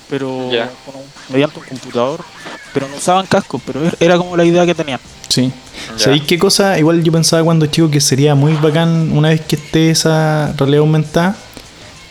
Pero 0.09 0.51
Ya. 0.51 0.69
con 0.85 0.95
un- 0.95 1.03
mediante 1.29 1.59
un 1.59 1.65
computador. 1.65 2.23
Pero 2.73 2.87
no 2.89 2.97
usaban 2.97 3.25
cascos, 3.25 3.61
pero 3.65 3.81
er- 3.85 3.95
era 3.99 4.17
como 4.17 4.35
la 4.35 4.43
idea 4.43 4.65
que 4.65 4.75
tenían. 4.75 4.99
Sí. 5.29 5.51
¿Sabéis 5.97 6.23
qué 6.23 6.37
cosa? 6.37 6.77
Igual 6.77 7.03
yo 7.03 7.11
pensaba 7.11 7.43
cuando 7.43 7.65
chico 7.67 7.89
que 7.89 8.01
sería 8.01 8.35
muy 8.35 8.53
bacán 8.53 9.11
una 9.17 9.29
vez 9.29 9.41
que 9.41 9.55
esté 9.55 9.89
esa 9.91 10.53
realidad 10.57 10.79
aumentada, 10.81 11.35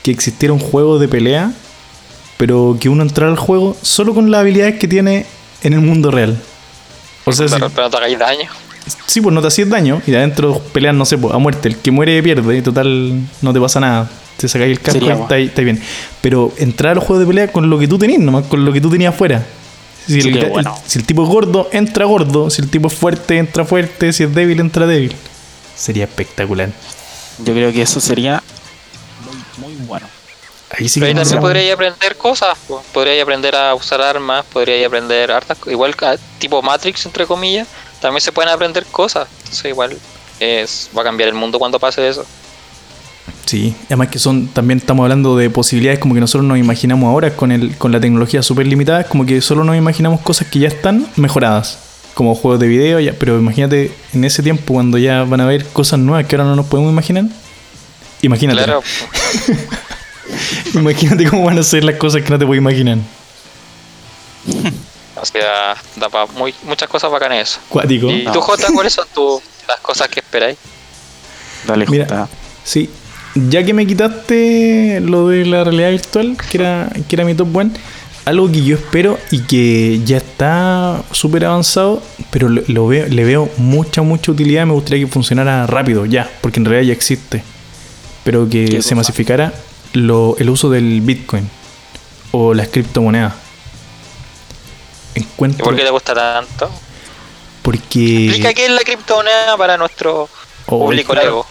que 0.03 0.11
existiera 0.11 0.53
un 0.55 0.61
juego 0.61 0.99
de 0.99 1.07
pelea, 1.09 1.53
pero 2.37 2.77
que 2.81 2.89
uno 2.89 3.03
entrara 3.03 3.31
al 3.31 3.39
juego 3.39 3.77
solo 3.83 4.15
con 4.15 4.31
las 4.31 4.41
habilidades 4.41 4.77
que 4.79 4.89
tiene 4.89 5.27
en 5.63 5.73
el 5.73 5.81
mundo 5.81 6.11
real. 6.11 6.39
O 7.25 7.33
sea, 7.33 7.49
si, 7.49 7.55
Pero 7.55 7.71
pero 7.71 7.85
no 7.85 7.91
te 7.91 7.97
hagáis 7.97 8.19
daño. 8.19 8.51
sí, 9.07 9.21
pues 9.21 9.35
no 9.35 9.41
te 9.41 9.49
hacías 9.49 9.69
daño 9.69 10.03
y 10.07 10.11
de 10.11 10.19
adentro 10.19 10.59
pelean, 10.73 10.99
no 10.99 11.05
sé, 11.07 11.17
pues, 11.17 11.33
a 11.35 11.39
muerte. 11.39 11.69
El 11.69 11.77
que 11.79 11.91
muere 11.91 12.23
pierde 12.23 12.59
y 12.59 12.63
total 12.63 13.19
no 13.41 13.53
te 13.53 13.61
pasa 13.61 13.81
nada. 13.81 14.11
Te 14.37 14.49
sacáis 14.49 14.73
el 14.77 14.81
casco 14.81 15.11
está, 15.11 15.37
ahí- 15.37 15.47
está 15.47 15.63
bien. 15.63 15.81
Pero 16.21 16.53
entrar 16.59 16.93
al 16.93 16.99
juego 16.99 17.21
de 17.21 17.27
pelea 17.27 17.53
con 17.53 17.71
lo 17.71 17.79
que 17.79 17.87
tú 17.89 17.99
tenías, 17.99 18.21
nomás, 18.21 18.45
con 18.47 18.65
lo 18.65 18.73
que 18.73 18.81
tú 18.81 18.91
tenías 18.91 19.15
afuera. 19.15 19.47
Si 20.07 20.21
el, 20.21 20.39
si 20.87 20.99
el 20.99 21.07
tipo 21.07 21.23
es 21.23 21.29
gordo, 21.31 21.69
entra 21.73 22.05
gordo. 22.05 22.51
Si 22.51 22.61
el 22.61 22.69
tipo 22.69 22.89
es 22.89 22.95
fuerte, 22.95 23.39
entra 23.39 23.65
fuerte. 23.65 24.13
Si 24.13 24.25
es 24.25 24.35
débil, 24.35 24.61
entra 24.61 24.87
débil. 24.87 25.15
Sería 25.77 26.05
espectacular. 26.05 26.71
Yo 27.39 27.55
creo 27.55 27.73
que 27.73 27.81
eso 27.83 28.01
sería 28.01 28.43
muy, 29.25 29.73
muy 29.77 29.87
bueno. 29.87 30.07
Ahí 30.71 30.89
sí 30.89 31.01
Pero 31.01 31.09
ahí 31.09 31.15
también 31.15 31.37
sé. 31.37 31.41
podríais 31.41 31.73
aprender 31.73 32.17
cosas. 32.17 32.59
po. 32.67 32.83
Podríais 32.93 33.23
aprender 33.23 33.55
a 33.55 33.75
usar 33.75 34.01
armas, 34.01 34.45
podríais 34.53 34.87
aprender 34.87 35.31
hartas 35.31 35.59
Igual 35.67 35.95
tipo 36.39 36.63
Matrix, 36.63 37.07
entre 37.07 37.27
comillas, 37.27 37.69
también 38.01 38.21
se 38.21 38.33
pueden 38.33 38.51
aprender 38.51 38.85
cosas. 38.87 39.29
Entonces 39.39 39.67
igual 39.67 39.97
es, 40.41 40.91
va 40.97 41.03
a 41.03 41.05
cambiar 41.05 41.29
el 41.29 41.35
mundo 41.35 41.59
cuando 41.59 41.79
pase 41.79 42.09
eso. 42.09 42.25
Sí, 43.47 43.75
además 43.87 44.09
que 44.09 44.19
son, 44.19 44.49
también 44.49 44.79
estamos 44.79 45.05
hablando 45.05 45.37
de 45.37 45.51
posibilidades 45.51 45.99
como 45.99 46.15
que 46.15 46.21
nosotros 46.21 46.47
nos 46.47 46.59
imaginamos 46.59 47.09
ahora 47.09 47.37
con, 47.37 47.53
el, 47.53 47.77
con 47.77 47.93
la 47.93 48.01
tecnología 48.01 48.43
súper 48.43 48.67
limitada, 48.67 49.05
como 49.05 49.27
que 49.27 49.41
solo 49.41 49.65
nos 49.65 49.77
imaginamos 49.77 50.21
cosas 50.21 50.49
que 50.49 50.61
ya 50.61 50.69
están 50.69 51.07
mejoradas, 51.17 51.79
como 52.15 52.35
juegos 52.35 52.59
de 52.61 52.69
video, 52.69 53.01
ya, 53.01 53.13
pero 53.19 53.39
imagínate 53.39 53.93
en 54.15 54.25
ese 54.25 54.43
tiempo 54.43 54.75
cuando 54.75 54.97
ya 54.99 55.25
van 55.25 55.41
a 55.41 55.45
haber 55.45 55.67
cosas 55.67 55.99
nuevas 55.99 56.27
que 56.27 56.37
ahora 56.37 56.49
no 56.49 56.57
nos 56.57 56.67
podemos 56.67 56.91
imaginar. 56.91 57.25
Imagínate. 58.23 58.65
Claro, 58.65 58.83
Imagínate 60.75 61.29
cómo 61.29 61.45
van 61.45 61.59
a 61.59 61.63
ser 61.63 61.85
las 61.85 61.97
cosas 61.97 62.23
que 62.23 62.31
no 62.31 62.39
te 62.39 62.47
puedes 62.47 62.61
imaginar. 62.61 62.99
o 65.21 65.25
sea, 65.25 65.75
da 65.97 66.09
pa 66.09 66.27
muy, 66.27 66.55
muchas 66.65 66.89
cosas 66.89 67.11
bacanas 67.11 67.51
eso. 67.51 67.61
Cuático. 67.69 68.11
¿Y 68.11 68.23
No. 68.25 68.33
tú, 68.33 68.41
Jota, 68.41 68.69
cuáles 68.75 68.93
son 68.93 69.07
tu- 69.15 69.41
las 69.69 69.81
cosas 69.81 70.09
que 70.09 70.21
esperáis? 70.21 70.57
Dale, 71.67 71.87
Mira. 71.87 72.05
Jota. 72.05 72.29
Sí, 72.65 72.91
ya 73.35 73.65
que 73.65 73.75
me 73.75 73.87
quitaste 73.87 75.01
lo 75.03 75.29
de 75.29 75.47
la 75.47 75.65
realidad 75.65 75.91
virtual, 75.91 76.37
que 76.51 76.59
era, 76.59 76.91
que 77.09 77.17
era 77.17 77.25
mi 77.25 77.35
top 77.35 77.55
one, 77.57 77.71
algo 78.25 78.51
que 78.51 78.63
yo 78.65 78.77
espero 78.77 79.19
y 79.31 79.41
que 79.43 80.01
ya 80.05 80.17
está 80.19 81.03
súper 81.11 81.45
avanzado, 81.45 82.03
pero 82.31 82.49
lo, 82.49 82.63
lo 82.67 82.87
veo, 82.87 83.07
le 83.07 83.25
veo 83.25 83.51
mucha, 83.59 84.03
mucha 84.03 84.33
utilidad. 84.33 84.67
Me 84.67 84.73
gustaría 84.73 85.05
que 85.05 85.11
funcionara 85.13 85.67
rápido 85.67 86.07
ya, 86.07 86.31
porque 86.41 86.61
en 86.61 86.65
realidad 86.67 86.89
ya 86.89 86.93
existe. 86.95 87.43
Pero 88.25 88.49
que 88.49 88.65
¿Qué 88.65 88.77
se 88.83 88.91
cosa? 88.91 88.95
masificara 88.97 89.53
lo- 89.95 90.37
el 90.39 90.51
uso 90.51 90.69
del 90.71 91.01
Bitcoin 91.01 91.49
o 92.33 92.53
las 92.55 92.69
criptomonedas. 92.69 93.35
¿Y 95.15 95.21
Encuentro. 95.21 95.65
por 95.65 95.77
qué 95.77 95.83
te 95.85 95.91
gusta 95.91 96.15
tanto? 96.15 96.71
Porque. 97.63 98.27
Explica 98.27 98.53
qué 98.53 98.67
es 98.67 98.71
la 98.73 98.81
criptomoneda 98.83 99.57
para 99.57 99.77
nuestro 99.79 100.29
Oh, 100.67 100.79
público 100.87 101.13
claro. 101.13 101.27
Lego. 101.29 101.47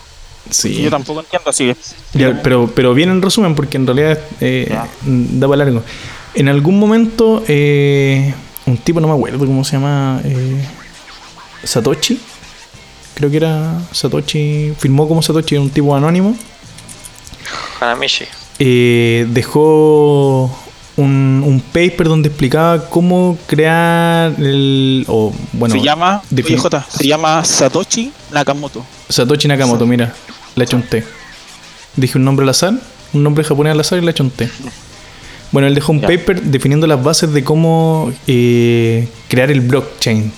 Sí. 0.50 0.82
Yo 0.82 0.90
tampoco 0.90 1.22
entiendo, 1.22 1.50
así. 1.50 1.74
Ya, 2.14 2.42
pero, 2.44 2.70
pero 2.76 2.94
bien 2.94 3.10
en 3.10 3.22
resumen, 3.22 3.56
porque 3.56 3.78
en 3.78 3.88
realidad 3.88 4.20
eh, 4.42 4.76
da 5.06 5.48
para 5.48 5.64
largo. 5.64 5.82
En 6.36 6.50
algún 6.50 6.78
momento, 6.80 7.44
eh, 7.48 8.34
un 8.66 8.78
tipo, 8.78 9.00
no 9.00 9.08
me 9.08 9.14
acuerdo 9.14 9.40
cómo 9.46 9.64
se 9.64 9.74
llama, 9.74 10.20
eh, 10.26 10.68
Satoshi, 11.64 12.20
creo 13.14 13.30
que 13.32 13.38
era 13.38 13.80
Satoshi, 13.94 14.74
firmó 14.78 15.08
como 15.08 15.22
Satoshi, 15.22 15.56
un 15.58 15.70
tipo 15.70 15.96
anónimo, 15.96 16.36
Hanamichi. 17.82 18.26
eh, 18.60 19.26
dejó 19.30 20.56
un, 20.96 21.44
un 21.46 21.60
paper 21.62 22.08
donde 22.08 22.30
explicaba 22.30 22.90
cómo 22.90 23.38
crear 23.48 24.34
el... 24.38 25.06
O, 25.08 25.34
bueno, 25.54 25.76
se 25.76 25.82
llama. 25.82 26.22
defin- 26.32 26.46
Oye, 26.54 26.58
Jota, 26.58 26.86
se 26.90 27.08
llama 27.08 27.44
Satoshi 27.44 28.12
Nakamoto. 28.32 28.86
Satoshi 29.10 29.48
Nakamoto, 29.48 29.86
mira, 29.88 30.14
le 30.56 30.64
eché 30.64 30.76
un 30.76 30.84
té. 30.84 31.04
Dije 31.96 32.18
un 32.18 32.24
nombre 32.26 32.44
al 32.44 32.50
azar, 32.50 32.74
un 33.14 33.24
nombre 33.24 33.44
japonés 33.44 33.72
al 33.72 33.80
azar 33.80 33.98
y 34.00 34.02
le 34.06 34.12
eché 34.12 34.22
un 34.24 34.30
té. 34.32 34.50
Bueno, 35.52 35.68
él 35.68 35.76
dejó 35.76 35.92
un 35.92 36.02
Ya. 36.02 36.08
paper 36.08 36.42
definiendo 36.42 36.88
las 36.88 37.02
bases 37.04 37.32
de 37.34 37.44
cómo 37.44 38.12
eh, 38.28 39.08
crear 39.28 39.52
el 39.52 39.62
blockchain. 39.62 40.32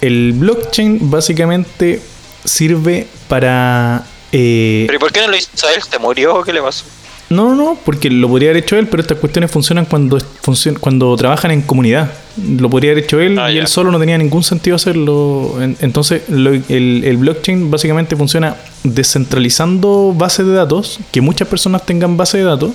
El 0.00 0.32
blockchain 0.34 1.10
básicamente 1.10 2.02
sirve 2.44 3.06
para... 3.28 4.04
eh, 4.36 4.84
¿Pero 4.86 4.96
y 4.96 5.00
por 5.00 5.12
qué 5.12 5.20
no 5.20 5.28
lo 5.28 5.36
hizo 5.36 5.48
él? 5.74 5.82
¿Te 5.90 5.98
murió? 5.98 6.42
¿Qué 6.42 6.52
le 6.52 6.60
pasó? 6.60 6.84
no, 7.30 7.48
no, 7.48 7.54
no, 7.56 7.78
porque 7.84 8.10
lo 8.10 8.28
podría 8.28 8.50
haber 8.50 8.62
hecho 8.62 8.76
él, 8.76 8.86
pero 8.86 9.00
estas 9.00 9.18
cuestiones 9.18 9.50
funcionan 9.50 9.86
cuando, 9.86 10.18
funcion- 10.18 10.78
cuando 10.78 11.16
trabajan 11.16 11.50
en 11.50 11.62
comunidad. 11.62 12.12
Lo 12.58 12.68
podría 12.70 12.92
haber 12.92 13.04
hecho 13.04 13.18
él 13.18 13.38
Ah, 13.38 13.50
y 13.50 13.58
él 13.58 13.66
solo 13.66 13.90
no 13.90 13.98
tenía 13.98 14.18
ningún 14.18 14.44
sentido 14.44 14.76
hacerlo. 14.76 15.56
En- 15.60 15.76
Entonces, 15.80 16.22
lo- 16.28 16.50
el, 16.52 17.02
el 17.04 17.16
blockchain 17.16 17.70
básicamente 17.70 18.14
funciona 18.14 18.56
descentralizando 18.84 20.14
bases 20.16 20.46
de 20.46 20.52
datos, 20.52 20.98
que 21.12 21.20
muchas 21.22 21.48
personas 21.48 21.84
tengan 21.86 22.16
base 22.16 22.38
de 22.38 22.44
datos, 22.44 22.72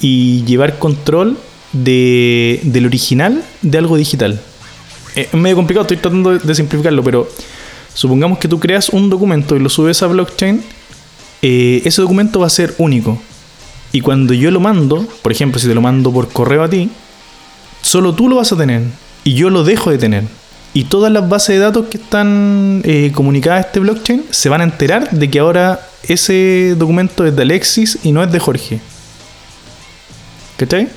y 0.00 0.44
llevar 0.44 0.78
control 0.78 1.36
de, 1.72 2.60
del 2.64 2.86
original 2.86 3.42
de 3.62 3.78
algo 3.78 3.96
digital. 3.96 4.40
Eh, 5.16 5.28
Es 5.32 5.34
medio 5.34 5.56
complicado, 5.56 5.82
estoy 5.82 5.96
tratando 5.96 6.38
de 6.38 6.54
simplificarlo, 6.54 7.02
pero 7.02 7.28
supongamos 7.94 8.38
que 8.38 8.46
tú 8.48 8.60
creas 8.60 8.88
un 8.90 9.08
documento 9.10 9.56
y 9.56 9.60
lo 9.60 9.68
subes 9.68 10.02
a 10.02 10.06
blockchain, 10.06 10.62
eh, 11.42 11.82
ese 11.84 12.02
documento 12.02 12.40
va 12.40 12.46
a 12.46 12.50
ser 12.50 12.74
único. 12.78 13.20
Y 13.92 14.00
cuando 14.00 14.34
yo 14.34 14.50
lo 14.50 14.60
mando, 14.60 15.06
por 15.22 15.32
ejemplo, 15.32 15.58
si 15.58 15.66
te 15.66 15.74
lo 15.74 15.80
mando 15.80 16.12
por 16.12 16.28
correo 16.28 16.62
a 16.62 16.70
ti, 16.70 16.90
solo 17.82 18.14
tú 18.14 18.28
lo 18.28 18.36
vas 18.36 18.52
a 18.52 18.56
tener 18.56 18.82
y 19.24 19.34
yo 19.34 19.50
lo 19.50 19.64
dejo 19.64 19.90
de 19.90 19.98
tener. 19.98 20.24
Y 20.72 20.84
todas 20.84 21.12
las 21.12 21.28
bases 21.28 21.56
de 21.56 21.58
datos 21.58 21.86
que 21.86 21.98
están 21.98 22.82
eh, 22.84 23.10
comunicadas 23.12 23.64
a 23.64 23.66
este 23.66 23.80
blockchain 23.80 24.24
se 24.30 24.48
van 24.48 24.60
a 24.60 24.64
enterar 24.64 25.10
de 25.10 25.28
que 25.28 25.40
ahora 25.40 25.80
ese 26.04 26.76
documento 26.78 27.26
es 27.26 27.34
de 27.34 27.42
Alexis 27.42 27.98
y 28.04 28.12
no 28.12 28.22
es 28.22 28.30
de 28.30 28.38
Jorge. 28.38 28.80
¿Cachai? 30.56 30.88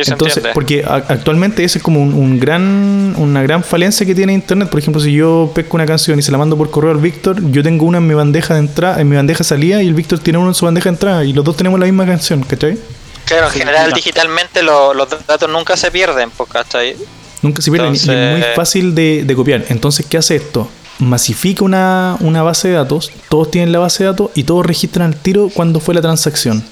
Sí, 0.00 0.04
se 0.04 0.10
Entonces, 0.12 0.36
entiende. 0.38 0.54
porque 0.54 0.84
a- 0.84 0.94
actualmente 1.12 1.62
ese 1.64 1.78
es 1.78 1.84
como 1.84 2.00
un, 2.02 2.12
un 2.14 2.38
gran, 2.40 3.14
una 3.16 3.42
gran 3.42 3.62
falencia 3.62 4.04
que 4.04 4.14
tiene 4.14 4.32
Internet. 4.32 4.68
Por 4.68 4.80
ejemplo, 4.80 5.00
si 5.00 5.12
yo 5.12 5.50
pesco 5.54 5.76
una 5.76 5.86
canción 5.86 6.18
y 6.18 6.22
se 6.22 6.32
la 6.32 6.38
mando 6.38 6.56
por 6.56 6.70
correo 6.70 6.90
al 6.90 6.98
Víctor, 6.98 7.40
yo 7.50 7.62
tengo 7.62 7.86
una 7.86 7.98
en 7.98 8.06
mi 8.06 8.14
bandeja 8.14 8.54
de 8.54 8.60
entrada, 8.60 9.00
en 9.00 9.08
mi 9.08 9.16
bandeja 9.16 9.38
de 9.38 9.44
salida 9.44 9.82
y 9.82 9.86
el 9.88 9.94
Víctor 9.94 10.18
tiene 10.18 10.38
uno 10.38 10.48
en 10.48 10.54
su 10.54 10.64
bandeja 10.64 10.84
de 10.90 10.94
entrada 10.96 11.24
y 11.24 11.32
los 11.32 11.44
dos 11.44 11.56
tenemos 11.56 11.78
la 11.78 11.86
misma 11.86 12.06
canción, 12.06 12.42
¿cachai? 12.42 12.76
Claro, 13.24 13.46
en 13.46 13.52
Sí, 13.52 13.58
general 13.60 13.84
mira. 13.86 13.94
digitalmente 13.96 14.62
lo- 14.62 14.92
los 14.94 15.08
datos 15.26 15.48
nunca 15.48 15.76
se 15.76 15.90
pierden, 15.90 16.30
pues, 16.36 16.50
¿cachai? 16.50 16.96
Nunca 17.40 17.62
se 17.62 17.70
pierden 17.70 17.94
y- 17.94 17.96
y 17.96 18.00
es 18.00 18.32
muy 18.32 18.42
fácil 18.56 18.94
de, 18.94 19.24
de 19.24 19.34
copiar. 19.34 19.64
Entonces, 19.68 20.04
¿qué 20.06 20.16
hace 20.18 20.36
esto? 20.36 20.68
Masifica 20.98 21.64
una, 21.64 22.16
una 22.20 22.42
base 22.42 22.68
de 22.68 22.74
datos, 22.74 23.10
todos 23.28 23.50
tienen 23.50 23.72
la 23.72 23.78
base 23.78 24.04
de 24.04 24.10
datos 24.10 24.30
y 24.34 24.44
todos 24.44 24.64
registran 24.66 25.06
al 25.12 25.16
tiro 25.16 25.50
cuando 25.52 25.80
fue 25.80 25.94
la 25.94 26.00
transacción. 26.00 26.64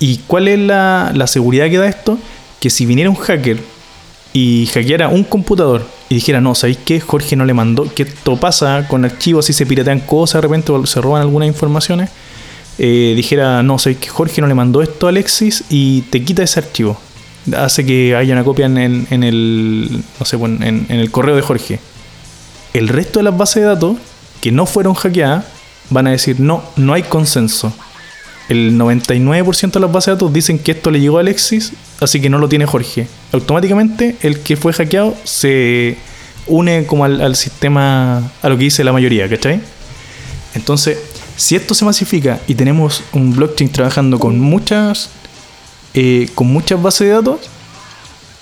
¿Y 0.00 0.18
cuál 0.26 0.46
es 0.48 0.58
la, 0.58 1.10
la 1.14 1.26
seguridad 1.26 1.68
que 1.68 1.78
da 1.78 1.88
esto? 1.88 2.18
Que 2.60 2.70
si 2.70 2.86
viniera 2.86 3.10
un 3.10 3.16
hacker 3.16 3.58
y 4.32 4.66
hackeara 4.72 5.08
un 5.08 5.24
computador 5.24 5.86
y 6.08 6.16
dijera, 6.16 6.40
no, 6.40 6.54
¿sabéis 6.54 6.78
qué? 6.84 7.00
Jorge 7.00 7.36
no 7.36 7.44
le 7.44 7.54
mandó, 7.54 7.92
que 7.92 8.02
esto 8.04 8.36
pasa 8.36 8.86
con 8.88 9.04
archivos, 9.04 9.46
si 9.46 9.52
se 9.52 9.66
piratean 9.66 10.00
cosas, 10.00 10.40
de 10.42 10.48
repente 10.48 10.72
o 10.72 10.86
se 10.86 11.00
roban 11.00 11.22
algunas 11.22 11.46
informaciones, 11.48 12.10
eh, 12.78 13.12
dijera, 13.16 13.62
no, 13.62 13.78
¿sabéis 13.78 13.98
que 13.98 14.08
Jorge 14.08 14.40
no 14.40 14.46
le 14.46 14.54
mandó 14.54 14.82
esto 14.82 15.06
a 15.06 15.10
Alexis 15.10 15.64
y 15.70 16.02
te 16.02 16.22
quita 16.24 16.42
ese 16.42 16.60
archivo? 16.60 17.00
Hace 17.56 17.84
que 17.86 18.14
haya 18.14 18.34
una 18.34 18.44
copia 18.44 18.66
en, 18.66 18.76
el- 18.78 19.06
en 19.10 19.22
el, 19.24 20.02
no 20.20 20.26
sé, 20.26 20.36
en, 20.36 20.62
en 20.88 21.00
el 21.00 21.10
correo 21.10 21.34
de 21.36 21.42
Jorge. 21.42 21.80
El 22.74 22.88
resto 22.88 23.20
de 23.20 23.22
las 23.24 23.36
bases 23.36 23.62
de 23.62 23.68
datos 23.68 23.96
que 24.40 24.52
no 24.52 24.66
fueron 24.66 24.94
hackeadas 24.94 25.46
van 25.90 26.06
a 26.06 26.10
decir, 26.10 26.38
no, 26.40 26.62
no 26.76 26.92
hay 26.92 27.02
consenso. 27.04 27.72
El 28.48 28.78
99% 28.78 29.72
de 29.72 29.80
las 29.80 29.90
bases 29.92 30.06
de 30.06 30.12
datos 30.12 30.32
dicen 30.32 30.58
que 30.58 30.72
esto 30.72 30.90
le 30.90 31.00
llegó 31.00 31.16
a 31.18 31.20
Alexis, 31.20 31.72
así 32.00 32.20
que 32.20 32.28
no 32.30 32.38
lo 32.38 32.48
tiene 32.48 32.66
Jorge. 32.66 33.06
Automáticamente 33.32 34.16
el 34.22 34.40
que 34.40 34.56
fue 34.56 34.72
hackeado 34.72 35.16
se 35.24 35.96
une 36.46 36.86
como 36.86 37.04
al, 37.04 37.36
sistema, 37.36 38.18
a 38.42 38.48
lo 38.48 38.56
que 38.56 38.64
dice 38.64 38.82
la 38.84 38.92
mayoría, 38.92 39.28
¿cachai? 39.28 39.60
Entonces, 40.54 40.98
si 41.36 41.54
esto 41.56 41.74
se 41.74 41.84
masifica 41.84 42.40
y 42.48 42.54
tenemos 42.54 43.02
un 43.12 43.34
blockchain 43.36 43.70
trabajando 43.70 44.18
con 44.18 44.40
muchas, 44.40 45.10
eh, 45.94 46.28
con 46.34 46.46
muchas 46.48 46.80
bases 46.82 47.06
de 47.08 47.12
datos, 47.12 47.40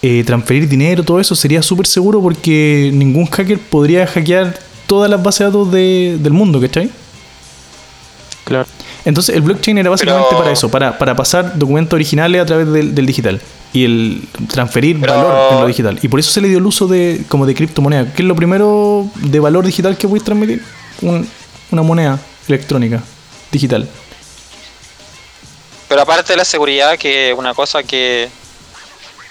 eh, 0.03 0.23
transferir 0.25 0.69
dinero, 0.69 1.03
todo 1.03 1.19
eso 1.21 1.35
sería 1.35 1.63
súper 1.63 1.87
seguro 1.87 2.23
porque 2.23 2.91
ningún 2.95 3.27
hacker 3.27 3.59
podría 3.59 4.07
hackear 4.07 4.59
todas 4.87 5.11
las 5.11 5.21
bases 5.23 5.41
de 5.41 5.45
datos 5.47 5.73
de- 5.73 6.17
del 6.21 6.33
mundo, 6.33 6.61
¿cachai? 6.61 6.91
Claro. 8.45 8.67
Entonces 9.07 9.35
el 9.35 9.41
blockchain 9.43 9.79
era 9.79 9.89
básicamente 9.89 10.27
Pero- 10.29 10.41
para 10.43 10.53
eso, 10.53 10.69
para, 10.69 10.99
para 10.99 11.15
pasar 11.17 11.57
documentos 11.59 11.95
originales 11.95 12.43
a 12.43 12.45
través 12.45 12.71
del, 12.71 12.95
del 12.95 13.07
digital 13.07 13.41
y 13.73 13.85
el 13.85 14.29
transferir 14.53 15.01
Pero- 15.01 15.15
valor 15.15 15.53
en 15.53 15.61
lo 15.61 15.67
digital. 15.67 15.99
Y 16.03 16.09
por 16.09 16.21
eso 16.21 16.31
se 16.31 16.41
le 16.43 16.49
dio 16.49 16.59
el 16.59 16.67
uso 16.67 16.87
de 16.89 17.23
como 17.29 17.47
de 17.47 17.55
criptomoneda. 17.55 18.13
¿Qué 18.13 18.23
es 18.23 18.29
lo 18.29 18.35
primero 18.37 19.09
de 19.15 19.41
valor 19.41 19.65
digital 19.65 19.97
que 19.97 20.07
puedes 20.09 20.25
transmitir? 20.25 20.63
Un- 21.01 21.27
una 21.71 21.83
moneda 21.83 22.19
electrónica 22.49 23.03
digital. 23.51 23.89
Pero 25.89 26.03
aparte 26.03 26.33
de 26.33 26.37
la 26.37 26.45
seguridad, 26.45 26.99
que 26.99 27.33
una 27.37 27.55
cosa 27.55 27.83
que 27.85 28.29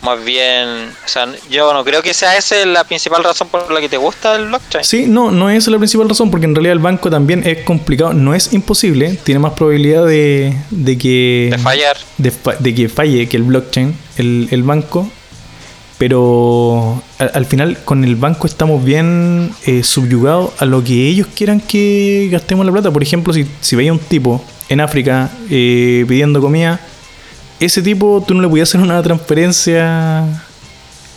más 0.06 0.24
bien, 0.24 0.68
o 1.04 1.08
sea, 1.08 1.28
yo 1.50 1.74
no 1.74 1.84
creo 1.84 2.02
que 2.02 2.14
sea 2.14 2.38
esa 2.38 2.64
la 2.66 2.84
principal 2.84 3.24
razón 3.24 3.48
por 3.50 3.70
la 3.72 3.82
que 3.82 3.90
te 3.90 3.98
gusta 3.98 4.36
el 4.36 4.48
blockchain. 4.48 4.84
Sí, 4.86 5.06
no, 5.08 5.32
no 5.32 5.50
es 5.50 5.68
la 5.68 5.78
principal 5.78 6.08
razón, 6.08 6.30
porque 6.32 6.46
en 6.46 6.54
realidad 6.56 6.74
el 6.74 6.80
banco 6.80 7.10
también 7.10 7.46
es 7.46 7.64
complicado, 7.66 8.14
no 8.14 8.34
es 8.36 8.54
imposible, 8.54 9.18
tiene 9.24 9.40
más 9.40 9.54
probabilidad 9.54 10.06
de, 10.06 10.56
de 10.70 10.98
que 10.98 11.50
De 11.52 11.58
fallar. 11.58 11.98
de, 12.18 12.76
que 12.76 12.88
falle 12.88 13.28
que 13.28 13.36
el 13.38 13.44
blockchain, 13.44 13.98
el, 14.18 14.48
el 14.52 14.64
banco, 14.64 15.10
pero 15.98 17.02
al, 17.20 17.32
al 17.34 17.46
final 17.46 17.78
con 17.84 18.04
el 18.04 18.16
banco 18.16 18.48
estamos 18.48 18.84
bien 18.84 19.52
eh, 19.66 19.82
subyugados 19.84 20.52
a 20.60 20.66
lo 20.66 20.84
que 20.84 21.08
ellos 21.08 21.28
quieran 21.36 21.62
que 21.62 22.28
gastemos 22.32 22.66
la 22.66 22.72
plata. 22.72 22.92
Por 22.92 23.02
ejemplo, 23.02 23.34
si, 23.34 23.48
si 23.62 23.76
veía 23.76 23.94
un 23.94 24.00
tipo 24.00 24.44
en 24.70 24.82
África 24.82 25.32
eh, 25.50 26.06
pidiendo 26.08 26.42
comida, 26.42 26.80
ese 27.60 27.82
tipo 27.82 28.24
tú 28.26 28.34
no 28.34 28.42
le 28.42 28.48
podías 28.48 28.70
hacer 28.70 28.82
una 28.82 29.02
transferencia 29.02 30.26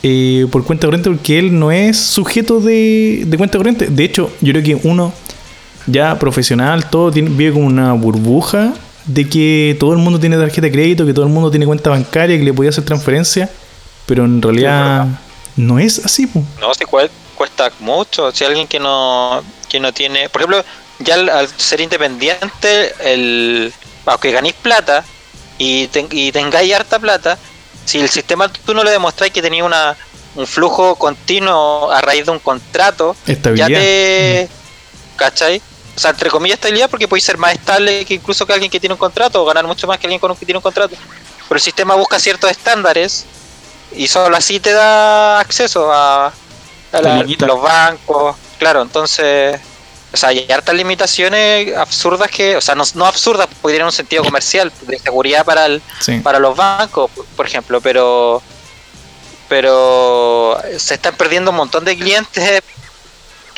eh, 0.03 0.47
por 0.51 0.65
cuenta 0.65 0.87
corriente 0.87 1.11
porque 1.11 1.39
él 1.39 1.59
no 1.59 1.73
es 1.73 1.99
sujeto 1.99 2.61
de, 2.61 3.25
de 3.27 3.37
cuenta 3.37 3.59
corriente. 3.59 3.87
De 3.87 4.05
hecho, 4.05 4.31
yo 4.41 4.53
creo 4.53 4.63
que 4.63 4.89
uno 4.89 5.13
ya 5.87 6.19
profesional, 6.19 6.89
todo 6.91 7.11
tiene, 7.11 7.31
vive 7.31 7.53
como 7.53 7.67
una 7.67 7.93
burbuja 7.95 8.75
de 9.07 9.29
que 9.29 9.77
todo 9.81 9.93
el 9.93 9.99
mundo 9.99 10.21
tiene 10.21 10.37
tarjeta 10.37 10.63
de 10.63 10.73
crédito, 10.73 11.07
que 11.07 11.15
todo 11.15 11.25
el 11.25 11.33
mundo 11.33 11.51
tiene 11.51 11.67
cuenta 11.67 11.91
bancaria, 11.91 12.37
que 12.37 12.45
le 12.45 12.53
podía 12.53 12.71
hacer 12.71 12.85
transferencia, 12.85 13.51
pero 14.07 14.25
en 14.25 14.41
realidad 14.43 15.07
no 15.57 15.79
es 15.79 16.05
así. 16.05 16.27
po. 16.27 16.45
No, 16.61 16.73
si 16.75 16.85
cuesta 16.85 17.73
mucho. 17.81 18.31
Si 18.33 18.45
alguien 18.45 18.67
que 18.67 18.79
no, 18.79 19.43
que 19.69 19.81
no 19.81 19.93
tiene. 19.93 20.29
Por 20.29 20.43
ejemplo, 20.43 20.65
ya 21.01 21.15
al, 21.15 21.29
al 21.31 21.49
ser 21.57 21.81
independiente, 21.81 22.93
el, 23.03 23.73
aunque 24.05 24.31
ganéis 24.31 24.55
plata 24.55 25.05
y, 25.59 25.89
y 26.11 26.33
tengáis 26.33 26.73
harta 26.75 26.99
plata, 26.99 27.37
si 27.85 28.01
el 28.01 28.09
sistema 28.09 28.51
tú 28.51 28.75
no 28.75 28.85
le 28.85 28.91
demostráis 28.91 29.33
que 29.33 29.43
tenía 29.43 29.65
una, 29.65 29.97
un 30.37 30.47
flujo 30.47 30.95
continuo 30.97 31.91
a 31.91 32.01
raíz 32.01 32.25
de 32.27 32.31
un 32.33 32.39
contrato, 32.39 33.17
ya 33.57 33.67
te. 33.81 34.49
¿Cachai? 35.17 35.61
O 35.97 36.01
sea, 36.01 36.11
entre 36.13 36.31
comillas, 36.31 36.57
estabilidad 36.59 36.89
porque 36.89 37.09
podéis 37.09 37.25
ser 37.25 37.39
más 37.39 37.53
estable 37.55 38.05
que 38.05 38.15
incluso 38.15 38.47
que 38.47 38.53
alguien 38.53 38.71
que 38.71 38.79
tiene 38.79 38.93
un 38.95 38.99
contrato 39.01 39.43
o 39.43 39.45
ganar 39.45 39.67
mucho 39.67 39.87
más 39.89 39.99
que 39.99 40.07
alguien 40.07 40.21
con 40.21 40.31
un 40.31 40.37
que 40.37 40.47
tiene 40.47 40.59
un 40.59 40.63
contrato. 40.63 40.95
Pero 41.49 41.57
el 41.57 41.61
sistema 41.61 41.97
busca 41.97 42.21
ciertos 42.21 42.51
estándares 42.53 43.25
y 43.97 44.07
solo 44.07 44.37
así 44.37 44.61
te 44.61 44.73
da 44.73 45.41
acceso 45.41 45.91
a, 45.93 46.33
la- 47.01 47.17
los 47.49 47.61
bancos. 47.63 48.37
Claro, 48.59 48.83
entonces. 48.83 49.59
O 50.13 50.17
sea, 50.17 50.31
hay 50.31 50.51
hartas 50.51 50.75
limitaciones 50.75 51.77
absurdas 51.77 52.31
que. 52.31 52.57
O 52.57 52.61
sea, 52.61 52.75
no, 52.75 52.85
no 52.95 53.05
absurdas, 53.07 53.47
porque 53.61 53.75
tienen 53.75 53.87
un 53.87 53.93
sentido 53.93 54.25
comercial, 54.25 54.73
de 54.83 54.99
seguridad 54.99 55.45
para 55.45 55.67
el, 55.67 55.83
Sí. 56.01 56.19
para 56.21 56.39
los 56.39 56.57
bancos, 56.57 57.11
por- 57.11 57.27
por 57.27 57.47
ejemplo, 57.47 57.81
pero 57.81 58.43
pero 59.49 60.59
se 60.79 60.95
están 60.95 61.15
perdiendo 61.17 61.51
un 61.51 61.57
montón 61.57 61.85
de 61.85 61.97
clientes 61.97 62.63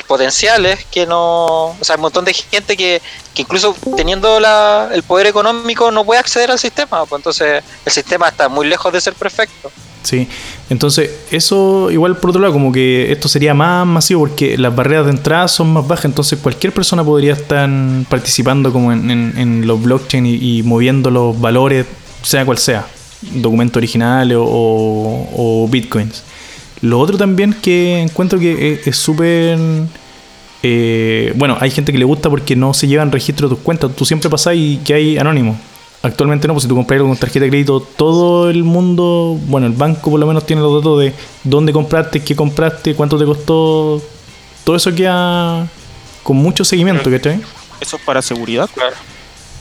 potenciales 0.07 0.85
que 0.91 1.05
no, 1.05 1.67
o 1.67 1.77
sea, 1.81 1.95
un 1.95 2.01
montón 2.01 2.25
de 2.25 2.33
gente 2.33 2.75
que, 2.75 3.01
que 3.33 3.41
incluso 3.43 3.75
teniendo 3.95 4.39
la, 4.39 4.89
el 4.93 5.03
poder 5.03 5.27
económico 5.27 5.91
no 5.91 6.03
puede 6.03 6.19
acceder 6.19 6.51
al 6.51 6.59
sistema, 6.59 7.05
pues 7.05 7.19
entonces 7.19 7.63
el 7.85 7.91
sistema 7.91 8.27
está 8.29 8.49
muy 8.49 8.67
lejos 8.67 8.91
de 8.91 8.99
ser 9.01 9.13
perfecto. 9.13 9.71
Sí, 10.03 10.27
entonces 10.71 11.11
eso 11.31 11.91
igual 11.91 12.17
por 12.17 12.29
otro 12.31 12.41
lado 12.41 12.53
como 12.53 12.71
que 12.71 13.11
esto 13.11 13.27
sería 13.27 13.53
más 13.53 13.85
masivo 13.85 14.21
porque 14.21 14.57
las 14.57 14.73
barreras 14.75 15.05
de 15.05 15.11
entrada 15.11 15.47
son 15.47 15.71
más 15.73 15.85
bajas, 15.87 16.05
entonces 16.05 16.39
cualquier 16.41 16.73
persona 16.73 17.03
podría 17.03 17.33
estar 17.33 17.69
participando 18.09 18.71
como 18.73 18.91
en, 18.91 19.11
en- 19.11 19.33
en 19.37 19.67
los 19.67 19.81
blockchain 19.83 20.25
y, 20.25 20.63
moviendo 20.63 21.11
los 21.11 21.39
valores, 21.39 21.85
sea 22.23 22.45
cual 22.45 22.57
sea, 22.57 22.87
documentos 23.35 23.77
originales 23.77 24.37
o, 24.39 25.67
bitcoins. 25.69 26.23
Lo 26.81 26.99
otro 26.99 27.17
también 27.17 27.53
que 27.61 27.99
encuentro 28.01 28.39
que 28.39 28.73
es- 28.73 28.87
es 28.87 28.95
súper... 28.95 29.59
eh, 30.63 31.33
bueno, 31.35 31.57
hay 31.59 31.69
gente 31.71 31.91
que 31.91 31.97
le 31.97 32.05
gusta 32.05 32.29
porque 32.29 32.55
no 32.55 32.73
se 32.73 32.87
llevan 32.87 33.11
registro 33.11 33.47
de 33.49 33.55
tus 33.55 33.63
cuentas, 33.63 33.91
tú 33.95 34.05
siempre 34.05 34.29
pasás 34.29 34.53
y 34.55 34.79
que 34.83 34.93
hay 34.93 35.17
anónimo. 35.17 35.57
Actualmente 36.03 36.47
no, 36.47 36.53
pues 36.53 36.63
si 36.63 36.69
tú 36.69 36.75
compras 36.75 36.97
algo 36.97 37.09
con 37.09 37.17
tarjeta 37.17 37.45
de 37.45 37.49
crédito, 37.49 37.79
todo 37.79 38.49
el 38.49 38.63
mundo, 38.63 39.37
bueno, 39.45 39.67
el 39.67 39.73
banco 39.73 40.09
por 40.09 40.19
lo 40.19 40.25
menos 40.25 40.45
tiene 40.45 40.61
los 40.61 40.81
datos 40.81 40.99
de 40.99 41.13
dónde 41.43 41.71
compraste, 41.71 42.23
qué 42.23 42.35
compraste, 42.35 42.95
cuánto 42.95 43.19
te 43.19 43.25
costó. 43.25 44.01
Todo 44.63 44.75
eso 44.75 44.93
queda 44.95 45.67
con 46.23 46.37
mucho 46.37 46.65
seguimiento, 46.65 47.11
¿cachai? 47.11 47.41
Eso 47.79 47.97
es 47.97 48.01
para 48.03 48.21
seguridad. 48.21 48.67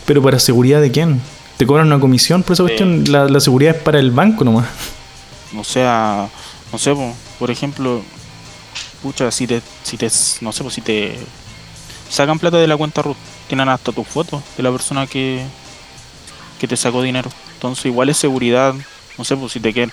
Pero 0.07 0.23
para 0.23 0.39
seguridad 0.39 0.81
de 0.81 0.91
quién? 0.91 1.21
¿Te 1.59 1.67
cobran 1.67 1.87
una 1.89 2.01
comisión 2.01 2.43
por 2.43 2.55
esa 2.55 2.63
cuestión? 2.63 3.05
La, 3.09 3.27
la 3.27 3.41
seguridad 3.41 3.77
es 3.77 3.83
para 3.83 3.99
el 3.99 4.11
banco 4.11 4.45
nomás. 4.45 4.67
O 5.59 5.65
sea, 5.65 6.29
no 6.73 6.79
sé, 6.79 6.95
po, 6.95 7.15
por 7.39 7.51
ejemplo, 7.51 8.01
pucha, 9.03 9.31
si 9.31 9.47
te, 9.47 9.61
si 9.83 9.97
te, 9.97 10.09
no 10.41 10.53
sé, 10.53 10.63
pues 10.63 10.75
si 10.75 10.81
te 10.81 11.19
sacan 12.09 12.39
plata 12.39 12.57
de 12.57 12.67
la 12.67 12.77
cuenta 12.77 13.03
RUT, 13.03 13.17
tienen 13.49 13.69
hasta 13.69 13.93
tu 13.93 14.05
foto 14.05 14.43
de 14.57 14.63
la 14.63 14.71
persona 14.71 15.07
que, 15.07 15.45
que 16.61 16.69
te 16.69 16.77
sacó 16.77 17.03
dinero. 17.03 17.31
Entonces 17.55 17.87
igual 17.87 18.11
es 18.11 18.19
seguridad, 18.19 18.75
no 19.19 19.25
sé, 19.25 19.35
pues 19.37 19.53
si 19.53 19.61
te 19.61 19.73
quieren, 19.73 19.93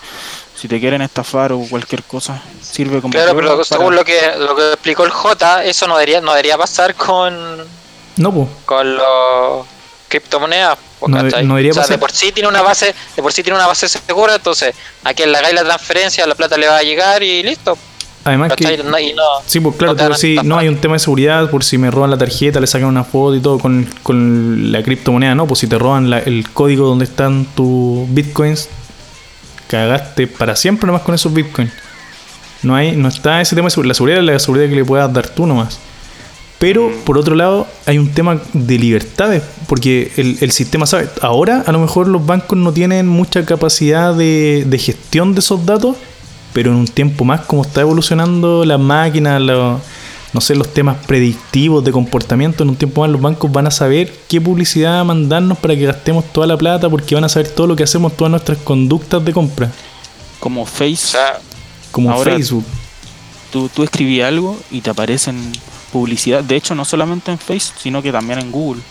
si 0.55 0.67
te 0.67 0.79
quieren 0.79 1.01
estafar 1.01 1.51
o 1.53 1.59
cualquier 1.69 2.03
cosa, 2.03 2.41
sirve 2.61 3.01
como 3.01 3.13
Claro, 3.13 3.35
pero 3.35 3.63
según 3.63 3.85
para- 3.87 3.95
lo 3.97 4.05
que 4.05 4.19
lo 4.37 4.55
que 4.55 4.67
explicó 4.73 5.03
el 5.05 5.11
J, 5.11 5.63
eso 5.65 5.87
no 5.87 5.95
debería 5.97 6.21
no 6.21 6.31
debería 6.31 6.57
pasar 6.57 6.93
con 6.95 7.65
No, 8.17 8.31
pues. 8.33 8.47
con 8.65 8.95
los 8.95 9.65
criptomonedas. 10.07 10.77
po, 10.99 11.07
No 11.07 11.17
no 11.21 11.23
debería 11.55 11.71
o 11.71 11.73
sea, 11.73 11.83
pasar. 11.83 11.95
de 11.95 11.99
por 11.99 12.11
sí 12.11 12.31
tiene 12.31 12.49
una 12.49 12.61
base, 12.61 12.93
de 13.15 13.21
por 13.21 13.31
sí 13.31 13.43
tiene 13.43 13.57
una 13.57 13.67
base 13.67 13.87
segura, 13.87 14.35
entonces 14.35 14.73
a 15.03 15.13
quien 15.13 15.31
le 15.31 15.37
hagáis 15.37 15.53
la 15.55 15.63
transferencia, 15.63 16.25
la 16.27 16.35
plata 16.35 16.57
le 16.57 16.67
va 16.67 16.77
a 16.77 16.83
llegar 16.83 17.21
y 17.23 17.43
listo. 17.43 17.77
Además 18.27 18.53
que... 18.55 18.77
No- 18.83 18.99
y 18.99 19.13
no, 19.13 19.23
Sí, 19.45 19.59
pues 19.59 19.75
claro, 19.77 19.93
no 19.95 20.03
decís, 20.09 20.23
estafar. 20.31 20.45
no 20.45 20.57
hay 20.57 20.67
un 20.67 20.77
tema 20.77 20.93
de 20.95 20.99
seguridad 20.99 21.49
por 21.49 21.63
si 21.63 21.77
me 21.77 21.89
roban 21.89 22.09
la 22.11 22.17
tarjeta, 22.17 22.59
le 22.59 22.67
sacan 22.67 22.87
una 22.89 23.03
foto 23.03 23.35
y 23.35 23.39
todo 23.39 23.57
con, 23.59 23.87
con 24.03 24.71
la 24.71 24.83
criptomoneda, 24.83 25.33
no, 25.35 25.47
pues 25.47 25.59
si 25.61 25.67
te 25.67 25.77
roban 25.77 26.09
la- 26.09 26.19
el 26.19 26.49
código 26.51 26.87
donde 26.87 27.05
están 27.05 27.45
tus 27.55 28.07
bitcoins, 28.13 28.69
cagaste 29.67 30.27
para 30.27 30.55
siempre 30.55 30.87
nomás 30.87 31.01
con 31.01 31.15
esos 31.15 31.33
bitcoins. 31.33 31.71
No 32.63 32.75
hay, 32.75 32.95
no 32.95 33.07
está 33.07 33.39
ese 33.41 33.55
tema 33.55 33.67
de 33.67 33.71
seguridad, 33.71 33.89
la 33.91 33.95
seguridad 33.95 34.19
es 34.19 34.25
la 34.33 34.39
seguridad 34.39 34.69
que 34.69 34.75
le 34.75 34.85
puedas 34.85 35.13
dar 35.13 35.27
tú 35.29 35.45
nomás. 35.45 35.79
Pero 36.59 36.91
por 37.05 37.19
otro 37.19 37.35
lado, 37.35 37.67
hay 37.85 37.99
un 37.99 38.09
tema 38.09 38.41
de 38.53 38.79
libertades, 38.79 39.43
porque 39.67 40.11
el, 40.17 40.37
el 40.41 40.51
sistema 40.51 40.87
sabe, 40.87 41.07
ahora 41.21 41.63
a 41.67 41.71
lo 41.71 41.77
mejor 41.79 42.07
los 42.07 42.25
bancos 42.25 42.57
no 42.57 42.73
tienen 42.73 43.07
mucha 43.07 43.45
capacidad 43.45 44.15
de, 44.15 44.63
de 44.65 44.77
gestión 44.79 45.33
de 45.35 45.39
esos 45.41 45.65
datos, 45.67 45.97
pero 46.53 46.71
en 46.71 46.77
un 46.77 46.87
tiempo 46.87 47.23
más, 47.25 47.41
como 47.41 47.61
está 47.63 47.81
evolucionando 47.81 48.65
la 48.65 48.77
máquina, 48.77 49.39
lo- 49.39 49.79
no 50.33 50.41
sé, 50.41 50.55
los 50.55 50.73
temas 50.73 50.97
predictivos 51.05 51.83
de 51.83 51.91
comportamiento, 51.91 52.63
en 52.63 52.69
un 52.69 52.75
tiempo 52.75 53.01
más 53.01 53.09
los 53.09 53.21
bancos 53.21 53.51
van 53.51 53.67
a 53.67 53.71
saber 53.71 54.13
qué 54.27 54.41
publicidad 54.41 55.03
mandarnos 55.05 55.57
para 55.57 55.75
que 55.75 55.85
gastemos 55.85 56.25
toda 56.31 56.45
la 56.47 56.57
plata, 56.57 56.89
porque 56.89 57.15
van 57.15 57.23
a 57.23 57.29
saber 57.29 57.49
todo 57.49 57.65
lo 57.67 57.75
que 57.75 57.83
hacemos, 57.83 58.15
todas 58.15 58.31
nuestras 58.31 58.57
conductas 58.59 59.23
de 59.23 59.33
compra, 59.33 59.71
como 60.39 60.65
Face, 60.65 60.93
o 60.93 60.97
sea, 60.97 61.39
como 61.91 62.11
Ahora- 62.11 62.33
Facebook. 62.35 62.65
tú, 63.51 63.69
tú 63.73 63.83
escribí 63.83 64.21
algo 64.21 64.57
y 64.69 64.81
te 64.81 64.89
aparecen 64.89 65.51
publicidad. 65.91 66.43
De 66.43 66.55
hecho, 66.57 66.75
no 66.75 66.83
solamente 66.85 67.31
en 67.31 67.39
Face, 67.39 67.71
sino 67.81 68.01
que 68.01 68.11
también 68.11 68.39
en 68.39 68.51
Google. 68.51 68.81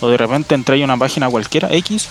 O 0.00 0.08
de 0.08 0.16
repente 0.16 0.54
entras 0.54 0.80
a 0.80 0.84
una 0.84 0.96
página 0.96 1.28
cualquiera, 1.28 1.72
X, 1.74 2.08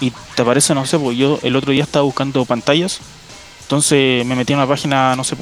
y 0.00 0.12
te 0.34 0.42
aparece, 0.42 0.74
no 0.74 0.86
sé, 0.86 0.98
pues 0.98 1.16
yo 1.18 1.38
el 1.42 1.54
otro 1.56 1.72
día 1.72 1.82
estaba 1.84 2.04
buscando 2.04 2.44
pantallas. 2.44 3.00
Entonces 3.64 4.24
me 4.26 4.36
metí 4.36 4.52
a 4.52 4.56
una 4.56 4.66
página, 4.66 5.16
no 5.16 5.24
sé, 5.24 5.36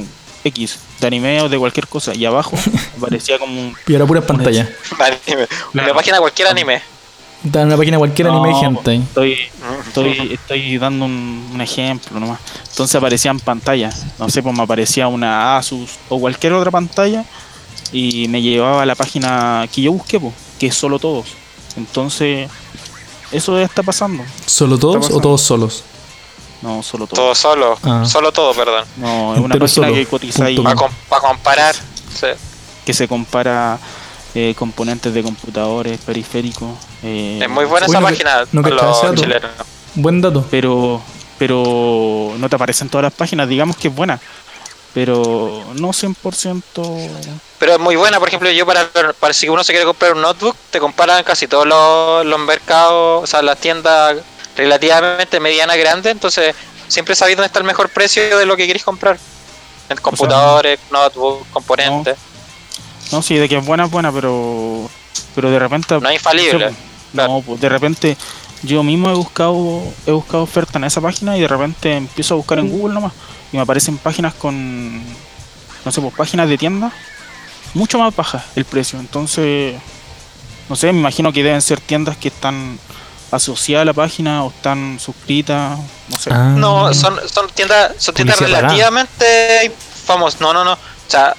X, 0.45 0.79
de 1.01 1.07
anime 1.07 1.41
o 1.43 1.49
de 1.49 1.59
cualquier 1.59 1.87
cosa. 1.87 2.15
Y 2.15 2.25
abajo 2.25 2.57
aparecía 2.97 3.39
como 3.39 3.61
un... 3.61 3.77
Y 3.87 3.93
ahora 3.95 4.07
puras 4.07 4.25
pantallas. 4.25 4.69
anime. 4.99 5.47
una 5.75 5.83
Claro. 5.85 5.95
página 5.95 6.19
cualquier 6.19 6.49
anime. 6.49 6.83
Da 7.45 7.63
una 7.65 7.77
página 7.77 7.99
cualquiera 7.99 8.31
No, 8.31 8.43
anime 8.45 8.59
gente 8.61 8.91
ahí. 8.93 9.03
Estoy, 9.03 9.37
estoy, 9.89 10.33
estoy 10.35 10.79
dando 10.79 11.05
un, 11.07 11.51
un 11.53 11.61
ejemplo 11.61 12.19
nomás. 12.21 12.39
Entonces 12.71 12.95
aparecían 12.95 13.41
pantallas. 13.41 14.05
No 14.19 14.29
sé, 14.31 14.43
pues 14.43 14.57
me 14.57 14.63
aparecía 14.63 15.09
una 15.09 15.57
Asus 15.59 15.91
o 16.09 16.21
cualquier 16.21 16.53
otra 16.53 16.71
pantalla 16.71 17.25
y 17.91 18.29
me 18.29 18.41
llevaba 18.41 18.83
a 18.83 18.87
la 18.87 18.95
página 18.95 19.69
que 19.75 19.83
yo 19.83 19.93
busqué, 19.93 20.21
pues, 20.21 20.33
que 20.61 20.69
es 20.69 20.75
solo 20.77 20.99
todos. 21.01 21.27
Entonces, 21.77 22.49
eso 23.33 23.59
está 23.59 23.83
pasando. 23.83 24.23
¿Solo 24.47 24.79
todos 24.79 24.97
o 24.97 25.01
pasando. 25.01 25.21
todos 25.21 25.43
solos? 25.43 25.85
No, 26.63 26.83
solo 26.83 27.07
todos. 27.07 27.19
Todo 27.19 27.35
solo, 27.35 27.79
Ah. 27.83 28.05
solo 28.07 28.33
todo, 28.33 28.55
perdón. 28.55 28.85
No, 28.97 29.33
es 29.35 29.39
una 29.41 29.47
Entero 29.55 29.67
página 29.67 29.69
solo, 29.87 29.95
que 29.95 30.07
cotiza 30.07 30.45
ahí, 30.47 30.59
Para 30.59 30.77
com. 30.77 30.91
comparar. 31.09 31.75
sí. 31.75 32.27
que 32.87 32.93
se 32.95 33.07
compara 33.07 33.79
eh, 34.35 34.55
componentes 34.59 35.13
de 35.15 35.23
computadores, 35.23 36.01
periféricos. 36.01 36.71
eh, 37.03 37.39
Es 37.43 37.49
muy 37.51 37.65
buena 37.67 37.87
Bueno, 37.87 37.87
esa 37.87 37.99
que- 37.99 38.05
página 38.25 38.45
no 38.53 38.63
que 38.63 38.71
los 38.71 39.15
chilenos. 39.15 39.51
Buen 39.95 40.21
dato. 40.21 40.45
pero 40.51 41.01
pero 41.39 42.33
no 42.39 42.49
te 42.49 42.55
aparecen 42.57 42.89
todas 42.89 43.03
las 43.03 43.13
páginas, 43.13 43.49
digamos 43.49 43.77
que 43.77 43.89
es 43.89 43.95
buena, 43.95 44.21
pero 44.95 45.65
no 45.75 45.93
100%. 45.93 47.11
Pero 47.59 47.73
es 47.75 47.79
muy 47.81 47.97
buena, 47.97 48.19
por 48.19 48.29
ejemplo, 48.29 48.51
yo 48.51 48.67
para, 48.67 48.89
para 49.19 49.33
si 49.35 49.49
uno 49.49 49.63
se 49.65 49.73
quiere 49.73 49.87
comprar 49.87 50.15
un 50.15 50.23
notebook, 50.23 50.57
te 50.71 50.79
comparan 50.81 51.23
casi 51.25 51.47
todos 51.47 51.67
los, 51.67 52.25
los 52.27 52.39
mercados, 52.41 53.25
o 53.25 53.27
sea, 53.27 53.43
las 53.43 53.59
tiendas 53.59 54.17
relativamente 54.57 55.41
medianas 55.41 55.77
grandes, 55.77 56.13
entonces 56.13 56.55
siempre 56.89 57.15
sabéis 57.15 57.37
dónde 57.37 57.47
está 57.47 57.59
el 57.59 57.65
mejor 57.65 57.89
precio 57.89 58.39
de 58.39 58.47
lo 58.47 58.57
que 58.57 58.67
queréis 58.67 58.85
comprar. 58.85 59.19
En 59.89 59.97
computadores, 59.99 60.79
notebook, 60.91 61.47
componentes. 61.51 62.17
No, 63.11 63.23
sí, 63.23 63.37
de 63.37 63.49
que 63.49 63.59
es 63.59 63.65
buena, 63.65 63.85
es 63.85 63.91
buena, 63.91 64.13
pero 64.13 64.89
pero 65.35 65.51
de 65.51 65.59
repente 65.59 65.99
No 66.01 66.09
es 66.09 66.15
infalible. 66.15 66.69
sé, 66.69 66.75
pues, 67.15 67.29
no, 67.29 67.43
pues 67.43 67.61
de 67.61 67.69
repente 67.69 68.17
yo 68.63 68.83
mismo 68.83 69.11
he 69.11 69.15
buscado 69.15 69.83
he 70.07 70.13
buscado 70.13 70.43
oferta 70.43 70.79
en 70.79 70.85
esa 70.85 71.01
página 71.01 71.37
y 71.37 71.41
de 71.41 71.49
repente 71.49 71.97
empiezo 71.97 72.35
a 72.35 72.37
buscar 72.39 72.59
en 72.59 72.71
Google 72.71 72.95
nomás 72.95 73.13
y 73.53 73.57
me 73.57 73.63
aparecen 73.63 73.99
páginas 73.99 74.35
con 74.35 75.03
no 75.85 75.91
sé, 75.91 76.01
pues 76.01 76.15
páginas 76.15 76.49
de 76.49 76.57
tiendas 76.57 76.93
mucho 77.75 77.99
más 77.99 78.15
bajas 78.15 78.45
el 78.57 78.65
precio. 78.65 78.99
Entonces, 78.99 79.77
no 80.69 80.77
sé, 80.77 80.93
me 80.93 81.01
imagino 81.01 81.33
que 81.33 81.43
deben 81.43 81.63
ser 81.63 81.81
tiendas 81.81 82.17
que 82.17 82.29
están 82.29 82.79
asociadas 83.33 83.83
a 83.83 83.87
la 83.87 83.93
página 83.95 84.45
o 84.45 84.51
están 84.51 85.01
suscritas, 85.01 85.79
no 86.09 86.19
sé. 86.19 86.31
Ah. 86.33 86.55
No, 86.57 86.95
son, 86.95 87.19
son 87.29 87.49
tiendas, 87.49 87.93
son 87.99 88.15
tiendas 88.15 88.39
relativamente 88.39 89.73
famosas. 90.07 90.41
No, 90.41 90.53
no, 90.53 90.65
no. 90.65 90.73
O 90.75 90.79
sea, 91.11 91.35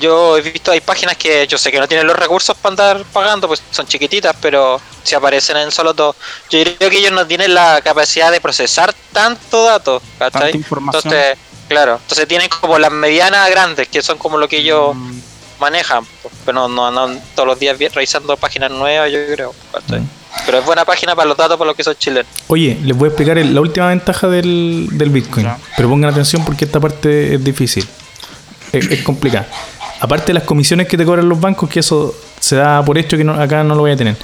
yo 0.00 0.36
he 0.38 0.42
visto, 0.42 0.70
hay 0.72 0.80
páginas 0.80 1.16
que 1.16 1.46
yo 1.46 1.58
sé 1.58 1.70
que 1.72 1.78
no 1.80 1.88
tienen 1.88 2.06
los 2.06 2.16
recursos 2.16 2.56
para 2.56 2.72
andar 2.72 3.04
pagando, 3.12 3.48
pues 3.48 3.62
son 3.70 3.86
chiquititas, 3.86 4.34
pero 4.40 4.80
si 5.02 5.14
aparecen 5.14 5.56
en 5.56 5.70
solo 5.70 5.92
dos. 5.94 6.16
Yo 6.50 6.62
creo 6.62 6.90
que 6.90 6.98
ellos 6.98 7.12
no 7.12 7.26
tienen 7.26 7.54
la 7.54 7.80
capacidad 7.82 8.30
de 8.30 8.40
procesar 8.40 8.94
tanto 9.12 9.64
datos, 9.64 10.02
¿cachai? 10.18 10.40
Tanta 10.42 10.56
información. 10.56 11.02
Entonces, 11.12 11.38
claro, 11.68 11.98
entonces 12.02 12.28
tienen 12.28 12.48
como 12.48 12.78
las 12.78 12.92
medianas 12.92 13.48
grandes, 13.50 13.88
que 13.88 14.02
son 14.02 14.18
como 14.18 14.38
lo 14.38 14.48
que 14.48 14.58
ellos 14.58 14.94
Mm, 14.94 15.18
manejan, 15.58 16.06
pero 16.44 16.68
no, 16.68 16.90
no, 16.90 17.08
no 17.08 17.20
todos 17.34 17.46
los 17.48 17.58
días 17.58 17.78
vi- 17.78 17.88
revisando 17.88 18.36
páginas 18.36 18.70
nuevas, 18.70 19.10
yo 19.10 19.18
creo, 19.34 19.54
¿cachai? 19.72 20.02
Pero 20.44 20.58
es 20.58 20.64
buena 20.66 20.84
página 20.84 21.14
para 21.16 21.28
los 21.28 21.36
datos 21.36 21.56
para 21.56 21.68
los 21.68 21.76
que 21.76 21.82
son 21.84 21.94
chilenos. 21.98 22.26
Oye, 22.48 22.78
les 22.84 22.96
voy 22.96 23.06
a 23.06 23.08
explicar 23.08 23.38
el- 23.38 23.54
la 23.54 23.60
última 23.60 23.88
ventaja 23.88 24.28
del, 24.28 24.88
del 24.92 25.10
Bitcoin. 25.10 25.46
Ya. 25.46 25.58
Pero 25.76 25.88
pongan 25.88 26.10
atención 26.10 26.44
porque 26.44 26.64
esta 26.66 26.78
parte 26.78 27.34
es 27.34 27.42
difícil. 27.44 27.84
Es, 28.72 28.90
es 28.90 29.02
complicada. 29.02 29.48
Aparte 30.00 30.26
de 30.28 30.34
las 30.34 30.42
comisiones 30.44 30.86
que 30.88 30.96
te 30.96 31.04
cobran 31.04 31.28
los 31.28 31.40
bancos, 31.40 31.68
que 31.70 31.80
eso 31.80 32.14
se 32.38 32.56
da 32.56 32.84
por 32.84 32.98
hecho 32.98 33.16
que 33.16 33.24
no- 33.24 33.32
acá 33.34 33.64
no 33.64 33.74
lo 33.74 33.80
voy 33.80 33.92
a 33.92 33.96
tener. 33.96 34.16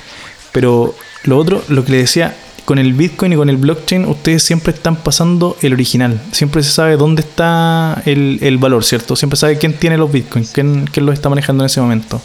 Pero 0.52 0.94
lo 1.24 1.38
otro, 1.38 1.62
lo 1.68 1.84
que 1.84 1.92
le 1.92 1.98
decía, 1.98 2.36
con 2.64 2.78
el 2.78 2.92
Bitcoin 2.92 3.32
y 3.32 3.36
con 3.36 3.48
el 3.48 3.56
blockchain, 3.56 4.04
ustedes 4.04 4.42
siempre 4.44 4.72
están 4.72 4.96
pasando 4.96 5.56
el 5.62 5.72
original. 5.72 6.20
Siempre 6.30 6.62
se 6.62 6.70
sabe 6.70 6.96
dónde 6.96 7.22
está 7.22 8.00
el, 8.04 8.38
el 8.42 8.58
valor, 8.58 8.84
¿cierto? 8.84 9.16
Siempre 9.16 9.36
sabe 9.36 9.58
quién 9.58 9.74
tiene 9.76 9.96
los 9.96 10.12
Bitcoins, 10.12 10.50
quién, 10.52 10.86
quién 10.92 11.06
los 11.06 11.14
está 11.14 11.28
manejando 11.28 11.64
en 11.64 11.66
ese 11.66 11.80
momento. 11.80 12.20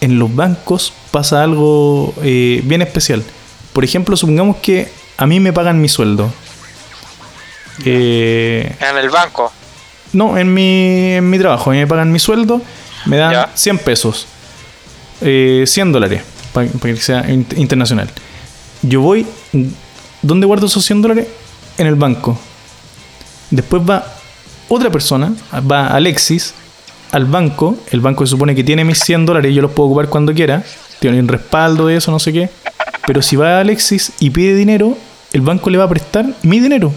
En 0.00 0.18
los 0.18 0.34
bancos 0.34 0.92
pasa 1.10 1.42
algo 1.42 2.14
eh, 2.22 2.60
bien 2.64 2.82
especial. 2.82 3.22
Por 3.72 3.84
ejemplo, 3.84 4.16
supongamos 4.16 4.56
que 4.56 4.88
a 5.16 5.26
mí 5.26 5.40
me 5.40 5.52
pagan 5.52 5.80
mi 5.80 5.88
sueldo. 5.88 6.32
Eh, 7.84 8.74
En 8.80 8.96
el 8.98 9.08
banco, 9.10 9.52
no, 10.12 10.36
en 10.36 10.52
mi, 10.52 11.12
en 11.14 11.30
mi 11.30 11.38
trabajo, 11.38 11.70
a 11.70 11.72
mí 11.72 11.78
me 11.78 11.86
pagan 11.86 12.12
mi 12.12 12.18
sueldo, 12.18 12.60
me 13.06 13.16
dan 13.16 13.32
Ya. 13.32 13.50
100 13.54 13.78
pesos, 13.78 14.26
eh, 15.20 15.64
100 15.66 15.92
dólares, 15.92 16.22
para 16.52 16.66
que 16.68 16.96
sea 16.96 17.30
in- 17.30 17.46
internacional. 17.56 18.10
Yo 18.82 19.00
voy, 19.00 19.26
¿dónde 20.22 20.46
guardo 20.46 20.66
esos 20.66 20.84
100 20.84 21.00
dólares? 21.02 21.26
En 21.78 21.86
el 21.86 21.94
banco. 21.94 22.38
Después 23.50 23.82
va 23.88 24.04
otra 24.68 24.90
persona, 24.90 25.32
va 25.70 25.86
Alexis, 25.88 26.54
al 27.12 27.24
banco, 27.26 27.76
el 27.90 28.00
banco 28.00 28.26
se 28.26 28.30
supone 28.30 28.54
que 28.54 28.64
tiene 28.64 28.84
mis 28.84 28.98
100 29.00 29.26
dólares 29.26 29.52
y 29.52 29.54
yo 29.54 29.62
los 29.62 29.72
puedo 29.72 29.88
ocupar 29.88 30.08
cuando 30.08 30.32
quiera, 30.32 30.64
tiene 31.00 31.18
un 31.18 31.28
respaldo 31.28 31.86
de 31.86 31.96
eso, 31.96 32.10
no 32.10 32.18
sé 32.18 32.32
qué. 32.32 32.50
Pero 33.06 33.22
si 33.22 33.36
va 33.36 33.60
Alexis 33.60 34.12
y 34.20 34.30
pide 34.30 34.54
dinero, 34.54 34.96
el 35.32 35.40
banco 35.40 35.70
le 35.70 35.78
va 35.78 35.84
a 35.84 35.88
prestar 35.88 36.26
mi 36.42 36.60
dinero. 36.60 36.92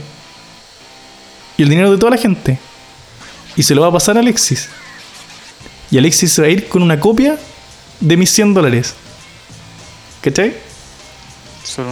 Y 1.57 1.63
el 1.63 1.69
dinero 1.69 1.91
de 1.91 1.97
toda 1.97 2.11
la 2.11 2.17
gente. 2.17 2.59
Y 3.55 3.63
se 3.63 3.75
lo 3.75 3.81
va 3.81 3.87
a 3.87 3.91
pasar 3.91 4.17
a 4.17 4.19
Alexis. 4.19 4.69
Y 5.89 5.97
Alexis 5.97 6.31
se 6.33 6.41
va 6.41 6.47
a 6.47 6.51
ir 6.51 6.67
con 6.67 6.81
una 6.81 6.99
copia 6.99 7.37
de 7.99 8.17
mis 8.17 8.31
100 8.31 8.53
dólares. 8.53 8.95
¿Cachai? 10.21 10.55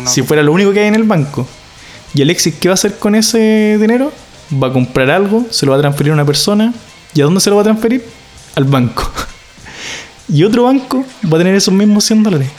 Si 0.05 0.21
fuera 0.23 0.43
lo 0.43 0.51
único 0.51 0.73
que 0.73 0.81
hay 0.81 0.87
en 0.87 0.95
el 0.95 1.03
banco. 1.03 1.47
Y 2.13 2.21
Alexis, 2.21 2.55
¿qué 2.55 2.67
va 2.67 2.73
a 2.73 2.75
hacer 2.75 2.97
con 2.97 3.15
ese 3.15 3.77
dinero? 3.79 4.11
Va 4.61 4.67
a 4.67 4.73
comprar 4.73 5.09
algo, 5.09 5.45
se 5.49 5.65
lo 5.65 5.71
va 5.71 5.77
a 5.77 5.81
transferir 5.81 6.11
a 6.11 6.15
una 6.15 6.25
persona. 6.25 6.73
¿Y 7.13 7.21
a 7.21 7.25
dónde 7.25 7.39
se 7.39 7.49
lo 7.49 7.57
va 7.57 7.61
a 7.61 7.65
transferir? 7.65 8.05
Al 8.55 8.65
banco. 8.65 9.09
y 10.29 10.43
otro 10.43 10.63
banco 10.63 11.05
va 11.31 11.37
a 11.37 11.39
tener 11.39 11.55
esos 11.55 11.73
mismos 11.73 12.05
100 12.05 12.23
dólares. 12.23 12.49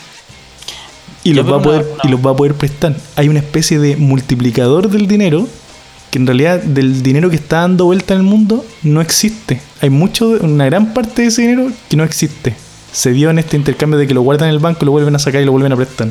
Y 1.24 1.34
los, 1.34 1.50
va 1.50 1.58
a 1.58 1.62
poder, 1.62 1.86
y 2.02 2.08
los 2.08 2.24
va 2.24 2.32
a 2.32 2.36
poder 2.36 2.54
prestar. 2.54 2.96
Hay 3.14 3.28
una 3.28 3.38
especie 3.38 3.78
de 3.78 3.96
multiplicador 3.96 4.90
del 4.90 5.06
dinero 5.06 5.48
que 6.10 6.18
en 6.18 6.26
realidad 6.26 6.60
del 6.60 7.02
dinero 7.02 7.30
que 7.30 7.36
está 7.36 7.60
dando 7.60 7.86
vuelta 7.86 8.12
en 8.12 8.20
el 8.20 8.26
mundo 8.26 8.66
no 8.82 9.00
existe. 9.00 9.62
Hay 9.80 9.88
mucho, 9.88 10.28
una 10.42 10.66
gran 10.66 10.92
parte 10.92 11.22
de 11.22 11.28
ese 11.28 11.42
dinero 11.42 11.72
que 11.88 11.96
no 11.96 12.04
existe. 12.04 12.54
Se 12.92 13.12
dio 13.12 13.30
en 13.30 13.38
este 13.38 13.56
intercambio 13.56 13.98
de 13.98 14.06
que 14.06 14.12
lo 14.12 14.20
guardan 14.20 14.48
en 14.48 14.54
el 14.54 14.60
banco, 14.60 14.84
lo 14.84 14.90
vuelven 14.90 15.14
a 15.14 15.18
sacar 15.18 15.40
y 15.40 15.46
lo 15.46 15.52
vuelven 15.52 15.72
a 15.72 15.76
prestar. 15.76 16.08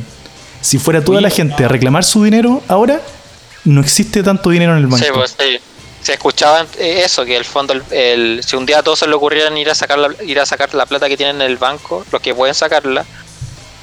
Si 0.61 0.79
fuera 0.79 1.03
toda 1.03 1.21
la 1.21 1.29
gente 1.29 1.65
a 1.65 1.67
reclamar 1.67 2.03
su 2.03 2.23
dinero 2.23 2.63
ahora, 2.67 2.99
no 3.63 3.81
existe 3.81 4.23
tanto 4.23 4.49
dinero 4.49 4.71
en 4.71 4.79
el 4.79 4.87
banco. 4.87 5.05
Sí, 5.05 5.11
pues 5.13 5.35
sí. 5.37 5.59
Se 6.01 6.13
escuchaba 6.13 6.65
eh, 6.79 7.03
eso, 7.05 7.23
que 7.25 7.37
el 7.37 7.45
fondo, 7.45 7.73
el, 7.73 7.83
el- 7.91 8.43
si 8.43 8.55
un 8.55 8.65
día 8.65 8.79
a 8.79 8.83
todos 8.83 8.99
se 8.99 9.07
le 9.07 9.13
ocurrieran 9.13 9.55
ir 9.57 9.69
a 9.69 9.75
sacar 9.75 9.99
la, 9.99 10.09
ir 10.25 10.39
a 10.39 10.45
sacar 10.45 10.73
la 10.73 10.85
plata 10.85 11.07
que 11.07 11.15
tienen 11.17 11.37
en 11.37 11.41
el 11.43 11.57
banco, 11.57 12.03
los 12.11 12.21
que 12.21 12.33
pueden 12.33 12.55
sacarla, 12.55 13.05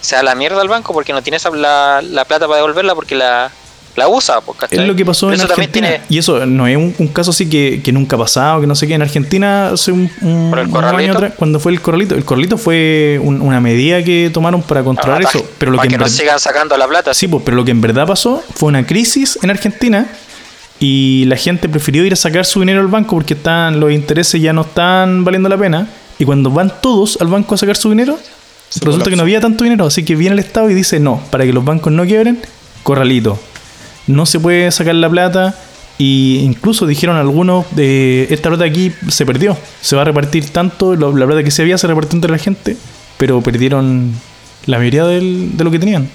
se 0.00 0.16
da 0.16 0.22
la 0.22 0.34
mierda 0.34 0.60
al 0.60 0.68
banco 0.68 0.92
porque 0.92 1.12
no 1.12 1.22
tiene 1.22 1.36
esa, 1.36 1.50
la, 1.50 2.02
la 2.02 2.24
plata 2.24 2.46
para 2.46 2.56
devolverla 2.56 2.94
porque 2.96 3.14
la, 3.14 3.50
la 3.94 4.08
usa. 4.08 4.40
Pues, 4.40 4.58
¿cachai? 4.58 4.80
Es 4.80 4.84
lo 4.86 4.96
que 4.96 5.04
pasó 5.04 5.32
en 5.32 5.40
Argentina. 5.40 5.88
tiene- 5.88 6.00
Y 6.08 6.18
eso 6.18 6.44
no 6.44 6.66
es 6.66 6.76
un, 6.76 6.92
un 6.98 7.08
caso 7.08 7.30
así 7.30 7.48
que, 7.48 7.82
que 7.84 7.92
nunca 7.92 8.16
ha 8.16 8.18
pasado, 8.18 8.60
que 8.60 8.66
no 8.66 8.74
sé 8.74 8.88
qué. 8.88 8.94
En 8.94 9.02
Argentina, 9.02 9.68
hace 9.70 9.92
un, 9.92 10.10
un- 10.20 10.50
¿Por 10.50 10.58
el 10.58 10.66
un 10.66 10.72
corralito? 10.72 10.98
año 10.98 11.12
atrás, 11.12 11.32
cuando 11.36 11.60
fue 11.60 11.70
el 11.72 11.80
corralito, 11.80 12.16
el 12.16 12.24
corralito 12.24 12.58
fue 12.58 13.20
un- 13.22 13.40
una 13.42 13.60
medida 13.60 14.02
que 14.02 14.30
tomaron 14.34 14.62
para 14.62 14.82
controlar 14.82 15.22
Ah, 15.24 15.28
eso. 15.32 15.48
Pero 15.58 15.70
lo 15.70 15.76
para 15.76 15.84
que, 15.86 15.88
que, 15.90 15.94
en 15.94 15.98
no 16.00 16.04
verdad- 16.04 16.16
sigan 16.18 16.40
sacando 16.40 16.76
la 16.76 16.88
plata. 16.88 17.14
Sí, 17.14 17.28
pues, 17.28 17.42
pero 17.44 17.56
lo 17.56 17.64
que 17.64 17.70
en 17.70 17.80
verdad 17.80 18.06
pasó 18.08 18.42
fue 18.54 18.68
una 18.68 18.84
crisis 18.86 19.38
en 19.42 19.50
Argentina 19.50 20.06
y 20.80 21.24
la 21.26 21.36
gente 21.36 21.68
prefirió 21.68 22.04
ir 22.04 22.12
a 22.12 22.16
sacar 22.16 22.44
su 22.46 22.60
dinero 22.60 22.80
al 22.80 22.86
banco 22.88 23.16
porque 23.16 23.34
están, 23.34 23.80
los 23.80 23.90
intereses 23.92 24.40
ya 24.40 24.52
no 24.52 24.62
están 24.62 25.24
valiendo 25.24 25.48
la 25.48 25.56
pena. 25.58 25.88
Y 26.18 26.24
cuando 26.24 26.50
van 26.50 26.72
todos 26.82 27.18
al 27.20 27.28
banco 27.28 27.54
a 27.54 27.58
sacar 27.58 27.76
su 27.76 27.90
dinero, 27.90 28.18
Se 28.68 28.80
resulta 28.84 29.08
que 29.10 29.16
no 29.16 29.22
había 29.22 29.40
tanto 29.40 29.64
dinero. 29.64 29.86
Así 29.86 30.04
que 30.04 30.14
viene 30.14 30.34
el 30.34 30.40
Estado 30.40 30.68
y 30.70 30.74
dice, 30.74 31.00
no, 31.00 31.20
para 31.30 31.44
que 31.44 31.52
los 31.52 31.64
bancos 31.64 31.92
no 31.92 32.04
quiebren, 32.04 32.38
corralito. 32.82 33.38
No 34.06 34.26
se 34.26 34.38
puede 34.40 34.70
sacar 34.70 34.94
la 34.96 35.08
plata. 35.08 35.54
Y 35.96 36.40
incluso 36.44 36.86
dijeron 36.86 37.16
algunos, 37.16 37.66
de 37.74 38.26
esta 38.30 38.48
plata 38.50 38.64
aquí 38.64 38.92
se 39.08 39.26
perdió. 39.26 39.56
Se 39.80 39.96
va 39.96 40.02
a 40.02 40.04
repartir 40.04 40.48
tanto, 40.50 40.94
la 40.94 41.26
plata 41.26 41.42
que 41.42 41.50
se 41.50 41.62
había 41.62 41.76
se 41.78 41.86
repartió 41.88 42.16
entre 42.16 42.30
la 42.30 42.38
gente, 42.38 42.76
pero 43.16 43.40
perdieron 43.40 44.12
la 44.66 44.78
mayoría 44.78 45.04
del- 45.04 45.56
de 45.56 45.64
lo 45.64 45.70
que 45.72 45.78
tenían. 45.80 46.08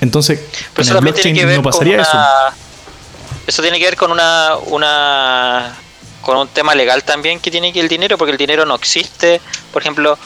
Entonces, 0.00 0.40
Pero 0.74 0.82
eso 0.88 0.94
el 0.98 1.00
blockchain 1.00 1.36
no 1.56 1.62
pasaría 1.62 1.94
una, 1.94 2.02
eso. 2.02 2.18
Eso 3.46 3.62
tiene 3.62 3.78
que 3.78 3.84
ver 3.84 3.96
con 3.96 4.10
una, 4.10 4.56
una 4.66 5.76
con 6.22 6.36
un 6.36 6.48
tema 6.48 6.74
legal 6.74 7.04
también 7.04 7.38
que 7.38 7.50
tiene 7.50 7.72
que 7.72 7.80
el 7.80 7.88
dinero, 7.88 8.18
porque 8.18 8.32
el 8.32 8.38
dinero 8.38 8.66
no 8.66 8.74
existe. 8.74 9.40
Por 9.72 9.82
ejemplo, 9.82 10.18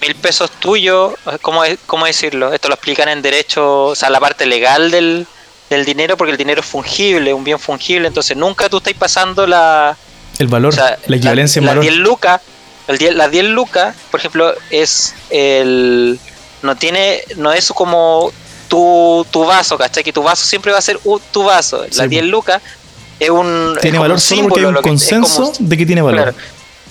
mil 0.00 0.14
pesos 0.14 0.50
tuyos, 0.52 1.14
¿cómo, 1.42 1.62
¿cómo 1.86 2.06
decirlo? 2.06 2.52
Esto 2.52 2.68
lo 2.68 2.74
explican 2.74 3.08
en 3.08 3.22
derecho, 3.22 3.86
o 3.86 3.94
sea, 3.94 4.10
la 4.10 4.20
parte 4.20 4.46
legal 4.46 4.90
del, 4.90 5.26
del 5.68 5.84
dinero, 5.84 6.16
porque 6.16 6.32
el 6.32 6.38
dinero 6.38 6.60
es 6.60 6.66
fungible, 6.66 7.34
un 7.34 7.44
bien 7.44 7.58
fungible, 7.58 8.08
entonces 8.08 8.36
nunca 8.36 8.68
tú 8.68 8.78
estás 8.78 8.94
pasando 8.94 9.46
la, 9.46 9.96
El 10.38 10.48
valor, 10.48 10.72
o 10.72 10.76
sea, 10.76 10.98
la 11.06 11.16
equivalencia 11.16 11.60
en 11.60 11.66
las 11.66 11.74
valor. 11.74 11.84
10 11.84 11.96
lucas, 11.96 12.40
el 12.88 12.98
10 12.98 13.14
las 13.14 13.30
10 13.30 13.44
lucas, 13.46 13.96
por 14.10 14.20
ejemplo, 14.20 14.54
es 14.70 15.14
el 15.30 16.18
no 16.62 16.76
tiene 16.76 17.22
no 17.36 17.52
es 17.52 17.68
como 17.68 18.32
tu, 18.70 19.26
tu 19.30 19.44
vaso, 19.44 19.76
¿cachai? 19.76 20.02
Que 20.02 20.12
tu 20.12 20.22
vaso 20.22 20.46
siempre 20.46 20.72
va 20.72 20.78
a 20.78 20.82
ser 20.82 20.98
tu 21.30 21.42
vaso. 21.42 21.84
Sí, 21.90 21.98
Las 21.98 22.08
10 22.08 22.22
po. 22.22 22.28
lucas 22.30 22.62
es 23.18 23.28
un 23.28 23.76
Tiene 23.82 23.98
valor 23.98 24.14
un 24.14 24.20
solo 24.20 24.48
porque 24.48 24.60
hay 24.60 24.64
símbolo, 24.64 24.68
un 24.68 24.74
lo 24.74 24.82
que- 24.82 24.88
es 24.90 25.10
como 25.10 25.20
consenso 25.26 25.52
de 25.58 25.76
que 25.76 25.84
tiene 25.86 26.00
valor. 26.02 26.22
Claro. 26.32 26.36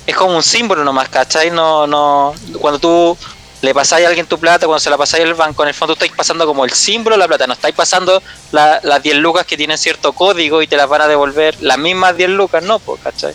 Es 0.05 0.15
como 0.15 0.35
un 0.35 0.43
símbolo 0.43 0.83
nomás, 0.83 1.09
¿cachai? 1.09 1.49
No, 1.51 1.87
no, 1.87 2.33
cuando 2.59 2.79
tú 2.79 3.17
le 3.61 3.73
pasáis 3.73 4.05
a 4.05 4.09
alguien 4.09 4.25
tu 4.25 4.37
plata, 4.39 4.65
cuando 4.65 4.79
se 4.79 4.89
la 4.89 4.97
pasáis 4.97 5.23
al 5.23 5.33
banco, 5.35 5.63
en 5.63 5.69
el 5.69 5.73
fondo 5.75 5.93
estáis 5.93 6.11
pasando 6.11 6.45
como 6.45 6.65
el 6.65 6.71
símbolo 6.71 7.15
de 7.15 7.19
la 7.19 7.27
plata, 7.27 7.47
no 7.47 7.53
estáis 7.53 7.75
pasando 7.75 8.21
la- 8.51 8.79
las 8.83 9.01
10 9.01 9.15
lucas 9.17 9.45
que 9.45 9.55
tienen 9.57 9.77
cierto 9.77 10.13
código 10.13 10.61
y 10.61 10.67
te 10.67 10.75
las 10.77 10.87
van 10.89 11.01
a 11.01 11.07
devolver 11.07 11.55
las 11.61 11.77
mismas 11.77 12.15
10 12.17 12.29
lucas, 12.29 12.61
no, 12.63 12.79
pues, 12.79 12.99
¿cachai? 13.03 13.33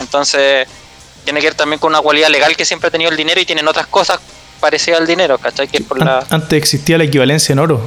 Entonces, 0.00 0.66
tiene 1.24 1.40
que 1.40 1.46
ver 1.46 1.54
también 1.54 1.78
con 1.78 1.90
una 1.92 2.00
cualidad 2.00 2.28
legal 2.28 2.56
que 2.56 2.64
siempre 2.64 2.88
ha 2.88 2.90
tenido 2.90 3.10
el 3.10 3.16
dinero 3.16 3.40
y 3.40 3.46
tienen 3.46 3.68
otras 3.68 3.86
cosas 3.86 4.18
parecidas 4.62 5.00
al 5.00 5.06
dinero, 5.06 5.36
¿cachai? 5.36 5.68
Que 5.68 5.78
es 5.78 5.82
por 5.82 5.98
la... 5.98 6.24
Antes 6.30 6.56
existía 6.56 6.96
la 6.96 7.04
equivalencia 7.04 7.52
en 7.52 7.58
oro. 7.58 7.80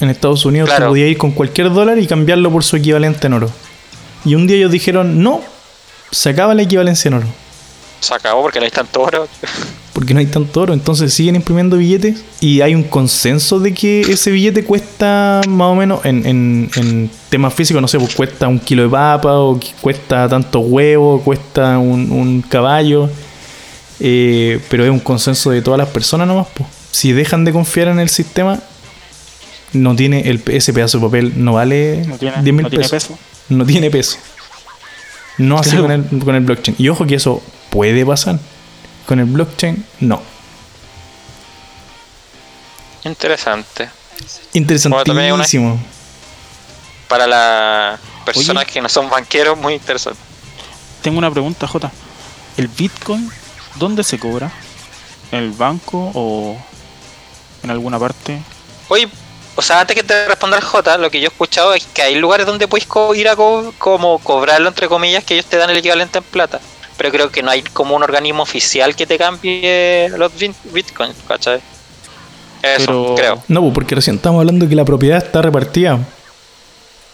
En 0.00 0.08
Estados 0.10 0.44
Unidos 0.44 0.68
Claro. 0.68 0.86
tú 0.86 0.90
podías 0.92 1.10
ir 1.10 1.18
con 1.18 1.30
cualquier 1.30 1.72
dólar 1.72 1.98
y 1.98 2.06
cambiarlo 2.06 2.50
por 2.50 2.64
su 2.64 2.76
equivalente 2.76 3.28
en 3.28 3.34
oro. 3.34 3.50
Y 4.24 4.34
un 4.34 4.46
día 4.46 4.56
ellos 4.56 4.72
dijeron, 4.72 5.22
no, 5.22 5.40
se 6.10 6.30
acaba 6.30 6.54
la 6.54 6.62
equivalencia 6.62 7.08
en 7.08 7.14
oro. 7.14 7.26
Se 8.00 8.12
acabó 8.14 8.42
porque 8.42 8.58
no 8.58 8.64
hay 8.64 8.70
tanto 8.70 9.02
oro. 9.02 9.28
Porque 9.96 10.12
no 10.12 10.20
hay 10.20 10.26
tanto 10.26 10.60
oro. 10.60 10.74
Entonces 10.74 11.14
siguen 11.14 11.36
imprimiendo 11.36 11.78
billetes 11.78 12.22
y 12.42 12.60
hay 12.60 12.74
un 12.74 12.82
consenso 12.82 13.58
de 13.60 13.72
que 13.72 14.02
ese 14.02 14.30
billete 14.30 14.62
cuesta 14.62 15.40
más 15.48 15.68
o 15.68 15.74
menos, 15.74 16.04
en, 16.04 16.26
en, 16.26 16.70
en 16.76 17.10
temas 17.30 17.54
físicos, 17.54 17.80
no 17.80 17.88
sé, 17.88 17.98
pues 17.98 18.14
cuesta 18.14 18.46
un 18.46 18.58
kilo 18.58 18.82
de 18.82 18.90
papa 18.90 19.32
o 19.38 19.58
cuesta 19.80 20.28
tantos 20.28 20.62
huevos, 20.66 21.22
cuesta 21.22 21.78
un, 21.78 22.12
un 22.12 22.42
caballo. 22.42 23.08
Eh, 24.00 24.60
pero 24.68 24.84
es 24.84 24.90
un 24.90 25.00
consenso 25.00 25.50
de 25.50 25.62
todas 25.62 25.78
las 25.78 25.88
personas 25.88 26.28
nomás. 26.28 26.48
Pues. 26.54 26.68
Si 26.90 27.12
dejan 27.12 27.44
de 27.44 27.52
confiar 27.52 27.88
en 27.88 27.98
el 27.98 28.08
sistema, 28.08 28.60
no 29.72 29.96
tiene 29.96 30.28
el, 30.28 30.42
ese 30.46 30.72
pedazo 30.72 30.98
de 30.98 31.06
papel 31.06 31.32
no 31.44 31.54
vale 31.54 32.04
No 32.06 32.18
tiene, 32.18 32.42
10 32.42 32.54
mil 32.54 32.62
no 32.64 32.70
pesos. 32.70 32.90
peso. 32.90 33.18
No 33.48 33.64
tiene 33.64 33.90
peso. 33.90 34.18
No 35.38 35.58
así 35.58 35.76
con 35.76 35.90
el, 35.90 36.04
con 36.24 36.34
el 36.34 36.44
blockchain. 36.44 36.76
Y 36.78 36.88
ojo 36.88 37.06
que 37.06 37.16
eso 37.16 37.42
puede 37.70 38.04
pasar. 38.04 38.38
Con 39.06 39.20
el 39.20 39.26
blockchain, 39.26 39.84
no. 40.00 40.22
Interesante. 43.04 43.88
Interesantísimo. 44.52 45.78
Para 47.06 47.26
las 47.26 48.00
personas 48.24 48.64
Oye. 48.64 48.72
que 48.72 48.80
no 48.80 48.88
son 48.88 49.08
banqueros, 49.08 49.56
muy 49.56 49.74
interesante. 49.74 50.18
Tengo 51.02 51.18
una 51.18 51.30
pregunta, 51.30 51.68
Jota. 51.68 51.92
¿El 52.56 52.66
Bitcoin 52.68 53.30
¿Dónde 53.78 54.02
se 54.04 54.18
cobra? 54.18 54.50
¿En 55.32 55.38
el 55.40 55.50
banco 55.52 56.10
o 56.14 56.56
en 57.62 57.70
alguna 57.70 57.98
parte? 57.98 58.38
Oye, 58.88 59.08
o 59.54 59.62
sea, 59.62 59.80
antes 59.80 59.96
que 59.96 60.02
te 60.02 60.26
responda 60.28 60.56
el 60.58 60.62
J, 60.64 60.98
lo 60.98 61.10
que 61.10 61.20
yo 61.20 61.26
he 61.26 61.28
escuchado 61.32 61.74
es 61.74 61.84
que 61.92 62.02
hay 62.02 62.14
lugares 62.16 62.46
donde 62.46 62.68
puedes 62.68 62.86
co- 62.86 63.14
ir 63.14 63.28
a 63.28 63.36
co- 63.36 63.72
como 63.78 64.18
cobrarlo, 64.18 64.68
entre 64.68 64.88
comillas, 64.88 65.24
que 65.24 65.34
ellos 65.34 65.46
te 65.46 65.56
dan 65.56 65.70
el 65.70 65.76
equivalente 65.78 66.18
en 66.18 66.24
plata. 66.24 66.60
Pero 66.96 67.10
creo 67.10 67.30
que 67.30 67.42
no 67.42 67.50
hay 67.50 67.62
como 67.62 67.94
un 67.96 68.02
organismo 68.02 68.42
oficial 68.42 68.96
que 68.96 69.06
te 69.06 69.18
cambie 69.18 70.08
los 70.16 70.32
bitcoins, 70.72 71.16
¿cachai? 71.28 71.60
Eso, 72.62 72.86
Pero- 72.86 73.14
creo. 73.16 73.42
No, 73.48 73.60
pues, 73.62 73.74
porque 73.74 73.94
recién 73.94 74.16
estamos 74.16 74.40
hablando 74.40 74.64
de 74.64 74.70
que 74.70 74.76
la 74.76 74.84
propiedad 74.84 75.18
está 75.18 75.42
repartida. 75.42 75.96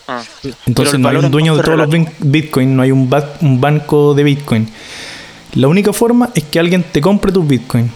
Mm. 0.06 0.48
Entonces 0.66 0.98
no 1.00 1.08
hay 1.08 1.16
un 1.16 1.30
dueño 1.30 1.56
de 1.56 1.62
todos 1.62 1.78
los 1.78 1.88
bin- 1.88 2.12
bitcoin, 2.18 2.76
no 2.76 2.82
hay 2.82 2.90
un, 2.92 3.08
ba- 3.10 3.34
un 3.40 3.60
banco 3.60 4.14
de 4.14 4.22
bitcoin. 4.24 4.72
La 5.54 5.68
única 5.68 5.92
forma 5.92 6.30
es 6.34 6.44
que 6.44 6.58
alguien 6.58 6.82
te 6.82 7.00
compre 7.00 7.30
tus 7.30 7.46
bitcoin. 7.46 7.90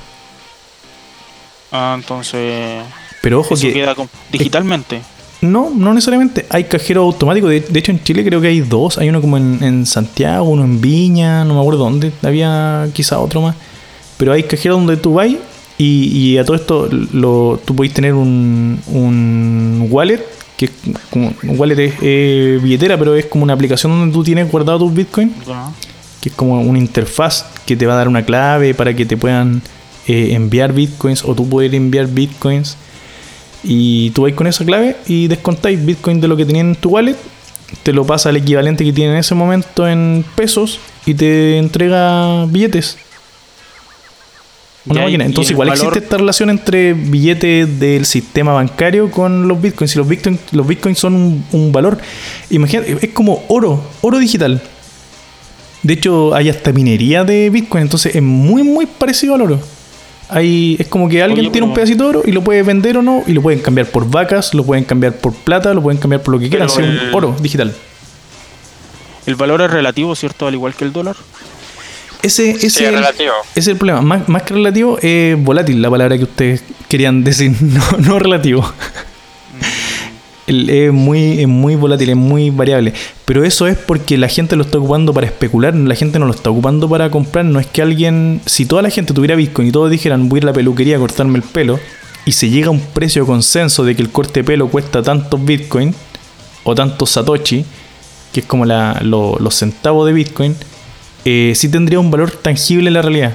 Ah, 1.72 1.94
entonces. 1.96 2.82
Pero 3.22 3.40
ojo 3.40 3.56
que 3.56 3.72
queda 3.72 3.94
digitalmente. 4.30 5.00
no, 5.40 5.70
no 5.74 5.94
necesariamente. 5.94 6.46
Hay 6.50 6.64
cajeros 6.64 7.02
automáticos. 7.04 7.50
De, 7.50 7.60
de 7.60 7.78
hecho, 7.78 7.92
en 7.92 8.02
Chile 8.04 8.24
creo 8.24 8.40
que 8.40 8.48
hay 8.48 8.60
dos. 8.60 8.98
Hay 8.98 9.08
uno 9.08 9.20
como 9.20 9.36
en, 9.36 9.62
en 9.62 9.86
Santiago, 9.86 10.44
uno 10.44 10.64
en 10.64 10.80
Viña, 10.80 11.44
no 11.44 11.54
me 11.54 11.60
acuerdo 11.60 11.84
dónde. 11.84 12.12
Había 12.22 12.88
quizá 12.92 13.18
otro 13.18 13.40
más. 13.40 13.56
Pero 14.16 14.32
hay 14.32 14.42
cajeros 14.44 14.78
donde 14.78 14.96
tú 14.96 15.14
vas 15.14 15.28
y, 15.28 15.38
y 15.78 16.38
a 16.38 16.44
todo 16.44 16.56
esto 16.56 16.88
lo, 16.90 17.60
tú 17.64 17.74
podéis 17.74 17.94
tener 17.94 18.14
un, 18.14 18.80
un 18.86 19.88
wallet. 19.90 20.24
Que 20.56 20.66
es 20.66 20.72
como, 21.10 21.34
un 21.42 21.58
wallet 21.60 21.78
es 21.78 21.94
eh, 22.00 22.58
billetera, 22.62 22.96
pero 22.96 23.14
es 23.14 23.26
como 23.26 23.44
una 23.44 23.52
aplicación 23.52 23.92
donde 23.92 24.12
tú 24.12 24.24
tienes 24.24 24.50
guardado 24.50 24.78
tus 24.78 24.94
bitcoins. 24.94 25.32
Que 26.26 26.30
es 26.30 26.34
como 26.34 26.60
una 26.60 26.80
interfaz 26.80 27.46
que 27.66 27.76
te 27.76 27.86
va 27.86 27.92
a 27.92 27.96
dar 27.98 28.08
una 28.08 28.24
clave 28.24 28.74
para 28.74 28.94
que 28.94 29.06
te 29.06 29.16
puedan 29.16 29.62
eh, 30.08 30.30
enviar 30.32 30.72
bitcoins 30.72 31.22
o 31.24 31.36
tú 31.36 31.48
poder 31.48 31.72
enviar 31.72 32.08
bitcoins 32.08 32.76
y 33.62 34.10
tú 34.10 34.22
vais 34.22 34.34
con 34.34 34.48
esa 34.48 34.64
clave 34.64 34.96
y 35.06 35.28
descontáis 35.28 35.84
bitcoin 35.86 36.20
de 36.20 36.26
lo 36.26 36.36
que 36.36 36.44
tenían 36.44 36.70
en 36.70 36.74
tu 36.74 36.88
wallet 36.90 37.14
te 37.84 37.92
lo 37.92 38.04
pasa 38.04 38.30
al 38.30 38.36
equivalente 38.36 38.84
que 38.84 38.92
tiene 38.92 39.12
en 39.12 39.18
ese 39.18 39.36
momento 39.36 39.86
en 39.86 40.24
pesos 40.34 40.80
y 41.04 41.14
te 41.14 41.58
entrega 41.58 42.44
billetes 42.46 42.96
una 44.86 45.00
y- 45.00 45.04
máquina. 45.04 45.24
y 45.24 45.26
Entonces 45.28 45.50
igual 45.52 45.68
valor- 45.68 45.86
existe 45.88 46.04
esta 46.04 46.16
relación 46.16 46.50
entre 46.50 46.92
billetes 46.94 47.78
del 47.80 48.04
sistema 48.06 48.52
bancario 48.52 49.10
con 49.10 49.48
los 49.48 49.60
bitcoins. 49.60 49.90
Si 49.92 49.98
los 49.98 50.06
bitcoins, 50.08 50.38
los 50.52 50.66
bitcoins 50.66 50.98
son 50.98 51.14
un, 51.14 51.44
un 51.52 51.72
valor, 51.72 51.98
imagínate, 52.50 52.96
es 53.00 53.12
como 53.12 53.44
oro, 53.48 53.82
oro 54.00 54.18
digital. 54.18 54.60
De 55.86 55.94
hecho, 55.94 56.34
hay 56.34 56.48
hasta 56.48 56.72
minería 56.72 57.22
de 57.22 57.48
bitcoin, 57.48 57.82
entonces 57.82 58.16
es 58.16 58.22
muy, 58.22 58.62
muy 58.64 58.86
parecido 58.86 59.34
al 59.36 59.42
oro. 59.42 59.60
Hay, 60.28 60.74
es 60.80 60.88
como 60.88 61.08
que 61.08 61.22
alguien 61.22 61.40
Oye, 61.46 61.50
tiene 61.50 61.66
un 61.68 61.74
pedacito 61.74 62.02
de 62.02 62.08
oro 62.10 62.22
y 62.26 62.32
lo 62.32 62.42
puede 62.42 62.64
vender 62.64 62.96
o 62.98 63.02
no, 63.02 63.22
y 63.26 63.32
lo 63.32 63.40
pueden 63.40 63.60
cambiar 63.60 63.86
por 63.86 64.10
vacas, 64.10 64.52
lo 64.54 64.64
pueden 64.64 64.82
cambiar 64.84 65.12
por 65.16 65.32
plata, 65.32 65.72
lo 65.74 65.82
pueden 65.82 66.00
cambiar 66.00 66.22
por 66.22 66.34
lo 66.34 66.40
que 66.40 66.48
quieran, 66.48 66.68
sea 66.68 66.84
un 66.84 66.98
oro 67.14 67.36
digital. 67.40 67.72
El 69.26 69.36
valor 69.36 69.60
es 69.62 69.70
relativo, 69.70 70.16
¿cierto? 70.16 70.48
Al 70.48 70.54
igual 70.54 70.74
que 70.74 70.84
el 70.84 70.92
dólar. 70.92 71.14
Ese, 72.22 72.50
ese 72.50 72.70
Sí, 72.70 72.82
es 72.84 72.88
el- 72.88 72.94
relativo. 72.96 73.32
ese 73.50 73.60
es 73.60 73.68
el 73.68 73.76
problema. 73.76 74.00
Más, 74.02 74.28
más 74.28 74.42
que 74.42 74.54
relativo, 74.54 74.98
es 75.00 75.40
volátil 75.40 75.80
la 75.80 75.88
palabra 75.90 76.16
que 76.18 76.24
ustedes 76.24 76.64
querían 76.88 77.22
decir, 77.22 77.52
no, 77.60 77.84
no 77.98 78.18
relativo. 78.18 78.68
Es, 80.46 80.92
muy, 80.92 81.40
es 81.40 81.48
muy 81.48 81.74
volátil, 81.74 82.10
es 82.10 82.16
muy 82.16 82.50
variable. 82.50 82.92
Pero 83.24 83.44
eso 83.44 83.66
es 83.66 83.76
porque 83.76 84.16
la 84.16 84.28
gente 84.28 84.54
lo 84.54 84.62
está 84.62 84.78
ocupando 84.78 85.12
para 85.12 85.26
especular, 85.26 85.74
la 85.74 85.94
gente 85.96 86.18
no 86.20 86.26
lo 86.26 86.32
está 86.32 86.50
ocupando 86.50 86.88
para 86.88 87.10
comprar. 87.10 87.44
No 87.44 87.58
es 87.58 87.66
que 87.66 87.82
alguien, 87.82 88.40
si 88.46 88.64
toda 88.64 88.82
la 88.82 88.90
gente 88.90 89.12
tuviera 89.12 89.34
Bitcoin 89.34 89.68
y 89.68 89.72
todos 89.72 89.90
dijeran 89.90 90.28
voy 90.28 90.36
a 90.36 90.40
ir 90.40 90.44
a 90.44 90.46
la 90.46 90.52
peluquería 90.52 90.96
a 90.96 91.00
cortarme 91.00 91.38
el 91.38 91.42
pelo, 91.42 91.80
y 92.24 92.32
se 92.32 92.48
llega 92.50 92.68
a 92.68 92.70
un 92.70 92.80
precio 92.80 93.22
de 93.22 93.26
consenso 93.26 93.84
de 93.84 93.94
que 93.96 94.02
el 94.02 94.10
corte 94.10 94.40
de 94.40 94.44
pelo 94.44 94.68
cuesta 94.68 95.02
tantos 95.02 95.44
Bitcoin 95.44 95.94
o 96.64 96.74
tantos 96.74 97.10
Satoshi, 97.10 97.64
que 98.32 98.40
es 98.40 98.46
como 98.46 98.64
la- 98.64 99.00
lo- 99.02 99.36
los 99.40 99.54
centavos 99.54 100.06
de 100.06 100.12
Bitcoin, 100.12 100.54
eh, 101.24 101.52
sí 101.56 101.68
tendría 101.68 101.98
un 102.00 102.10
valor 102.10 102.30
tangible 102.30 102.88
en 102.88 102.94
la 102.94 103.02
realidad. 103.02 103.34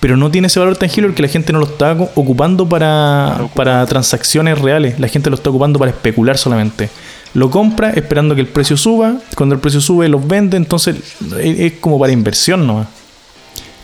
Pero 0.00 0.16
no 0.16 0.30
tiene 0.30 0.46
ese 0.46 0.60
valor 0.60 0.76
tangible 0.76 1.08
porque 1.08 1.22
la 1.22 1.28
gente 1.28 1.52
no 1.52 1.58
lo 1.58 1.66
está 1.66 1.92
ocupando 2.14 2.68
para, 2.68 3.48
para 3.54 3.84
transacciones 3.86 4.58
reales. 4.58 5.00
La 5.00 5.08
gente 5.08 5.28
lo 5.28 5.34
está 5.36 5.50
ocupando 5.50 5.78
para 5.78 5.90
especular 5.90 6.38
solamente. 6.38 6.88
Lo 7.34 7.50
compra 7.50 7.90
esperando 7.90 8.34
que 8.36 8.40
el 8.40 8.46
precio 8.46 8.76
suba. 8.76 9.16
Cuando 9.34 9.54
el 9.56 9.60
precio 9.60 9.80
sube, 9.80 10.08
los 10.08 10.26
vende. 10.26 10.56
Entonces 10.56 10.96
es, 11.40 11.58
es 11.60 11.72
como 11.80 11.98
para 11.98 12.12
inversión 12.12 12.66
nomás. 12.66 12.86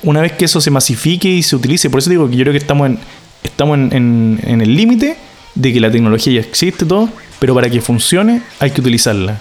Una 0.04 0.20
vez 0.20 0.32
que 0.32 0.44
eso 0.44 0.60
se 0.60 0.70
masifique 0.70 1.28
y 1.28 1.42
se 1.42 1.56
utilice, 1.56 1.88
por 1.90 1.98
eso 1.98 2.10
digo 2.10 2.28
que 2.28 2.36
yo 2.36 2.42
creo 2.44 2.52
que 2.52 2.58
estamos 2.58 2.86
en, 2.88 2.98
estamos 3.42 3.76
en, 3.78 3.92
en- 3.92 4.40
en 4.44 4.60
el 4.60 4.76
límite 4.76 5.16
de 5.54 5.72
que 5.72 5.80
la 5.80 5.90
tecnología 5.90 6.34
ya 6.34 6.40
existe 6.40 6.84
todo, 6.84 7.08
pero 7.38 7.54
para 7.54 7.70
que 7.70 7.80
funcione 7.80 8.42
hay 8.60 8.70
que 8.70 8.80
utilizarla. 8.82 9.40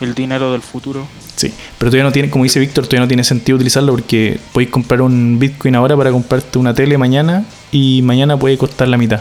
El 0.00 0.14
dinero 0.14 0.52
del 0.52 0.62
futuro. 0.62 1.06
Sí, 1.36 1.52
pero 1.78 1.90
todavía 1.90 2.04
no 2.04 2.12
tiene, 2.12 2.30
como 2.30 2.44
dice 2.44 2.58
Víctor, 2.58 2.84
todavía 2.84 3.00
no 3.00 3.08
tiene 3.08 3.24
sentido 3.24 3.56
utilizarlo 3.56 3.92
porque 3.92 4.38
podéis 4.52 4.70
comprar 4.70 5.02
un 5.02 5.38
Bitcoin 5.38 5.74
ahora 5.76 5.96
para 5.96 6.10
comprarte 6.10 6.58
una 6.58 6.74
tele 6.74 6.98
mañana 6.98 7.44
y 7.70 8.02
mañana 8.02 8.36
puede 8.36 8.58
costar 8.58 8.88
la 8.88 8.96
mitad. 8.96 9.20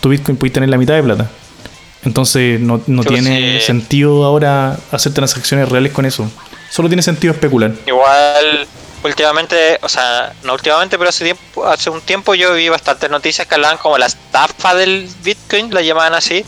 Tu 0.00 0.08
Bitcoin 0.08 0.36
puede 0.36 0.52
tener 0.52 0.68
la 0.68 0.76
mitad 0.76 0.94
de 0.94 1.02
plata. 1.02 1.30
Entonces 2.04 2.60
no, 2.60 2.80
no 2.86 3.04
tiene 3.04 3.58
sí. 3.60 3.66
sentido 3.66 4.24
ahora 4.24 4.78
hacer 4.92 5.12
transacciones 5.12 5.68
reales 5.68 5.92
con 5.92 6.06
eso. 6.06 6.30
Solo 6.70 6.88
tiene 6.88 7.02
sentido 7.02 7.32
especular. 7.32 7.72
Igual, 7.86 8.66
últimamente, 9.02 9.78
o 9.82 9.88
sea, 9.88 10.32
no 10.44 10.54
últimamente, 10.54 10.98
pero 10.98 11.10
hace 11.10 11.24
tiempo, 11.24 11.66
hace 11.66 11.90
un 11.90 12.00
tiempo 12.00 12.34
yo 12.34 12.54
vi 12.54 12.68
bastantes 12.68 13.10
noticias 13.10 13.46
que 13.46 13.54
hablaban 13.54 13.78
como 13.78 13.98
la 13.98 14.06
estafa 14.06 14.74
del 14.74 15.08
Bitcoin, 15.24 15.72
la 15.72 15.82
llamaban 15.82 16.14
así, 16.14 16.44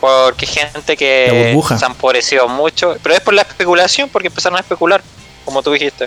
porque 0.00 0.46
gente 0.46 0.96
que 0.96 1.56
se 1.78 1.84
han 1.84 1.92
empobrecido 1.92 2.48
mucho, 2.48 2.96
pero 3.02 3.14
es 3.14 3.20
por 3.20 3.34
la 3.34 3.42
especulación, 3.42 4.08
porque 4.08 4.28
empezaron 4.28 4.56
a 4.56 4.60
especular, 4.60 5.02
como 5.44 5.62
tú 5.62 5.72
dijiste. 5.72 6.06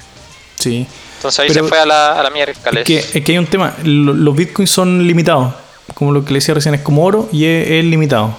Sí. 0.59 0.87
Entonces 1.17 1.39
ahí 1.39 1.47
Pero- 1.49 1.63
se 1.63 1.69
fue 1.69 1.79
a 1.79 1.85
la, 1.85 2.19
a 2.19 2.23
la 2.23 2.29
miércoles. 2.29 2.81
Es 2.81 2.85
que, 2.85 3.17
es 3.19 3.23
que 3.23 3.31
hay 3.31 3.37
un 3.37 3.47
tema. 3.47 3.75
Lo- 3.83 4.13
Los 4.13 4.35
bitcoins 4.35 4.69
son 4.71 5.05
limitados. 5.07 5.53
Como 5.93 6.11
lo 6.11 6.23
que 6.25 6.33
le 6.33 6.39
decía 6.39 6.53
recién, 6.53 6.73
es 6.75 6.81
como 6.81 7.03
oro 7.05 7.29
y 7.31 7.45
es, 7.45 7.69
es 7.69 7.85
limitado. 7.85 8.35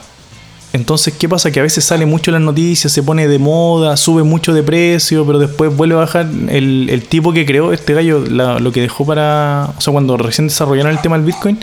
Entonces, 0.72 1.14
¿qué 1.16 1.28
pasa? 1.28 1.52
Que 1.52 1.60
a 1.60 1.62
veces 1.62 1.84
sale 1.84 2.04
mucho 2.04 2.30
en 2.30 2.34
las 2.34 2.42
noticias, 2.42 2.92
se 2.92 3.02
pone 3.02 3.28
de 3.28 3.38
moda, 3.38 3.96
sube 3.96 4.24
mucho 4.24 4.52
de 4.52 4.62
precio, 4.64 5.24
pero 5.24 5.38
después 5.38 5.74
vuelve 5.76 5.94
a 5.94 5.98
bajar. 5.98 6.26
El, 6.48 6.88
el 6.90 7.04
tipo 7.04 7.32
que 7.32 7.46
creó 7.46 7.72
este 7.72 7.94
gallo, 7.94 8.24
la- 8.28 8.58
lo 8.58 8.72
que 8.72 8.80
dejó 8.80 9.06
para. 9.06 9.68
O 9.78 9.80
sea, 9.80 9.92
cuando 9.92 10.16
recién 10.16 10.48
desarrollaron 10.48 10.90
el 10.90 11.00
tema 11.00 11.16
del 11.16 11.26
bitcoin, 11.26 11.58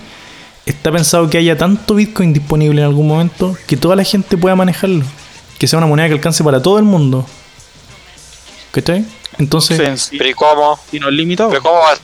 está 0.66 0.92
pensado 0.92 1.30
que 1.30 1.38
haya 1.38 1.58
tanto 1.58 1.96
bitcoin 1.96 2.34
disponible 2.34 2.82
en 2.82 2.88
algún 2.88 3.08
momento 3.08 3.58
que 3.68 3.78
toda 3.78 3.96
la 3.96 4.04
gente 4.04 4.38
pueda 4.38 4.56
manejarlo. 4.56 5.06
Que 5.58 5.68
sea 5.68 5.78
una 5.78 5.88
moneda 5.88 6.08
que 6.08 6.16
alcance 6.16 6.44
para 6.44 6.62
todo 6.62 6.78
el 6.78 6.84
mundo. 6.84 7.26
¿Cachai? 8.72 9.06
Entonces. 9.38 9.78
Sencillo 9.78 10.20
Pero 10.20 10.30
¿y 10.30 10.34
cómo? 10.34 10.80
y 10.92 11.00
no 11.00 11.10
es 11.10 11.14
limitado. 11.14 11.50
Pero 11.50 11.62
¿cómo, 11.62 11.80
va, 11.80 11.98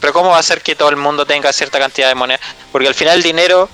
pero 0.00 0.12
¿cómo 0.12 0.30
va 0.30 0.38
a 0.38 0.42
ser 0.42 0.60
que 0.62 0.74
todo 0.74 0.90
el 0.90 0.96
mundo 0.96 1.24
tenga 1.24 1.52
cierta 1.52 1.78
cantidad 1.78 2.08
de 2.08 2.14
moneda? 2.14 2.40
Porque 2.72 2.88
al 2.88 2.94
final 2.94 3.16
el 3.16 3.22
dinero 3.22 3.68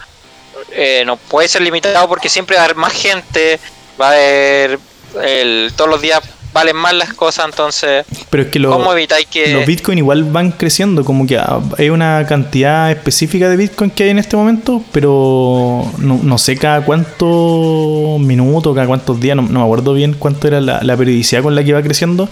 eh, 0.70 1.02
no 1.04 1.16
puede 1.16 1.48
ser 1.48 1.62
limitado 1.62 2.08
porque 2.08 2.28
siempre 2.28 2.56
va 2.56 2.62
a 2.62 2.64
haber 2.66 2.76
más 2.76 2.92
gente, 2.92 3.58
va 4.00 4.08
a 4.08 4.12
haber... 4.12 4.78
El, 5.22 5.72
todos 5.74 5.88
los 5.88 6.02
días 6.02 6.20
valen 6.56 6.76
más 6.76 6.92
las 6.94 7.12
cosas, 7.14 7.44
entonces... 7.44 8.04
Pero 8.30 8.42
es 8.44 8.48
que 8.50 8.58
lo, 8.58 8.70
¿Cómo 8.70 8.92
evitáis 8.92 9.26
que...? 9.26 9.52
los 9.52 9.66
bitcoin 9.66 9.98
igual 9.98 10.24
van 10.24 10.52
creciendo, 10.52 11.04
como 11.04 11.26
que 11.26 11.36
ah, 11.38 11.60
hay 11.78 11.90
una 11.90 12.24
cantidad 12.26 12.90
específica 12.90 13.48
de 13.48 13.56
bitcoin 13.56 13.90
que 13.90 14.04
hay 14.04 14.10
en 14.10 14.18
este 14.18 14.36
momento, 14.36 14.82
pero 14.92 15.84
no, 15.98 16.18
no 16.22 16.38
sé 16.38 16.56
cada 16.56 16.84
cuántos 16.84 18.18
minutos, 18.20 18.74
cada 18.74 18.86
cuántos 18.86 19.20
días, 19.20 19.36
no, 19.36 19.42
no 19.42 19.60
me 19.60 19.64
acuerdo 19.64 19.92
bien 19.94 20.14
cuánto 20.18 20.48
era 20.48 20.60
la, 20.60 20.82
la 20.82 20.96
periodicidad 20.96 21.42
con 21.42 21.54
la 21.54 21.62
que 21.62 21.72
va 21.72 21.82
creciendo, 21.82 22.28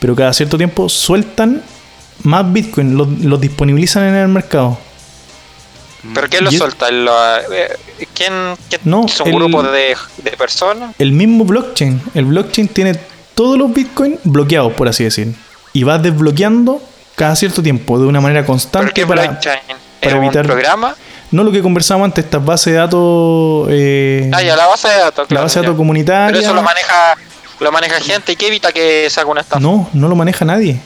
pero 0.00 0.14
cada 0.14 0.32
cierto 0.32 0.56
tiempo 0.56 0.88
sueltan 0.88 1.62
más 2.24 2.52
bitcoin, 2.52 2.96
los, 2.96 3.08
los 3.20 3.40
disponibilizan 3.40 4.04
en 4.04 4.14
el 4.16 4.28
mercado. 4.28 4.78
¿Pero 6.14 6.28
quién 6.28 6.44
lo 6.44 6.50
Y 6.50 6.54
es- 6.54 6.58
suelta? 6.58 6.90
¿Lo- 6.90 7.36
eh, 7.52 7.76
¿Quién, 8.14 8.32
quién- 8.68 8.80
No, 8.84 9.06
¿Es 9.06 9.20
un 9.20 9.28
el- 9.28 9.34
grupo 9.36 9.62
de, 9.62 9.96
de 10.18 10.30
personas? 10.32 10.94
El 10.98 11.12
mismo 11.12 11.44
blockchain, 11.44 12.00
el 12.14 12.24
blockchain 12.24 12.66
tiene 12.68 12.98
todos 13.34 13.58
los 13.58 13.72
bitcoins 13.72 14.18
bloqueados, 14.24 14.72
por 14.74 14.88
así 14.88 15.04
decir, 15.04 15.34
y 15.72 15.82
va 15.84 15.98
desbloqueando 15.98 16.82
cada 17.14 17.34
cierto 17.36 17.62
tiempo 17.62 17.98
de 17.98 18.06
una 18.06 18.20
manera 18.20 18.40
¿Pero 18.40 18.46
constante 18.48 18.92
qué 18.92 19.06
para, 19.06 19.22
blockchain? 19.22 19.60
para 20.00 20.12
¿Es 20.12 20.18
un 20.18 20.24
evitar- 20.24 20.46
programa? 20.46 20.94
No 21.30 21.44
lo 21.44 21.50
que 21.52 21.62
conversábamos 21.62 22.06
antes, 22.06 22.24
estas 22.26 22.44
bases 22.44 22.74
de 22.74 22.78
datos. 22.78 23.66
eh, 23.70 24.30
Ah, 24.34 24.42
ya, 24.42 24.54
la 24.54 24.66
base 24.66 24.86
de 24.88 24.98
datos. 24.98 25.30
la 25.30 25.40
base 25.40 25.58
de 25.60 25.64
datos 25.64 25.78
comunitaria. 25.78 26.26
Pero 26.26 26.40
eso 26.40 26.52
lo 26.54 26.62
maneja, 26.62 27.16
lo 27.60 27.72
maneja 27.72 28.00
gente 28.00 28.32
y 28.32 28.36
que 28.36 28.48
evita 28.48 28.70
que 28.70 29.08
saque 29.08 29.30
una 29.30 29.40
estafa. 29.40 29.58
No, 29.58 29.88
no 29.94 30.08
lo 30.08 30.14
maneja 30.14 30.44
nadie. 30.44 30.78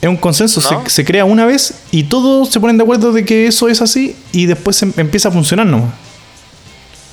Es 0.00 0.08
un 0.08 0.16
consenso, 0.16 0.60
¿No? 0.70 0.84
se, 0.84 0.90
se 0.90 1.04
crea 1.04 1.24
una 1.26 1.44
vez 1.44 1.74
y 1.90 2.04
todos 2.04 2.48
se 2.50 2.58
ponen 2.60 2.78
de 2.78 2.84
acuerdo 2.84 3.12
de 3.12 3.24
que 3.26 3.48
eso 3.48 3.68
es 3.68 3.82
así 3.82 4.16
y 4.32 4.46
después 4.46 4.76
se 4.76 4.86
em- 4.86 4.92
empieza 4.96 5.28
a 5.28 5.32
funcionar 5.32 5.66
nomás. 5.66 5.90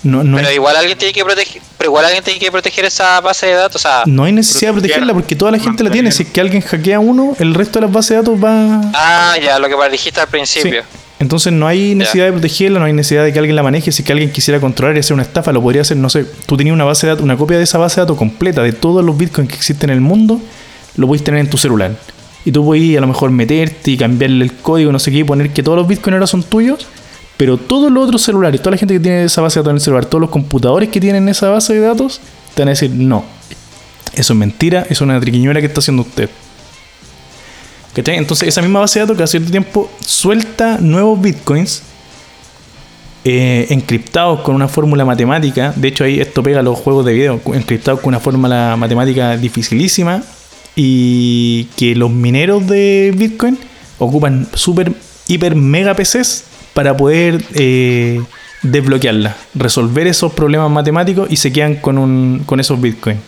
No, 0.05 0.23
no, 0.23 0.37
Pero 0.37 0.49
hay, 0.49 0.55
igual 0.55 0.75
alguien 0.75 0.97
tiene 0.97 1.13
que 1.13 1.25
proteger, 1.25 1.61
pero 1.79 1.89
igual 1.89 2.05
alguien 2.05 2.23
tiene 2.23 2.39
que 2.39 2.51
proteger 2.51 2.85
esa 2.85 3.19
base 3.21 3.47
de 3.47 3.53
datos, 3.53 3.77
o 3.77 3.79
sea, 3.79 4.03
no 4.05 4.23
hay 4.23 4.31
necesidad 4.31 4.71
de 4.71 4.79
protegerla 4.79 5.13
porque 5.13 5.35
toda 5.35 5.51
la 5.51 5.57
gente 5.57 5.83
la 5.83 5.89
tiene. 5.89 6.11
Si 6.11 6.23
es 6.23 6.29
que 6.29 6.39
alguien 6.39 6.61
hackea 6.61 6.99
uno, 6.99 7.35
el 7.39 7.55
resto 7.55 7.79
de 7.79 7.87
las 7.87 7.91
bases 7.91 8.11
de 8.11 8.15
datos 8.17 8.41
va. 8.41 8.81
ah, 8.93 9.35
ya, 9.43 9.57
lo 9.57 9.67
que 9.67 9.89
dijiste 9.89 10.21
al 10.21 10.27
principio. 10.27 10.83
Sí. 10.83 10.99
Entonces 11.17 11.53
no 11.53 11.65
hay 11.65 11.95
necesidad 11.95 12.25
de 12.25 12.33
protegerla, 12.33 12.79
no 12.79 12.85
hay 12.85 12.93
necesidad 12.93 13.23
de 13.23 13.31
que 13.31 13.39
alguien 13.39 13.55
la 13.55 13.63
maneje. 13.63 13.91
Si 13.91 14.01
es 14.01 14.05
que 14.05 14.11
alguien 14.11 14.31
quisiera 14.31 14.59
controlar 14.59 14.95
y 14.97 14.99
hacer 14.99 15.13
una 15.13 15.23
estafa, 15.23 15.51
lo 15.53 15.61
podría 15.61 15.81
hacer, 15.81 15.97
no 15.97 16.09
sé. 16.09 16.25
Tú 16.45 16.57
tenías 16.57 16.73
una 16.73 16.83
base 16.83 17.07
de 17.07 17.13
datos, 17.13 17.23
una 17.23 17.37
copia 17.37 17.57
de 17.57 17.63
esa 17.63 17.77
base 17.77 17.95
de 17.95 18.01
datos 18.01 18.17
completa 18.17 18.61
de 18.61 18.73
todos 18.73 19.03
los 19.03 19.17
bitcoins 19.17 19.49
que 19.49 19.55
existen 19.55 19.89
en 19.89 19.95
el 19.95 20.01
mundo, 20.01 20.41
lo 20.97 21.07
podéis 21.07 21.23
tener 21.23 21.39
en 21.39 21.49
tu 21.49 21.57
celular. 21.57 21.95
Y 22.43 22.51
tú 22.51 22.65
podéis 22.65 22.97
a 22.97 23.01
lo 23.01 23.07
mejor 23.07 23.31
meterte 23.31 23.91
y 23.91 23.97
cambiarle 23.97 24.43
el 24.43 24.53
código, 24.53 24.91
no 24.91 24.99
sé 24.99 25.09
qué, 25.09 25.19
y 25.19 25.23
poner 25.23 25.51
que 25.51 25.63
todos 25.63 25.77
los 25.77 25.87
bitcoins 25.87 26.13
ahora 26.15 26.27
son 26.27 26.43
tuyos. 26.43 26.85
Pero 27.38 27.57
todos 27.57 27.91
los 27.91 28.05
otros 28.05 28.21
celulares, 28.21 28.61
toda 28.61 28.71
la 28.71 28.77
gente 28.77 28.93
que 28.93 28.99
tiene 28.99 29.25
esa 29.25 29.41
base 29.41 29.59
de 29.59 29.63
datos 29.63 29.71
en 29.71 29.75
el 29.75 29.81
celular, 29.81 30.05
todos 30.05 30.21
los 30.21 30.29
computadores 30.29 30.89
que 30.89 31.01
tienen 31.01 31.27
esa 31.27 31.49
base 31.49 31.73
de 31.73 31.81
datos, 31.81 32.21
te 32.53 32.61
van 32.61 32.69
a 32.69 32.71
decir, 32.71 32.91
no, 32.91 33.25
eso 34.13 34.33
es 34.33 34.39
mentira, 34.39 34.86
es 34.89 35.01
una 35.01 35.19
triquiñuela 35.19 35.59
que 35.59 35.67
está 35.67 35.79
haciendo 35.79 36.03
usted. 36.03 36.29
¿Cachai? 37.93 38.17
Entonces 38.17 38.47
esa 38.47 38.61
misma 38.61 38.79
base 38.79 38.99
de 38.99 39.03
datos 39.03 39.17
cada 39.17 39.27
cierto 39.27 39.51
tiempo 39.51 39.89
suelta 40.01 40.79
nuevos 40.81 41.21
bitcoins 41.21 41.81
eh, 43.23 43.67
encriptados 43.69 44.41
con 44.41 44.53
una 44.53 44.67
fórmula 44.67 45.05
matemática. 45.05 45.73
De 45.75 45.88
hecho 45.88 46.03
ahí 46.03 46.19
esto 46.19 46.43
pega 46.43 46.61
los 46.61 46.77
juegos 46.77 47.05
de 47.05 47.13
video, 47.13 47.41
encriptados 47.53 48.01
con 48.01 48.09
una 48.09 48.19
fórmula 48.19 48.75
matemática 48.77 49.38
dificilísima 49.38 50.23
y 50.75 51.65
que 51.77 51.95
los 51.95 52.11
mineros 52.11 52.67
de 52.67 53.13
bitcoin 53.15 53.57
ocupan 53.97 54.47
super, 54.53 54.93
hiper, 55.27 55.55
mega 55.55 55.95
PCs 55.95 56.43
para 56.76 56.95
poder 56.95 57.43
eh, 57.55 58.21
desbloquearla, 58.61 59.36
resolver 59.55 60.05
esos 60.07 60.32
problemas 60.34 60.69
matemáticos 60.69 61.32
y 61.32 61.38
se 61.38 61.51
quedan 61.51 61.78
con, 61.78 61.97
un, 61.97 62.43
con 62.45 62.59
esos 62.59 62.80
bitcoins. 62.80 63.19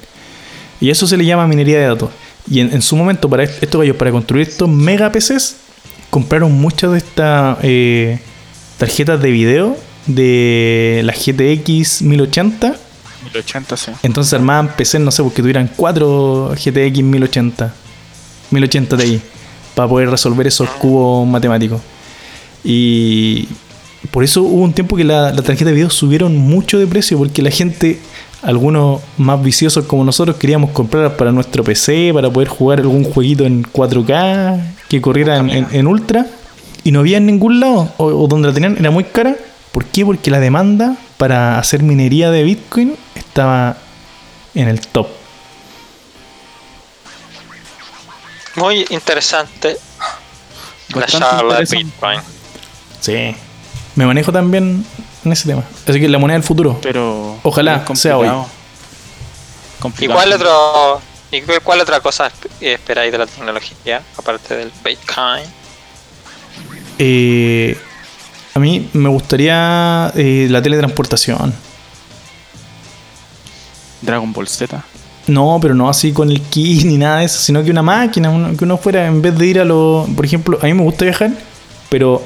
Y 0.80 0.92
eso 0.92 1.08
se 1.08 1.18
le 1.18 1.26
llama 1.26 1.48
minería 1.48 1.80
de 1.80 1.86
datos. 1.88 2.10
Y 2.50 2.60
en, 2.60 2.72
en 2.74 2.82
su 2.84 2.96
momento, 2.96 3.28
para 3.30 3.44
est- 3.44 3.64
estos 3.64 3.80
gallos, 3.82 3.96
para 3.98 4.12
construir 4.12 4.48
estos 4.48 4.70
mega 4.70 5.12
PCs, 5.12 5.56
compraron 6.10 6.52
muchas 6.52 6.92
de 6.92 6.98
estas 7.00 7.58
eh, 7.64 8.20
tarjetas 8.78 9.20
de 9.22 9.32
video 9.32 9.78
de 10.08 11.02
la 11.04 11.14
GTX 11.14 12.02
1080. 12.04 12.76
1080, 13.24 13.78
sí. 13.78 13.92
Entonces 14.04 14.34
armaban 14.34 14.70
PCs, 14.76 15.00
no 15.00 15.12
sé, 15.12 15.24
porque 15.24 15.42
tuvieran 15.42 15.70
4 15.76 16.52
GTX 16.56 17.02
1080. 17.02 17.74
1080 18.52 18.98
Ti. 18.98 19.22
Para 19.74 19.88
poder 19.90 20.10
resolver 20.10 20.46
esos 20.48 20.70
cubos 20.70 21.28
matemáticos. 21.28 21.82
Y 22.70 23.48
por 24.12 24.26
eso 24.26 24.42
hubo 24.42 24.62
un 24.64 24.74
tiempo 24.74 24.98
que 24.98 25.06
la, 25.06 25.32
la 25.32 25.42
tarjeta 25.42 25.70
de 25.70 25.76
video 25.76 25.90
subieron 25.90 26.36
mucho 26.36 26.78
de 26.78 26.86
precio. 26.86 27.18
Porque 27.18 27.42
la 27.42 27.50
gente, 27.50 27.98
algunos 28.42 29.00
más 29.18 29.42
viciosos 29.42 29.86
como 29.86 30.04
nosotros, 30.04 30.36
queríamos 30.36 30.72
comprar 30.72 31.16
para 31.16 31.32
nuestro 31.32 31.64
PC, 31.64 32.12
para 32.14 32.30
poder 32.30 32.50
jugar 32.50 32.80
algún 32.82 33.06
jueguito 33.06 33.46
en 33.46 33.64
4K 33.64 34.62
que 34.90 35.00
corriera 35.02 35.38
en, 35.38 35.50
en- 35.50 35.68
en 35.72 35.88
ultra. 35.88 36.26
Y 36.84 36.92
no 36.92 37.00
había 37.00 37.18
en 37.18 37.26
ningún 37.26 37.62
lado. 37.62 37.94
O, 37.96 38.06
o 38.08 38.28
donde 38.28 38.50
la 38.50 38.54
tenían 38.54 38.76
era 38.78 38.92
muy 38.92 39.06
cara. 39.06 39.38
¿Por 39.72 39.86
qué? 39.86 40.06
Porque 40.06 40.30
la 40.30 40.40
demanda 40.42 40.98
para 41.18 41.58
hacer 41.60 41.84
minería 41.84 42.32
de 42.32 42.44
Bitcoin 42.44 42.96
estaba 43.16 43.78
en 44.56 44.68
el 44.68 44.82
top. 44.82 45.08
Muy 48.56 48.86
interesante 48.90 49.78
la 50.96 51.06
charla 51.06 51.60
de. 51.60 51.66
Bitcoin. 51.66 52.20
Sí. 53.02 53.36
Me 53.96 54.06
manejo 54.06 54.32
también 54.32 54.86
en 55.26 55.32
ese 55.32 55.48
tema. 55.48 55.64
Así 55.88 56.00
que 56.00 56.08
la 56.08 56.18
moneda 56.20 56.36
del 56.38 56.44
futuro. 56.44 56.80
Pero. 56.82 57.38
Ojalá 57.44 57.84
sea 57.96 58.18
hoy. 58.18 58.28
complicado. 58.28 58.48
¿Y 59.78 59.82
Complicado. 59.82 60.20
cuál 60.20 60.34
otro 60.34 61.02
y 61.32 61.42
cuál- 61.64 61.82
otra 61.82 62.00
cosa 62.00 62.28
esp- 62.30 62.50
esperáis 62.62 63.12
de 63.12 63.18
la 63.20 63.28
tecnología 63.28 64.02
aparte 64.18 64.56
del 64.58 64.72
Bitcoin? 64.84 65.44
Eh, 67.00 67.78
a 68.56 68.60
mí 68.60 68.90
me 68.94 69.10
gustaría 69.10 70.12
eh, 70.16 70.48
la 70.50 70.62
teletransportación. 70.62 71.54
Dragon 74.02 74.32
Ball 74.34 74.48
Z. 74.48 74.84
No, 75.28 75.60
pero 75.62 75.74
no 75.76 75.90
así 75.90 76.14
con 76.14 76.30
el 76.32 76.42
ki 76.42 76.84
ni 76.86 76.98
nada 76.98 77.20
de 77.20 77.26
eso, 77.26 77.40
sino 77.40 77.64
que 77.64 77.72
una 77.72 77.82
máquina, 77.84 78.30
uno- 78.30 78.56
que 78.56 78.64
uno 78.64 78.78
fuera, 78.78 79.06
en 79.06 79.22
vez 79.22 79.38
de 79.38 79.46
ir 79.46 79.60
a 79.60 79.66
lo... 79.66 80.08
Por 80.16 80.26
ejemplo, 80.26 80.58
a 80.62 80.66
mí 80.66 80.74
me 80.74 80.84
gusta 80.84 81.04
viajar, 81.06 81.32
pero 81.90 82.24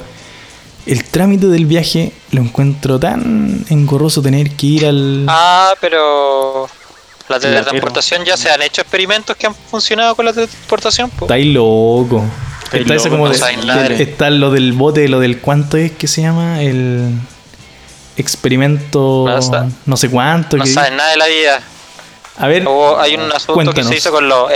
el 0.86 1.04
trámite 1.06 1.48
del 1.48 1.66
viaje 1.66 2.12
lo 2.32 2.42
encuentro 2.42 3.00
tan 3.00 3.64
engorroso 3.70 4.22
tener 4.22 4.52
que 4.56 4.66
ir 4.68 4.86
al... 4.86 5.26
Ah, 5.28 5.74
pero 5.80 6.68
la 7.30 7.40
teletransportación 7.40 8.26
ya 8.26 8.36
se 8.38 8.50
han 8.50 8.62
hecho 8.62 8.82
experimentos 8.82 9.36
que 9.38 9.48
han 9.48 9.56
funcionado 9.56 10.16
con 10.16 10.26
la 10.26 10.34
teletransportación. 10.34 11.10
po. 11.12 11.26
Está 11.26 11.36
ahí 11.36 11.52
loco. 11.54 12.24
Estáis 12.66 12.82
Está 12.84 12.94
loco, 12.96 13.10
como 13.10 13.26
no 13.28 13.32
de- 13.34 13.38
sabéis 13.38 13.66
nada 13.66 13.84
de- 13.90 14.04
está 14.04 14.30
lo 14.30 14.52
del 14.52 14.74
bote, 14.74 15.08
lo 15.10 15.20
del 15.20 15.40
cuánto 15.40 15.78
es 15.78 15.92
que 15.92 16.08
se 16.08 16.22
llama 16.22 16.62
el 16.62 17.12
experimento 18.18 19.26
No 19.28 19.70
no 19.86 19.98
sé 19.98 20.10
cuánto. 20.10 20.58
No 20.58 20.66
saben 20.66 20.96
nada 20.98 21.12
de 21.12 21.18
la 21.18 21.28
vida. 21.28 21.62
A 22.38 22.48
ver, 22.48 22.64
Hubo- 22.68 23.00
hay 23.00 23.16
un 23.16 23.32
asunto 23.32 23.54
cuéntanos. 23.54 23.76
que 23.90 23.94
se 23.94 23.98
hizo 23.98 24.12
con 24.12 24.28
los 24.28 24.50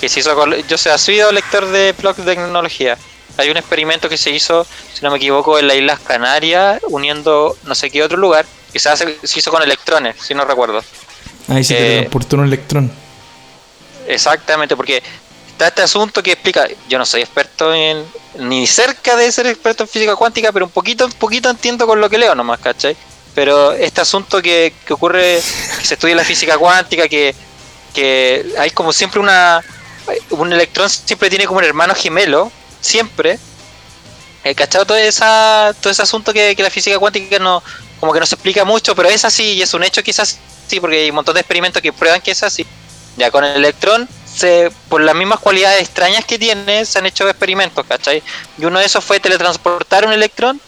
que 0.00 0.08
se 0.08 0.20
hizo 0.20 0.34
con 0.34 0.52
yo 0.68 0.76
sé, 0.78 0.90
has 0.90 1.00
sido 1.00 1.30
lector 1.32 1.66
de 1.66 1.92
blogs 1.92 2.18
de 2.18 2.24
tecnología. 2.24 2.98
Hay 3.38 3.50
un 3.50 3.56
experimento 3.56 4.08
que 4.08 4.16
se 4.18 4.30
hizo, 4.30 4.66
si 4.94 5.02
no 5.02 5.10
me 5.10 5.16
equivoco, 5.16 5.58
en 5.58 5.66
las 5.68 5.76
Islas 5.76 6.00
Canarias, 6.00 6.80
uniendo 6.88 7.56
no 7.64 7.74
sé 7.74 7.90
qué 7.90 8.02
otro 8.02 8.18
lugar, 8.18 8.44
que 8.72 8.78
se, 8.78 8.88
hace- 8.88 9.18
se 9.22 9.38
hizo 9.38 9.50
con 9.50 9.62
electrones, 9.62 10.16
si 10.20 10.34
no 10.34 10.44
recuerdo. 10.44 10.82
ahí 11.48 11.64
sí 11.64 11.74
eh, 11.76 12.08
te 12.28 12.36
un 12.36 12.44
electrón. 12.44 12.92
Exactamente, 14.06 14.76
porque 14.76 15.02
está 15.48 15.68
este 15.68 15.82
asunto 15.82 16.22
que 16.22 16.32
explica, 16.32 16.66
yo 16.88 16.98
no 16.98 17.06
soy 17.06 17.22
experto 17.22 17.72
en, 17.72 18.04
ni 18.38 18.66
cerca 18.66 19.16
de 19.16 19.30
ser 19.30 19.46
experto 19.46 19.84
en 19.84 19.88
física 19.88 20.16
cuántica, 20.16 20.52
pero 20.52 20.64
un 20.66 20.70
poquito, 20.72 21.06
un 21.06 21.12
poquito 21.12 21.48
entiendo 21.50 21.86
con 21.86 22.00
lo 22.00 22.10
que 22.10 22.18
leo 22.18 22.34
nomás, 22.34 22.60
¿cachai? 22.60 22.96
Pero 23.34 23.72
este 23.72 24.00
asunto 24.00 24.42
que, 24.42 24.74
que 24.86 24.92
ocurre, 24.92 25.40
que 25.78 25.86
se 25.86 25.94
estudia 25.94 26.14
la 26.14 26.24
física 26.24 26.58
cuántica, 26.58 27.08
que, 27.08 27.34
que 27.94 28.44
hay 28.58 28.70
como 28.70 28.92
siempre 28.92 29.20
una, 29.20 29.62
un 30.30 30.52
electrón 30.52 30.90
siempre 30.90 31.30
tiene 31.30 31.46
como 31.46 31.58
un 31.58 31.64
hermano 31.64 31.94
gemelo, 31.94 32.50
siempre, 32.82 33.38
eh, 34.44 34.54
¿cachado? 34.54 34.84
Todo, 34.84 34.98
esa, 34.98 35.74
todo 35.80 35.90
ese 35.90 36.02
asunto 36.02 36.34
que, 36.34 36.54
la 36.58 36.68
física 36.68 36.98
cuántica 36.98 37.38
no, 37.38 37.62
como 37.98 38.12
que 38.12 38.20
no 38.20 38.26
se 38.26 38.34
explica 38.34 38.66
mucho, 38.66 38.94
pero 38.94 39.08
es 39.08 39.24
así 39.24 39.54
y 39.54 39.62
es 39.62 39.72
un 39.72 39.84
hecho 39.84 40.02
que 40.02 40.10
es 40.10 40.20
así, 40.20 40.36
porque 40.80 41.00
hay 41.04 41.08
un 41.08 41.14
montón 41.16 41.34
de 41.34 41.40
experimentos 41.40 41.80
que 41.80 41.92
prueban 41.94 42.20
que 42.20 42.32
es 42.32 42.42
así. 42.42 42.66
Ya 43.16 43.30
con 43.30 43.44
el 43.44 43.56
electrón, 43.56 44.08
se, 44.34 44.70
por 44.88 45.00
las 45.02 45.14
mismas 45.14 45.38
cualidades 45.38 45.80
extrañas 45.82 46.24
que 46.24 46.38
tiene, 46.38 46.84
se 46.84 46.98
han 46.98 47.06
hecho 47.06 47.28
experimentos, 47.28 47.86
¿cachai? 47.86 48.22
Y 48.58 48.64
uno 48.64 48.78
de 48.78 48.86
esos 48.86 49.04
fue 49.04 49.20
teletransportar 49.20 50.06
un 50.06 50.12
electrón 50.12 50.60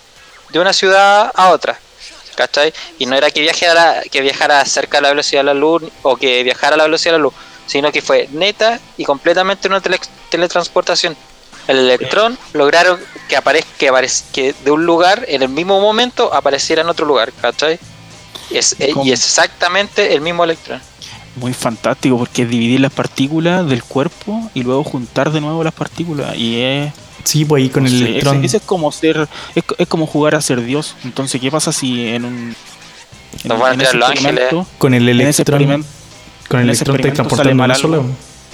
de 0.51 0.61
una 0.61 0.73
ciudad 0.73 1.33
a 1.35 1.49
otra, 1.49 1.81
¿cachai? 2.37 2.73
Y 2.99 3.07
no 3.07 3.17
era 3.17 3.31
que 3.31 3.41
viajara, 3.41 4.03
que 4.11 4.21
viajara 4.21 4.65
cerca 4.67 4.99
de 4.99 5.03
la 5.03 5.09
velocidad 5.09 5.41
de 5.41 5.45
la 5.45 5.55
luz 5.55 5.83
o 6.03 6.17
que 6.17 6.43
viajara 6.43 6.75
a 6.75 6.77
la 6.77 6.85
velocidad 6.85 7.13
de 7.15 7.19
la 7.19 7.23
luz, 7.23 7.35
sino 7.67 7.91
que 7.91 8.03
fue 8.03 8.29
neta 8.31 8.79
y 8.99 9.05
completamente 9.05 9.67
una 9.67 9.81
tele- 9.81 9.99
teletransportación. 10.29 11.17
El 11.69 11.79
electrón 11.79 12.39
lograron 12.53 12.99
que 13.29 13.37
aparezca 13.37 13.71
que, 13.79 13.91
aparez- 13.91 14.25
que 14.33 14.55
de 14.65 14.71
un 14.71 14.85
lugar 14.85 15.25
en 15.29 15.43
el 15.43 15.49
mismo 15.49 15.81
momento 15.81 16.33
apareciera 16.35 16.83
en 16.83 16.89
otro 16.89 17.07
lugar, 17.07 17.33
¿cachai? 17.41 17.79
Es, 18.51 18.77
eh, 18.79 18.91
¿Cómo? 18.93 19.07
y 19.07 19.13
es 19.13 19.21
exactamente 19.25 20.15
el 20.15 20.21
mismo 20.21 20.45
electrón. 20.45 20.81
Muy 21.37 21.53
fantástico 21.55 22.19
porque 22.19 22.43
es 22.43 22.49
dividir 22.49 22.81
las 22.81 22.93
partículas 22.93 23.67
del 23.69 23.83
cuerpo 23.83 24.51
y 24.55 24.63
luego 24.63 24.85
juntar 24.85 25.33
de 25.33 25.41
nuevo 25.41 25.65
las 25.65 25.73
partículas. 25.75 26.37
Y 26.37 26.61
es. 26.61 26.93
Sí, 27.25 27.45
pues 27.47 27.63
ahí 27.63 27.71
con 27.71 27.85
no 27.85 27.89
el 27.89 27.99
sé, 27.99 28.05
electrón. 28.05 28.37
ese, 28.37 28.47
ese 28.47 28.57
es 28.59 28.63
como 28.65 28.93
ser. 28.93 29.27
Es, 29.55 29.65
es 29.79 29.89
como 29.89 30.07
jugar 30.07 30.35
a 30.35 30.43
ser 30.43 30.61
Dios. 30.63 30.95
Entonces, 31.05 31.41
¿qué 31.41 31.51
pasa 31.51 31.73
si 31.73 32.07
en 32.09 32.25
un. 32.27 32.35
en- 33.43 33.49
Nos 33.49 33.59
van 33.59 33.71
a 33.71 33.73
en 33.73 33.79
tirar 33.81 33.89
ese 33.95 33.99
los 33.99 34.11
ángeles. 34.11 34.49
Con 34.79 34.95
el 34.95 35.09
electrón. 35.09 35.85
Con 36.49 36.61
el 36.61 36.69
electrón 36.69 36.97
te 36.99 37.37
sale 37.37 37.55
mal 37.55 37.71
una 37.71 37.75
sola. 37.79 38.03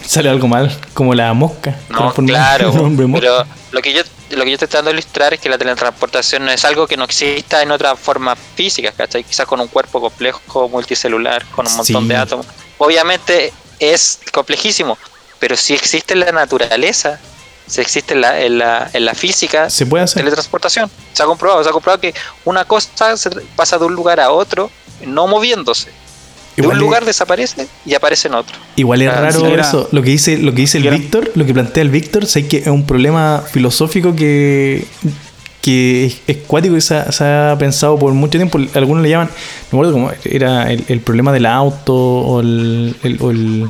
Sale 0.07 0.29
algo 0.29 0.49
mal, 0.49 0.77
como 0.95 1.15
la 1.15 1.33
mosca. 1.35 1.77
No, 1.89 2.13
claro, 2.15 2.73
mosca. 2.91 3.13
pero 3.21 3.45
lo 3.73 3.81
que 3.83 3.93
yo 3.93 4.03
lo 4.31 4.45
que 4.45 4.51
yo 4.51 4.55
estoy 4.55 4.69
tratando 4.69 4.91
de 4.91 4.95
ilustrar 4.99 5.35
es 5.35 5.41
que 5.41 5.49
la 5.49 5.59
teletransportación 5.59 6.45
no 6.45 6.53
es 6.53 6.65
algo 6.65 6.87
que 6.87 6.97
no 6.97 7.03
exista 7.05 7.63
en 7.63 7.73
otras 7.73 7.99
formas 7.99 8.39
físicas, 8.55 8.95
¿cachai? 8.97 9.25
Quizás 9.25 9.45
con 9.47 9.61
un 9.61 9.67
cuerpo 9.67 10.01
complejo, 10.01 10.69
multicelular, 10.69 11.45
con 11.47 11.67
un 11.67 11.77
montón 11.77 12.03
Sí. 12.05 12.09
de 12.09 12.17
átomos. 12.17 12.47
Obviamente 12.79 13.53
es 13.81 14.21
complejísimo, 14.33 14.97
pero 15.41 15.57
si 15.57 15.75
existe 15.75 16.15
en 16.15 16.21
la 16.21 16.31
naturaleza, 16.33 17.19
si 17.67 17.81
existe 17.81 18.15
en 18.15 18.21
la, 18.21 18.41
en 18.41 18.59
la, 18.59 18.89
en 18.93 19.05
la 19.05 19.15
física, 19.15 19.69
Se 19.69 19.85
puede 19.87 20.05
hacer. 20.05 20.23
teletransportación. 20.23 20.89
Se 21.13 21.23
ha 21.23 21.27
comprobado, 21.27 21.63
se 21.65 21.69
ha 21.69 21.73
comprobado 21.73 22.01
que 22.01 22.15
una 22.45 22.65
cosa 22.65 23.17
se 23.17 23.31
pasa 23.57 23.79
de 23.79 23.85
un 23.85 23.95
lugar 23.95 24.21
a 24.21 24.31
otro, 24.31 24.71
no 25.07 25.27
moviéndose. 25.27 25.91
De 26.61 26.67
Igual 26.67 26.77
un 26.79 26.83
es- 26.83 26.87
lugar 26.87 27.05
desaparece 27.05 27.67
y 27.87 27.95
aparece 27.95 28.29
en 28.29 28.35
otro. 28.35 28.57
Igual 28.77 29.03
es 29.03 29.09
Ah, 29.09 29.21
raro 29.21 29.47
eso. 29.57 29.89
Lo 29.93 30.03
que 30.03 30.11
dice, 30.11 30.39
lo 30.39 30.53
que 30.53 30.63
dice 30.63 30.79
el 30.79 30.89
Víctor, 30.91 31.31
lo 31.35 31.45
que 31.47 31.53
plantea 31.55 31.83
el 31.83 31.91
Víctor, 31.91 32.27
sé 32.27 32.47
que 32.49 32.59
es 32.59 32.67
un 32.69 32.87
problema 32.87 33.43
filosófico 33.51 34.15
que 34.15 34.85
que 35.63 36.07
es, 36.07 36.23
es 36.27 36.39
cuático 36.47 36.75
y 36.75 36.81
se 36.81 36.97
ha, 36.97 37.13
se 37.13 37.23
ha 37.23 37.55
pensado 37.59 37.99
por 37.99 38.15
mucho 38.15 38.39
tiempo. 38.39 38.59
Algunos 38.75 39.03
le 39.03 39.11
llaman, 39.11 39.29
no 39.71 39.79
me 39.79 39.87
acuerdo 39.89 39.93
cómo 39.93 40.11
era 40.25 40.73
el, 40.73 40.85
el 40.89 41.01
problema 41.01 41.33
del 41.35 41.45
auto 41.45 41.95
o 41.95 42.41
el, 42.41 42.97
el- 43.03 43.19
o 43.21 43.31
el- 43.31 43.69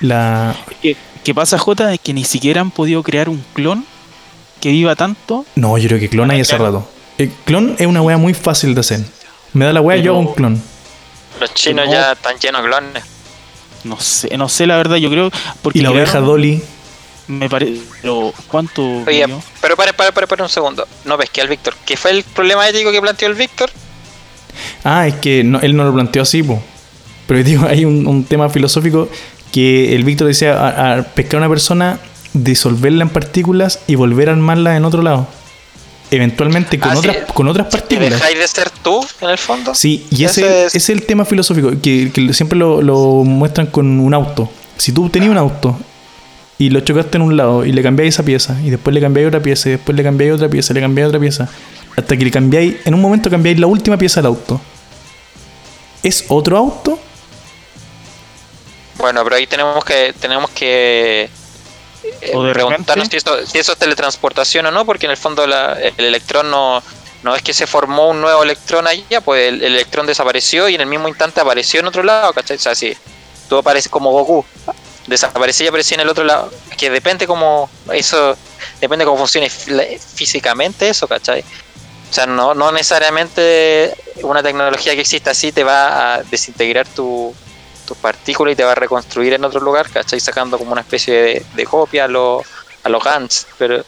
la 0.00 0.54
¿Qué, 0.80 0.96
qué 1.24 1.34
pasa, 1.34 1.58
Jota? 1.58 1.92
Es 1.92 2.00
que 2.00 2.14
ni 2.14 2.24
siquiera 2.24 2.62
han 2.62 2.70
podido 2.70 3.02
crear 3.02 3.28
un 3.28 3.44
clon 3.52 3.84
que 4.60 4.70
viva 4.70 4.96
tanto. 4.96 5.44
No, 5.54 5.76
yo 5.76 5.88
creo 5.88 6.00
que 6.00 6.08
clon 6.08 6.30
hay 6.30 6.40
hace 6.40 6.56
rato. 6.56 6.88
El 7.18 7.30
clon 7.44 7.74
es 7.78 7.86
una 7.86 8.00
wea 8.00 8.16
muy 8.16 8.32
fácil 8.32 8.74
de 8.74 8.80
hacer. 8.80 9.00
Me 9.52 9.64
da 9.66 9.72
la 9.74 9.80
wea, 9.82 9.96
yo 9.98 10.02
Pero- 10.02 10.12
hago 10.14 10.28
un 10.30 10.34
clon. 10.34 10.62
Los 11.40 11.54
chinos 11.54 11.86
No. 11.86 11.92
ya 11.92 12.12
están 12.12 12.36
llenos 12.38 12.62
de 12.62 12.68
clones. 12.68 13.04
No 13.84 13.98
sé, 14.00 14.36
no 14.36 14.48
sé 14.48 14.66
la 14.66 14.76
verdad, 14.76 14.96
yo 14.96 15.10
creo. 15.10 15.30
Porque 15.62 15.78
Y 15.78 15.82
la 15.82 15.90
oveja 15.90 16.20
Dolly. 16.20 16.62
Me 17.28 17.48
parece. 17.48 17.80
Pero, 18.00 18.32
¿cuánto? 18.48 18.82
Oye, 19.06 19.26
pero 19.60 19.76
para, 19.76 19.92
para, 19.92 20.12
para, 20.12 20.26
para 20.26 20.42
un 20.44 20.48
segundo. 20.48 20.86
No 21.04 21.16
pesqué 21.18 21.42
al 21.42 21.48
Víctor. 21.48 21.74
¿Qué 21.84 21.96
fue 21.96 22.10
el 22.10 22.22
problema 22.24 22.66
ético 22.68 22.90
que 22.90 23.00
planteó 23.00 23.28
el 23.28 23.34
Víctor? 23.34 23.70
Ah, 24.82 25.06
es 25.06 25.14
que 25.16 25.44
no- 25.44 25.60
él 25.60 25.76
no 25.76 25.84
lo 25.84 25.92
planteó 25.92 26.22
así, 26.22 26.42
po. 26.42 26.60
Pero 27.26 27.42
digo, 27.44 27.66
hay 27.66 27.84
un, 27.84 28.06
un 28.06 28.24
tema 28.24 28.48
filosófico 28.48 29.08
que 29.52 29.94
el 29.94 30.04
Víctor 30.04 30.26
decía, 30.28 30.54
a, 30.58 30.98
a 30.98 31.02
pescar 31.02 31.36
a 31.36 31.38
una 31.38 31.48
persona, 31.48 31.98
disolverla 32.32 33.02
en 33.04 33.10
partículas 33.10 33.80
y 33.86 33.94
volver 33.94 34.28
a 34.30 34.32
armarla 34.32 34.76
en 34.76 34.84
otro 34.84 35.02
lado. 35.02 35.28
Eventualmente 36.10 36.78
con, 36.78 36.90
Ah, 36.90 36.94
sí. 36.94 36.98
otras, 37.08 37.16
con 37.32 37.48
otras 37.48 37.66
¿Que 37.66 37.72
partículas. 37.78 38.10
dejáis 38.12 38.38
de 38.38 38.48
ser 38.48 38.70
tú, 38.70 39.04
en 39.20 39.28
el 39.30 39.38
fondo? 39.38 39.74
Sí, 39.74 40.06
y 40.10 40.24
ese, 40.24 40.66
es- 40.66 40.74
es 40.74 40.88
el 40.88 41.04
tema 41.04 41.24
filosófico, 41.26 41.70
que, 41.82 42.10
que 42.12 42.32
siempre 42.32 42.58
lo, 42.58 42.80
lo 42.80 42.96
muestran 43.24 43.66
con 43.66 44.00
un 44.00 44.14
auto. 44.14 44.50
Si 44.78 44.92
tú 44.92 45.10
tenías 45.10 45.30
un 45.30 45.36
auto 45.38 45.78
y 46.56 46.70
lo 46.70 46.80
chocaste 46.80 47.18
en 47.18 47.22
un 47.22 47.36
lado 47.36 47.64
y 47.64 47.72
le 47.72 47.82
cambiáis 47.82 48.14
esa 48.14 48.22
pieza, 48.22 48.56
y 48.64 48.70
después 48.70 48.94
le 48.94 49.00
cambiáis 49.00 49.28
otra 49.28 49.40
pieza, 49.42 49.68
y 49.68 49.72
después 49.72 49.94
le 49.96 50.02
cambiáis 50.02 50.32
otra 50.32 50.48
pieza, 50.48 50.72
le 50.72 50.80
cambiáis 50.80 51.08
otra 51.08 51.20
pieza, 51.20 51.48
hasta 51.96 52.16
que 52.16 52.24
le 52.24 52.30
cambiáis, 52.30 52.76
en 52.86 52.94
un 52.94 53.00
momento 53.02 53.28
cambiáis 53.28 53.58
la 53.60 53.66
última 53.66 53.98
pieza 53.98 54.20
del 54.20 54.26
auto. 54.28 54.60
¿Es 56.02 56.24
otro 56.28 56.56
auto? 56.56 56.98
Bueno, 58.96 59.22
pero 59.24 59.36
ahí 59.36 59.46
tenemos 59.46 59.84
que 59.84 60.12
tenemos 60.18 60.50
que 60.50 61.28
O 62.34 62.42
de 62.44 62.52
preguntarnos 62.54 63.08
si 63.10 63.16
eso, 63.16 63.46
si 63.46 63.58
eso 63.58 63.72
es 63.72 63.78
teletransportación 63.78 64.66
o 64.66 64.70
no, 64.70 64.84
porque 64.84 65.06
en 65.06 65.10
el 65.12 65.16
fondo 65.16 65.46
la- 65.46 65.72
el 65.80 66.04
electrón 66.04 66.50
no, 66.50 66.82
no 67.22 67.34
es 67.34 67.42
que 67.42 67.52
se 67.52 67.66
formó 67.66 68.08
un 68.08 68.20
nuevo 68.20 68.42
electrón 68.42 68.86
allá, 68.86 69.20
pues 69.20 69.48
el, 69.48 69.56
el 69.62 69.72
electrón 69.74 70.06
desapareció 70.06 70.68
y 70.68 70.74
en 70.76 70.80
el 70.82 70.86
mismo 70.86 71.08
instante 71.08 71.40
apareció 71.40 71.80
en 71.80 71.86
otro 71.86 72.02
lado, 72.02 72.32
¿cachai? 72.32 72.56
O 72.56 72.60
sea, 72.60 72.74
si 72.74 72.96
tú 73.48 73.58
apareces 73.58 73.90
como 73.90 74.12
Goku, 74.12 74.44
desaparecía 75.06 75.66
y 75.66 75.68
aparecía 75.68 75.96
en 75.96 76.02
el 76.02 76.08
otro 76.08 76.24
lado, 76.24 76.52
es 76.70 76.76
que 76.76 76.90
depende 76.90 77.26
cómo 77.26 77.68
eso, 77.92 78.36
depende 78.80 79.04
cómo 79.04 79.16
funcione 79.18 79.48
fí- 79.48 79.98
físicamente 79.98 80.88
eso, 80.88 81.08
¿cachai? 81.08 81.40
O 82.10 82.14
sea, 82.14 82.26
no, 82.26 82.54
no 82.54 82.70
necesariamente 82.72 83.94
una 84.22 84.42
tecnología 84.42 84.94
que 84.94 85.00
exista 85.02 85.32
así 85.32 85.52
te 85.52 85.64
va 85.64 86.14
a 86.14 86.22
desintegrar 86.22 86.86
tu, 86.88 87.34
tus 87.88 87.96
partículas 87.96 88.52
y 88.52 88.56
te 88.56 88.64
va 88.64 88.72
a 88.72 88.74
reconstruir 88.76 89.32
en 89.32 89.44
otro 89.44 89.60
lugar, 89.60 89.88
¿cachai? 89.90 90.20
Sacando 90.20 90.58
como 90.58 90.72
una 90.72 90.82
especie 90.82 91.14
de, 91.14 91.46
de 91.54 91.64
copia 91.64 92.04
a 92.04 92.08
los 92.08 92.44
a 92.84 92.88
los 92.88 93.02
Gantz, 93.02 93.46
pero 93.58 93.84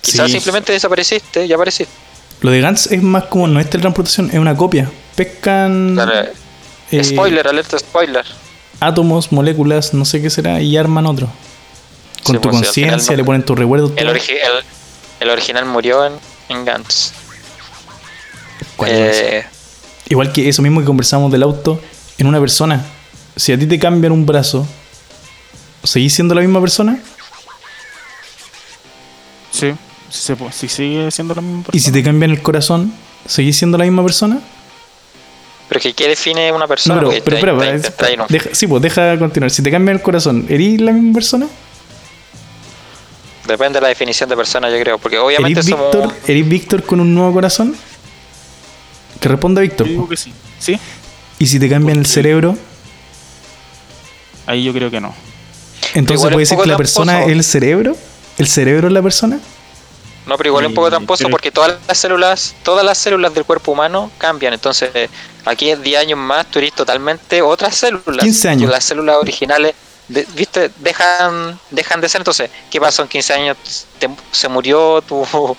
quizás 0.00 0.26
Sí. 0.26 0.32
simplemente 0.32 0.72
desapareciste 0.72 1.44
y 1.44 1.52
apareciste. 1.52 1.92
Lo 2.40 2.50
de 2.50 2.60
Gantz 2.60 2.90
es 2.92 3.02
más 3.02 3.24
como, 3.24 3.46
no 3.46 3.60
es 3.60 3.68
teletransportación, 3.68 4.30
es 4.30 4.38
una 4.38 4.56
copia. 4.56 4.90
Pescan 5.14 5.92
Claro, 5.94 6.28
eh, 6.90 7.04
spoiler, 7.04 7.46
alerta 7.48 7.78
spoiler. 7.78 8.24
átomos, 8.80 9.32
moléculas, 9.32 9.92
no 9.94 10.04
sé 10.04 10.22
qué 10.22 10.30
será, 10.30 10.60
y 10.60 10.76
arman 10.76 11.06
otro. 11.06 11.26
Con 12.24 12.36
Sí, 12.36 12.40
tu 12.40 12.48
pues, 12.50 12.62
conciencia, 12.62 13.12
no- 13.12 13.16
le 13.18 13.24
ponen 13.24 13.42
tus 13.44 13.58
recuerdos. 13.58 13.92
El, 13.96 14.06
todo. 14.06 14.14
origi- 14.16 14.30
el, 14.42 14.64
el 15.20 15.30
original 15.30 15.64
murió 15.66 16.04
en, 16.06 16.14
en 16.48 16.64
Gantz. 16.64 17.12
¿Cuál 18.76 18.90
es? 18.90 19.16
Eh, 19.18 19.46
Igual 20.08 20.32
que 20.32 20.48
eso 20.48 20.62
mismo 20.62 20.80
que 20.80 20.86
conversamos 20.86 21.32
del 21.32 21.42
auto 21.42 21.80
en 22.18 22.26
una 22.28 22.38
persona. 22.40 22.84
Si 23.36 23.52
a 23.52 23.58
ti 23.58 23.66
te 23.66 23.78
cambian 23.78 24.12
un 24.12 24.24
brazo, 24.24 24.66
¿seguís 25.84 26.14
siendo 26.14 26.34
la 26.34 26.40
misma 26.40 26.60
persona? 26.60 26.98
Sí, 29.50 29.72
sí, 30.10 30.18
se 30.34 30.36
sí 30.52 30.68
sigue 30.68 31.10
siendo 31.10 31.34
la 31.34 31.42
misma 31.42 31.64
Y 31.72 31.80
si 31.80 31.92
te 31.92 32.02
cambian 32.02 32.30
el 32.30 32.42
corazón, 32.42 32.92
¿seguís 33.26 33.56
siendo 33.56 33.78
la 33.78 33.84
misma 33.84 34.02
persona? 34.02 34.40
pero 35.68 35.80
que 35.80 35.92
¿qué 35.94 36.08
define 36.08 36.52
una 36.52 36.68
persona? 36.68 37.00
No, 37.02 37.08
pero, 37.10 37.22
pero 37.24 37.62
espera, 37.62 38.26
deja- 38.28 38.50
sí, 38.52 38.68
pues 38.68 38.80
deja 38.82 39.18
continuar. 39.18 39.50
Si 39.50 39.62
te 39.62 39.70
cambian 39.70 39.96
el 39.96 40.02
corazón, 40.02 40.46
¿erís 40.48 40.80
la 40.80 40.92
misma 40.92 41.12
persona? 41.14 41.48
Depende 43.48 43.78
de 43.78 43.80
la 43.82 43.88
definición 43.88 44.28
de 44.28 44.36
persona, 44.36 44.70
yo 44.70 44.78
creo. 44.80 44.98
Porque 44.98 45.18
obviamente 45.18 45.58
¿Erís 45.60 45.70
somos. 45.70 45.92
Víctor, 45.92 46.14
¿Erís 46.28 46.48
Víctor 46.48 46.82
con 46.84 47.00
un 47.00 47.12
nuevo 47.14 47.32
corazón? 47.32 47.74
Que 49.20 49.28
responda 49.28 49.60
Víctor. 49.60 49.86
Yo 49.88 49.92
digo 49.92 50.02
po. 50.04 50.08
que 50.10 50.16
sí. 50.16 50.32
Sí, 50.58 50.78
Y 51.38 51.46
si 51.46 51.58
te 51.58 51.68
cambian 51.68 51.98
el 51.98 52.06
cerebro, 52.06 52.56
ahí 54.46 54.64
yo 54.64 54.72
creo 54.72 54.90
que 54.90 55.00
no. 55.00 55.14
entonces 55.94 56.22
puede 56.26 56.38
decir 56.38 56.58
que 56.58 56.66
la 56.66 56.76
persona 56.76 57.22
es 57.24 57.28
el 57.32 57.44
cerebro. 57.44 57.96
¿El 58.38 58.46
cerebro 58.46 58.88
es 58.88 58.92
la 58.92 59.02
persona? 59.02 59.38
No, 60.26 60.36
pero 60.36 60.48
igual 60.48 60.64
es 60.64 60.68
un 60.70 60.74
poco 60.74 60.88
tramposo 60.90 61.22
pero- 61.24 61.30
porque 61.30 61.50
todas 61.52 61.76
las 61.86 61.96
células, 61.98 62.54
todas 62.64 62.84
las 62.84 62.98
células 62.98 63.32
del 63.32 63.44
cuerpo 63.44 63.72
humano 63.72 64.10
cambian. 64.18 64.52
Entonces, 64.52 64.90
aquí 65.44 65.70
en 65.70 65.82
10 65.82 66.00
años 66.00 66.18
más 66.18 66.46
tú 66.46 66.58
eres 66.58 66.72
totalmente 66.72 67.40
otras 67.42 67.76
células. 67.76 68.18
15 68.24 68.48
años. 68.48 68.70
Las 68.70 68.84
células 68.84 69.16
originales, 69.16 69.74
de- 70.08 70.26
viste, 70.36 70.70
dejan, 70.78 71.58
dejan 71.70 72.00
de 72.00 72.08
ser. 72.08 72.20
Entonces, 72.20 72.50
¿qué 72.70 72.80
pasó 72.80 73.02
en 73.02 73.08
15 73.08 73.32
años? 73.34 73.56
Te- 73.98 74.08
se 74.30 74.48
murió, 74.48 75.02
tú 75.02 75.24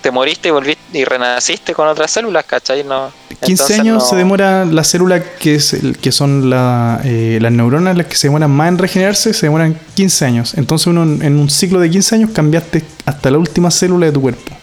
te 0.00 0.10
moriste 0.10 0.48
y 0.48 0.50
volviste 0.52 0.98
y 0.98 1.04
renaciste 1.04 1.74
con 1.74 1.86
otras 1.88 2.10
células, 2.10 2.44
¿cachai? 2.44 2.82
No, 2.84 3.12
15 3.28 3.52
entonces 3.52 3.80
años 3.80 4.02
no- 4.02 4.08
se 4.08 4.16
demora 4.16 4.64
la 4.64 4.84
célula 4.84 5.22
que, 5.22 5.56
es 5.56 5.72
el- 5.74 5.98
que 5.98 6.12
son 6.12 6.48
la, 6.50 7.00
eh, 7.04 7.38
las 7.40 7.52
neuronas 7.52 7.96
las 7.96 8.06
que 8.06 8.16
se 8.16 8.28
demoran 8.28 8.50
más 8.50 8.68
en 8.68 8.78
regenerarse, 8.78 9.32
se 9.34 9.46
demoran 9.46 9.78
15 9.94 10.24
años. 10.24 10.54
Entonces 10.54 10.86
uno 10.86 11.02
en, 11.02 11.38
un 11.38 11.50
ciclo 11.50 11.78
de 11.80 11.90
15 11.90 12.14
años 12.16 12.30
cambiaste 12.32 12.84
hasta 13.06 13.30
la 13.30 13.38
última 13.38 13.70
célula 13.70 14.06
de 14.06 14.12
tu 14.12 14.20
cuerpo. 14.22 14.56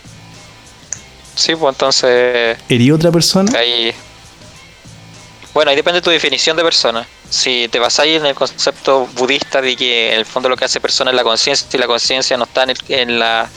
Sí, 1.35 1.55
pues 1.55 1.73
entonces 1.75 2.57
¿Herí 2.67 2.89
otra 2.91 3.11
persona? 3.11 3.51
ahí... 3.57 3.93
Bueno, 5.53 5.69
ahí 5.71 5.75
depende 5.77 5.99
de 5.99 6.03
tu 6.03 6.09
definición 6.11 6.55
de 6.57 6.63
persona. 6.63 7.07
Si 7.29 7.67
te 7.69 7.79
basáis 7.79 8.17
en 8.17 8.25
el 8.25 8.35
concepto 8.35 9.07
budista 9.15 9.61
de 9.61 9.75
que 9.75 10.13
en 10.13 10.19
el 10.19 10.25
fondo 10.25 10.47
lo 10.49 10.55
que 10.55 10.65
hace 10.65 10.79
persona 10.79 11.11
es 11.11 11.15
la 11.17 11.23
conciencia 11.23 11.67
y 11.73 11.77
la 11.77 11.87
conciencia 11.87 12.37
no 12.37 12.45
está 12.45 12.63
en, 12.63 12.69
el- 12.71 12.77
en 12.89 13.19
la 13.19 13.49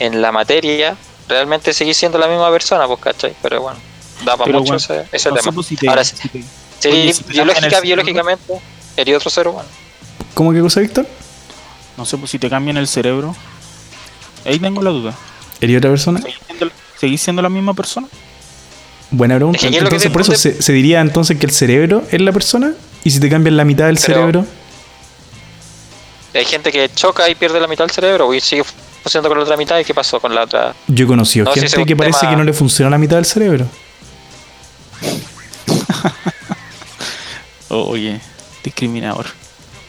en 0.00 0.20
la 0.20 0.32
materia, 0.32 0.96
realmente 1.28 1.72
seguís 1.72 1.96
siendo 1.96 2.18
la 2.18 2.26
misma 2.26 2.50
persona, 2.50 2.86
pues, 2.88 2.98
¿cachai? 3.00 3.34
Pero 3.40 3.62
bueno, 3.62 3.78
da 4.24 4.32
para 4.36 4.46
Pero 4.46 4.58
mucho 4.58 4.76
bueno, 4.76 5.04
ese, 5.12 5.30
tema. 5.30 5.62
si 5.62 5.76
te- 5.76 5.88
Ahora, 5.88 6.04
si 6.04 6.16
te- 6.28 6.42
si 6.80 7.22
biológica, 7.28 7.80
biológicamente, 7.80 8.54
sería 8.96 9.16
otro 9.16 9.30
ser 9.30 9.46
humano. 9.48 9.68
¿Cómo 10.34 10.52
que 10.52 10.60
cosa, 10.60 10.80
Víctor? 10.80 11.06
no 11.96 12.04
sé, 12.04 12.18
pues 12.18 12.32
si 12.32 12.40
te 12.40 12.50
cambian 12.50 12.76
el 12.76 12.88
cerebro. 12.88 13.36
Ahí 14.44 14.58
tengo 14.58 14.82
la 14.82 14.90
duda. 14.90 15.14
¿Herí 15.60 15.76
otra 15.76 15.90
persona? 15.90 16.20
¿Seguís 16.20 16.38
siendo, 16.46 16.70
seguís 16.98 17.22
siendo 17.22 17.40
la 17.40 17.48
misma 17.48 17.72
persona? 17.72 18.08
Buena 19.12 19.36
pregunta. 19.36 19.60
Entonces, 19.64 20.10
por 20.10 20.22
eso 20.22 20.34
se 20.34 20.72
diría 20.72 21.00
entonces 21.00 21.38
que 21.38 21.46
el 21.46 21.52
cerebro 21.52 22.02
es 22.10 22.20
la 22.20 22.32
persona. 22.32 22.74
Y 23.04 23.10
si 23.10 23.20
te 23.20 23.28
cambian 23.28 23.56
la 23.56 23.64
mitad 23.64 23.86
del 23.86 23.96
Pero- 23.96 24.06
cerebro, 24.06 24.46
Hay 26.34 26.44
gente 26.44 26.72
que 26.72 26.90
choca 26.92 27.28
y 27.28 27.36
pierde 27.36 27.60
la 27.60 27.68
mitad 27.68 27.84
del 27.84 27.92
cerebro 27.92 28.34
y 28.34 28.40
sigue 28.40 28.64
funcionando 29.02 29.28
con 29.28 29.38
la 29.38 29.44
otra 29.44 29.56
mitad. 29.56 29.78
¿Y 29.78 29.84
qué 29.84 29.94
pasó 29.94 30.18
con 30.18 30.34
la 30.34 30.42
otra? 30.42 30.74
yo 30.88 31.04
he 31.04 31.08
conocido 31.08 31.44
No, 31.44 31.52
gente 31.52 31.84
que 31.84 31.94
parece 31.94 32.18
tema- 32.20 32.30
que 32.32 32.36
no 32.36 32.42
le 32.44 32.52
funciona 32.52 32.90
la 32.90 32.98
mitad 32.98 33.16
del 33.16 33.24
cerebro. 33.24 33.66
Oye, 37.68 38.20
discriminador. 38.62 39.26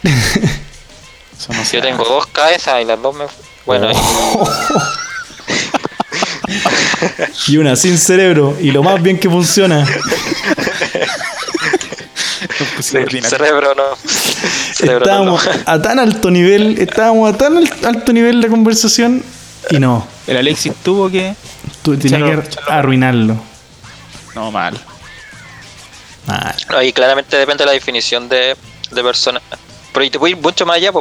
Eso 0.04 1.54
no 1.54 1.64
Yo 1.64 1.82
tengo 1.82 2.04
dos 2.04 2.28
cabezas 2.28 2.82
y 2.82 2.86
las 2.86 3.02
dos 3.02 3.16
me. 3.16 3.26
Bueno, 3.66 3.90
Y 7.48 7.58
una 7.58 7.76
sin 7.76 7.98
cerebro. 7.98 8.56
Y 8.62 8.72
lo 8.72 8.84
más 8.84 9.02
bien 9.02 9.20
que 9.20 9.30
funciona. 9.30 9.86
Pues, 13.22 13.30
cerebro 13.30 13.74
no. 13.76 13.84
Cerebro 14.74 15.06
Estábamos 15.06 15.46
no. 15.46 15.52
a 15.66 15.82
tan 15.82 16.00
alto 16.00 16.30
nivel, 16.32 16.78
estábamos 16.80 17.34
a 17.34 17.38
tan 17.38 17.58
al- 17.58 17.74
alto 17.86 18.12
nivel 18.14 18.42
de 18.42 18.50
conversación 18.50 19.24
y 19.70 19.80
no, 19.80 20.06
El 20.28 20.38
Alexis 20.38 20.74
tuvo 20.84 21.10
que. 21.10 21.36
Echarlo- 21.86 22.44
que 22.44 22.60
arruinarlo. 22.72 23.38
No, 24.36 24.52
mal. 24.52 24.80
Mal. 26.28 26.56
No, 26.70 26.82
y 26.82 26.92
claramente 26.92 27.38
depende 27.38 27.64
de 27.64 27.68
la 27.68 27.72
definición 27.74 28.28
de, 28.28 28.56
de 28.92 29.04
persona. 29.04 29.42
Pero 29.94 30.04
y 30.06 30.10
te 30.10 30.18
voy 30.18 30.32
a 30.32 30.36
ir 30.36 30.42
mucho 30.42 30.66
más 30.66 30.78
allá. 30.78 30.92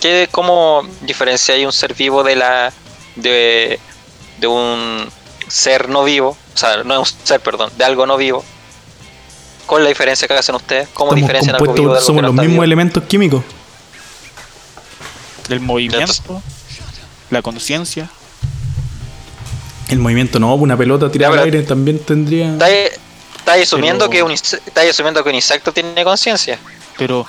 ¿Qué, 0.00 0.28
¿cómo 0.30 0.82
diferenciáis 1.02 1.64
un 1.66 1.72
ser 1.72 1.94
vivo 1.94 2.22
de 2.24 2.36
la 2.36 2.72
de, 3.16 3.78
de 4.38 4.46
un 4.46 5.08
ser 5.48 5.88
no 5.88 6.04
vivo? 6.04 6.36
O 6.54 6.56
sea, 6.58 6.82
no 6.84 7.02
es 7.02 7.12
un 7.12 7.18
ser, 7.26 7.40
perdón, 7.40 7.70
de 7.76 7.84
algo 7.84 8.06
no 8.06 8.16
vivo. 8.16 8.44
¿Cuál 9.72 9.84
es 9.84 9.84
la 9.84 9.88
diferencia 9.88 10.28
que 10.28 10.34
hacen 10.34 10.54
ustedes? 10.54 10.86
¿Cómo 10.92 11.12
Estamos 11.14 11.22
diferencian 11.22 11.54
algo 11.56 11.72
vivo 11.72 11.92
de 11.94 11.98
algo 11.98 12.06
somos 12.06 12.18
que 12.18 12.22
no 12.24 12.28
los 12.28 12.34
mismos 12.36 12.52
vivo? 12.52 12.62
elementos 12.64 13.02
químicos. 13.04 13.42
Del 15.48 15.60
movimiento, 15.60 16.42
la 17.30 17.40
conciencia. 17.40 18.10
El 19.88 19.98
movimiento 19.98 20.38
no, 20.38 20.54
una 20.56 20.76
pelota 20.76 21.10
tirada 21.10 21.34
Ya, 21.36 21.40
al 21.40 21.44
aire 21.46 21.62
también 21.62 21.98
tendría. 22.00 22.52
Estáis 22.52 23.62
asumiendo, 23.62 24.10
Pero- 24.10 24.10
que 24.10 24.18
asumiendo 24.90 25.24
que 25.24 25.30
un 25.30 25.34
insecto 25.36 25.72
tiene 25.72 26.04
conciencia. 26.04 26.58
Pero 26.98 27.24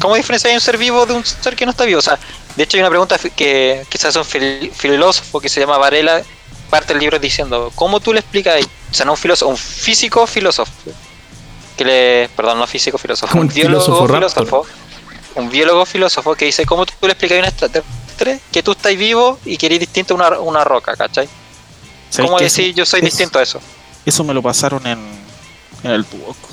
¿Cómo 0.00 0.14
diferencias 0.14 0.54
un 0.54 0.60
ser 0.60 0.78
vivo 0.78 1.04
de 1.04 1.14
un 1.14 1.24
ser 1.24 1.56
que 1.56 1.64
no 1.64 1.72
está 1.72 1.84
vivo? 1.84 1.98
O 1.98 2.02
sea, 2.02 2.16
de 2.54 2.62
hecho 2.62 2.76
hay 2.76 2.82
una 2.82 2.90
pregunta 2.90 3.18
que 3.34 3.84
quizás 3.88 4.14
un 4.14 4.22
fil- 4.24 4.70
filósofo 4.70 5.40
que 5.40 5.48
se 5.48 5.58
llama 5.58 5.78
Varela 5.78 6.22
parte 6.70 6.92
del 6.92 7.00
libro 7.00 7.18
diciendo, 7.18 7.72
¿cómo 7.74 7.98
tú 7.98 8.12
le 8.12 8.20
explicas? 8.20 8.64
O 8.94 8.96
sea, 8.96 9.04
no 9.06 9.12
un 9.12 9.18
filósofo, 9.18 9.50
un 9.50 9.56
físico 9.56 10.24
filósofo. 10.24 10.70
Que 11.76 11.84
le, 11.84 12.28
perdón, 12.36 12.60
no 12.60 12.66
físico 12.68 12.96
filósofo, 12.96 13.34
Un 13.36 13.48
un 13.48 13.48
biólogo 13.48 14.06
filósofo. 14.06 14.64
Un 15.34 15.50
biólogo 15.50 15.84
filósofo 15.84 16.36
que 16.36 16.44
dice, 16.44 16.64
¿cómo 16.64 16.86
tú 16.86 16.92
le 17.02 17.08
explicas 17.08 17.38
a 17.38 17.40
un 17.40 17.46
extraterrestre 17.46 18.38
que 18.52 18.62
tú 18.62 18.70
estás 18.70 18.96
vivo 18.96 19.40
y 19.44 19.56
que 19.56 19.66
eres 19.66 19.80
distinto 19.80 20.14
a 20.14 20.16
una, 20.16 20.38
una 20.38 20.62
roca, 20.62 20.94
¿cachai? 20.94 21.28
¿sabes 22.08 22.30
¿Cómo 22.30 22.38
decir 22.38 22.66
Eso- 22.66 22.76
yo 22.76 22.86
soy 22.86 22.98
eso- 23.00 23.06
distinto 23.06 23.40
a 23.40 23.42
eso? 23.42 23.60
Eso 24.06 24.22
me 24.22 24.32
lo 24.32 24.40
pasaron 24.42 24.86
en, 24.86 25.00
en 25.82 25.90
el 25.90 26.04
Tuboco. 26.04 26.48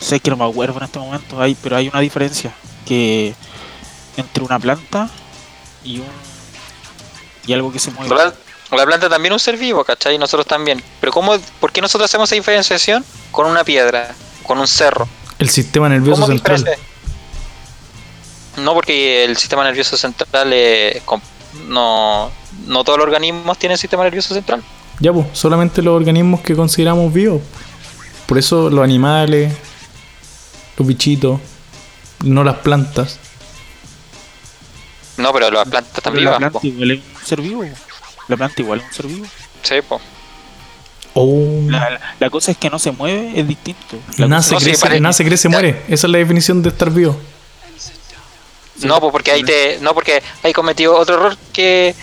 Sé 0.00 0.18
que 0.18 0.30
no 0.30 0.36
me 0.36 0.44
acuerdo 0.44 0.78
en 0.78 0.84
este 0.86 0.98
momento, 0.98 1.40
hay, 1.40 1.54
pero 1.54 1.76
hay 1.76 1.86
una 1.86 2.00
diferencia 2.00 2.52
que 2.84 3.32
entre 4.16 4.42
una 4.42 4.58
planta 4.58 5.08
y 5.84 5.98
un 6.00 6.08
y 7.46 7.52
algo 7.52 7.70
que 7.70 7.78
se 7.78 7.92
mueve. 7.92 8.08
La, 8.70 8.78
la 8.78 8.86
planta 8.86 9.08
también 9.08 9.32
es 9.32 9.36
un 9.36 9.40
ser 9.40 9.56
vivo, 9.56 9.84
¿cachai? 9.84 10.14
Y 10.14 10.18
nosotros 10.18 10.46
también. 10.46 10.82
Pero 11.00 11.12
¿cómo, 11.12 11.36
¿por 11.60 11.72
qué 11.72 11.80
nosotros 11.80 12.10
hacemos 12.10 12.28
esa 12.28 12.34
diferenciación 12.36 13.04
con 13.30 13.46
una 13.46 13.62
piedra, 13.64 14.14
con 14.42 14.58
un 14.58 14.66
cerro? 14.66 15.08
El 15.38 15.48
sistema 15.50 15.88
nervioso 15.88 16.22
¿Cómo 16.22 16.32
central. 16.32 16.56
diferencia? 16.58 16.86
No, 18.58 18.72
porque 18.74 19.24
el 19.24 19.36
sistema 19.36 19.64
nervioso 19.64 19.96
central 19.96 20.52
es 20.52 21.02
com- 21.02 21.20
no, 21.68 22.30
no 22.66 22.84
todos 22.84 22.98
los 22.98 23.04
organismos 23.06 23.58
tienen 23.58 23.76
sistema 23.78 24.02
nervioso 24.04 24.32
central. 24.34 24.62
Ya, 24.98 25.12
pues, 25.12 25.26
solamente 25.34 25.82
los 25.82 25.94
organismos 25.94 26.40
que 26.40 26.56
consideramos 26.56 27.12
vivos. 27.12 27.42
Por 28.26 28.38
eso 28.38 28.70
los 28.70 28.82
animales, 28.82 29.52
los 30.78 30.88
bichitos, 30.88 31.38
no 32.24 32.42
las 32.44 32.56
plantas. 32.56 33.18
No, 35.18 35.32
pero 35.32 35.50
las 35.50 35.68
plantas 35.68 35.96
están 35.98 36.12
Pero 36.14 36.24
la 36.24 36.30
vivas. 36.38 36.38
planta 36.38 36.58
po. 36.60 36.66
igual 36.66 36.90
es 36.92 36.98
un 37.20 37.26
ser 37.26 37.40
vivo. 37.42 37.64
La 38.28 38.36
planta 38.36 38.60
igual 38.62 38.80
es 38.80 38.86
un 38.86 38.92
ser 38.92 39.06
vivo. 39.06 39.26
Sí, 39.62 39.74
po. 39.88 40.00
Oh, 41.14 41.62
La, 41.70 41.90
la- 41.90 42.00
la 42.18 42.30
cosa 42.30 42.50
es 42.50 42.58
que 42.58 42.68
no 42.68 42.78
se 42.78 42.90
mueve, 42.92 43.32
es 43.40 43.46
distinto. 43.48 43.96
La 44.18 44.26
nace, 44.28 44.52
no, 44.54 44.60
sí, 44.60 44.66
crece, 44.66 44.82
pare- 44.82 45.00
nace, 45.00 45.24
crece, 45.24 45.48
Ya. 45.48 45.52
muere. 45.52 45.82
Esa 45.88 46.06
es 46.06 46.10
la 46.12 46.18
definición 46.18 46.62
de 46.62 46.68
estar 46.68 46.90
vivo. 46.90 47.16
No, 48.82 49.00
pues 49.00 49.10
porque 49.12 49.30
ahí 49.32 49.42
te, 49.42 49.78
no 49.80 49.94
porque 49.94 50.22
hay 50.42 50.52
cometido 50.52 50.94
otro 50.96 51.14
error 51.14 51.36
que, 51.52 51.94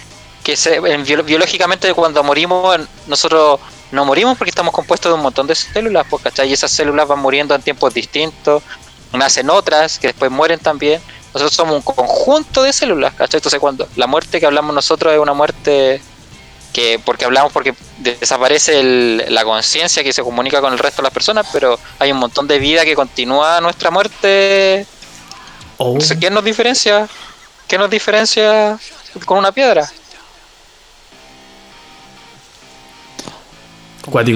que 0.44 0.56
se, 0.58 0.80
biológicamente 0.80 1.94
cuando 1.94 2.24
morimos 2.24 2.80
nosotros 3.06 3.60
no 3.92 4.06
morimos 4.06 4.36
porque 4.40 4.50
estamos 4.50 4.74
compuestos 4.74 5.12
de 5.12 5.14
un 5.16 5.22
montón 5.22 5.46
de 5.46 5.54
células, 5.54 6.08
pues, 6.10 6.24
¿cachai? 6.24 6.50
Y 6.50 6.54
esas 6.54 6.72
células 6.72 7.08
van 7.08 7.20
muriendo 7.20 7.54
en 7.54 7.62
tiempos 7.62 7.94
distintos, 7.94 8.64
nacen 9.12 9.52
otras 9.52 10.00
que 10.00 10.08
después 10.08 10.32
mueren 10.32 10.60
también. 10.60 11.00
Nosotros 11.32 11.54
somos 11.56 11.76
un 11.76 11.82
conjunto 11.84 12.64
de 12.64 12.74
células, 12.74 13.14
¿cachai? 13.14 13.38
Entonces 13.38 13.60
cuando 13.60 13.88
la 13.96 14.08
muerte 14.08 14.40
que 14.40 14.48
hablamos 14.48 14.74
nosotros 14.74 15.14
es 15.14 15.20
una 15.20 15.34
muerte 15.36 16.02
que 16.74 17.00
porque 17.06 17.24
hablamos 17.26 17.54
porque 17.54 17.74
desaparece 18.00 18.80
el- 18.80 19.26
la 19.30 19.44
conciencia 19.46 20.04
que 20.04 20.12
se 20.12 20.24
comunica 20.24 20.60
con 20.60 20.74
el 20.74 20.80
resto 20.80 21.02
de 21.02 21.04
las 21.04 21.14
personas, 21.14 21.46
pero 21.54 21.80
hay 22.00 22.12
un 22.12 22.18
montón 22.18 22.48
de 22.48 22.58
vida 22.60 22.84
que 22.84 22.96
continúa 22.96 23.62
nuestra 23.62 23.92
muerte 23.92 24.86
Oh, 25.78 25.94
entonces, 25.94 26.18
¿qué 26.20 26.30
nos 26.30 26.44
diferencia? 26.44 27.08
¿Qué 27.68 27.78
nos 27.78 27.90
diferencia 27.90 28.78
con 29.26 29.38
una 29.38 29.52
piedra? 29.52 29.90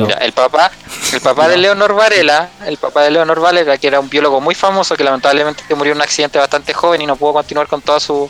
Mira, 0.08 0.20
el 0.20 0.32
papá, 0.32 0.72
el 1.14 1.20
papá 1.22 1.48
de 1.50 1.58
Leonor 1.58 1.94
Varela, 1.94 2.50
el 2.66 2.78
papá 2.78 3.04
de 3.04 3.12
Leonor 3.12 3.40
Varela, 3.42 3.78
que 3.78 3.88
era 3.88 4.00
un 4.00 4.10
biólogo 4.10 4.40
muy 4.40 4.56
famoso, 4.56 4.96
que 4.96 5.04
lamentablemente 5.04 5.64
murió 5.76 5.92
en 5.92 5.98
un 5.98 6.04
accidente 6.04 6.40
bastante 6.40 6.74
joven 6.74 7.02
y 7.02 7.06
no 7.06 7.18
pudo 7.18 7.34
continuar 7.34 7.68
con 7.68 7.82
todos 7.82 8.04
sus 8.04 8.30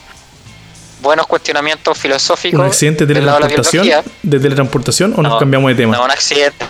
buenos 1.01 1.27
cuestionamientos 1.27 1.97
filosóficos. 1.97 2.59
¿Un 2.59 2.65
accidente 2.65 3.05
de 3.05 3.13
teletransportación? 3.13 3.87
¿De 4.23 4.39
teletransportación 4.39 5.13
o 5.17 5.21
nos 5.21 5.33
No, 5.33 5.39
cambiamos 5.39 5.69
de 5.69 5.75
tema? 5.75 5.97
No, 5.97 6.05
un 6.05 6.11
accidente, 6.11 6.65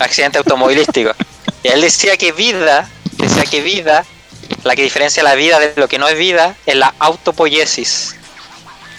accidente 0.00 0.38
automovilístico. 0.38 1.12
Y 1.62 1.68
él 1.68 1.80
decía 1.80 2.18
que 2.18 2.30
vida, 2.30 2.90
decía 3.16 3.44
que 3.44 3.62
vida, 3.62 4.04
la 4.64 4.76
que 4.76 4.82
diferencia 4.82 5.22
la 5.22 5.34
vida 5.34 5.58
de 5.58 5.72
lo 5.76 5.88
que 5.88 5.98
no 5.98 6.06
es 6.06 6.18
vida, 6.18 6.56
es 6.66 6.76
la 6.76 6.92
autopoiesis. 6.98 8.16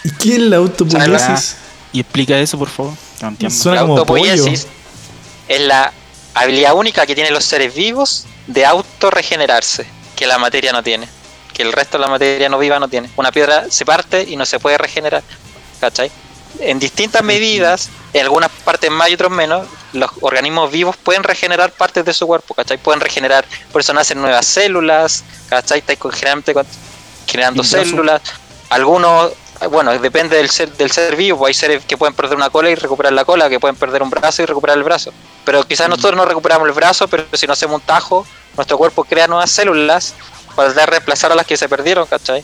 ¿Y 0.02 0.10
qué 0.10 0.34
es 0.34 0.40
la 0.40 0.56
autopoiesis? 0.56 1.58
Y 1.92 2.00
explica 2.00 2.36
eso, 2.40 2.58
por 2.58 2.68
favor. 2.68 2.94
No. 3.22 3.50
Suena 3.50 3.76
La 3.76 3.80
como 3.82 3.98
autopoiesis 3.98 4.66
es 5.46 5.60
la 5.60 5.92
habilidad 6.34 6.74
única 6.74 7.06
que 7.06 7.14
tienen 7.14 7.32
los 7.32 7.44
seres 7.44 7.74
vivos 7.74 8.26
de 8.46 8.66
autorregenerarse, 8.66 9.86
que 10.16 10.26
la 10.26 10.38
materia 10.38 10.72
no 10.72 10.82
tiene, 10.82 11.08
que 11.56 11.62
el 11.62 11.72
resto 11.72 11.96
de 11.96 12.02
la 12.02 12.10
materia 12.10 12.50
no 12.50 12.58
viva 12.58 12.78
no 12.78 12.86
tiene. 12.86 13.08
Una 13.16 13.32
piedra 13.32 13.70
se 13.70 13.86
parte 13.86 14.22
y 14.28 14.36
no 14.36 14.44
se 14.44 14.60
puede 14.60 14.76
regenerar, 14.76 15.22
¿cachai? 15.80 16.10
En 16.60 16.78
distintas 16.78 17.22
medidas, 17.22 17.88
en 18.12 18.22
algunas 18.24 18.50
partes 18.50 18.90
más 18.90 19.08
y 19.08 19.14
otras 19.14 19.30
menos, 19.30 19.66
los 19.94 20.10
organismos 20.20 20.70
vivos 20.70 20.98
pueden 20.98 21.22
regenerar 21.22 21.72
partes 21.72 22.04
de 22.04 22.12
su 22.12 22.26
cuerpo, 22.26 22.52
¿cachai? 22.52 22.76
Pueden 22.76 23.00
regenerar, 23.00 23.46
por 23.72 23.80
eso 23.80 23.94
nacen 23.94 24.20
nuevas 24.20 24.44
células, 24.44 25.24
¿cachai? 25.48 25.78
Estáis 25.78 25.98
generando 27.26 27.62
brazo. 27.62 27.78
células. 27.78 28.20
Algunos, 28.68 29.32
bueno, 29.70 29.98
depende 29.98 30.36
del 30.36 30.50
ser, 30.50 30.70
del 30.72 30.90
ser 30.90 31.16
vivo, 31.16 31.38
pues 31.38 31.56
hay 31.56 31.60
seres 31.68 31.84
que 31.86 31.96
pueden 31.96 32.14
perder 32.14 32.36
una 32.36 32.50
cola 32.50 32.68
y 32.68 32.74
recuperar 32.74 33.14
la 33.14 33.24
cola, 33.24 33.48
que 33.48 33.58
pueden 33.58 33.76
perder 33.76 34.02
un 34.02 34.10
brazo 34.10 34.42
y 34.42 34.44
recuperar 34.44 34.76
el 34.76 34.84
brazo. 34.84 35.10
Pero 35.46 35.62
quizás 35.64 35.88
nosotros 35.88 36.16
no 36.16 36.26
recuperamos 36.26 36.68
el 36.68 36.74
brazo, 36.74 37.08
pero 37.08 37.24
si 37.32 37.46
no 37.46 37.54
hacemos 37.54 37.80
un 37.80 37.86
tajo, 37.86 38.26
nuestro 38.56 38.76
cuerpo 38.76 39.04
crea 39.04 39.26
nuevas 39.26 39.50
células 39.50 40.14
de 40.56 40.86
reemplazar 40.86 41.32
a 41.32 41.34
las 41.34 41.46
que 41.46 41.56
se 41.56 41.68
perdieron, 41.68 42.06
¿cachai? 42.06 42.42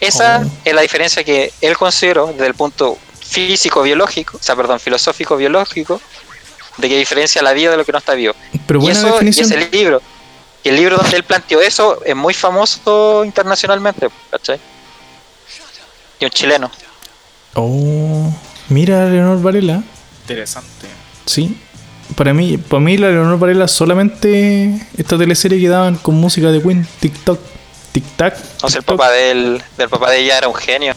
Esa 0.00 0.42
Oh. 0.44 0.50
es 0.64 0.74
la 0.74 0.82
diferencia 0.82 1.24
que 1.24 1.52
él 1.60 1.76
consideró 1.76 2.28
desde 2.28 2.46
el 2.46 2.54
punto 2.54 2.98
físico-biológico, 3.28 4.36
o 4.38 4.42
sea, 4.42 4.54
perdón, 4.56 4.78
filosófico-biológico, 4.80 6.00
de 6.76 6.88
que 6.88 6.98
diferencia 6.98 7.42
la 7.42 7.52
vida 7.52 7.70
de 7.70 7.76
lo 7.76 7.84
que 7.84 7.92
no 7.92 7.98
está 7.98 8.14
vivo. 8.14 8.34
Pero 8.66 8.78
y 8.80 8.82
buena 8.82 8.98
eso 8.98 9.08
y 9.08 9.12
definición. 9.12 9.52
ese 9.52 9.70
libro, 9.70 10.02
y 10.62 10.68
el 10.68 10.76
libro 10.76 10.96
donde 10.96 11.16
él 11.16 11.24
planteó 11.24 11.60
eso 11.60 12.02
es 12.04 12.14
muy 12.14 12.34
famoso 12.34 13.24
internacionalmente, 13.24 14.08
¿cachai? 14.30 14.60
Y 16.20 16.24
un 16.24 16.30
chileno. 16.30 16.70
Oh, 17.54 18.32
mira 18.68 19.02
a 19.02 19.06
Leonor 19.06 19.40
Varela. 19.40 19.82
Interesante. 20.22 20.86
Sí. 21.24 21.58
Para 22.14 22.32
mí, 22.32 22.56
para 22.56 22.80
mí 22.80 22.96
la 22.96 23.08
Leonor 23.10 23.38
Varela 23.38 23.68
solamente 23.68 24.86
esta 24.96 25.18
teleserie 25.18 25.60
que 25.60 25.68
daban 25.68 25.96
con 25.96 26.14
música 26.14 26.50
de 26.50 26.62
Queen, 26.62 26.86
TikTok, 27.00 27.38
TikTok. 27.92 28.34
No 28.62 28.68
sé, 28.70 28.78
el 28.78 28.84
papá 28.84 29.10
del, 29.10 29.62
del 29.76 29.88
papá 29.88 30.10
de 30.10 30.20
ella 30.20 30.38
era 30.38 30.48
un 30.48 30.54
genio. 30.54 30.94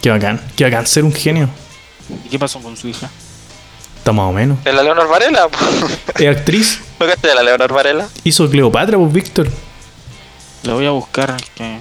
Qué 0.00 0.10
bacán, 0.10 0.40
qué 0.56 0.64
bacán 0.64 0.86
ser 0.86 1.04
un 1.04 1.12
genio. 1.12 1.48
¿Y 2.24 2.28
qué 2.28 2.38
pasó 2.38 2.60
con 2.60 2.76
su 2.76 2.88
hija? 2.88 3.08
Está 3.98 4.10
más 4.12 4.24
o 4.28 4.32
menos. 4.32 4.58
¿Es 4.64 4.74
la 4.74 4.82
Leonor 4.82 5.08
Varela? 5.08 5.48
Es 6.18 6.28
actriz, 6.36 6.80
¿No 6.98 7.06
caché 7.06 7.34
la 7.34 7.42
Leonor 7.42 7.72
Varela? 7.72 8.08
hizo 8.24 8.48
Cleopatra, 8.50 8.96
pues 8.98 9.12
Víctor. 9.12 9.48
La 10.64 10.74
voy 10.74 10.86
a 10.86 10.90
buscar, 10.90 11.36
que 11.54 11.78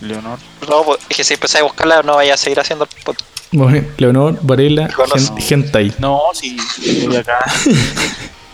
Leonor. 0.00 0.38
No, 0.68 0.82
pues, 0.84 1.00
es 1.08 1.16
que 1.16 1.24
si 1.24 1.34
empezáis 1.34 1.62
a 1.62 1.64
buscarla 1.64 2.02
no 2.02 2.16
vaya 2.16 2.34
a 2.34 2.36
seguir 2.36 2.60
haciendo 2.60 2.84
el 2.84 3.04
pod- 3.04 3.16
Bueno, 3.56 3.86
Leonor 3.98 4.38
Varela, 4.42 4.88
Conozco. 4.88 5.36
gen- 5.38 5.62
hentai. 5.62 5.94
No, 5.98 6.20
sí, 6.34 6.56
estoy 6.84 7.16
acá. 7.16 7.38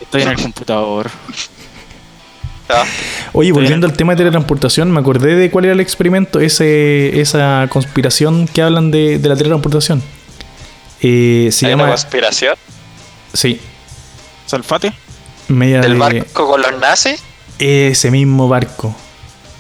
estoy 0.00 0.22
en 0.22 0.28
el 0.28 0.36
computador. 0.42 1.10
Ah, 2.68 2.84
Oye, 3.32 3.50
volviendo 3.50 3.86
al 3.86 3.94
tema 3.94 4.12
de 4.12 4.18
teletransportación, 4.18 4.90
me 4.92 5.00
acordé 5.00 5.34
de 5.34 5.50
cuál 5.50 5.64
era 5.64 5.74
el 5.74 5.80
experimento, 5.80 6.38
ese, 6.38 7.18
esa 7.20 7.66
conspiración 7.70 8.46
que 8.46 8.62
hablan 8.62 8.90
de, 8.90 9.18
de 9.18 9.28
la 9.28 9.34
teletransportación. 9.36 10.02
Eh, 11.02 11.48
se 11.50 11.66
Hay 11.66 11.72
una 11.74 11.84
llama. 11.84 11.92
conspiración 11.94 12.54
Sí, 13.32 13.58
¿Salfate? 14.46 14.92
media 15.48 15.80
del 15.80 15.94
de 15.94 15.98
barco 15.98 16.46
con 16.46 16.60
los 16.60 16.78
nazis. 16.78 17.22
ese 17.58 18.10
mismo 18.10 18.48
barco. 18.48 18.94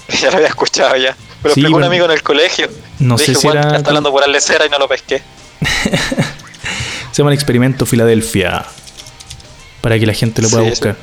Ya 0.20 0.28
lo 0.30 0.36
había 0.36 0.48
escuchado 0.48 0.96
ya. 0.96 1.16
Me 1.42 1.48
lo 1.48 1.54
Sí, 1.54 1.64
un 1.64 1.82
amigo 1.84 2.04
en 2.04 2.10
el 2.10 2.22
colegio. 2.22 2.68
No 2.98 3.16
Dije, 3.16 3.34
sé 3.34 3.40
si 3.40 3.46
"Juan, 3.48 3.58
era. 3.58 3.76
está 3.76 3.88
hablando 3.90 4.10
por 4.12 4.22
Alecera 4.22 4.66
y 4.66 4.70
no 4.70 4.78
lo 4.78 4.88
pesqué. 4.88 5.22
Se 7.12 7.18
llama 7.22 7.30
el 7.30 7.34
experimento 7.34 7.86
Filadelfia. 7.86 8.64
Para 9.80 9.98
que 9.98 10.06
la 10.06 10.12
gente 10.14 10.42
lo 10.42 10.48
pueda 10.50 10.64
Sí, 10.64 10.70
buscar. 10.70 10.96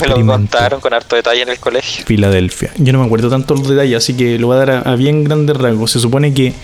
Me 0.00 0.06
lo 0.08 0.26
contaron 0.26 0.80
con 0.80 0.94
harto 0.94 1.16
detalle 1.16 1.42
en 1.42 1.48
el 1.48 1.58
colegio. 1.58 2.04
Filadelfia. 2.06 2.70
Yo 2.76 2.92
no 2.92 3.00
me 3.00 3.06
acuerdo 3.06 3.28
tanto 3.30 3.54
los 3.54 3.66
detalles, 3.68 3.96
así 3.96 4.14
que 4.16 4.38
lo 4.38 4.46
voy 4.48 4.56
a 4.56 4.58
dar 4.60 4.70
a, 4.70 4.78
a 4.92 4.94
bien 4.96 5.24
grandes 5.24 5.56
rasgos. 5.56 5.90
Se 5.90 5.98
supone 5.98 6.32
que 6.32 6.48
eh, 6.48 6.54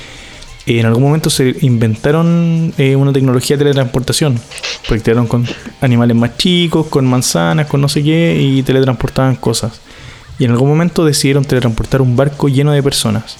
en 0.66 0.86
algún 0.86 1.02
momento 1.02 1.28
se 1.30 1.56
inventaron 1.62 2.72
eh, 2.78 2.94
una 2.94 3.12
tecnología 3.12 3.56
de 3.56 3.64
teletransportación. 3.64 4.40
Proyectaron 4.86 5.26
con 5.26 5.48
animales 5.80 6.16
más 6.16 6.36
chicos, 6.36 6.86
con 6.86 7.06
manzanas, 7.06 7.66
con 7.66 7.80
no 7.80 7.88
sé 7.88 8.04
qué, 8.04 8.36
y 8.40 8.62
teletransportaban 8.62 9.34
cosas. 9.36 9.80
Y 10.38 10.44
en 10.44 10.52
algún 10.52 10.68
momento 10.68 11.04
decidieron 11.04 11.44
teletransportar 11.44 12.00
un 12.00 12.16
barco 12.16 12.48
lleno 12.48 12.72
de 12.72 12.82
personas. 12.82 13.36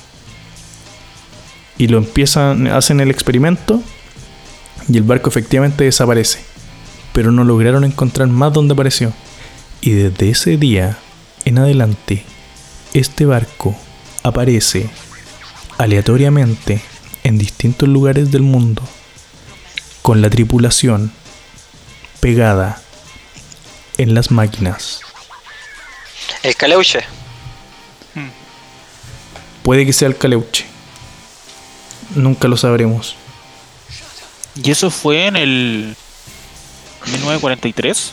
Y 1.77 1.89
lo 1.89 1.99
empiezan, 1.99 2.67
hacen 2.67 3.01
el 3.01 3.11
experimento 3.11 3.81
y 4.89 4.97
el 4.97 5.05
barco 5.05 5.31
efectivamente 5.31 5.85
desaparece. 5.85 6.41
Pero 7.13 7.31
no 7.31 7.45
lograron 7.45 7.85
encontrar 7.85 8.29
más 8.29 8.53
donde 8.53 8.75
apareció. 8.75 9.13
Y 9.81 9.91
desde 9.93 10.31
ese 10.31 10.57
día 10.57 10.99
en 11.45 11.59
adelante, 11.59 12.25
este 12.95 13.27
barco 13.27 13.77
aparece 14.23 14.91
aleatoriamente 15.79 16.83
en 17.23 17.39
distintos 17.39 17.89
lugares 17.89 18.33
del 18.33 18.43
mundo 18.43 18.83
con 20.03 20.21
la 20.21 20.31
tripulación 20.31 21.13
pegada 22.21 22.83
en 23.99 24.15
las 24.15 24.31
máquinas. 24.31 25.01
El 26.43 26.57
Caleuche. 26.57 27.01
Puede 29.63 29.85
que 29.85 29.93
sea 29.93 30.09
el 30.09 30.17
Caleuche. 30.17 30.65
Nunca 32.15 32.49
lo 32.49 32.57
sabremos. 32.57 33.17
Y 34.63 34.71
eso 34.71 34.91
fue 34.91 35.27
en 35.27 35.37
el 35.37 35.97
1943. 37.07 38.13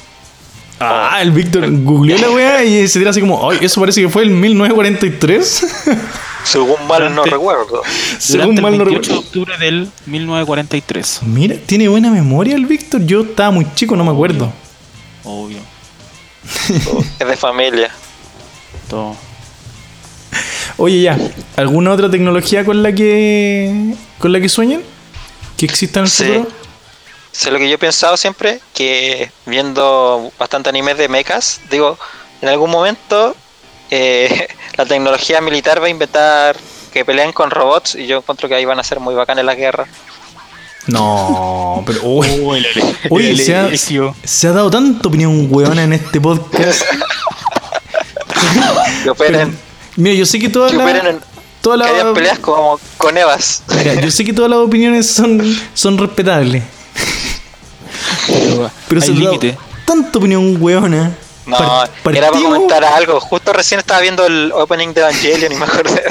Ah, 0.80 1.20
el 1.22 1.32
Víctor 1.32 1.66
googleó 1.84 2.18
la 2.18 2.30
weá 2.30 2.64
y 2.66 2.88
se 2.89 2.99
dirá 2.99 3.12
así 3.12 3.22
como, 3.22 3.49
ay, 3.49 3.60
eso 3.62 3.80
parece 3.80 4.01
que 4.01 4.10
fue 4.10 4.24
el 4.24 4.32
1943. 4.32 5.66
Según 6.43 6.86
mal 6.88 7.16
no 7.16 7.24
recuerdo. 7.24 7.82
Según 8.20 8.56
mal 8.62 8.74
el 8.74 8.80
no 8.80 8.86
28 8.86 8.86
de 8.86 8.99
recuerdo. 8.99 9.20
octubre 9.20 9.58
del 9.58 9.89
1943. 10.06 11.22
Mira, 11.24 11.56
tiene 11.66 11.88
buena 11.88 12.12
memoria 12.12 12.56
el 12.56 12.66
Víctor. 12.66 13.06
Yo 13.06 13.22
estaba 13.22 13.51
muy 13.51 13.66
chico, 13.74 13.95
no 13.95 14.03
me 14.03 14.12
acuerdo. 14.12 14.51
Obvio. 15.24 15.60
Es 17.19 17.27
de 17.27 17.37
familia. 17.37 17.91
Todo. 18.89 19.15
Oye, 20.77 21.01
ya, 21.01 21.17
¿alguna 21.55 21.91
otra 21.93 22.09
tecnología 22.09 22.65
con 22.65 22.83
la 22.83 22.91
que 22.93 23.95
con 24.19 24.31
la 24.31 24.39
que 24.41 24.49
sueñan? 24.49 24.81
¿Que 25.57 25.65
exista 25.65 25.99
en 25.99 26.05
el 26.05 26.11
Sí. 26.11 26.23
futuro? 26.25 26.47
Sé 27.31 27.51
lo 27.51 27.57
que 27.59 27.67
yo 27.67 27.75
he 27.75 27.77
pensado 27.77 28.15
siempre, 28.17 28.59
que 28.73 29.29
viendo 29.45 30.31
bastante 30.39 30.69
animes 30.69 30.97
de 30.97 31.09
mechas, 31.09 31.59
digo, 31.69 31.97
en 32.41 32.49
algún 32.49 32.69
momento 32.71 33.35
eh, 33.91 34.47
la 34.77 34.85
tecnología 34.85 35.41
militar 35.41 35.81
va 35.81 35.87
a 35.87 35.89
inventar 35.89 36.57
que 36.91 37.03
peleen 37.05 37.31
con 37.33 37.51
robots 37.51 37.95
y 37.95 38.07
yo 38.07 38.17
encuentro 38.17 38.47
que 38.47 38.55
ahí 38.55 38.65
van 38.65 38.79
a 38.79 38.83
ser 38.83 38.99
muy 38.99 39.15
bacanas 39.15 39.43
las 39.45 39.57
guerras. 39.57 39.87
No, 40.88 41.83
pero 41.86 41.99
uy, 42.03 42.27
Uy, 42.41 42.57
el, 42.59 42.65
el- 42.65 42.95
Oye, 43.09 43.29
el- 43.31 43.39
se 43.39 43.55
ha- 43.55 43.69
se 44.23 44.47
ha 44.47 44.51
dado 44.51 44.69
tanta 44.69 45.07
opinión 45.07 45.47
huevona 45.49 45.83
en 45.83 45.93
este 45.93 46.19
podcast. 46.21 46.81
Que 49.03 49.09
operen, 49.09 49.57
Mira, 49.97 50.15
yo 50.15 50.25
sé 50.25 50.39
que 50.39 50.49
todas 50.49 50.73
las 50.73 50.86
hayan 50.88 51.21
las 51.77 52.13
peleas 52.13 52.39
como 52.39 52.79
con 52.97 53.17
Evas. 53.17 53.63
Mira, 53.75 53.93
yo 53.95 54.09
sé 54.11 54.23
que 54.25 54.33
todas 54.33 54.49
las 54.49 54.59
opiniones 54.59 55.09
son 55.09 55.41
son 55.73 55.97
respetables, 55.97 56.63
pero 58.88 59.01
se 59.01 59.11
ha 59.11 59.15
dado 59.15 59.19
límite. 59.31 59.57
tanta 59.86 60.17
opinión 60.19 60.57
huevona. 60.61 61.15
No, 61.45 61.57
Par- 61.57 62.15
era 62.15 62.31
para 62.31 62.41
comentar 62.43 62.83
algo. 62.83 63.19
Justo 63.19 63.53
recién 63.53 63.79
estaba 63.79 64.01
viendo 64.01 64.25
el 64.25 64.51
opening 64.53 64.93
de 64.93 65.01
Evangelion 65.01 65.51
y 65.51 65.55
me 65.55 65.65
acordé. 65.65 66.03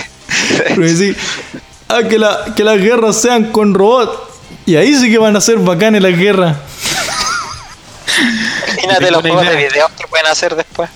Pero 0.69 0.83
decir, 0.83 1.17
ah, 1.89 2.03
que, 2.09 2.19
la, 2.19 2.55
que 2.55 2.63
las 2.65 2.79
guerras 2.79 3.21
sean 3.21 3.51
con 3.51 3.75
robots. 3.75 4.13
Y 4.67 4.77
ahí 4.77 4.95
sí 4.95 5.11
que 5.11 5.19
van 5.19 5.37
a 5.37 5.41
ser 5.41 5.59
bacanes 5.59 6.03
las 6.03 6.17
guerras. 6.17 6.57
Imagínate 8.73 9.11
los 9.11 9.21
juegos 9.23 9.41
de 9.43 9.53
idea. 9.55 9.69
videos 9.69 9.91
que 9.93 10.07
pueden 10.07 10.27
hacer 10.27 10.55
después. 10.55 10.91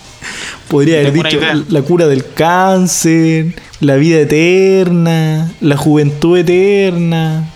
Podría 0.69 1.01
haber 1.01 1.13
dicho 1.13 1.37
idea. 1.39 1.63
la 1.69 1.83
cura 1.83 2.07
del 2.07 2.33
cáncer, 2.33 3.55
la 3.81 3.97
vida 3.97 4.21
eterna, 4.21 5.51
la 5.61 5.77
juventud 5.77 6.37
eterna. 6.39 7.51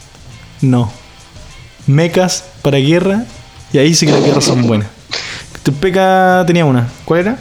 No. 0.61 0.93
Mecas 1.87 2.45
para 2.63 2.79
guerra. 2.79 3.25
Y 3.73 3.79
ahí 3.79 3.95
sí 3.95 4.07
que 4.07 4.13
las 4.13 4.23
guerras 4.23 4.45
son 4.45 4.67
buenas. 4.67 4.89
Tu 5.63 5.73
peca 5.73 6.45
tenía 6.47 6.65
una. 6.65 6.89
¿Cuál 7.05 7.21
era? 7.21 7.39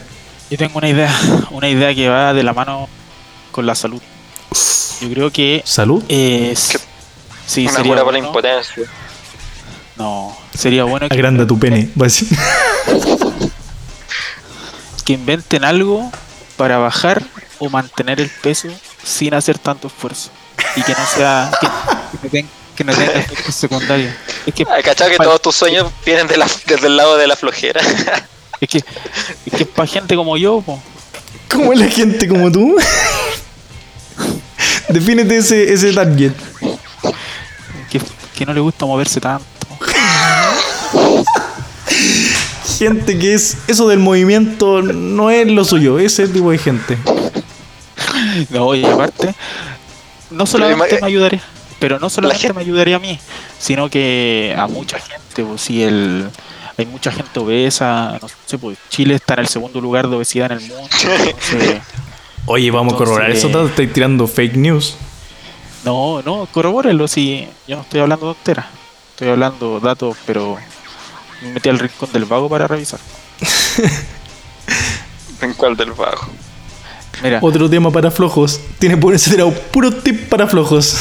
Yo 0.50 0.58
tengo 0.58 0.78
una 0.78 0.88
idea, 0.88 1.14
una 1.50 1.68
idea 1.68 1.94
que 1.94 2.08
va 2.08 2.32
de 2.34 2.42
la 2.42 2.52
mano 2.52 2.88
con 3.50 3.66
la 3.66 3.74
salud. 3.74 4.00
Yo 5.00 5.10
creo 5.10 5.30
que 5.30 5.62
Salud. 5.64 6.02
es 6.08 6.78
sí, 7.46 7.64
Una 7.66 7.72
sería 7.76 7.92
cura 7.92 8.04
para 8.04 8.18
la 8.18 8.24
bueno- 8.24 8.28
impotencia. 8.28 8.84
No, 9.96 10.36
sería 10.54 10.84
bueno 10.84 11.08
que, 11.08 11.14
Agranda 11.14 11.46
tu 11.46 11.58
pene. 11.58 11.90
va 12.00 12.06
a 12.06 12.08
decir. 12.08 12.28
que 15.04 15.12
inventen 15.14 15.64
algo 15.64 16.10
para 16.56 16.78
bajar 16.78 17.22
o 17.58 17.68
mantener 17.68 18.20
el 18.20 18.30
peso 18.30 18.68
sin 19.04 19.34
hacer 19.34 19.58
tanto 19.58 19.88
esfuerzo 19.88 20.30
y 20.76 20.82
que 20.82 20.92
no 20.92 21.06
sea 21.06 21.50
que, 21.60 21.66
que 21.66 22.18
no 22.22 22.30
ten- 22.30 22.48
que 22.76 22.84
no 22.84 22.94
tenga 22.94 23.12
efectos 23.12 23.54
secundarios. 23.54 24.14
Es 24.46 24.54
que 24.54 24.64
Hay 24.70 24.82
cachado 24.82 25.10
que 25.10 25.16
todos 25.18 25.42
tus 25.42 25.54
sueños 25.56 25.90
vienen 26.06 26.26
de 26.28 26.36
la, 26.38 26.46
desde 26.66 26.86
el 26.86 26.96
lado 26.96 27.16
de 27.16 27.26
la 27.26 27.36
flojera. 27.36 27.80
es 28.60 28.68
que 28.68 28.78
es 28.78 29.52
que 29.56 29.66
para 29.66 29.86
gente 29.86 30.16
como 30.16 30.36
yo, 30.36 30.60
po, 30.62 30.82
¿Cómo 31.50 31.72
es 31.74 31.78
la 31.80 31.88
gente 31.88 32.26
como 32.28 32.50
tú? 32.50 32.76
Defínete 34.88 35.38
ese, 35.38 35.72
ese 35.72 35.92
target. 35.92 36.32
Que, 37.90 38.00
que 38.34 38.46
no 38.46 38.54
le 38.54 38.60
gusta 38.60 38.86
moverse 38.86 39.20
tanto. 39.20 39.46
Gente 42.78 43.18
que 43.18 43.34
es. 43.34 43.58
Eso 43.68 43.88
del 43.88 43.98
movimiento 43.98 44.82
no 44.82 45.30
es 45.30 45.46
lo 45.46 45.64
suyo. 45.64 45.98
Ese 45.98 46.26
tipo 46.28 46.50
de 46.50 46.58
gente. 46.58 46.98
No, 48.50 48.74
y 48.74 48.84
aparte, 48.84 49.34
no 50.30 50.46
solamente 50.46 50.98
me 51.00 51.06
ayudaría, 51.06 51.42
pero 51.78 51.98
no 51.98 52.10
solamente 52.10 52.52
me 52.52 52.62
ayudaría 52.62 52.96
a 52.96 52.98
mí, 52.98 53.18
sino 53.58 53.88
que 53.88 54.54
a 54.56 54.66
mucha 54.66 54.98
gente, 54.98 55.44
pues 55.44 55.60
si 55.60 55.82
el 55.82 56.28
hay 56.76 56.86
mucha 56.86 57.12
gente 57.12 57.38
obesa, 57.38 58.18
no 58.20 58.28
sé, 58.46 58.58
pues 58.58 58.78
Chile 58.88 59.14
está 59.14 59.34
en 59.34 59.40
el 59.40 59.48
segundo 59.48 59.80
lugar 59.80 60.08
de 60.08 60.16
obesidad 60.16 60.52
en 60.52 60.58
el 60.58 60.68
mundo. 60.68 60.88
entonces, 61.02 61.82
Oye, 62.46 62.70
vamos 62.70 62.94
a 62.94 62.96
corroborar 62.96 63.30
eso. 63.30 63.66
Estáis 63.66 63.92
tirando 63.92 64.26
fake 64.26 64.56
news. 64.56 64.96
No, 65.84 66.22
no, 66.22 66.48
corrobórenlo 66.52 67.08
si 67.08 67.46
yo 67.66 67.76
no 67.76 67.82
estoy 67.82 68.00
hablando 68.00 68.26
doctera, 68.26 68.68
estoy 69.10 69.28
hablando 69.28 69.80
datos, 69.80 70.16
pero 70.26 70.56
me 71.42 71.52
metí 71.52 71.68
al 71.68 71.78
rincón 71.78 72.12
del 72.12 72.24
vago 72.24 72.48
para 72.48 72.68
revisar. 72.68 73.00
¿En 75.40 75.54
cuál 75.54 75.76
del 75.76 75.92
bajo? 75.92 76.30
Mira, 77.22 77.38
Otro 77.42 77.68
tema 77.68 77.90
para 77.90 78.10
flojos. 78.10 78.60
Tiene 78.78 78.96
por 78.96 79.14
ese 79.14 79.36
puro 79.72 79.92
tip 79.92 80.28
para 80.28 80.46
flojos. 80.46 80.96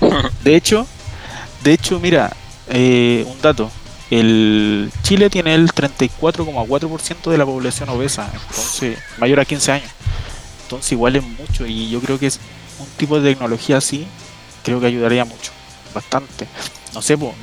De 0.44 0.56
hecho, 0.56 0.86
de 1.62 1.72
hecho, 1.72 2.00
mira, 2.00 2.34
eh, 2.68 3.24
un 3.28 3.40
dato. 3.40 3.70
El 4.10 4.90
Chile 5.02 5.30
tiene 5.30 5.54
el 5.54 5.72
34,4% 5.72 7.30
de 7.30 7.38
la 7.38 7.46
población 7.46 7.88
obesa, 7.88 8.30
entonces 8.34 8.98
mayor 9.16 9.40
a 9.40 9.44
15 9.44 9.72
años. 9.72 9.90
Entonces 10.64 10.92
igual 10.92 11.16
es 11.16 11.22
mucho 11.22 11.66
y 11.66 11.88
yo 11.88 12.00
creo 12.00 12.18
que 12.18 12.26
es 12.26 12.38
un 12.82 12.88
tipo 12.96 13.18
de 13.20 13.30
tecnología 13.32 13.78
así, 13.78 14.06
creo 14.64 14.80
que 14.80 14.86
ayudaría 14.86 15.24
mucho, 15.24 15.50
bastante. 15.94 16.46
No 16.94 17.00
sé, 17.02 17.16
po, 17.16 17.34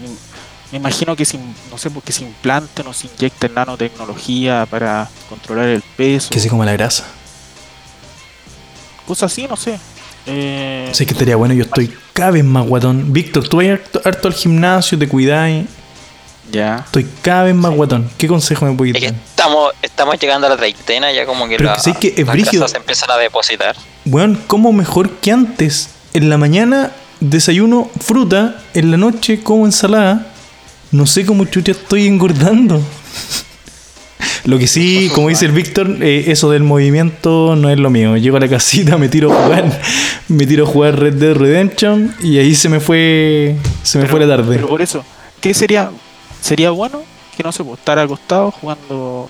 me, 0.72 0.78
imagino 0.78 1.16
que 1.16 1.26
se, 1.26 1.40
no 1.72 1.78
sé, 1.78 1.90
porque 1.90 2.12
se 2.12 2.24
implanten 2.24 2.86
o 2.88 2.94
se 2.94 3.08
inyecten 3.08 3.54
nanotecnología 3.56 4.68
para 4.70 5.10
controlar 5.30 5.68
el 5.68 5.82
peso, 5.82 6.30
que 6.30 6.40
se 6.40 6.49
coma 6.49 6.66
la 6.66 6.74
grasa. 6.74 7.06
cosas 9.07 9.32
así, 9.32 9.48
no 9.48 9.56
sé. 9.57 9.80
Eh, 10.26 10.90
Sé 10.94 11.06
que 11.06 11.14
estaría 11.14 11.36
bueno. 11.36 11.53
Yo 11.56 11.64
estoy 11.64 11.91
cada 12.14 12.32
vez 12.32 12.44
más 12.44 12.66
guatón. 12.68 13.11
Víctor, 13.11 13.48
tú 13.48 13.57
vas 13.57 13.68
harto, 13.68 14.02
harto 14.06 14.28
al 14.28 14.34
gimnasio, 14.34 14.99
te 14.99 15.07
cuidáis. 15.07 15.66
ya. 16.52 16.84
Estoy 16.86 17.07
cada 17.24 17.44
vez 17.45 17.56
más 17.56 17.72
guatón. 17.74 18.10
¿Qué 18.18 18.28
consejo 18.28 18.66
me 18.66 18.76
puedes 18.76 18.94
Es 18.95 19.02
que 19.02 19.11
dar? 19.11 19.16
estamos, 19.28 19.74
estamos 19.82 20.20
llegando 20.20 20.45
a 20.48 20.52
la 20.52 20.57
treintena, 20.57 21.11
ya 21.11 21.26
como 21.26 21.48
que, 21.48 21.57
Pero 21.57 21.70
la- 21.70 21.76
que 21.78 21.82
sé 21.82 21.94
que 21.99 22.14
es 22.16 22.28
las 22.28 22.36
grasas 22.36 22.72
se 22.72 22.78
empiezan 22.78 23.10
a 23.11 23.18
depositar. 23.18 23.76
Weón, 24.10 24.40
como 24.48 24.73
mejor 24.73 25.10
que 25.19 25.31
antes. 25.31 25.90
En 26.14 26.30
la 26.30 26.38
mañana 26.38 26.91
desayuno 27.19 27.90
fruta, 28.02 28.61
en 28.73 28.91
la 28.91 28.98
noche 28.98 29.41
como 29.41 29.65
ensalada. 29.65 30.34
No 30.91 31.06
sé 31.06 31.26
cómo 31.26 31.45
chucha 31.45 31.72
estoy 31.72 32.07
engordando. 32.07 32.81
Lo 34.45 34.57
que 34.57 34.68
sí, 34.68 35.11
como 35.14 35.30
dice 35.30 35.45
el 35.45 35.52
Víctor, 35.52 35.98
eh, 36.02 36.26
eso 36.27 36.49
del 36.49 36.64
movimiento 36.64 37.56
no 37.56 37.69
es 37.69 37.77
lo 37.77 37.90
mío. 37.90 38.18
Llego 38.18 38.38
a 38.38 38.40
la 38.40 38.48
casita, 38.49 38.98
me 38.98 39.10
tiro 39.10 39.31
a 39.31 39.44
jugar, 39.44 39.81
me 40.27 40.45
tiro 40.48 40.64
a 40.64 40.68
jugar 40.68 40.98
Red 40.99 41.15
Dead 41.15 41.34
Redemption 41.36 42.15
y 42.23 42.38
ahí 42.40 42.56
se 42.56 42.69
me 42.69 42.80
fue, 42.80 43.57
se 43.84 43.98
me 43.98 44.06
Pero- 44.06 44.11
fue 44.11 44.26
la 44.26 44.38
tarde. 44.38 44.56
Pero 44.56 44.68
por 44.68 44.81
eso, 44.81 45.03
¿qué 45.41 45.53
sería? 45.53 45.91
Sería 46.41 46.72
bueno 46.72 47.03
que 47.38 47.44
no 47.44 47.52
sé, 47.52 47.64
pues, 47.64 47.80
estar 47.80 47.99
acostado 47.99 48.49
jugando 48.52 49.30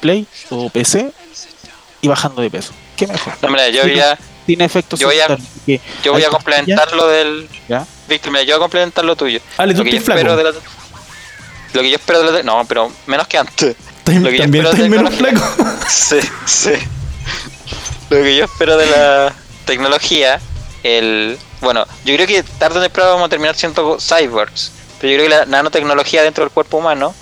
Play 0.00 0.26
o 0.50 0.68
PC 0.70 1.10
y 2.02 2.08
bajando 2.08 2.42
de 2.42 2.50
peso. 2.50 2.72
¿Qué 3.06 3.12
mejor? 3.12 3.34
No, 3.42 3.48
mira, 3.48 3.68
yo 3.68 3.82
Sí, 3.84 3.90
voy 3.90 4.00
a, 4.00 4.18
Tiene 4.46 4.64
efectos 4.64 4.98
yo 5.00 5.06
voy 5.08 5.20
a- 5.20 5.36
yo 6.02 6.12
voy 6.12 6.24
a 6.24 6.28
complementar 6.28 6.92
lo 6.94 7.06
del. 7.08 7.48
¿Ya? 7.68 7.86
Víctor, 8.08 8.32
mira, 8.32 8.42
yo 8.44 8.54
voy 8.54 8.56
a 8.56 8.64
complementar 8.64 9.04
lo 9.04 9.14
tuyo. 9.16 9.40
Ale, 9.56 9.74
tú 9.74 9.84
lo 9.84 9.90
que 9.90 10.00
flaco. 10.00 10.36
de 10.36 10.44
la. 10.44 10.50
Lo 11.72 11.80
que 11.82 11.88
yo 11.90 11.96
espero 11.96 12.22
de 12.22 12.32
la. 12.32 12.42
No, 12.42 12.64
pero 12.66 12.90
menos 13.06 13.26
que 13.28 13.38
antes. 13.38 13.76
También 14.04 14.24
lo 14.24 14.30
que 14.30 14.36
yo 14.38 14.42
también 14.42 14.66
espero 14.66 14.70
estás 14.70 14.82
de 14.82 14.88
menos 14.88 15.12
tecnología- 15.14 15.54
flaco. 15.54 15.86
Sí, 15.88 16.20
sí. 16.46 16.72
Lo 18.10 18.16
que 18.22 18.36
yo 18.36 18.44
espero 18.44 18.76
de 18.76 18.86
la 18.86 19.32
tecnología, 19.64 20.40
el 20.82 21.38
bueno, 21.60 21.86
yo 22.04 22.14
creo 22.16 22.26
que 22.26 22.42
tarde 22.42 22.80
o 22.80 22.82
temprano 22.82 23.10
vamos 23.10 23.26
a 23.26 23.28
terminar 23.30 23.54
siendo 23.54 23.98
cyborgs. 24.00 24.72
Pero 25.00 25.12
yo 25.12 25.18
creo 25.18 25.28
que 25.30 25.36
la 25.36 25.46
nanotecnología 25.46 26.22
dentro 26.22 26.44
del 26.44 26.52
cuerpo 26.52 26.78
humano 26.78 27.14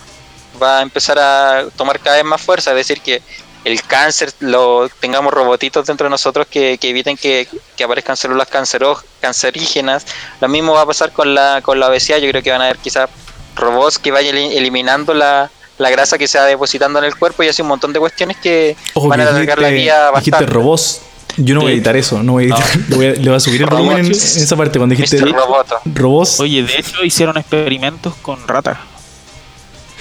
va 0.60 0.78
a 0.78 0.82
empezar 0.82 1.18
a 1.18 1.66
tomar 1.76 2.00
cada 2.00 2.16
vez 2.16 2.24
más 2.24 2.40
fuerza. 2.40 2.70
Es 2.70 2.76
decir, 2.76 3.00
que 3.02 3.22
el 3.64 3.82
cáncer, 3.82 4.32
lo 4.40 4.88
tengamos 5.00 5.32
robotitos 5.34 5.86
dentro 5.86 6.06
de 6.06 6.10
nosotros 6.10 6.46
que, 6.50 6.78
que 6.78 6.88
eviten 6.90 7.16
que, 7.16 7.46
que 7.76 7.84
aparezcan 7.84 8.16
células 8.16 8.48
cancero, 8.48 8.98
cancerígenas. 9.20 10.06
Lo 10.40 10.48
mismo 10.48 10.72
va 10.72 10.82
a 10.82 10.86
pasar 10.86 11.12
con 11.12 11.34
la, 11.34 11.60
con 11.62 11.78
la 11.78 11.88
obesidad. 11.88 12.18
Yo 12.18 12.28
creo 12.30 12.42
que 12.42 12.50
van 12.50 12.62
a 12.62 12.64
haber 12.64 12.78
quizás 12.78 13.08
robots 13.56 13.98
que 13.98 14.10
vayan 14.10 14.36
eli- 14.36 14.56
eliminando 14.56 15.12
la, 15.12 15.50
la 15.78 15.90
grasa 15.90 16.16
que 16.16 16.26
se 16.28 16.38
va 16.38 16.44
depositando 16.46 16.98
en 16.98 17.04
el 17.04 17.16
cuerpo 17.16 17.42
y 17.42 17.48
así 17.48 17.60
un 17.62 17.68
montón 17.68 17.92
de 17.92 18.00
cuestiones 18.00 18.36
que 18.38 18.76
Ojo, 18.94 19.08
van 19.08 19.20
a 19.20 19.28
alargar 19.28 19.58
la 19.58 19.68
vida 19.68 20.10
Dijiste 20.12 20.30
bastante. 20.30 20.52
robots. 20.52 21.00
Yo 21.36 21.54
no 21.54 21.60
voy 21.60 21.70
a 21.72 21.74
editar 21.74 21.96
eso, 21.96 22.22
no 22.22 22.32
voy 22.32 22.44
a 22.50 22.54
editar. 22.56 22.76
Le, 22.88 22.96
voy 22.96 23.06
a, 23.06 23.10
le 23.12 23.28
voy 23.28 23.34
a 23.36 23.40
subir 23.40 23.62
el 23.62 23.66
volumen 23.68 23.98
en, 23.98 24.06
en 24.06 24.12
esa 24.12 24.56
parte 24.56 24.78
cuando 24.78 24.94
dijiste 24.96 25.22
robots 25.84 26.40
Oye, 26.40 26.62
de 26.64 26.76
hecho 26.76 27.04
hicieron 27.04 27.36
experimentos 27.38 28.14
con 28.22 28.46
ratas. 28.48 28.78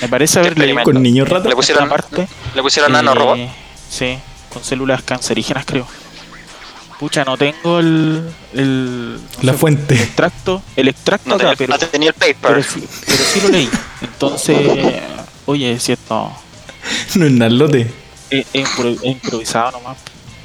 Me 0.01 0.07
parece 0.07 0.39
haber 0.39 0.57
leído 0.57 0.83
con 0.83 1.01
niños 1.01 1.27
Le 1.27 1.35
ratas. 1.35 1.53
pusieron, 1.55 1.83
esta 1.85 1.95
parte. 1.95 2.27
le 2.55 2.61
pusieron 2.61 2.91
Eh, 2.91 2.93
nanorobot. 2.93 3.37
Sí, 3.89 4.17
con 4.49 4.63
células 4.63 5.03
cancerígenas 5.03 5.65
creo. 5.65 5.85
Pucha, 6.99 7.23
no 7.23 7.37
tengo 7.37 7.79
el... 7.79 8.29
el 8.53 9.13
no 9.15 9.43
La 9.43 9.53
sé, 9.53 9.57
fuente. 9.57 9.95
El 9.95 10.01
extracto, 10.01 10.61
el 10.75 10.87
extracto 10.89 11.29
No 11.29 11.35
acá, 11.35 11.43
tenía, 11.55 11.55
pero, 11.57 11.73
no 11.73 11.79
tenía 11.79 12.07
el 12.09 12.13
paper. 12.13 12.35
pero, 12.41 12.63
sí, 12.63 12.83
pero 13.05 13.23
sí 13.23 13.41
lo 13.41 13.49
leí. 13.49 13.69
Entonces, 14.01 14.57
oye, 15.45 15.71
es 15.71 15.83
cierto, 15.83 16.31
No 17.15 17.25
es 17.25 17.31
nalote. 17.31 17.89
he, 18.29 18.45
he 18.53 18.63
impro- 18.63 18.99
he 19.03 19.09
improvisado 19.11 19.71
nomás. 19.71 19.97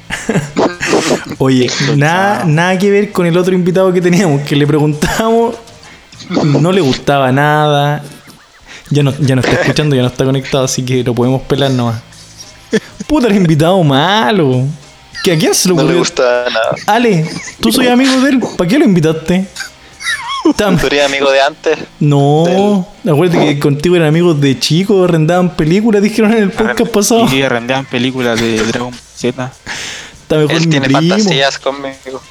Oye, 1.39 1.69
nada, 1.95 2.45
nada 2.45 2.77
que 2.77 2.89
ver 2.89 3.11
con 3.11 3.25
el 3.25 3.37
otro 3.37 3.53
invitado 3.53 3.91
que 3.91 4.01
teníamos, 4.01 4.41
que 4.43 4.55
le 4.55 4.65
preguntamos, 4.65 5.55
no 6.29 6.71
le 6.71 6.79
gustaba 6.81 7.31
nada. 7.31 8.03
Ya 8.89 9.01
no, 9.03 9.13
ya 9.19 9.35
no 9.35 9.41
está 9.41 9.53
escuchando, 9.61 9.95
ya 9.95 10.01
no 10.03 10.07
está 10.09 10.25
conectado, 10.25 10.65
así 10.65 10.83
que 10.83 11.03
lo 11.03 11.13
podemos 11.15 11.41
pelar 11.43 11.71
nomás. 11.71 12.01
Puta, 13.07 13.27
el 13.27 13.35
invitado 13.35 13.81
malo. 13.83 14.63
¿Que 15.23 15.31
¿A 15.33 15.37
quién 15.37 15.55
se 15.55 15.69
le 15.69 15.73
No 15.75 15.81
le 15.81 15.85
ocurrió? 15.85 15.99
gusta 15.99 16.45
nada. 16.51 16.75
Ale, 16.85 17.27
tú 17.59 17.71
soy 17.71 17.87
amigo 17.87 18.19
de 18.21 18.29
él, 18.29 18.39
¿para 18.57 18.67
qué 18.69 18.77
lo 18.77 18.85
invitaste? 18.85 19.47
Tam- 20.57 20.79
¿Tú 20.79 20.85
eres 20.85 21.03
amigo 21.05 21.31
de 21.31 21.41
antes? 21.41 21.79
No, 21.99 22.87
acuérdate 23.03 23.45
que 23.45 23.59
contigo 23.59 23.95
eran 23.95 24.09
amigos 24.09 24.39
de 24.39 24.59
chicos, 24.59 25.09
arrendaban 25.09 25.55
películas, 25.55 26.03
dijeron 26.03 26.31
en 26.33 26.43
el 26.43 26.51
podcast 26.51 26.91
pasado. 26.91 27.27
Y 27.33 27.41
rendean 27.47 27.85
películas 27.85 28.39
de 28.39 28.57
Dragon 28.63 28.91
Ball 28.91 28.99
Z. 29.15 29.51
Está 30.21 30.35
mejor 30.37 30.51
Él 30.51 30.59
mi 30.61 30.67
tiene 30.67 30.85
primo. 30.85 31.01
fantasías 31.15 31.57
conmigo. 31.57 32.21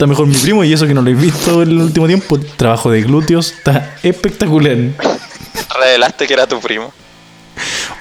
Está 0.00 0.06
mejor 0.06 0.28
mi 0.28 0.34
primo 0.34 0.64
y 0.64 0.72
eso 0.72 0.86
que 0.86 0.94
no 0.94 1.02
lo 1.02 1.10
he 1.10 1.14
visto 1.14 1.60
en 1.62 1.72
el 1.72 1.76
último 1.82 2.06
tiempo. 2.06 2.40
Trabajo 2.56 2.90
de 2.90 3.02
glúteos 3.02 3.52
está 3.52 3.96
espectacular. 4.02 4.78
Revelaste 5.78 6.26
que 6.26 6.32
era 6.32 6.46
tu 6.46 6.58
primo. 6.58 6.90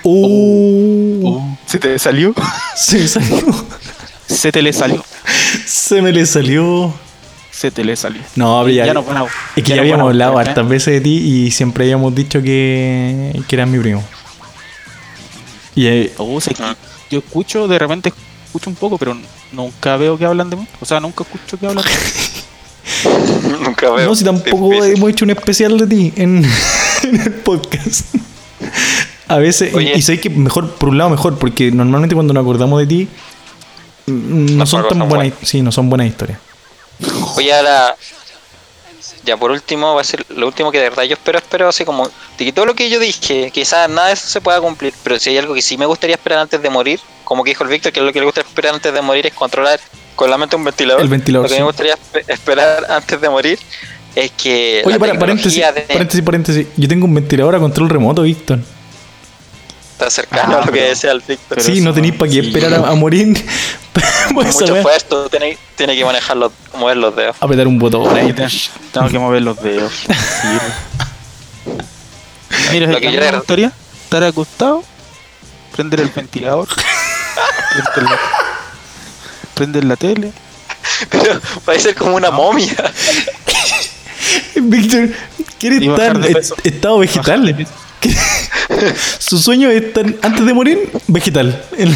Uh, 0.04 1.42
¿Se 1.66 1.78
te 1.78 2.00
salió? 2.00 2.34
se 2.78 3.00
me 3.00 3.06
salió. 3.10 3.66
Se 4.28 4.50
te 4.50 4.62
le 4.62 4.72
salió. 4.72 5.04
Se 5.66 6.02
me 6.02 6.14
le 6.14 6.26
salió. 6.26 6.94
Se 7.52 7.70
te 7.70 7.84
le 7.84 7.98
salió. 7.98 8.22
No, 8.38 8.62
pero 8.64 8.74
ya, 8.78 8.86
Ya 8.86 8.94
no 8.94 9.02
a- 9.02 9.28
es 9.58 9.62
que 9.62 9.64
ya, 9.64 9.68
ya 9.68 9.76
no 9.76 9.82
habíamos 9.82 10.08
hablado 10.08 10.40
¿eh? 10.40 10.46
hartas 10.48 10.70
veces 10.70 10.94
de 10.94 11.02
ti 11.02 11.18
y 11.18 11.52
siempre 11.52 11.84
habíamos 11.84 12.16
dicho 12.16 12.42
que, 12.42 13.38
que 13.46 13.56
eras 13.58 13.68
mi 13.68 13.78
primo. 13.78 14.02
Y 15.76 15.88
eh, 15.88 16.14
Oh, 16.18 16.40
yo 17.12 17.20
escucho, 17.20 17.68
de 17.68 17.78
repente 17.78 18.14
escucho 18.50 18.70
un 18.70 18.76
poco, 18.76 18.98
pero 18.98 19.16
nunca 19.52 19.96
veo 19.98 20.18
que 20.18 20.26
hablan 20.26 20.50
de 20.50 20.56
mí. 20.58 20.68
O 20.82 20.86
sea, 20.86 21.00
nunca 21.00 21.24
escucho 21.24 21.58
que 21.58 21.68
hablan 21.68 21.84
de 21.86 21.90
mí. 21.92 21.98
Nunca 23.64 23.92
veo. 23.92 24.08
no, 24.08 24.16
si 24.16 24.24
tampoco 24.26 24.70
Difícil. 24.72 24.98
hemos 24.98 25.10
hecho 25.12 25.26
un 25.26 25.32
especial 25.32 25.78
de 25.78 25.86
ti 25.88 26.14
en, 26.16 26.44
en 27.04 27.22
el 27.22 27.34
podcast. 27.34 28.16
A 29.28 29.38
veces, 29.38 29.74
Oye. 29.76 29.92
y, 29.96 30.00
y 30.00 30.02
sé 30.02 30.20
que 30.20 30.30
mejor, 30.30 30.74
por 30.76 30.90
un 30.90 30.98
lado 30.98 31.10
mejor, 31.12 31.38
porque 31.38 31.72
normalmente 31.72 32.16
cuando 32.16 32.34
nos 32.34 32.42
acordamos 32.42 32.80
de 32.80 32.88
ti, 32.88 33.08
mm, 34.08 34.46
no 34.56 34.60
Las 34.60 34.70
son 34.70 34.82
tan 34.82 34.98
son 34.98 35.10
buenas, 35.10 35.30
buenas. 35.30 35.48
sí, 35.50 35.62
no 35.62 35.72
son 35.72 35.90
buenas 35.90 36.08
historias. 36.08 36.40
Oye, 37.36 37.54
ahora. 37.54 37.96
Ya 39.24 39.38
por 39.38 39.52
último, 39.52 39.94
va 39.94 40.02
a 40.02 40.04
ser 40.04 40.26
lo 40.30 40.48
último 40.48 40.72
que 40.72 40.80
de 40.80 40.90
verdad 40.90 41.04
yo 41.04 41.14
espero, 41.14 41.38
espero 41.38 41.70
así 41.70 41.86
como. 41.86 42.08
De 42.38 42.46
que 42.46 42.52
todo 42.52 42.66
lo 42.66 42.74
que 42.74 42.90
yo 42.90 43.00
dije, 43.00 43.52
quizás 43.54 43.88
nada 43.90 44.08
de 44.08 44.14
eso 44.14 44.28
se 44.28 44.42
pueda 44.42 44.60
cumplir, 44.62 44.94
pero 45.04 45.20
si 45.20 45.30
hay 45.30 45.38
algo 45.38 45.54
que 45.54 45.62
sí 45.62 45.78
me 45.78 45.86
gustaría 45.86 46.16
esperar 46.16 46.40
antes 46.40 46.60
de 46.62 46.70
morir, 46.70 47.00
como 47.30 47.43
que 47.43 47.51
dijo 47.51 47.64
el 47.64 47.69
Víctor, 47.69 47.91
que 47.91 48.01
lo 48.01 48.11
que 48.11 48.18
le 48.19 48.26
gusta 48.26 48.41
esperar 48.41 48.73
antes 48.73 48.91
de 48.91 49.01
morir 49.03 49.27
es 49.27 49.34
controlar 49.35 49.80
con 50.15 50.31
la 50.31 50.38
mente 50.39 50.56
un 50.56 50.64
ventilador. 50.64 50.99
El 51.03 51.10
ventilador, 51.10 51.43
Lo 51.45 51.49
que 51.49 51.56
sí. 51.56 51.61
me 51.61 51.68
gustaría 51.68 51.93
espe- 51.93 52.23
esperar 52.27 52.88
antes 52.89 53.22
de 53.22 53.30
morir 53.30 53.60
es 54.15 54.31
que. 54.31 54.81
Oye, 54.84 54.95
la 54.95 54.99
para, 54.99 55.19
paréntesis, 55.19 55.64
de- 55.76 55.81
paréntesis, 55.84 56.23
paréntesis. 56.23 56.68
Yo 56.76 56.88
tengo 56.88 57.06
un 57.06 57.14
ventilador 57.14 57.53
a 57.56 57.60
control 57.60 57.88
remoto, 57.89 58.23
Víctor. 58.23 58.57
está 59.91 60.10
cercano 60.10 60.57
Ah, 60.57 60.64
a 60.64 60.65
lo 60.65 60.72
que 60.72 60.81
decía 60.81 61.11
el 61.11 61.22
Víctor. 61.22 61.61
sí, 61.61 61.81
no 61.81 61.93
tenéis 61.93 62.15
para 62.15 62.31
qué 62.31 62.41
sí. 62.41 62.47
esperar 62.47 62.73
a, 62.73 62.89
a 62.89 62.95
morir. 62.95 63.45
Pues 64.34 64.60
Mucho 64.61 64.81
puesto, 64.84 65.27
tiene, 65.30 65.57
tiene 65.76 65.95
que 65.95 66.06
manejar 66.06 66.38
los, 66.38 66.51
mover 66.77 66.95
los 66.97 67.15
dedos. 67.15 67.35
apretar 67.39 67.68
un 67.68 67.80
botón 67.80 68.15
ahí. 68.15 68.31
Tengo 68.93 69.10
que 69.10 69.19
mover 69.19 69.41
los 69.41 69.60
dedos. 69.61 69.91
Mira, 72.72 72.88
Lo 72.88 72.99
que 72.99 73.06
yo 73.06 73.11
me 73.19 73.27
era- 73.27 73.38
gustaría 73.38 73.72
estar 74.03 74.23
acostado, 74.23 74.84
prender 75.76 76.01
el 76.01 76.10
ventilador, 76.10 76.68
prender 79.53 79.84
la, 79.84 79.95
tele. 79.95 80.32
Pero 81.10 81.40
ser 81.80 81.95
como 81.95 82.16
una 82.16 82.32
momia. 82.32 82.76
Víctor, 84.56 85.10
quiere 85.60 85.86
estar 85.86 86.16
en 86.16 86.38
estado 86.64 86.99
vegetal. 86.99 87.68
Su 89.20 89.40
sueño 89.40 89.70
es 89.70 89.84
estar, 89.84 90.06
antes 90.22 90.45
de 90.45 90.53
morir, 90.53 90.90
vegetal. 91.07 91.64
En, 91.78 91.95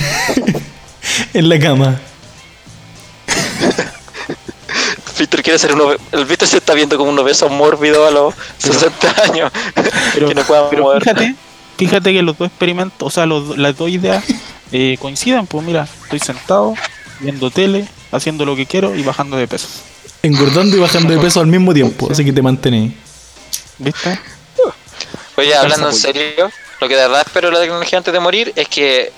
en 1.34 1.49
la 1.49 1.60
cama. 1.60 1.99
Víctor 5.18 5.44
quiere 5.44 5.60
ser 5.60 5.74
uno. 5.74 5.91
El 6.11 6.26
Víctor 6.26 6.48
se 6.48 6.57
está 6.57 6.74
viendo 6.74 6.98
como 6.98 7.11
un 7.11 7.20
obeso 7.20 7.49
mórbido 7.49 8.07
a 8.07 8.11
los 8.11 8.34
60 8.57 9.15
años. 9.24 9.52
Pero, 10.14 10.28
que 10.28 10.36
no 10.36 10.44
pueda 10.44 10.70
pero 10.70 10.84
mover. 10.84 11.03
fíjate, 11.03 11.36
fíjate 11.78 12.14
que 12.14 12.22
los 12.22 12.38
dos 12.38 12.48
experimentos, 12.48 13.07
o 13.07 13.11
sea, 13.11 13.26
los- 13.26 13.57
las 13.57 13.78
dos 13.78 13.90
ideas 13.90 14.24
eh, 14.74 14.98
coinciden. 15.00 15.48
Pues 15.48 15.64
mira, 15.66 15.88
estoy 16.04 16.20
sentado, 16.20 16.74
viendo 17.20 17.50
tele, 17.52 17.88
haciendo 18.12 18.44
lo 18.45 18.56
que 18.56 18.66
quiero 18.66 18.94
y 18.95 19.04
bajando 19.04 19.38
de 19.38 19.48
peso. 19.48 19.68
Engordando 20.22 20.76
y 20.76 20.80
bajando 20.80 21.14
de 21.14 21.20
peso 21.20 21.40
al 21.40 21.48
mismo 21.48 21.74
tiempo. 21.74 22.10
Así 22.12 22.26
que 22.26 22.34
te 22.34 22.41
mantenéis. 22.41 22.94
¿Viste? 23.78 24.20
Oye, 25.36 25.56
hablando 25.56 25.88
en 25.88 25.94
apoyo. 25.94 26.00
serio, 26.02 26.52
lo 26.80 26.88
que 26.88 26.95
de 26.95 27.02
verdad 27.02 27.24
espero 27.26 27.48
de 27.50 27.56
la 27.56 27.62
tecnología 27.62 27.98
antes 27.98 28.14
de 28.14 28.20
morir 28.20 28.54
es 28.56 28.68
que 28.68 29.12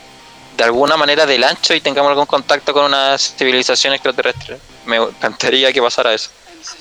de 0.57 0.64
alguna 0.64 0.95
manera 0.95 1.26
del 1.26 1.44
ancho 1.44 1.73
y 1.73 1.82
tengamos 1.82 2.10
algún 2.10 2.26
contacto 2.26 2.72
con 2.73 2.86
una 2.86 3.18
civilización 3.18 3.94
extraterrestre. 3.94 4.57
Me 4.86 4.95
encantaría 4.98 5.73
que 5.73 5.82
pasara 5.82 6.14
eso. 6.14 6.30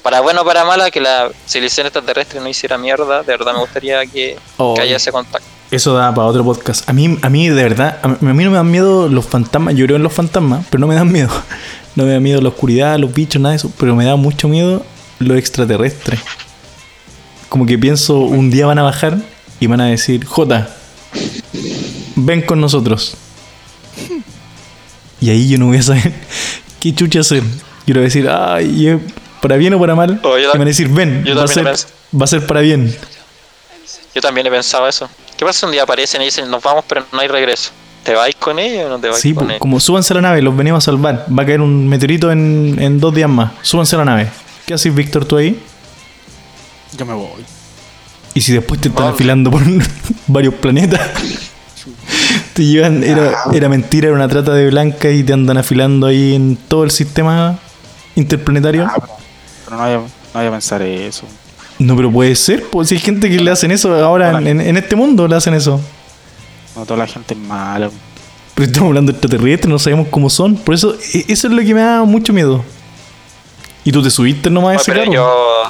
Para 0.03 0.21
bueno 0.21 0.43
o 0.43 0.45
para 0.45 0.65
mala, 0.65 0.91
que 0.91 1.01
la 1.01 1.31
civilización 1.47 1.89
extraterrestre 1.89 2.41
no 2.41 2.49
hiciera 2.49 2.79
mierda, 2.79 3.23
de 3.23 3.37
verdad 3.37 3.53
me 3.53 3.59
gustaría 3.61 4.07
que, 4.07 4.39
Oh. 4.57 4.75
que 4.75 4.83
haya 4.83 4.97
ese 4.97 5.11
contacto. 5.13 5.49
Eso 5.75 5.93
da 5.93 6.15
para 6.15 6.29
otro 6.29 6.45
podcast. 6.45 6.89
A 6.89 6.93
mí, 6.93 7.19
a 7.21 7.29
mí 7.29 7.49
de 7.49 7.61
verdad, 7.61 7.99
a 8.01 8.07
mí, 8.07 8.45
no 8.45 8.51
me 8.53 8.57
dan 8.57 8.71
miedo 8.71 9.09
los 9.09 9.27
fantasmas. 9.27 9.75
Yo 9.75 9.87
creo 9.87 9.97
en 9.97 10.05
los 10.05 10.13
fantasmas, 10.13 10.65
pero 10.71 10.81
no 10.81 10.87
me 10.87 10.95
dan 10.95 11.11
miedo. 11.11 11.31
No 11.97 12.03
me 12.05 12.11
da 12.11 12.19
miedo 12.19 12.41
la 12.41 12.49
oscuridad, 12.49 12.99
los 12.99 13.15
bichos, 13.15 13.41
nada 13.41 13.53
de 13.53 13.59
eso. 13.59 13.71
Pero 13.79 13.95
me 13.95 14.05
da 14.05 14.17
mucho 14.17 14.49
miedo 14.49 14.85
los 15.21 15.39
extraterrestres. 15.39 16.19
Como 17.49 17.67
que 17.67 17.79
pienso, 17.79 18.19
un 18.19 18.51
día 18.51 18.67
van 18.67 18.81
a 18.81 18.83
bajar 18.83 19.19
y 19.61 19.69
van 19.69 19.81
a 19.81 19.87
decir, 19.87 20.25
Jota, 20.25 20.75
ven 22.17 22.43
con 22.43 22.61
nosotros. 22.61 23.17
Y 25.21 25.31
ahí 25.31 25.49
yo 25.49 25.57
no 25.59 25.67
voy 25.67 25.77
a 25.77 25.83
saber 25.83 26.13
qué 26.81 26.93
chucha 26.93 27.21
hacer. 27.21 27.45
Yo 27.87 27.95
le 27.95 27.95
voy 27.95 28.01
a 28.01 28.05
decir, 28.05 28.29
ay, 28.29 28.89
¿es 28.89 29.01
para 29.41 29.57
bien 29.57 29.75
o 29.75 29.79
para 29.79 29.95
mal? 29.95 30.21
Oh, 30.25 30.37
yo 30.37 30.49
y 30.49 30.59
van 30.59 30.63
a 30.63 30.65
decir, 30.65 30.89
ven, 30.89 31.25
yo 31.25 31.37
va 31.37 31.45
a, 31.45 31.49
ser, 31.49 31.65
va 31.65 32.25
a 32.25 32.27
ser 32.27 32.45
para 32.45 32.61
bien. 32.61 32.93
Yo 34.17 34.21
también 34.21 34.49
he 34.49 34.51
pensado 34.51 34.89
eso. 34.89 35.09
¿Qué 35.37 35.45
pasa 35.45 35.61
si 35.61 35.67
un 35.67 35.73
día 35.73 35.83
aparecen 35.83 36.23
y 36.23 36.27
dicen, 36.27 36.51
nos 36.51 36.63
vamos 36.63 36.85
pero 36.89 37.05
no 37.13 37.21
hay 37.21 37.29
regreso? 37.29 37.71
¿Te 38.05 38.15
vais 38.15 38.35
con 38.37 38.59
ellos 38.59 38.87
o 38.87 38.89
no 38.91 38.99
te 38.99 39.09
vais 39.09 39.21
Sí, 39.21 39.33
con 39.35 39.47
ellos? 39.51 39.61
como 39.61 39.81
súbanse 39.81 40.13
a 40.13 40.17
la 40.17 40.23
nave, 40.23 40.43
los 40.43 40.57
venimos 40.57 40.85
a 40.85 40.85
salvar. 40.85 41.27
Va 41.37 41.43
a 41.43 41.47
caer 41.47 41.61
un 41.61 41.89
meteorito 41.89 42.31
en, 42.31 42.77
en 42.79 43.01
dos 43.01 43.15
días 43.15 43.31
más. 43.31 43.53
Súbanse 43.63 43.97
a 43.97 44.01
la 44.01 44.05
nave. 44.05 44.31
¿Qué 44.67 44.75
haces, 44.75 44.95
Víctor, 44.95 45.25
tú 45.25 45.37
ahí? 45.37 45.59
Yo 46.97 47.07
me 47.07 47.15
voy. 47.15 47.45
Y 48.35 48.41
si 48.41 48.53
después 48.53 48.81
te 48.81 48.89
están 48.89 49.09
afilando 49.09 49.51
por 49.51 49.63
varios 50.27 50.55
planetas, 50.55 51.01
te 52.53 52.65
llevan. 52.65 53.03
Era, 53.03 53.33
era 53.53 53.69
mentira, 53.69 54.09
era 54.09 54.17
una 54.17 54.29
trata 54.29 54.53
de 54.55 54.69
blanca 54.69 55.11
y 55.11 55.23
te 55.23 55.33
andan 55.33 55.57
afilando 55.57 56.07
ahí 56.07 56.35
en 56.35 56.57
todo 56.57 56.85
el 56.85 56.91
sistema 56.91 57.59
interplanetario. 58.17 58.87
Ah, 58.87 58.95
pero, 59.65 59.77
no 59.77 59.79
vaya, 59.79 59.97
no 59.99 60.05
vaya 60.35 60.49
a 60.49 60.53
pensar 60.53 60.83
eso. 60.83 61.27
No, 61.79 61.97
pero 61.97 62.11
puede 62.11 62.35
ser, 62.37 62.65
pues 62.71 62.89
si 62.89 62.95
hay 62.95 63.01
gente 63.01 63.29
que 63.29 63.37
le 63.41 63.51
hacen 63.51 63.71
eso 63.71 63.93
ahora 64.05 64.39
en, 64.39 64.61
en 64.61 64.77
este 64.77 64.95
mundo, 64.97 65.27
le 65.27 65.37
hacen 65.37 65.55
eso. 65.55 65.81
No 66.77 66.85
toda 66.87 66.99
la 66.99 67.07
gente 67.07 67.35
es 67.35 67.41
mala. 67.41 67.91
Pero 68.55 68.67
estamos 68.67 68.89
hablando 68.89 69.11
de 69.13 69.19
extraterrestres, 69.19 69.69
no 69.69 69.79
sabemos 69.79 70.07
cómo 70.11 70.31
son. 70.31 70.57
Por 70.57 70.75
eso, 70.75 70.95
e- 71.13 71.25
eso 71.29 71.49
es 71.49 71.53
lo 71.53 71.63
que 71.63 71.75
me 71.75 71.81
da 71.81 72.05
mucho 72.05 72.33
miedo. 72.33 72.65
Y 73.85 73.91
tú 73.93 74.03
te 74.03 74.11
subiste 74.11 74.49
nomás 74.51 74.79
a 74.79 74.81
ese 74.83 74.93
pero 74.93 75.01
carro. 75.05 75.13
yo, 75.13 75.63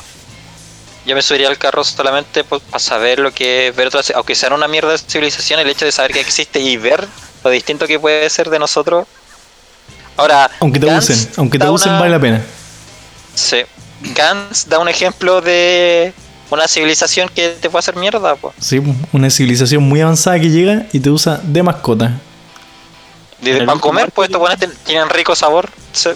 yo 1.07 1.15
me 1.15 1.23
subiría 1.23 1.49
al 1.49 1.57
carro 1.59 1.83
solamente 1.83 2.45
para 2.45 2.61
saber 2.79 3.19
lo 3.19 3.33
que 3.33 3.69
es 3.69 3.77
ver 3.77 3.89
otras, 3.89 4.13
aunque 4.15 4.35
sea 4.35 4.53
una 4.55 4.69
mierda 4.69 4.93
de 4.93 4.99
civilización, 4.99 5.59
el 5.61 5.69
hecho 5.69 5.87
de 5.87 5.93
saber 5.93 6.13
que 6.13 6.21
existe 6.21 6.61
y 6.61 6.77
ver 6.77 7.07
lo 7.43 7.51
distinto 7.51 7.87
que 7.87 7.99
puede 7.99 8.29
ser 8.29 8.51
de 8.51 8.59
nosotros. 8.59 9.07
Ahora, 10.17 10.51
Aunque 10.61 10.79
te 10.79 10.87
usen, 10.87 11.29
aunque 11.39 11.59
te 11.59 11.69
usen 11.69 11.91
una- 11.93 11.99
vale 12.01 12.11
la 12.13 12.21
pena. 12.21 12.43
Sí. 13.35 13.57
Gantz 14.15 14.67
da 14.69 14.79
un 14.79 14.89
ejemplo 14.89 15.41
de 15.41 16.13
una 16.51 16.69
civilización 16.69 17.29
que 17.29 17.49
te 17.51 17.71
puede 17.71 17.81
hacer 17.81 17.97
mierda, 17.97 18.37
pues. 18.37 18.55
Sí, 18.61 18.81
una 19.13 19.31
civilización 19.31 19.83
muy 19.83 20.01
avanzada 20.01 20.39
que 20.39 20.51
llega 20.51 20.87
y 20.93 21.01
te 21.01 21.11
usa 21.11 21.41
de 21.43 21.63
mascota. 21.63 22.13
Para 23.43 23.79
comer, 23.79 24.11
pues 24.13 24.29
estos 24.29 24.41
buenos 24.41 24.59
tienen 24.85 25.09
rico 25.11 25.35
sabor. 25.35 25.69
sí. 25.93 26.11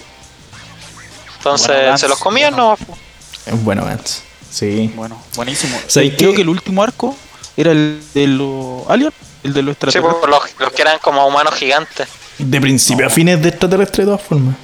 Entonces, 1.38 1.68
Bueno, 1.68 1.98
se 1.98 2.08
los 2.08 2.18
comían, 2.18 2.54
bueno. 2.56 2.76
¿no? 2.88 2.96
Es 3.54 3.64
bueno, 3.64 3.84
Gantz. 3.84 4.22
Sí. 4.50 4.92
Bueno, 4.96 5.22
buenísimo. 5.36 5.78
¿Sabes 5.86 6.12
Eh, 6.12 6.16
Creo 6.18 6.34
que 6.34 6.42
el 6.42 6.48
último 6.48 6.82
arco 6.82 7.16
era 7.56 7.70
el 7.70 8.02
de 8.12 8.26
los 8.26 8.88
aliens, 8.88 9.14
el 9.44 9.54
de 9.54 9.62
los 9.62 9.74
Sí, 9.76 9.78
pues, 9.82 9.94
extraterrestres. 9.94 10.30
los, 10.58 10.60
los 10.60 10.72
que 10.72 10.82
eran 10.82 10.98
como 10.98 11.24
humanos 11.26 11.54
gigantes. 11.54 12.08
De 12.38 12.60
principio 12.60 13.06
a 13.06 13.10
fines 13.10 13.40
de 13.40 13.50
extraterrestre 13.50 14.04
de 14.04 14.10
todas 14.10 14.22
formas. 14.26 14.56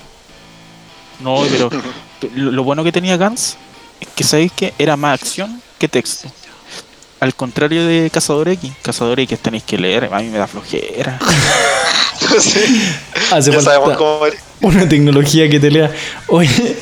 No, 1.20 1.42
pero 1.50 1.70
lo, 2.34 2.50
lo 2.52 2.64
bueno 2.64 2.84
que 2.84 2.92
tenía 2.92 3.16
Gans 3.16 3.56
es 4.00 4.08
que 4.14 4.24
sabéis 4.24 4.52
que 4.52 4.74
era 4.78 4.96
más 4.96 5.20
acción 5.20 5.60
que 5.78 5.88
texto. 5.88 6.28
Al 7.20 7.34
contrario 7.34 7.86
de 7.86 8.10
Cazador 8.12 8.48
X, 8.48 8.70
Cazador 8.82 9.18
X 9.20 9.38
tenéis 9.38 9.62
que 9.64 9.78
leer, 9.78 10.08
a 10.12 10.18
mí 10.18 10.28
me 10.28 10.38
da 10.38 10.46
flojera. 10.46 11.18
Hace 13.30 13.50
ya 13.52 13.60
falta 13.60 13.96
cómo. 13.96 14.20
una 14.62 14.88
tecnología 14.88 15.48
que 15.48 15.60
te 15.60 15.70
lea. 15.70 15.90
Oye, 16.28 16.76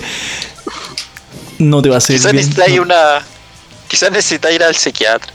no 1.58 1.82
te 1.82 1.88
va 1.88 1.96
a 1.96 1.98
hacer 1.98 2.16
Quizás 2.16 2.32
necesitáis 2.34 2.76
no. 2.76 2.82
una. 2.82 2.96
Quizás 3.88 4.10
necesitáis 4.10 4.56
ir 4.56 4.62
al 4.62 4.74
psiquiatra. 4.74 5.32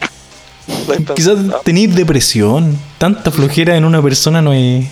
Quizás 1.14 1.38
No. 1.38 1.56
tenéis 1.58 1.94
depresión. 1.94 2.78
Tanta 2.98 3.30
flojera 3.30 3.76
en 3.76 3.84
una 3.84 4.02
persona 4.02 4.42
no 4.42 4.52
es, 4.52 4.86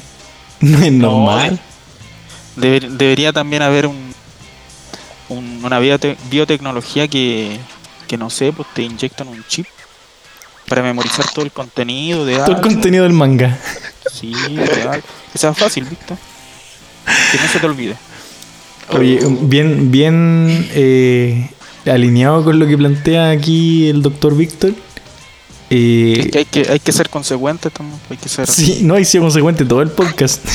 no 0.60 0.78
es 0.82 0.92
normal. 0.92 1.58
Deber- 2.56 2.88
debería 2.88 3.32
también 3.32 3.62
haber 3.62 3.86
un, 3.86 4.05
un- 5.28 5.60
una 5.64 5.80
biote- 5.80 6.16
biotecnología 6.30 7.08
que, 7.08 7.58
que 8.08 8.16
no 8.16 8.30
sé, 8.30 8.52
pues 8.52 8.68
te 8.74 8.82
inyectan 8.82 9.28
un 9.28 9.44
chip 9.48 9.66
para 10.68 10.82
memorizar 10.82 11.24
todo 11.32 11.44
el 11.44 11.52
contenido 11.52 12.24
de 12.26 12.36
Todo 12.38 12.56
el 12.56 12.60
contenido 12.62 13.04
del 13.04 13.12
manga. 13.12 13.58
Sí, 14.12 14.32
de 14.32 14.82
algo. 14.82 15.06
Que 15.32 15.38
sea 15.38 15.54
fácil, 15.54 15.84
¿viste? 15.84 16.14
Que 17.32 17.38
no 17.38 17.48
se 17.52 17.58
te 17.60 17.66
olvide. 17.66 17.96
Oye, 18.90 19.20
bien, 19.42 19.90
bien 19.90 20.68
eh, 20.72 21.50
alineado 21.86 22.44
con 22.44 22.58
lo 22.58 22.66
que 22.66 22.76
plantea 22.78 23.30
aquí 23.30 23.88
el 23.88 24.02
doctor 24.02 24.36
Víctor. 24.36 24.74
Eh, 25.70 26.20
Es 26.20 26.30
que 26.30 26.38
hay 26.38 26.44
que, 26.44 26.66
hay 26.70 26.78
que 26.80 26.92
ser 26.92 27.10
consecuentes 27.10 27.72
también, 27.72 28.00
hay 28.08 28.16
que 28.16 28.28
ser... 28.28 28.46
Sí, 28.46 28.80
no, 28.82 28.94
hay 28.94 29.04
sido 29.04 29.22
consecuente 29.24 29.64
todo 29.64 29.82
el 29.82 29.90
podcast. 29.90 30.44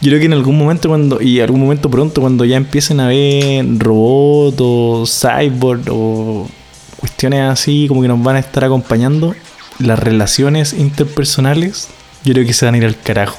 Yo 0.00 0.08
creo 0.08 0.20
que 0.20 0.26
en 0.26 0.32
algún 0.32 0.56
momento 0.56 0.88
cuando, 0.88 1.20
y 1.20 1.40
algún 1.40 1.60
momento 1.60 1.90
pronto, 1.90 2.22
cuando 2.22 2.46
ya 2.46 2.56
empiecen 2.56 3.00
a 3.00 3.08
ver 3.08 3.66
robots 3.78 4.56
o 4.58 5.04
cyborg 5.06 5.82
o 5.90 6.48
cuestiones 6.96 7.42
así 7.50 7.86
como 7.86 8.00
que 8.00 8.08
nos 8.08 8.22
van 8.22 8.36
a 8.36 8.38
estar 8.38 8.64
acompañando, 8.64 9.34
las 9.78 9.98
relaciones 9.98 10.72
interpersonales, 10.72 11.88
yo 12.24 12.32
creo 12.32 12.46
que 12.46 12.52
se 12.54 12.64
van 12.64 12.74
a 12.74 12.78
ir 12.78 12.84
al 12.84 12.98
carajo. 12.98 13.38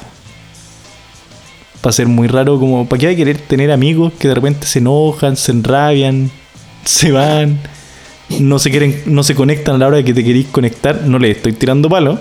Va 1.84 1.90
a 1.90 1.94
ser 1.94 2.08
muy 2.08 2.28
raro, 2.28 2.60
como, 2.60 2.88
¿para 2.88 3.00
qué 3.00 3.06
va 3.08 3.14
a 3.14 3.16
querer 3.16 3.38
tener 3.40 3.72
amigos 3.72 4.14
que 4.20 4.28
de 4.28 4.36
repente 4.36 4.68
se 4.68 4.80
enojan, 4.80 5.36
se 5.38 5.52
enrabian, 5.52 6.30
se 6.86 7.12
van, 7.12 7.60
no 8.40 8.60
se 8.60 8.70
quieren, 8.70 9.02
no 9.08 9.24
se 9.24 9.34
conectan 9.34 9.76
a 9.76 9.78
la 9.80 9.88
hora 9.88 9.98
de 9.98 10.04
que 10.04 10.14
te 10.14 10.24
queréis 10.24 10.48
conectar? 10.48 11.02
No 11.08 11.18
le 11.18 11.32
estoy 11.32 11.54
tirando 11.54 11.90
palo. 11.90 12.20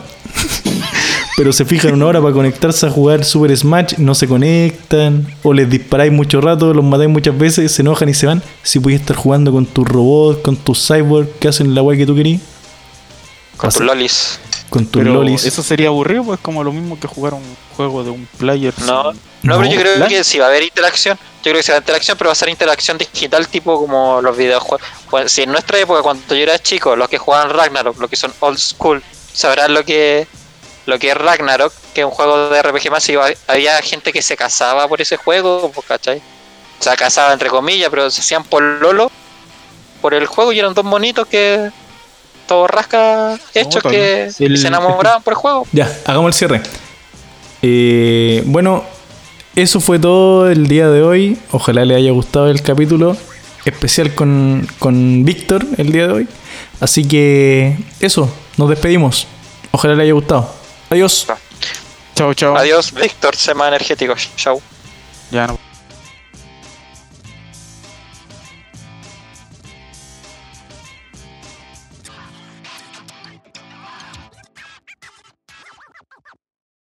Pero 1.41 1.55
se 1.55 1.65
fijan 1.65 1.95
una 1.95 2.05
hora 2.05 2.21
para 2.21 2.35
conectarse 2.35 2.85
a 2.87 2.91
jugar 2.91 3.25
Super 3.25 3.57
Smash, 3.57 3.95
no 3.97 4.15
se 4.15 4.29
conectan, 4.29 5.27
o 5.43 5.55
les 5.55 5.71
disparáis 5.71 6.13
mucho 6.13 6.39
rato, 6.43 6.75
los 6.75 6.85
matáis 6.85 7.09
muchas 7.09 7.39
veces, 7.39 7.73
se 7.73 7.81
enojan 7.81 8.11
y 8.11 8.15
se 8.15 8.27
van. 8.27 8.43
Si 8.63 8.79
pudieras 8.79 9.01
estar 9.01 9.17
jugando 9.17 9.51
con 9.51 9.65
tus 9.65 9.89
robots, 9.89 10.41
con 10.43 10.57
tus 10.57 10.87
cyborgs 10.87 11.31
que 11.41 11.49
hacen 11.49 11.75
la 11.75 11.81
weá 11.81 11.97
que 11.97 12.05
tú 12.05 12.15
querías, 12.15 12.43
Con 13.57 13.71
tus 13.71 13.81
lolis. 13.81 14.39
con 14.69 14.85
tus 14.85 15.03
lolis. 15.03 15.47
eso 15.47 15.63
sería 15.63 15.89
aburrido, 15.89 16.25
pues 16.25 16.41
como 16.41 16.63
lo 16.63 16.73
mismo 16.73 17.01
que 17.01 17.07
jugar 17.09 17.33
un 17.33 17.43
juego 17.75 18.05
de 18.05 18.11
un 18.11 18.29
player. 18.37 18.75
No, 18.85 19.11
sin- 19.13 19.21
no, 19.45 19.59
pero 19.61 19.71
yo 19.73 19.81
creo 19.81 20.09
que 20.09 20.23
sí 20.23 20.39
va 20.39 20.45
a 20.45 20.49
haber 20.49 20.65
interacción. 20.65 21.17
Yo 21.43 21.53
creo 21.53 21.55
que 21.57 21.63
sí 21.63 21.71
va 21.71 21.77
a 21.77 21.77
haber 21.79 21.85
interacción, 21.85 22.19
pero 22.19 22.29
va 22.29 22.33
a 22.33 22.35
ser 22.35 22.51
interacción 22.51 22.99
digital 22.99 23.49
tipo 23.49 23.81
como 23.81 24.21
los 24.21 24.37
videojuegos. 24.37 24.87
Pues, 25.09 25.33
si 25.33 25.41
en 25.45 25.53
nuestra 25.53 25.79
época, 25.79 26.03
cuando 26.03 26.35
yo 26.35 26.43
era 26.43 26.59
chico, 26.59 26.97
los 26.97 27.09
que 27.09 27.17
jugaban 27.17 27.49
Ragnarok, 27.49 27.99
los 27.99 28.11
que 28.11 28.17
son 28.17 28.31
old 28.41 28.59
school, 28.59 29.03
sabrán 29.33 29.73
lo 29.73 29.87
que 29.87 30.27
lo 30.87 30.99
que 30.99 31.11
es 31.11 31.17
Ragnarok, 31.17 31.73
que 31.95 32.01
es 32.01 32.05
un 32.07 32.11
juego 32.13 32.49
de 32.51 32.63
RPG 32.63 33.11
iba- 33.11 33.27
había 33.47 33.81
gente 33.83 34.13
que 34.13 34.23
se 34.23 34.37
casaba 34.37 34.89
por 34.89 35.01
ese 35.01 35.17
juego, 35.17 35.71
pues, 35.75 35.87
¿cachai? 35.87 36.19
O 36.79 36.83
sea, 36.83 36.97
casaba 36.97 37.33
entre 37.33 37.49
comillas, 37.51 37.91
pero 37.91 38.11
se 38.11 38.21
hacían 38.21 38.45
por 38.45 38.63
Lolo 38.63 39.11
por 40.01 40.15
el 40.15 40.27
juego 40.27 40.53
y 40.53 40.59
eran 40.59 40.73
dos 40.73 40.85
bonitos 40.85 41.27
que 41.27 41.71
todos 42.47 42.71
rasca 42.71 43.39
hechos 43.55 43.83
que, 43.83 44.31
se 44.33 44.67
enamoraban 44.67 45.23
por 45.23 45.35
el 45.35 45.37
juego. 45.37 45.67
Ya, 45.73 45.91
hagamos 46.07 46.29
el 46.29 46.35
cierre. 46.35 46.63
Eh, 47.63 48.43
bueno, 48.47 48.85
eso 49.55 49.81
fue 49.81 49.99
todo 49.99 50.51
el 50.51 50.67
día 50.67 50.89
de 50.89 51.03
hoy. 51.03 51.39
Ojalá 51.53 51.85
le 51.85 51.95
haya 51.95 52.11
gustado 52.13 52.49
el 52.51 52.63
capítulo 52.63 53.17
especial 53.65 54.15
con, 54.15 54.67
con 54.79 55.25
Víctor 55.25 55.65
el 55.77 55.93
día 55.93 56.07
de 56.07 56.13
hoy. 56.15 56.29
Así 56.81 57.07
que 57.07 57.77
eso, 58.01 58.33
nos 58.57 58.71
despedimos. 58.71 59.27
Ojalá 59.71 59.95
le 59.95 60.05
haya 60.05 60.13
gustado. 60.15 60.60
Adiós. 60.91 61.27
Chao, 62.17 62.35
chao. 62.35 62.57
Adiós, 62.57 62.91
Víctor, 62.91 63.37
Sema 63.37 63.69
Energético. 63.69 64.15
Chau. 64.37 64.61
Ya 65.31 65.47
no. 65.47 65.70